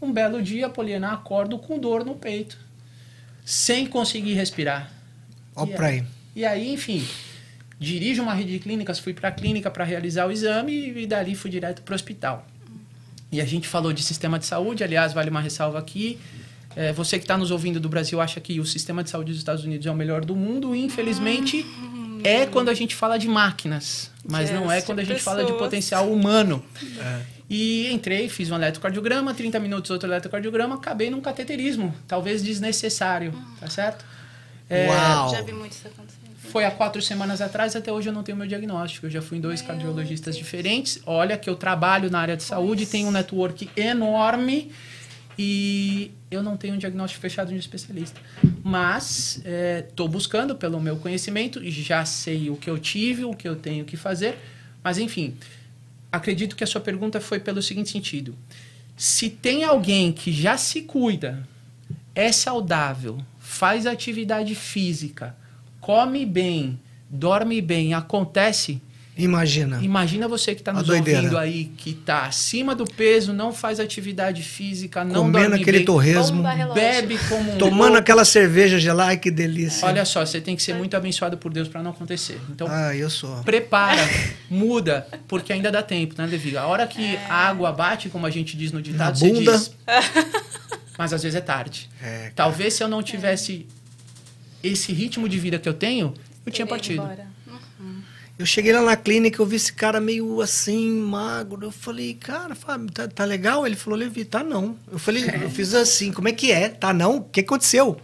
Um 0.02 0.12
belo 0.12 0.42
dia, 0.42 0.68
Poliana, 0.68 1.12
acordo 1.12 1.58
com 1.58 1.78
dor 1.78 2.04
no 2.04 2.14
peito, 2.14 2.58
sem 3.44 3.86
conseguir 3.86 4.34
respirar. 4.34 4.92
Ó, 5.54 5.64
pra 5.66 5.86
aí. 5.86 6.04
E 6.34 6.44
aí, 6.44 6.72
enfim, 6.72 7.06
dirijo 7.78 8.22
uma 8.22 8.34
rede 8.34 8.52
de 8.52 8.58
clínicas, 8.58 8.98
fui 8.98 9.14
para 9.14 9.28
a 9.28 9.32
clínica 9.32 9.70
para 9.70 9.84
realizar 9.84 10.26
o 10.26 10.32
exame 10.32 10.90
e 10.90 11.06
dali 11.06 11.34
fui 11.34 11.50
direto 11.50 11.82
para 11.82 11.92
o 11.92 11.94
hospital. 11.94 12.46
E 13.32 13.40
a 13.40 13.44
gente 13.44 13.66
falou 13.66 13.92
de 13.92 14.02
sistema 14.02 14.38
de 14.38 14.46
saúde, 14.46 14.84
aliás, 14.84 15.12
vale 15.12 15.30
uma 15.30 15.40
ressalva 15.40 15.78
aqui. 15.78 16.18
É, 16.76 16.92
você 16.92 17.18
que 17.18 17.24
está 17.24 17.38
nos 17.38 17.50
ouvindo 17.50 17.80
do 17.80 17.88
Brasil 17.88 18.20
acha 18.20 18.38
que 18.38 18.60
o 18.60 18.66
sistema 18.66 19.02
de 19.02 19.08
saúde 19.08 19.32
dos 19.32 19.38
Estados 19.38 19.64
Unidos 19.64 19.86
é 19.86 19.90
o 19.90 19.94
melhor 19.94 20.22
do 20.22 20.36
mundo, 20.36 20.74
e 20.74 20.84
infelizmente 20.84 21.64
é 22.22 22.44
quando 22.44 22.68
a 22.68 22.74
gente 22.74 22.94
fala 22.94 23.18
de 23.18 23.26
máquinas, 23.26 24.10
mas 24.22 24.50
yes, 24.50 24.60
não 24.60 24.70
é 24.70 24.82
quando 24.82 24.98
a 24.98 25.02
gente 25.02 25.16
pessoas. 25.16 25.36
fala 25.36 25.46
de 25.46 25.56
potencial 25.56 26.12
humano. 26.12 26.62
É. 27.00 27.20
E 27.48 27.90
entrei, 27.92 28.28
fiz 28.28 28.50
um 28.50 28.56
eletrocardiograma, 28.56 29.32
30 29.32 29.58
minutos 29.58 29.90
outro 29.90 30.06
eletrocardiograma, 30.06 30.74
acabei 30.74 31.08
num 31.08 31.20
cateterismo, 31.20 31.94
talvez 32.06 32.42
desnecessário, 32.42 33.32
tá 33.58 33.70
certo? 33.70 34.04
É, 34.68 34.88
Uau! 34.88 35.30
Já 35.30 35.40
vi 35.40 35.52
muito 35.52 35.72
isso 35.72 35.86
acontecer. 35.86 36.16
Foi 36.50 36.64
há 36.64 36.70
quatro 36.70 37.00
semanas 37.00 37.40
atrás, 37.40 37.74
até 37.74 37.90
hoje 37.90 38.08
eu 38.08 38.12
não 38.12 38.22
tenho 38.22 38.36
meu 38.36 38.46
diagnóstico. 38.46 39.06
Eu 39.06 39.10
já 39.10 39.22
fui 39.22 39.38
em 39.38 39.40
dois 39.40 39.60
meu 39.60 39.68
cardiologistas 39.68 40.34
Deus. 40.34 40.44
diferentes. 40.44 41.00
Olha 41.04 41.36
que 41.36 41.48
eu 41.50 41.56
trabalho 41.56 42.10
na 42.10 42.20
área 42.20 42.36
de 42.36 42.42
saúde, 42.42 42.82
pois. 42.82 42.90
tenho 42.90 43.08
um 43.08 43.10
network 43.10 43.68
enorme 43.76 44.70
e 45.38 46.10
eu 46.30 46.42
não 46.42 46.56
tenho 46.56 46.74
um 46.74 46.78
diagnóstico 46.78 47.20
fechado 47.20 47.52
de 47.52 47.58
especialista. 47.58 48.20
Mas 48.62 49.42
estou 49.82 50.06
é, 50.06 50.10
buscando 50.10 50.54
pelo 50.56 50.80
meu 50.80 50.96
conhecimento, 50.96 51.60
já 51.70 52.04
sei 52.04 52.50
o 52.50 52.56
que 52.56 52.70
eu 52.70 52.78
tive, 52.78 53.24
o 53.24 53.34
que 53.34 53.48
eu 53.48 53.56
tenho 53.56 53.84
que 53.84 53.96
fazer. 53.96 54.38
Mas, 54.82 54.98
enfim, 54.98 55.36
acredito 56.10 56.56
que 56.56 56.64
a 56.64 56.66
sua 56.66 56.80
pergunta 56.80 57.20
foi 57.20 57.38
pelo 57.38 57.62
seguinte 57.62 57.90
sentido: 57.90 58.34
se 58.96 59.28
tem 59.28 59.64
alguém 59.64 60.12
que 60.12 60.32
já 60.32 60.56
se 60.56 60.82
cuida, 60.82 61.46
é 62.14 62.32
saudável, 62.32 63.18
faz 63.38 63.86
atividade 63.86 64.54
física, 64.54 65.36
come 65.80 66.24
bem, 66.24 66.80
dorme 67.10 67.60
bem, 67.60 67.94
acontece, 67.94 68.80
Imagina. 69.16 69.78
Imagina 69.82 70.28
você 70.28 70.54
que 70.54 70.60
está 70.60 70.74
nos 70.74 70.88
ouvindo 70.88 71.38
aí, 71.38 71.64
que 71.76 71.90
está 71.90 72.26
acima 72.26 72.74
do 72.74 72.84
peso, 72.84 73.32
não 73.32 73.50
faz 73.50 73.80
atividade 73.80 74.42
física, 74.42 75.02
não 75.04 75.22
Comendo 75.22 75.48
dorme 75.48 75.62
aquele 75.62 75.78
bem, 75.78 75.86
torresmo, 75.86 76.42
bebe 76.74 77.18
como 77.26 77.54
um 77.54 77.56
Tomando 77.56 77.80
louco. 77.84 77.98
aquela 77.98 78.26
cerveja 78.26 78.78
gelada, 78.78 79.10
ai 79.10 79.16
que 79.16 79.30
delícia. 79.30 79.86
Olha 79.86 80.04
só, 80.04 80.24
você 80.24 80.38
tem 80.38 80.54
que 80.54 80.62
ser 80.62 80.74
muito 80.74 80.94
abençoado 80.96 81.38
por 81.38 81.50
Deus 81.50 81.66
para 81.66 81.82
não 81.82 81.92
acontecer. 81.92 82.38
Então, 82.50 82.68
ah, 82.70 82.94
eu 82.94 83.08
sou. 83.08 83.42
prepara, 83.42 84.02
muda, 84.50 85.06
porque 85.26 85.50
ainda 85.50 85.72
dá 85.72 85.82
tempo, 85.82 86.14
né, 86.18 86.26
Levi? 86.26 86.54
A 86.56 86.66
hora 86.66 86.86
que 86.86 87.16
é. 87.16 87.26
a 87.30 87.48
água 87.48 87.72
bate, 87.72 88.10
como 88.10 88.26
a 88.26 88.30
gente 88.30 88.54
diz 88.54 88.70
no 88.70 88.82
ditado, 88.82 89.18
Na 89.18 89.28
bunda. 89.28 89.52
diz... 89.56 89.74
Mas 90.98 91.12
às 91.12 91.22
vezes 91.22 91.36
é 91.36 91.40
tarde. 91.40 91.88
É, 92.02 92.32
Talvez 92.34 92.74
se 92.74 92.82
eu 92.82 92.88
não 92.88 93.02
tivesse 93.02 93.66
esse 94.62 94.92
ritmo 94.92 95.28
de 95.28 95.38
vida 95.38 95.58
que 95.58 95.68
eu 95.68 95.74
tenho, 95.74 96.12
eu 96.44 96.52
tinha 96.52 96.66
partido. 96.66 97.02
Embora. 97.02 97.35
Eu 98.38 98.44
cheguei 98.44 98.70
lá 98.70 98.82
na 98.82 98.96
clínica, 98.96 99.40
eu 99.40 99.46
vi 99.46 99.56
esse 99.56 99.72
cara 99.72 99.98
meio 99.98 100.42
assim, 100.42 100.90
magro. 100.90 101.64
Eu 101.64 101.72
falei, 101.72 102.12
cara, 102.12 102.54
Fábio, 102.54 102.90
tá, 102.90 103.08
tá 103.08 103.24
legal? 103.24 103.66
Ele 103.66 103.76
falou, 103.76 103.98
Levi, 103.98 104.26
tá 104.26 104.44
não. 104.44 104.76
Eu 104.92 104.98
falei, 104.98 105.24
eu 105.42 105.48
fiz 105.48 105.72
assim, 105.72 106.12
como 106.12 106.28
é 106.28 106.32
que 106.32 106.52
é? 106.52 106.68
Tá 106.68 106.92
não? 106.92 107.16
O 107.16 107.24
que 107.24 107.40
aconteceu? 107.40 107.98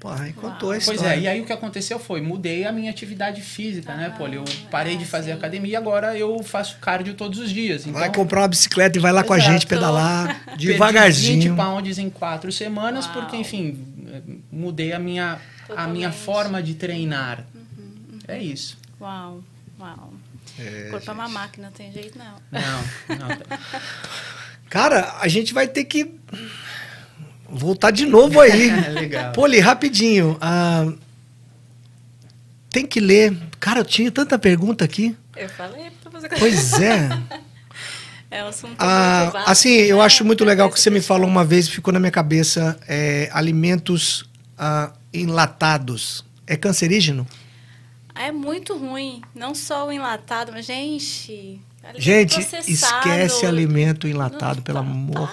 Pô, 0.00 0.10
aí 0.10 0.32
contou 0.34 0.70
a 0.70 0.78
história. 0.78 1.00
Pois 1.00 1.12
é, 1.12 1.18
e 1.20 1.28
aí 1.28 1.40
o 1.40 1.46
que 1.46 1.52
aconteceu 1.52 1.98
foi, 1.98 2.22
mudei 2.22 2.66
a 2.66 2.72
minha 2.72 2.90
atividade 2.90 3.40
física, 3.40 3.92
ah, 3.92 3.96
né, 3.96 4.14
Pô? 4.16 4.26
Eu 4.26 4.44
parei 4.70 4.96
de 4.96 5.04
fazer 5.06 5.32
sim. 5.32 5.38
academia 5.38 5.72
e 5.72 5.76
agora 5.76 6.16
eu 6.16 6.42
faço 6.42 6.78
cardio 6.78 7.14
todos 7.14 7.38
os 7.38 7.50
dias. 7.50 7.86
Então... 7.86 8.00
Vai 8.00 8.12
comprar 8.12 8.42
uma 8.42 8.48
bicicleta 8.48 8.98
e 8.98 9.00
vai 9.00 9.12
lá 9.12 9.20
Exato. 9.20 9.28
com 9.28 9.34
a 9.34 9.38
gente 9.38 9.66
pedalar 9.66 10.42
devagarzinho. 10.56 11.32
Perdi 11.32 11.48
20 11.48 11.56
pounds 11.56 11.98
em 11.98 12.08
quatro 12.10 12.52
semanas, 12.52 13.06
Uau. 13.06 13.14
porque, 13.14 13.36
enfim, 13.36 13.78
mudei 14.50 14.92
a 14.92 14.98
minha, 14.98 15.38
a 15.74 15.86
minha 15.86 16.12
forma 16.12 16.62
de 16.62 16.74
treinar. 16.74 17.44
Uhum, 17.54 17.62
uhum. 18.12 18.18
É 18.28 18.38
isso. 18.42 18.83
Uau, 19.04 19.44
uau. 19.78 20.14
É, 20.58 20.62
o 20.62 20.90
corpo 20.92 20.98
gente. 20.98 21.10
é 21.10 21.12
uma 21.12 21.28
máquina, 21.28 21.66
não 21.66 21.74
tem 21.74 21.92
jeito 21.92 22.18
não. 22.18 22.36
Não, 22.50 23.18
não. 23.18 23.28
Cara, 24.70 25.18
a 25.20 25.28
gente 25.28 25.52
vai 25.52 25.68
ter 25.68 25.84
que 25.84 26.10
voltar 27.46 27.90
de 27.90 28.06
novo 28.06 28.40
aí. 28.40 28.70
Legal. 28.94 29.32
Poli, 29.34 29.58
rapidinho. 29.60 30.38
Ah, 30.40 30.90
tem 32.70 32.86
que 32.86 32.98
ler. 32.98 33.36
Cara, 33.60 33.80
eu 33.80 33.84
tinha 33.84 34.10
tanta 34.10 34.38
pergunta 34.38 34.86
aqui. 34.86 35.14
Eu 35.36 35.50
falei 35.50 35.90
pra 36.02 36.18
você. 36.18 36.28
Pois 36.38 36.72
é. 36.80 37.08
É 38.30 38.42
um 38.42 38.48
assunto 38.48 38.74
ah, 38.80 39.30
vasto, 39.32 39.48
Assim, 39.48 39.68
eu 39.68 39.98
né? 39.98 40.02
acho 40.02 40.24
muito 40.24 40.44
legal 40.44 40.68
que 40.68 40.80
você 40.80 40.90
me 40.90 41.00
falou 41.00 41.28
uma 41.28 41.44
vez, 41.44 41.68
ficou 41.68 41.94
na 41.94 42.00
minha 42.00 42.10
cabeça, 42.10 42.76
é, 42.88 43.30
alimentos 43.32 44.28
ah, 44.58 44.90
enlatados. 45.12 46.24
É 46.44 46.56
cancerígeno? 46.56 47.24
É 48.14 48.30
muito 48.30 48.76
ruim. 48.76 49.22
Não 49.34 49.54
só 49.54 49.86
o 49.86 49.92
enlatado, 49.92 50.52
mas, 50.52 50.66
gente. 50.66 51.60
Gente, 51.96 52.40
esquece 52.66 53.46
alimento 53.46 54.08
enlatado, 54.08 54.62
pelo 54.62 54.78
amor. 54.78 55.30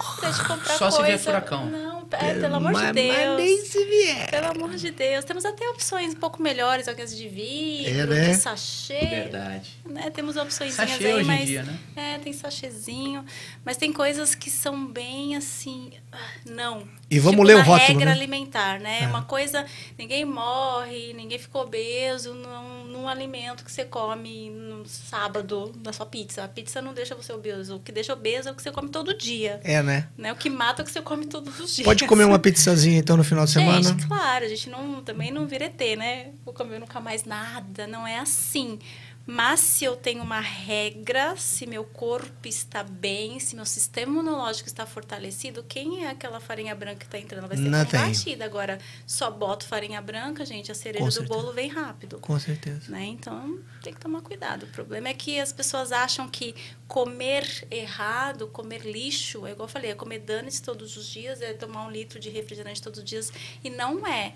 Só 0.78 0.90
coisa. 0.90 0.92
se 0.92 1.04
vê 1.04 1.18
furacão. 1.18 1.66
Não, 1.66 2.02
é, 2.12 2.34
pelo 2.34 2.56
amor 2.56 2.74
mas, 2.74 2.88
de 2.88 2.94
Deus. 2.94 3.16
Mas 3.16 3.38
nem 3.38 3.66
se 3.66 3.86
vier. 3.86 4.30
Pelo 4.30 4.48
amor 4.48 4.76
de 4.76 4.92
Deus. 4.92 5.26
Temos 5.26 5.46
até 5.46 5.68
opções 5.70 6.14
um 6.14 6.18
pouco 6.18 6.42
melhores, 6.42 6.88
algumas 6.88 7.16
de 7.16 7.28
vidro, 7.28 8.14
é, 8.14 8.18
né? 8.18 8.30
de 8.30 8.36
sachê. 8.36 9.00
Verdade. 9.00 9.78
Né? 9.86 10.10
Temos 10.10 10.36
opções 10.36 10.74
sachê 10.74 11.06
aí, 11.06 11.14
hoje 11.14 11.24
mas. 11.26 11.42
Em 11.42 11.46
dia, 11.46 11.64
né? 11.64 11.80
É, 11.96 12.18
tem 12.18 12.34
sachêzinho. 12.34 13.26
Mas 13.64 13.78
tem 13.78 13.94
coisas 13.94 14.36
que 14.36 14.50
são 14.50 14.86
bem 14.86 15.36
assim. 15.36 15.92
Ah, 16.12 16.18
não. 16.46 16.88
E 17.10 17.20
vamos 17.20 17.32
tipo, 17.32 17.44
ler 17.44 17.56
o 17.56 17.64
rótulo. 17.64 17.88
regra 17.88 18.06
né? 18.06 18.12
alimentar, 18.12 18.80
né? 18.80 19.04
É. 19.04 19.08
Uma 19.08 19.24
coisa. 19.24 19.66
Ninguém 19.98 20.26
morre, 20.26 21.14
ninguém 21.14 21.40
ficou 21.40 21.62
obeso 21.62 22.34
num, 22.34 22.81
num 23.02 23.08
alimento 23.08 23.66
que 23.66 23.72
você 23.72 23.84
come 23.84 24.50
no 24.52 24.86
sábado 24.86 25.74
da 25.78 25.92
sua 25.92 26.06
pizza. 26.06 26.44
A 26.44 26.48
pizza 26.48 26.82
não 26.82 26.94
deixa 26.94 27.16
você 27.16 27.34
obeso. 27.34 27.78
O 27.78 27.80
que 27.80 27.92
deixa 27.92 28.14
obeso 28.14 28.50
é 28.50 28.52
o 28.52 28.56
que 28.56 28.62
você 28.62 28.72
come 28.72 28.90
todo 28.90 29.14
dia. 29.14 29.60
É, 29.64 29.82
né? 29.82 30.08
né? 30.18 30.32
O 30.32 30.36
que 30.36 30.50
mata 30.50 30.82
é 30.82 30.84
o 30.84 30.86
que 30.86 30.92
você 30.92 31.02
come 31.02 31.26
todos 31.26 31.60
os 31.60 31.76
dias. 31.76 31.86
Pode 31.86 32.06
comer 32.06 32.26
uma 32.26 32.38
pizzazinha 32.40 33.00
então 33.00 33.18
no 33.18 33.24
final 33.24 33.46
de 33.46 33.52
semana? 33.52 33.82
Gente, 33.82 34.08
claro, 34.08 34.46
a 34.46 34.48
gente 34.48 34.70
não, 34.70 35.02
também 35.02 35.32
não 35.32 35.48
vira 35.48 35.66
ET, 35.66 35.98
né? 35.98 36.30
Vou 36.46 36.54
comer 36.54 36.80
nunca 36.80 37.00
mais 37.00 37.26
nada. 37.26 37.88
Não 37.88 38.06
é 38.06 38.20
assim. 38.20 38.78
Mas 39.26 39.60
se 39.60 39.86
eu 39.86 39.96
tenho 39.96 40.24
uma 40.24 40.40
regra, 40.40 41.36
se 41.38 41.68
meu 41.68 41.84
corpo 41.84 42.48
está 42.48 42.84
bem, 42.84 43.40
se 43.40 43.56
meu 43.56 43.66
sistema 43.66 44.12
imunológico 44.12 44.68
está 44.68 44.86
fortalecido, 44.86 45.64
quem 45.64 46.06
é 46.06 46.10
aquela 46.10 46.40
farinha 46.40 46.74
branca 46.74 46.98
que 46.98 47.06
está 47.06 47.20
entrando? 47.20 47.48
Vai 47.48 47.56
ser 47.56 47.70
Não 47.70 47.86
combatida. 47.86 48.44
Agora, 48.46 48.80
só 49.06 49.30
boto 49.30 49.66
farinha 49.66 50.02
branca, 50.02 50.44
gente, 50.44 50.72
a 50.72 50.76
cereja 50.76 51.22
do 51.22 51.28
bolo 51.28 51.54
vem 51.54 51.70
rápido. 51.70 52.18
Com 52.20 52.40
certeza. 52.40 52.92
Né? 52.92 53.06
Então, 53.06 53.60
tem 53.84 53.94
que 53.94 54.00
tomar 54.00 54.22
cuidado. 54.22 54.64
O 54.64 54.68
problema 54.68 55.10
é 55.10 55.14
que 55.14 55.40
as 55.40 55.54
pessoas 55.54 55.92
acham 55.92 56.28
que 56.28 56.56
comer 56.88 57.68
errado, 57.70 58.48
comer 58.48 58.82
lixo, 58.82 59.46
é 59.46 59.52
igual 59.52 59.68
eu 59.68 59.72
falei, 59.72 59.92
é 59.92 59.96
comer 59.96 60.20
danes 60.20 60.60
todos 60.60 60.98
os 60.98 61.06
dias, 61.06 61.42
é 61.42 61.54
tomar 61.54 61.86
um 61.86 61.92
litro 61.92 62.20
de 62.20 62.30
refrigerante 62.30 62.82
todos 62.82 63.00
os 63.00 63.06
dias. 63.06 63.32
E 63.64 63.70
não 63.70 64.06
é. 64.08 64.34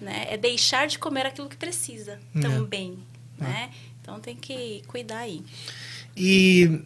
Né? 0.00 0.26
É 0.30 0.36
deixar 0.36 0.86
de 0.86 0.96
comer 0.96 1.26
aquilo 1.26 1.48
que 1.48 1.56
precisa 1.56 2.20
é. 2.36 2.40
também. 2.40 3.04
Né? 3.36 3.70
Então 4.08 4.18
tem 4.20 4.34
que 4.34 4.82
cuidar 4.86 5.18
aí. 5.18 5.42
E 6.16 6.80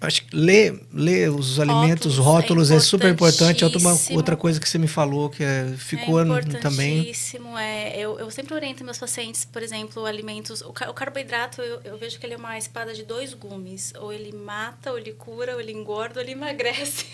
acho 0.00 0.24
que 0.24 0.34
ler, 0.34 0.84
ler 0.92 1.30
os 1.30 1.60
alimentos, 1.60 2.18
rótulos, 2.18 2.68
rótulos 2.68 2.70
é, 2.72 2.76
é, 2.76 2.80
super 2.80 3.12
importante. 3.12 3.64
Outra, 3.64 3.80
outra 4.10 4.36
coisa 4.36 4.58
que 4.58 4.68
você 4.68 4.76
me 4.76 4.88
falou 4.88 5.30
que 5.30 5.44
é, 5.44 5.72
ficou 5.76 6.20
é 6.20 6.42
também. 6.60 7.12
É, 7.60 7.96
eu, 7.96 8.18
eu 8.18 8.28
sempre 8.32 8.54
oriento 8.54 8.82
meus 8.82 8.98
pacientes, 8.98 9.44
por 9.44 9.62
exemplo, 9.62 10.04
alimentos. 10.04 10.62
O, 10.62 10.70
o 10.70 10.94
carboidrato, 10.94 11.62
eu, 11.62 11.80
eu, 11.84 11.96
vejo 11.96 12.18
que 12.18 12.26
ele 12.26 12.34
é 12.34 12.36
uma 12.36 12.58
espada 12.58 12.92
de 12.92 13.04
dois 13.04 13.32
gumes. 13.34 13.92
Ou 14.00 14.12
ele 14.12 14.32
mata, 14.32 14.90
ou 14.90 14.98
ele 14.98 15.12
cura, 15.12 15.54
ou 15.54 15.60
ele 15.60 15.70
engorda, 15.70 16.18
ou 16.18 16.24
ele 16.24 16.32
emagrece. 16.32 17.06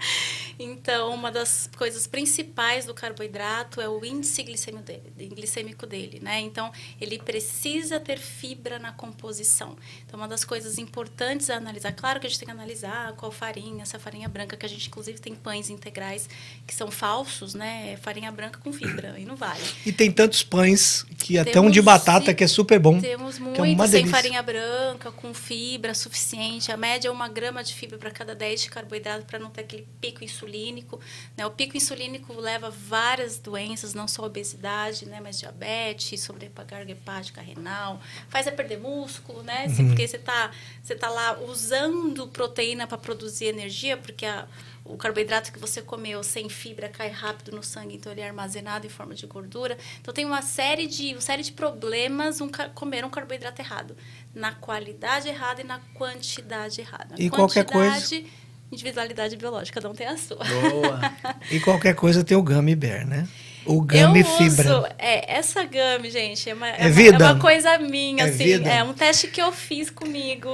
Então, 0.58 1.14
uma 1.14 1.30
das 1.30 1.70
coisas 1.76 2.06
principais 2.06 2.84
do 2.84 2.92
carboidrato 2.92 3.80
é 3.80 3.88
o 3.88 4.04
índice 4.04 4.42
glicêmico 4.42 4.84
dele, 4.84 5.12
glicêmico 5.34 5.86
dele, 5.86 6.18
né? 6.20 6.40
Então, 6.40 6.72
ele 7.00 7.18
precisa 7.18 8.00
ter 8.00 8.18
fibra 8.18 8.78
na 8.78 8.90
composição. 8.90 9.76
Então, 10.04 10.18
uma 10.18 10.26
das 10.26 10.44
coisas 10.44 10.78
importantes 10.78 11.48
a 11.48 11.56
analisar, 11.56 11.92
claro 11.92 12.18
que 12.18 12.26
a 12.26 12.28
gente 12.28 12.40
tem 12.40 12.46
que 12.46 12.52
analisar 12.52 13.12
qual 13.12 13.30
farinha, 13.30 13.82
essa 13.82 13.98
farinha 13.98 14.28
branca, 14.28 14.56
que 14.56 14.66
a 14.66 14.68
gente 14.68 14.88
inclusive 14.88 15.20
tem 15.20 15.34
pães 15.34 15.70
integrais 15.70 16.28
que 16.66 16.74
são 16.74 16.90
falsos, 16.90 17.54
né? 17.54 17.92
É 17.92 17.96
farinha 17.96 18.32
branca 18.32 18.58
com 18.58 18.72
fibra, 18.72 19.14
e 19.18 19.24
não 19.24 19.36
vale. 19.36 19.62
E 19.86 19.92
tem 19.92 20.10
tantos 20.10 20.42
pães 20.42 21.06
que 21.18 21.38
até 21.38 21.60
um 21.60 21.70
de 21.70 21.80
batata 21.80 22.34
que 22.34 22.42
é 22.42 22.48
super 22.48 22.78
bom. 22.80 23.00
Temos 23.00 23.38
muitos 23.38 23.84
é 23.84 23.86
sem 23.86 24.06
farinha 24.06 24.42
branca, 24.42 25.12
com 25.12 25.32
fibra 25.32 25.94
suficiente. 25.94 26.72
A 26.72 26.76
média 26.76 27.08
é 27.08 27.10
uma 27.10 27.28
grama 27.28 27.62
de 27.62 27.74
fibra 27.74 27.98
para 27.98 28.10
cada 28.10 28.34
10 28.34 28.62
de 28.62 28.70
carboidrato 28.70 29.24
para 29.24 29.38
não 29.38 29.50
ter 29.50 29.62
aquele 29.62 29.86
pico 30.00 30.24
insulínico. 30.48 30.98
Né? 31.36 31.46
O 31.46 31.50
pico 31.50 31.76
insulínico 31.76 32.32
leva 32.34 32.70
várias 32.70 33.38
doenças, 33.38 33.94
não 33.94 34.08
só 34.08 34.24
obesidade, 34.24 35.06
né? 35.06 35.20
mas 35.22 35.38
diabetes, 35.38 36.20
sobrecarga 36.22 36.90
hepática, 36.90 37.40
renal. 37.40 38.00
Faz 38.28 38.46
a 38.46 38.52
perder 38.52 38.78
músculo, 38.78 39.42
né? 39.42 39.66
Uhum. 39.68 39.88
Porque 39.88 40.06
você 40.06 40.16
está 40.16 40.50
você 40.82 40.94
tá 40.94 41.08
lá 41.08 41.38
usando 41.40 42.26
proteína 42.28 42.86
para 42.86 42.98
produzir 42.98 43.46
energia, 43.46 43.96
porque 43.96 44.24
a 44.26 44.48
o 44.88 44.96
carboidrato 44.96 45.52
que 45.52 45.58
você 45.58 45.82
comeu 45.82 46.22
sem 46.22 46.48
fibra 46.48 46.88
cai 46.88 47.10
rápido 47.10 47.54
no 47.54 47.62
sangue, 47.62 47.96
então 47.96 48.10
ele 48.10 48.22
é 48.22 48.26
armazenado 48.26 48.86
em 48.86 48.90
forma 48.90 49.14
de 49.14 49.26
gordura. 49.26 49.76
Então 50.00 50.14
tem 50.14 50.24
uma 50.24 50.40
série 50.40 50.86
de, 50.86 51.12
uma 51.12 51.20
série 51.20 51.42
de 51.42 51.52
problemas 51.52 52.40
um, 52.40 52.48
comer 52.74 53.04
um 53.04 53.10
carboidrato 53.10 53.60
errado. 53.60 53.94
Na 54.34 54.52
qualidade 54.52 55.28
errada 55.28 55.60
e 55.60 55.64
na 55.64 55.78
quantidade 55.94 56.80
errada. 56.80 57.14
E 57.18 57.28
qualquer 57.28 57.66
coisa. 57.66 58.24
Individualidade 58.70 59.36
biológica, 59.36 59.80
cada 59.80 59.90
um 59.90 59.94
tem 59.94 60.06
a 60.06 60.16
sua. 60.16 60.44
Boa. 60.44 61.00
e 61.50 61.58
qualquer 61.60 61.94
coisa 61.94 62.22
tem 62.22 62.36
o 62.36 62.42
Gummy 62.42 62.76
Bear, 62.76 63.06
né? 63.06 63.26
O 63.64 63.80
Gummy 63.80 64.24
Fibra. 64.24 64.78
Uso, 64.78 64.86
é, 64.98 65.36
essa 65.36 65.62
Gummy, 65.64 66.10
gente, 66.10 66.48
é 66.48 66.54
uma, 66.54 66.68
é, 66.68 66.86
é, 66.86 66.88
vida. 66.88 67.16
Uma, 67.16 67.28
é 67.28 67.32
uma 67.32 67.40
coisa 67.40 67.78
minha, 67.78 68.24
é 68.24 68.28
assim. 68.28 68.44
Vida. 68.44 68.70
É 68.70 68.82
um 68.82 68.92
teste 68.92 69.28
que 69.28 69.40
eu 69.40 69.52
fiz 69.52 69.90
comigo 69.90 70.48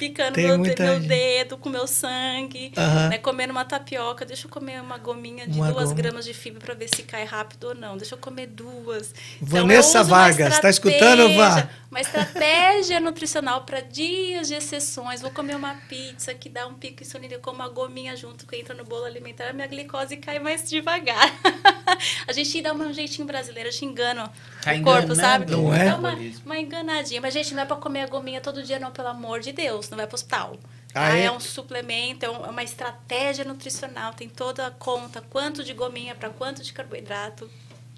picando 0.00 0.40
meu, 0.40 0.58
meu, 0.58 1.00
dedo 1.00 1.58
com 1.58 1.68
meu 1.68 1.86
sangue, 1.86 2.72
né? 3.10 3.18
Comendo 3.18 3.52
uma 3.52 3.66
tapioca. 3.66 4.24
Deixa 4.24 4.46
eu 4.46 4.50
comer 4.50 4.80
uma 4.80 4.96
gominha 4.96 5.46
de 5.46 5.58
uma 5.58 5.70
duas 5.70 5.90
goma. 5.90 5.94
gramas 5.94 6.24
de 6.24 6.32
fibra 6.32 6.60
para 6.60 6.74
ver 6.74 6.88
se 6.88 7.02
cai 7.02 7.24
rápido 7.24 7.64
ou 7.64 7.74
não. 7.74 7.98
Deixa 7.98 8.14
eu 8.14 8.18
comer 8.18 8.46
duas. 8.46 9.14
Vanessa 9.42 9.98
então, 9.98 10.08
Vargas, 10.08 10.54
está 10.54 10.70
escutando, 10.70 11.34
Vá? 11.34 11.68
Uma 11.90 12.00
estratégia 12.00 13.00
nutricional 13.00 13.62
para 13.62 13.80
dias 13.80 14.46
de 14.46 14.54
exceções. 14.54 15.20
Vou 15.20 15.30
comer 15.32 15.56
uma 15.56 15.74
pizza 15.88 16.32
que 16.32 16.48
dá 16.48 16.64
um 16.64 16.74
pico 16.74 17.02
insulínico 17.02 17.40
com 17.40 17.50
uma 17.50 17.68
gominha 17.68 18.14
junto 18.14 18.46
que 18.46 18.54
entra 18.54 18.72
no 18.76 18.84
bolo 18.84 19.06
alimentar, 19.06 19.48
a 19.48 19.52
minha 19.52 19.66
glicose 19.66 20.16
cai 20.16 20.38
mais 20.38 20.70
devagar. 20.70 21.34
a 22.28 22.32
gente 22.32 22.62
dá 22.62 22.72
um 22.72 22.92
jeitinho 22.92 23.26
brasileiro, 23.26 23.68
a 23.68 23.72
gente 23.72 23.86
engana 23.86 24.32
tá 24.62 24.72
o 24.72 24.82
corpo, 24.82 25.16
sabe? 25.16 25.50
Não 25.50 25.74
é? 25.74 25.86
Dá 25.86 25.96
uma, 25.96 26.16
uma 26.46 26.58
enganadinha. 26.60 27.20
Mas, 27.20 27.34
gente, 27.34 27.52
não 27.54 27.64
é 27.64 27.66
para 27.66 27.76
comer 27.76 28.02
a 28.02 28.06
gominha 28.06 28.40
todo 28.40 28.62
dia, 28.62 28.78
não, 28.78 28.92
pelo 28.92 29.08
amor 29.08 29.40
de 29.40 29.50
Deus. 29.50 29.90
Não 29.90 29.96
vai 29.96 30.06
para 30.06 30.14
o 30.14 30.16
hospital. 30.16 30.56
Ah, 30.94 31.08
ah, 31.08 31.18
é? 31.18 31.24
é? 31.24 31.32
um 31.32 31.40
suplemento, 31.40 32.24
é, 32.24 32.28
é 32.28 32.30
uma 32.30 32.62
estratégia 32.62 33.44
nutricional, 33.44 34.14
tem 34.14 34.28
toda 34.28 34.64
a 34.64 34.70
conta, 34.70 35.20
quanto 35.28 35.64
de 35.64 35.72
gominha 35.72 36.14
para 36.14 36.30
quanto 36.30 36.62
de 36.62 36.72
carboidrato 36.72 37.50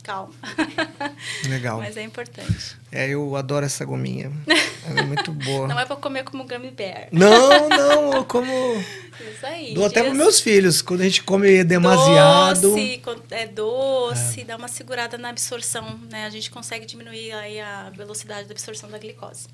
calma. 0.03 0.35
Legal. 1.49 1.79
Mas 1.79 1.97
é 1.97 2.03
importante. 2.03 2.77
É, 2.91 3.09
eu 3.09 3.37
adoro 3.37 3.65
essa 3.65 3.85
gominha. 3.85 4.31
Ela 4.87 5.01
é 5.01 5.03
muito 5.03 5.33
boa. 5.33 5.69
Não 5.69 5.79
é 5.79 5.87
para 5.87 5.97
comer 5.97 6.25
como 6.25 6.45
gummy 6.45 6.71
bear. 6.71 7.09
Não, 7.13 7.69
não, 7.69 8.13
eu 8.15 8.25
como... 8.25 8.53
Isso 8.53 9.47
aí. 9.47 9.75
Dou 9.75 9.87
até 9.87 10.03
para 10.03 10.13
meus 10.13 10.41
filhos, 10.41 10.83
quando 10.83 11.03
a 11.03 11.05
gente 11.05 11.23
come 11.23 11.63
demasiado. 11.63 12.73
Doce, 12.73 13.03
é 13.31 13.47
doce, 13.47 14.41
é. 14.41 14.45
dá 14.45 14.57
uma 14.57 14.69
segurada 14.69 15.17
na 15.17 15.29
absorção, 15.29 16.01
né? 16.11 16.27
A 16.27 16.31
gente 16.31 16.51
consegue 16.51 16.85
diminuir 16.85 17.33
aí 17.33 17.61
a 17.61 17.91
velocidade 17.91 18.49
da 18.49 18.53
absorção 18.53 18.91
da 18.91 18.99
glicose. 18.99 19.49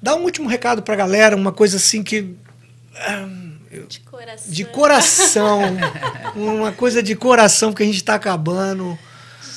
Dá 0.00 0.14
um 0.14 0.22
último 0.22 0.48
recado 0.48 0.82
para 0.82 0.94
a 0.94 0.96
galera, 0.96 1.36
uma 1.36 1.52
coisa 1.52 1.76
assim 1.76 2.02
que... 2.02 2.34
de 3.88 4.00
coração. 4.00 4.52
De 4.52 4.64
coração. 4.64 5.60
uma 6.34 6.72
coisa 6.72 7.02
de 7.02 7.14
coração, 7.14 7.70
porque 7.70 7.82
a 7.82 7.86
gente 7.86 7.96
está 7.96 8.14
acabando. 8.14 8.98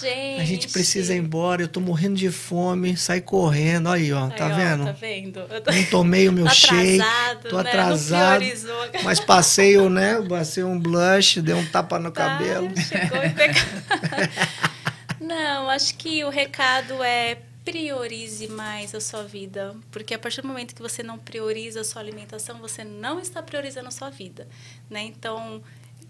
Gente. 0.02 0.42
A 0.42 0.46
gente 0.46 0.68
precisa 0.70 1.14
ir 1.14 1.18
embora, 1.18 1.62
eu 1.62 1.68
tô 1.68 1.80
morrendo 1.80 2.16
de 2.16 2.32
fome, 2.32 2.96
sai 2.96 3.22
correndo. 3.22 3.90
Aí, 3.90 4.12
ó, 4.14 4.30
tá 4.30 4.48
aí, 4.48 4.54
vendo? 4.54 4.84
Ó, 4.84 4.86
tá 4.86 4.92
vendo? 4.94 5.42
Tô... 5.64 5.72
Não 5.72 5.84
tomei 5.86 6.30
o 6.30 6.32
meu 6.32 6.46
tá 6.50 6.52
shake. 6.52 7.02
Atrasado, 7.02 7.50
tô 7.50 7.62
né? 7.62 7.70
atrasado. 7.70 8.46
Mas 9.04 9.20
passei 9.20 9.78
o, 9.78 9.90
né? 9.90 10.22
Passei 10.28 10.64
um 10.64 10.80
blush, 10.80 11.42
dei 11.42 11.56
um 11.56 11.66
tapa 11.66 12.00
no 12.00 12.12
tá, 12.12 12.30
cabelo. 12.30 12.70
Chegou 12.80 13.24
e 13.24 13.30
pegou. 13.30 13.62
Não, 15.20 15.70
acho 15.70 15.96
que 15.96 16.24
o 16.24 16.30
recado 16.30 17.04
é 17.04 17.38
priorize 17.64 18.48
mais 18.48 18.96
a 18.96 19.02
sua 19.02 19.24
vida, 19.24 19.76
porque 19.92 20.14
a 20.14 20.20
partir 20.20 20.42
do 20.42 20.48
momento 20.48 20.74
que 20.74 20.82
você 20.82 21.04
não 21.04 21.20
prioriza 21.20 21.82
a 21.82 21.84
sua 21.84 22.02
alimentação, 22.02 22.58
você 22.58 22.84
não 22.84 23.20
está 23.20 23.44
priorizando 23.44 23.90
a 23.90 23.92
sua 23.92 24.10
vida, 24.10 24.48
né? 24.90 25.04
Então, 25.04 25.62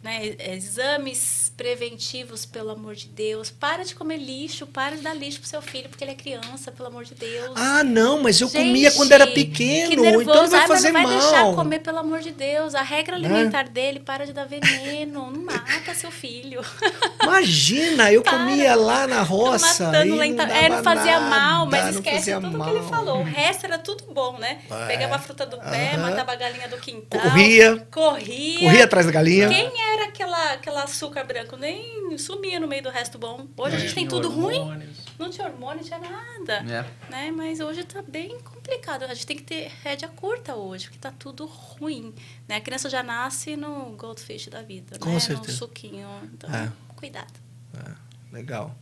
né, 0.02 0.36
exames 0.54 1.52
preventivos, 1.58 2.46
pelo 2.46 2.72
amor 2.72 2.96
de 2.96 3.08
Deus. 3.08 3.50
Para 3.50 3.84
de 3.84 3.94
comer 3.94 4.18
lixo, 4.18 4.66
para 4.66 4.96
de 4.96 5.02
dar 5.02 5.14
lixo 5.14 5.42
pro 5.42 5.50
seu 5.50 5.62
filho, 5.62 5.90
porque 5.90 6.04
ele 6.04 6.12
é 6.12 6.16
criança, 6.16 6.72
pelo 6.72 6.88
amor 6.88 7.04
de 7.04 7.14
Deus. 7.14 7.52
Ah, 7.56 7.84
não, 7.84 8.24
mas 8.24 8.40
eu 8.40 8.48
Gente, 8.48 8.66
comia 8.66 8.92
quando 8.92 9.12
era 9.12 9.28
pequeno, 9.28 9.90
que 9.90 9.96
nervoso. 9.98 10.30
então 10.30 10.44
não 10.44 10.50
vai 10.50 10.68
fazer 10.68 10.92
mal. 10.92 11.02
não 11.02 11.10
vai 11.10 11.20
deixar 11.20 11.54
comer, 11.54 11.80
pelo 11.80 11.98
amor 11.98 12.20
de 12.22 12.32
Deus. 12.32 12.76
A 12.76 12.82
regra 12.82 13.18
alimentar 13.18 13.66
é. 13.66 13.70
dele, 13.70 14.00
para 14.00 14.26
de 14.26 14.32
dar 14.32 14.46
veneno, 14.46 15.30
não 15.32 15.44
mata 15.44 15.94
seu 15.94 16.12
filho. 16.12 16.62
Imagina, 17.22 18.12
eu 18.12 18.24
comia 18.24 18.76
lá 18.76 19.06
na 19.06 19.22
roça. 19.22 19.88
Matando 19.88 20.16
lenta... 20.16 20.46
Não 20.46 20.56
é, 20.56 20.70
não 20.70 20.84
fazia 20.84 21.20
nada, 21.20 21.30
mal, 21.30 21.66
mas 21.66 21.96
esquece 21.96 22.34
tudo 22.36 22.58
mal. 22.58 22.70
que 22.70 22.78
ele 22.78 22.88
falou. 22.88 23.20
O 23.20 23.24
resto 23.24 23.66
era 23.66 23.78
tudo 23.78 24.06
bom, 24.14 24.38
né? 24.38 24.60
É. 24.72 24.88
Pegava 24.88 25.16
a 25.16 25.20
fruta 25.20 25.46
do 25.46 25.58
pé, 25.58 25.98
matava 25.98 26.32
a 26.32 26.36
galinha 26.36 26.70
do 26.70 26.78
quintal. 26.78 27.20
Corria. 27.20 27.88
Corria. 27.92 28.60
Corria 28.60 28.84
atrás 28.86 29.06
da 29.06 29.12
galinha. 29.12 29.50
Quem 29.50 29.66
era? 29.66 29.89
Era 29.94 30.06
aquela, 30.06 30.54
aquela 30.54 30.84
açúcar 30.84 31.24
branco, 31.24 31.56
nem 31.56 32.18
sumia 32.18 32.60
no 32.60 32.68
meio 32.68 32.84
do 32.84 32.90
resto 32.90 33.18
bom. 33.18 33.48
Hoje 33.58 33.76
a 33.76 33.80
gente 33.80 33.94
tem 33.94 34.08
tudo 34.08 34.30
hormônios. 34.30 34.66
ruim. 34.66 34.96
Não 35.18 35.30
tinha 35.30 35.48
hormônio, 35.48 35.78
não 35.78 35.84
tinha 35.84 36.00
nada. 36.00 36.54
É. 36.54 37.12
Né? 37.12 37.32
Mas 37.32 37.60
hoje 37.60 37.84
tá 37.84 38.02
bem 38.02 38.40
complicado. 38.40 39.04
A 39.04 39.14
gente 39.14 39.26
tem 39.26 39.38
que 39.38 39.44
ter 39.44 39.72
rédea 39.84 40.08
curta 40.08 40.56
hoje, 40.56 40.86
porque 40.86 41.00
tá 41.00 41.12
tudo 41.18 41.46
ruim. 41.46 42.14
Né? 42.48 42.56
A 42.56 42.62
criança 42.62 42.90
já 42.90 43.04
nasce 43.04 43.56
no 43.56 43.92
goldfish 43.98 44.48
da 44.48 44.62
vida, 44.62 44.98
Com 45.00 45.12
né? 45.12 45.20
certeza. 45.20 45.52
No 45.52 45.58
suquinho. 45.58 46.08
Então, 46.34 46.54
é. 46.54 46.72
cuidado. 46.96 47.34
É. 47.74 47.92
Legal. 48.32 48.76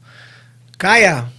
Caia, 0.78 1.32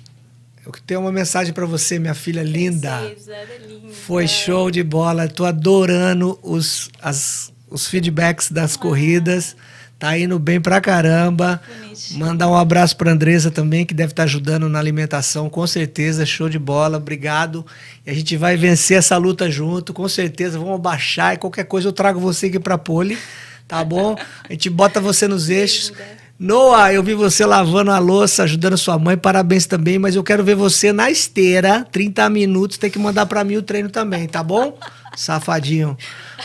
eu 0.67 0.73
tenho 0.87 1.01
uma 1.01 1.13
mensagem 1.13 1.53
para 1.55 1.65
você, 1.65 1.99
minha 1.99 2.15
filha 2.15 2.43
linda. 2.43 3.01
Precisa, 3.01 3.37
linda. 3.67 3.93
Foi 3.93 4.27
show 4.27 4.71
de 4.71 4.83
bola. 4.83 5.29
Tô 5.29 5.45
adorando 5.45 6.39
os, 6.43 6.91
as 7.01 7.53
os 7.71 7.87
feedbacks 7.87 8.51
das 8.51 8.77
corridas. 8.77 9.57
Tá 9.99 10.17
indo 10.17 10.39
bem 10.39 10.61
pra 10.61 10.81
caramba. 10.81 11.61
Bonitinho. 11.67 12.21
Mandar 12.21 12.49
um 12.49 12.57
abraço 12.57 12.97
pra 12.97 13.11
Andresa 13.11 13.51
também, 13.51 13.85
que 13.85 13.93
deve 13.93 14.13
estar 14.13 14.23
tá 14.23 14.25
ajudando 14.25 14.69
na 14.69 14.79
alimentação, 14.79 15.51
com 15.51 15.67
certeza. 15.67 16.25
Show 16.25 16.49
de 16.49 16.59
bola, 16.59 16.99
obrigado. 16.99 17.67
E 18.07 18.11
a 18.11 18.15
gente 18.15 18.37
vai 18.37 18.57
vencer 18.57 18.99
essa 18.99 19.17
luta 19.17 19.51
junto, 19.51 19.93
com 19.93 20.09
certeza. 20.09 20.57
Vamos 20.57 20.81
baixar 20.81 21.35
e 21.35 21.39
qualquer 21.39 21.65
coisa 21.65 21.89
eu 21.89 21.93
trago 21.93 22.21
você 22.21 22.47
aqui 22.47 22.61
pra 22.61 22.79
pole, 22.79 23.19
tá 23.67 23.83
bom? 23.83 24.17
A 24.49 24.53
gente 24.53 24.71
bota 24.71 25.01
você 25.01 25.27
nos 25.27 25.51
eixos. 25.51 25.93
Noah, 26.39 26.93
eu 26.93 27.03
vi 27.03 27.15
você 27.15 27.45
lavando 27.45 27.91
a 27.91 27.99
louça, 27.99 28.45
ajudando 28.45 28.79
sua 28.79 28.97
mãe, 28.97 29.17
parabéns 29.17 29.67
também, 29.67 29.99
mas 29.99 30.15
eu 30.15 30.23
quero 30.23 30.45
ver 30.45 30.55
você 30.55 30.93
na 30.93 31.11
esteira, 31.11 31.85
30 31.91 32.31
minutos, 32.31 32.79
tem 32.79 32.89
que 32.89 32.99
mandar 32.99 33.27
para 33.27 33.43
mim 33.43 33.57
o 33.57 33.63
treino 33.63 33.91
também, 33.91 34.29
tá 34.29 34.41
bom? 34.41 34.79
Safadinho. 35.17 35.99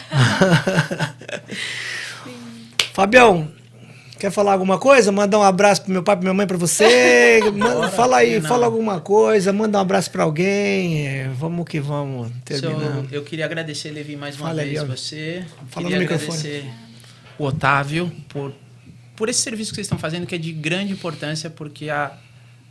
Fabião, 2.91 3.47
quer 4.17 4.31
falar 4.31 4.53
alguma 4.53 4.79
coisa? 4.79 5.11
Mandar 5.11 5.37
um 5.37 5.43
abraço 5.43 5.83
pro 5.83 5.91
meu 5.91 6.01
pai, 6.01 6.15
pra 6.15 6.23
minha 6.23 6.33
mãe, 6.33 6.47
para 6.47 6.57
você. 6.57 7.39
Manda, 7.55 7.89
fala 7.89 8.17
aí, 8.17 8.39
não. 8.39 8.49
fala 8.49 8.65
alguma 8.65 8.99
coisa, 8.99 9.53
manda 9.53 9.77
um 9.77 9.81
abraço 9.81 10.09
para 10.09 10.23
alguém. 10.23 11.29
Vamos 11.35 11.67
que 11.67 11.79
vamos 11.79 12.31
terminar. 12.43 13.05
eu 13.11 13.21
queria 13.21 13.45
agradecer, 13.45 13.91
Levi, 13.91 14.15
mais 14.15 14.37
uma 14.37 14.47
fala 14.47 14.63
vez 14.63 14.79
aí, 14.79 14.87
você. 14.87 15.45
Fala 15.67 15.85
queria 15.85 15.97
no 15.97 16.01
microfone. 16.01 16.39
agradecer 16.39 16.65
o 17.37 17.45
Otávio 17.45 18.11
por, 18.29 18.53
por 19.24 19.30
esse 19.30 19.41
serviço 19.41 19.71
que 19.71 19.76
vocês 19.76 19.86
estão 19.86 19.97
fazendo, 19.97 20.28
que 20.28 20.36
é 20.36 20.38
de 20.38 20.51
grande 20.51 20.91
importância, 20.91 21.49
porque 21.49 21.89
a, 21.89 22.11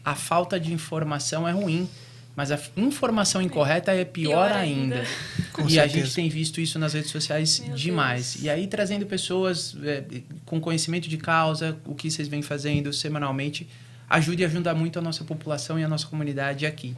a 0.04 0.14
falta 0.14 0.60
de 0.60 0.70
informação 0.70 1.48
é 1.48 1.50
ruim. 1.50 1.88
Mas 2.36 2.52
a 2.52 2.60
informação 2.76 3.40
incorreta 3.40 3.90
é 3.90 4.04
pior, 4.04 4.48
pior 4.48 4.52
ainda. 4.52 4.96
ainda. 4.96 5.06
e 5.06 5.72
certeza. 5.72 5.82
a 5.82 5.86
gente 5.86 6.14
tem 6.14 6.28
visto 6.28 6.60
isso 6.60 6.78
nas 6.78 6.92
redes 6.92 7.10
sociais 7.10 7.60
Meu 7.60 7.74
demais. 7.74 8.34
Deus. 8.34 8.44
E 8.44 8.50
aí, 8.50 8.66
trazendo 8.66 9.06
pessoas 9.06 9.74
é, 9.82 10.04
com 10.44 10.60
conhecimento 10.60 11.08
de 11.08 11.16
causa, 11.16 11.74
o 11.86 11.94
que 11.94 12.10
vocês 12.10 12.28
vêm 12.28 12.42
fazendo 12.42 12.92
semanalmente, 12.92 13.66
ajuda 14.06 14.42
e 14.42 14.44
ajuda 14.44 14.74
muito 14.74 14.98
a 14.98 15.02
nossa 15.02 15.24
população 15.24 15.78
e 15.78 15.84
a 15.84 15.88
nossa 15.88 16.06
comunidade 16.06 16.66
aqui. 16.66 16.94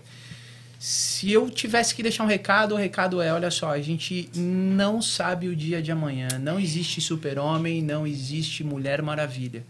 Se 0.86 1.32
eu 1.32 1.48
tivesse 1.48 1.94
que 1.94 2.02
deixar 2.02 2.24
um 2.24 2.26
recado, 2.26 2.74
o 2.74 2.76
recado 2.76 3.22
é: 3.22 3.32
olha 3.32 3.50
só, 3.50 3.70
a 3.70 3.80
gente 3.80 4.28
não 4.36 5.00
sabe 5.00 5.48
o 5.48 5.56
dia 5.56 5.80
de 5.80 5.90
amanhã. 5.90 6.28
Não 6.38 6.60
existe 6.60 7.00
super-homem, 7.00 7.80
não 7.80 8.06
existe 8.06 8.62
mulher 8.62 9.00
maravilha. 9.00 9.64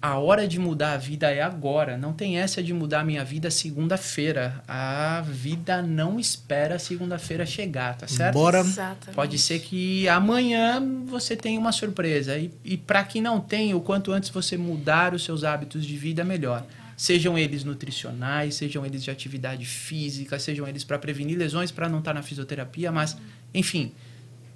A 0.00 0.16
hora 0.16 0.46
de 0.46 0.56
mudar 0.56 0.92
a 0.92 0.96
vida 0.96 1.28
é 1.28 1.42
agora. 1.42 1.98
Não 1.98 2.12
tem 2.12 2.38
essa 2.38 2.62
de 2.62 2.72
mudar 2.72 3.00
a 3.00 3.04
minha 3.04 3.24
vida 3.24 3.50
segunda-feira. 3.50 4.62
A 4.68 5.24
vida 5.26 5.82
não 5.82 6.20
espera 6.20 6.78
segunda-feira 6.78 7.44
chegar, 7.44 7.96
tá 7.96 8.06
certo? 8.06 8.34
Bora. 8.34 8.60
Exatamente. 8.60 9.16
Pode 9.16 9.38
ser 9.40 9.58
que 9.58 10.08
amanhã 10.08 10.80
você 11.04 11.34
tenha 11.34 11.58
uma 11.58 11.72
surpresa. 11.72 12.38
E, 12.38 12.52
e 12.64 12.76
para 12.76 13.02
quem 13.02 13.20
não 13.20 13.40
tem, 13.40 13.74
o 13.74 13.80
quanto 13.80 14.12
antes 14.12 14.30
você 14.30 14.56
mudar 14.56 15.14
os 15.14 15.24
seus 15.24 15.42
hábitos 15.42 15.84
de 15.84 15.96
vida, 15.96 16.22
melhor. 16.22 16.64
Sejam 16.98 17.38
eles 17.38 17.62
nutricionais, 17.62 18.56
sejam 18.56 18.84
eles 18.84 19.04
de 19.04 19.10
atividade 19.12 19.64
física, 19.64 20.36
sejam 20.36 20.66
eles 20.66 20.82
para 20.82 20.98
prevenir 20.98 21.38
lesões, 21.38 21.70
para 21.70 21.88
não 21.88 22.00
estar 22.00 22.12
na 22.12 22.24
fisioterapia, 22.24 22.90
mas, 22.90 23.16
enfim, 23.54 23.92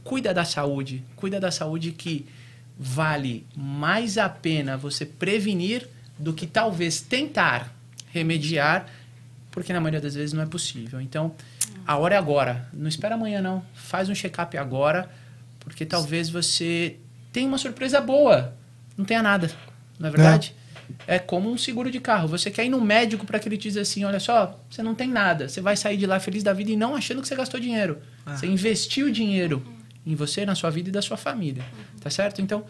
cuida 0.02 0.34
da 0.34 0.44
saúde. 0.44 1.04
Cuida 1.14 1.38
da 1.38 1.52
saúde 1.52 1.92
que 1.92 2.26
vale 2.76 3.46
mais 3.56 4.18
a 4.18 4.28
pena 4.28 4.76
você 4.76 5.06
prevenir 5.06 5.88
do 6.18 6.32
que 6.32 6.44
talvez 6.44 7.00
tentar 7.00 7.72
remediar, 8.10 8.88
porque 9.52 9.72
na 9.72 9.80
maioria 9.80 10.00
das 10.00 10.16
vezes 10.16 10.32
não 10.32 10.42
é 10.42 10.46
possível. 10.46 11.00
Então, 11.00 11.36
a 11.86 11.96
hora 11.96 12.16
é 12.16 12.18
agora. 12.18 12.68
Não 12.72 12.88
espera 12.88 13.14
amanhã, 13.14 13.40
não. 13.40 13.64
Faz 13.72 14.08
um 14.08 14.16
check-up 14.16 14.58
agora, 14.58 15.08
porque 15.60 15.86
talvez 15.86 16.28
você 16.28 16.96
tenha 17.32 17.46
uma 17.46 17.58
surpresa 17.58 18.00
boa. 18.00 18.52
Não 18.98 19.04
tenha 19.04 19.22
nada, 19.22 19.48
não 19.96 20.08
é 20.08 20.10
verdade? 20.10 20.56
É. 20.58 20.61
como 21.18 21.50
um 21.50 21.58
seguro 21.58 21.90
de 21.90 22.00
carro. 22.00 22.28
Você 22.28 22.50
quer 22.50 22.64
ir 22.64 22.68
no 22.68 22.80
médico 22.80 23.24
para 23.26 23.38
que 23.38 23.48
ele 23.48 23.56
te 23.56 23.68
diz 23.68 23.76
assim: 23.76 24.04
olha 24.04 24.20
só, 24.20 24.58
você 24.70 24.82
não 24.82 24.94
tem 24.94 25.08
nada. 25.08 25.48
Você 25.48 25.60
vai 25.60 25.76
sair 25.76 25.96
de 25.96 26.06
lá 26.06 26.18
feliz 26.20 26.42
da 26.42 26.52
vida 26.52 26.70
e 26.72 26.76
não 26.76 26.94
achando 26.94 27.20
que 27.22 27.28
você 27.28 27.36
gastou 27.36 27.58
dinheiro. 27.60 27.98
Ah. 28.24 28.36
Você 28.36 28.46
investiu 28.46 29.10
dinheiro 29.10 29.62
em 30.06 30.14
você, 30.14 30.44
na 30.44 30.54
sua 30.54 30.70
vida 30.70 30.88
e 30.88 30.92
da 30.92 31.02
sua 31.02 31.16
família. 31.16 31.64
Tá 32.00 32.10
certo? 32.10 32.40
Então, 32.42 32.64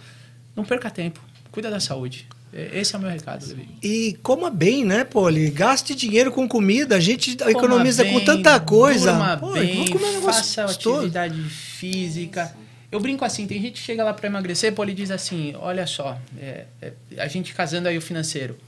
não 0.55 0.65
perca 0.65 0.91
tempo. 0.91 1.21
Cuida 1.51 1.71
da 1.71 1.81
saúde. 1.81 2.27
É- 2.53 2.81
Esse 2.81 2.95
é 2.95 2.99
o 2.99 3.01
meu 3.01 3.11
recado, 3.11 3.47
Levi. 3.47 3.67
E 3.83 4.19
coma 4.23 4.51
bem, 4.51 4.85
né, 4.85 5.05
Poli? 5.05 5.51
Gaste 5.51 5.95
dinheiro 5.95 6.31
com 6.31 6.47
comida. 6.47 6.97
A 6.97 7.01
gente 7.01 7.35
Coma 7.37 7.51
economiza 7.51 8.05
bem, 8.05 8.13
com 8.13 8.21
tanta 8.25 8.61
coisa. 8.61 9.13
Durma 9.13 9.37
Pô, 9.39 9.53
bem, 9.53 9.75
vamos 9.77 9.91
comer 9.91 10.13
negócio 10.13 10.23
faça 10.45 10.63
gostoso. 10.65 10.97
atividade 10.99 11.41
física. 11.43 12.55
Eu 12.93 13.01
brinco 13.01 13.25
assim, 13.25 13.47
tem 13.47 13.61
gente 13.61 13.81
que 13.81 13.87
chega 13.87 14.05
lá 14.05 14.13
para 14.13 14.27
emagrecer, 14.27 14.75
pô, 14.75 14.83
ele 14.83 14.93
diz 14.93 15.11
assim, 15.11 15.55
olha 15.57 15.87
só, 15.87 16.21
é, 16.39 16.67
é, 16.83 16.93
a 17.17 17.27
gente 17.27 17.55
casando 17.55 17.89
aí 17.89 17.97
o 17.97 18.03
financeiro, 18.03 18.59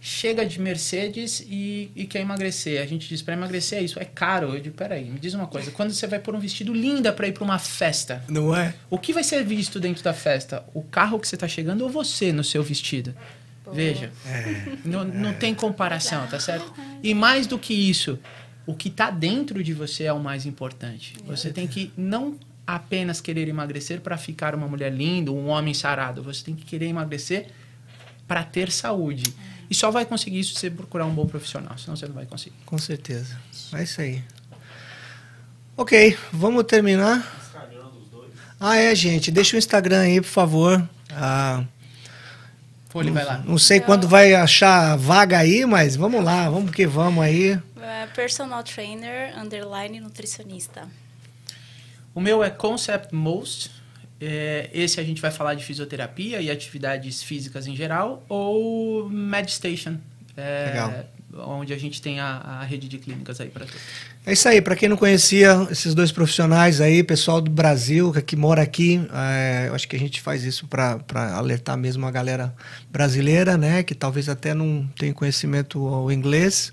chega 0.00 0.46
de 0.46 0.58
Mercedes 0.58 1.44
e, 1.46 1.90
e 1.94 2.06
quer 2.06 2.20
emagrecer. 2.20 2.80
A 2.80 2.86
gente 2.86 3.06
diz, 3.06 3.20
para 3.20 3.34
emagrecer 3.34 3.80
é 3.80 3.82
isso, 3.82 4.00
é 4.00 4.06
caro. 4.06 4.54
Eu 4.54 4.60
digo, 4.60 4.74
peraí, 4.74 5.04
me 5.04 5.18
diz 5.20 5.34
uma 5.34 5.46
coisa, 5.46 5.70
quando 5.70 5.92
você 5.92 6.06
vai 6.06 6.18
pôr 6.18 6.34
um 6.34 6.38
vestido 6.38 6.72
linda 6.72 7.12
para 7.12 7.28
ir 7.28 7.32
para 7.32 7.44
uma 7.44 7.58
festa, 7.58 8.24
Não 8.26 8.56
é? 8.56 8.72
o 8.88 8.98
que 8.98 9.12
vai 9.12 9.22
ser 9.22 9.44
visto 9.44 9.78
dentro 9.78 10.02
da 10.02 10.14
festa? 10.14 10.64
O 10.72 10.82
carro 10.82 11.18
que 11.18 11.28
você 11.28 11.36
está 11.36 11.46
chegando 11.46 11.82
ou 11.82 11.90
você 11.90 12.32
no 12.32 12.42
seu 12.42 12.62
vestido? 12.62 13.14
Veja, 13.70 14.10
não, 14.82 15.04
não 15.04 15.34
tem 15.34 15.54
comparação, 15.54 16.26
tá 16.26 16.40
certo? 16.40 16.72
E 17.02 17.12
mais 17.12 17.46
do 17.46 17.58
que 17.58 17.74
isso, 17.74 18.18
o 18.66 18.74
que 18.74 18.88
está 18.88 19.10
dentro 19.10 19.62
de 19.62 19.74
você 19.74 20.04
é 20.04 20.12
o 20.12 20.18
mais 20.18 20.46
importante. 20.46 21.12
Você 21.26 21.50
tem 21.50 21.66
que 21.66 21.92
não 21.94 22.38
apenas 22.68 23.18
querer 23.18 23.48
emagrecer 23.48 24.02
para 24.02 24.18
ficar 24.18 24.54
uma 24.54 24.68
mulher 24.68 24.92
linda, 24.92 25.32
um 25.32 25.48
homem 25.48 25.72
sarado. 25.72 26.22
Você 26.22 26.44
tem 26.44 26.54
que 26.54 26.66
querer 26.66 26.84
emagrecer 26.84 27.46
para 28.26 28.44
ter 28.44 28.70
saúde. 28.70 29.34
E 29.70 29.74
só 29.74 29.90
vai 29.90 30.04
conseguir 30.04 30.40
isso 30.40 30.52
se 30.52 30.60
você 30.60 30.70
procurar 30.70 31.06
um 31.06 31.14
bom 31.14 31.26
profissional, 31.26 31.78
senão 31.78 31.96
você 31.96 32.06
não 32.06 32.14
vai 32.14 32.26
conseguir. 32.26 32.56
Com 32.66 32.76
certeza. 32.76 33.38
É 33.72 33.82
isso 33.82 34.02
aí. 34.02 34.22
Ok, 35.78 36.18
vamos 36.30 36.64
terminar. 36.64 37.26
Ah, 38.60 38.76
é, 38.76 38.94
gente. 38.94 39.30
Deixa 39.30 39.56
o 39.56 39.58
Instagram 39.58 40.00
aí, 40.00 40.20
por 40.20 40.28
favor. 40.28 40.86
Ah, 41.10 41.64
ele 42.96 43.10
vai 43.12 43.24
lá. 43.24 43.38
não 43.46 43.56
sei 43.56 43.80
quando 43.80 44.06
vai 44.06 44.34
achar 44.34 44.94
vaga 44.96 45.38
aí, 45.38 45.64
mas 45.64 45.96
vamos 45.96 46.22
lá, 46.22 46.50
vamos 46.50 46.70
que 46.70 46.86
vamos 46.86 47.24
aí. 47.24 47.58
É, 47.80 48.06
personal 48.14 48.62
trainer, 48.62 49.38
underline 49.38 50.00
nutricionista. 50.00 50.86
O 52.18 52.20
meu 52.20 52.42
é 52.42 52.50
Concept 52.50 53.14
Most. 53.14 53.70
É, 54.20 54.68
esse 54.74 54.98
a 54.98 55.04
gente 55.04 55.22
vai 55.22 55.30
falar 55.30 55.54
de 55.54 55.64
fisioterapia 55.64 56.40
e 56.40 56.50
atividades 56.50 57.22
físicas 57.22 57.68
em 57.68 57.76
geral. 57.76 58.24
Ou 58.28 59.08
MedStation. 59.08 59.98
É, 60.36 60.66
Legal. 60.66 61.04
Onde 61.46 61.72
a 61.72 61.78
gente 61.78 62.02
tem 62.02 62.18
a, 62.18 62.38
a 62.38 62.64
rede 62.64 62.88
de 62.88 62.98
clínicas 62.98 63.40
aí 63.40 63.48
para. 63.48 63.66
É 64.26 64.32
isso 64.32 64.48
aí, 64.48 64.60
para 64.60 64.74
quem 64.74 64.88
não 64.88 64.96
conhecia 64.96 65.68
esses 65.70 65.94
dois 65.94 66.10
profissionais 66.10 66.80
aí, 66.80 67.04
pessoal 67.04 67.40
do 67.40 67.52
Brasil 67.52 68.12
que, 68.12 68.20
que 68.20 68.34
mora 68.34 68.62
aqui, 68.62 69.00
é, 69.12 69.68
eu 69.68 69.74
acho 69.76 69.86
que 69.86 69.94
a 69.94 69.98
gente 69.98 70.20
faz 70.20 70.42
isso 70.42 70.66
para 70.66 70.98
alertar 71.36 71.78
mesmo 71.78 72.04
a 72.04 72.10
galera 72.10 72.52
brasileira, 72.90 73.56
né, 73.56 73.84
que 73.84 73.94
talvez 73.94 74.28
até 74.28 74.54
não 74.54 74.90
tenha 74.98 75.14
conhecimento 75.14 75.86
ao 75.86 76.10
inglês. 76.10 76.72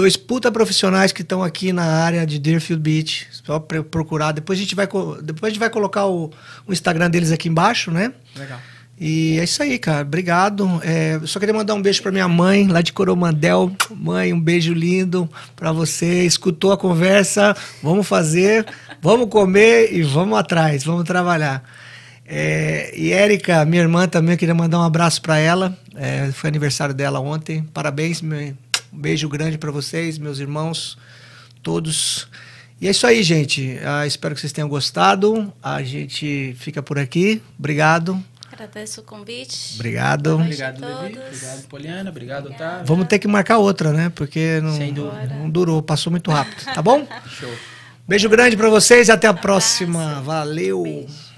Dois 0.00 0.16
puta 0.16 0.50
profissionais 0.50 1.12
que 1.12 1.20
estão 1.20 1.42
aqui 1.42 1.74
na 1.74 1.84
área 1.84 2.24
de 2.24 2.38
Deerfield 2.38 2.82
Beach, 2.82 3.28
só 3.44 3.58
procurar. 3.58 4.32
Depois 4.32 4.58
a 4.58 4.62
gente 4.62 4.74
vai, 4.74 4.86
depois 4.86 5.44
a 5.44 5.48
gente 5.50 5.58
vai 5.58 5.68
colocar 5.68 6.06
o, 6.06 6.30
o 6.66 6.72
Instagram 6.72 7.10
deles 7.10 7.30
aqui 7.30 7.50
embaixo, 7.50 7.90
né? 7.90 8.10
Legal. 8.34 8.58
E 8.98 9.38
é 9.38 9.44
isso 9.44 9.62
aí, 9.62 9.78
cara. 9.78 10.00
Obrigado. 10.00 10.80
É, 10.82 11.20
só 11.26 11.38
queria 11.38 11.54
mandar 11.54 11.74
um 11.74 11.82
beijo 11.82 12.00
para 12.00 12.10
minha 12.10 12.26
mãe, 12.26 12.66
lá 12.66 12.80
de 12.80 12.94
Coromandel. 12.94 13.76
Mãe, 13.94 14.32
um 14.32 14.40
beijo 14.40 14.72
lindo 14.72 15.28
para 15.54 15.70
você. 15.70 16.24
Escutou 16.24 16.72
a 16.72 16.78
conversa? 16.78 17.54
Vamos 17.82 18.08
fazer, 18.08 18.66
vamos 19.02 19.28
comer 19.28 19.92
e 19.92 20.02
vamos 20.02 20.38
atrás, 20.38 20.82
vamos 20.82 21.04
trabalhar. 21.04 21.62
É, 22.24 22.90
e 22.96 23.12
Érica, 23.12 23.66
minha 23.66 23.82
irmã 23.82 24.08
também, 24.08 24.32
eu 24.32 24.38
queria 24.38 24.54
mandar 24.54 24.78
um 24.78 24.82
abraço 24.84 25.20
para 25.20 25.36
ela. 25.38 25.76
É, 25.94 26.30
foi 26.32 26.48
aniversário 26.48 26.94
dela 26.94 27.20
ontem. 27.20 27.62
Parabéns, 27.74 28.22
meu- 28.22 28.54
um 28.92 28.98
beijo 28.98 29.28
grande 29.28 29.58
para 29.58 29.70
vocês, 29.70 30.18
meus 30.18 30.38
irmãos, 30.38 30.98
todos. 31.62 32.28
E 32.80 32.88
é 32.88 32.90
isso 32.90 33.06
aí, 33.06 33.22
gente. 33.22 33.78
Ah, 33.84 34.06
espero 34.06 34.34
que 34.34 34.40
vocês 34.40 34.52
tenham 34.52 34.68
gostado. 34.68 35.52
A 35.62 35.82
gente 35.82 36.54
fica 36.58 36.82
por 36.82 36.98
aqui. 36.98 37.42
Obrigado. 37.58 38.22
Agradeço 38.52 39.00
o 39.00 39.04
convite. 39.04 39.74
Obrigado. 39.74 40.34
Obrigado, 40.34 40.80
Levi. 40.80 41.18
Obrigado, 41.18 41.62
Poliana. 41.68 42.10
Obrigado, 42.10 42.46
Otávio. 42.50 42.86
Vamos 42.86 43.06
ter 43.06 43.18
que 43.18 43.28
marcar 43.28 43.58
outra, 43.58 43.92
né? 43.92 44.10
Porque 44.14 44.60
não, 44.60 45.38
não 45.38 45.50
durou, 45.50 45.82
passou 45.82 46.10
muito 46.10 46.30
rápido. 46.30 46.64
Tá 46.64 46.82
bom? 46.82 47.06
Show. 47.28 47.52
Beijo 48.06 48.28
grande 48.28 48.56
pra 48.56 48.68
vocês 48.68 49.08
e 49.08 49.12
até 49.12 49.28
a 49.28 49.34
próxima. 49.34 50.20
Valeu. 50.22 50.82
Beijo. 50.82 51.29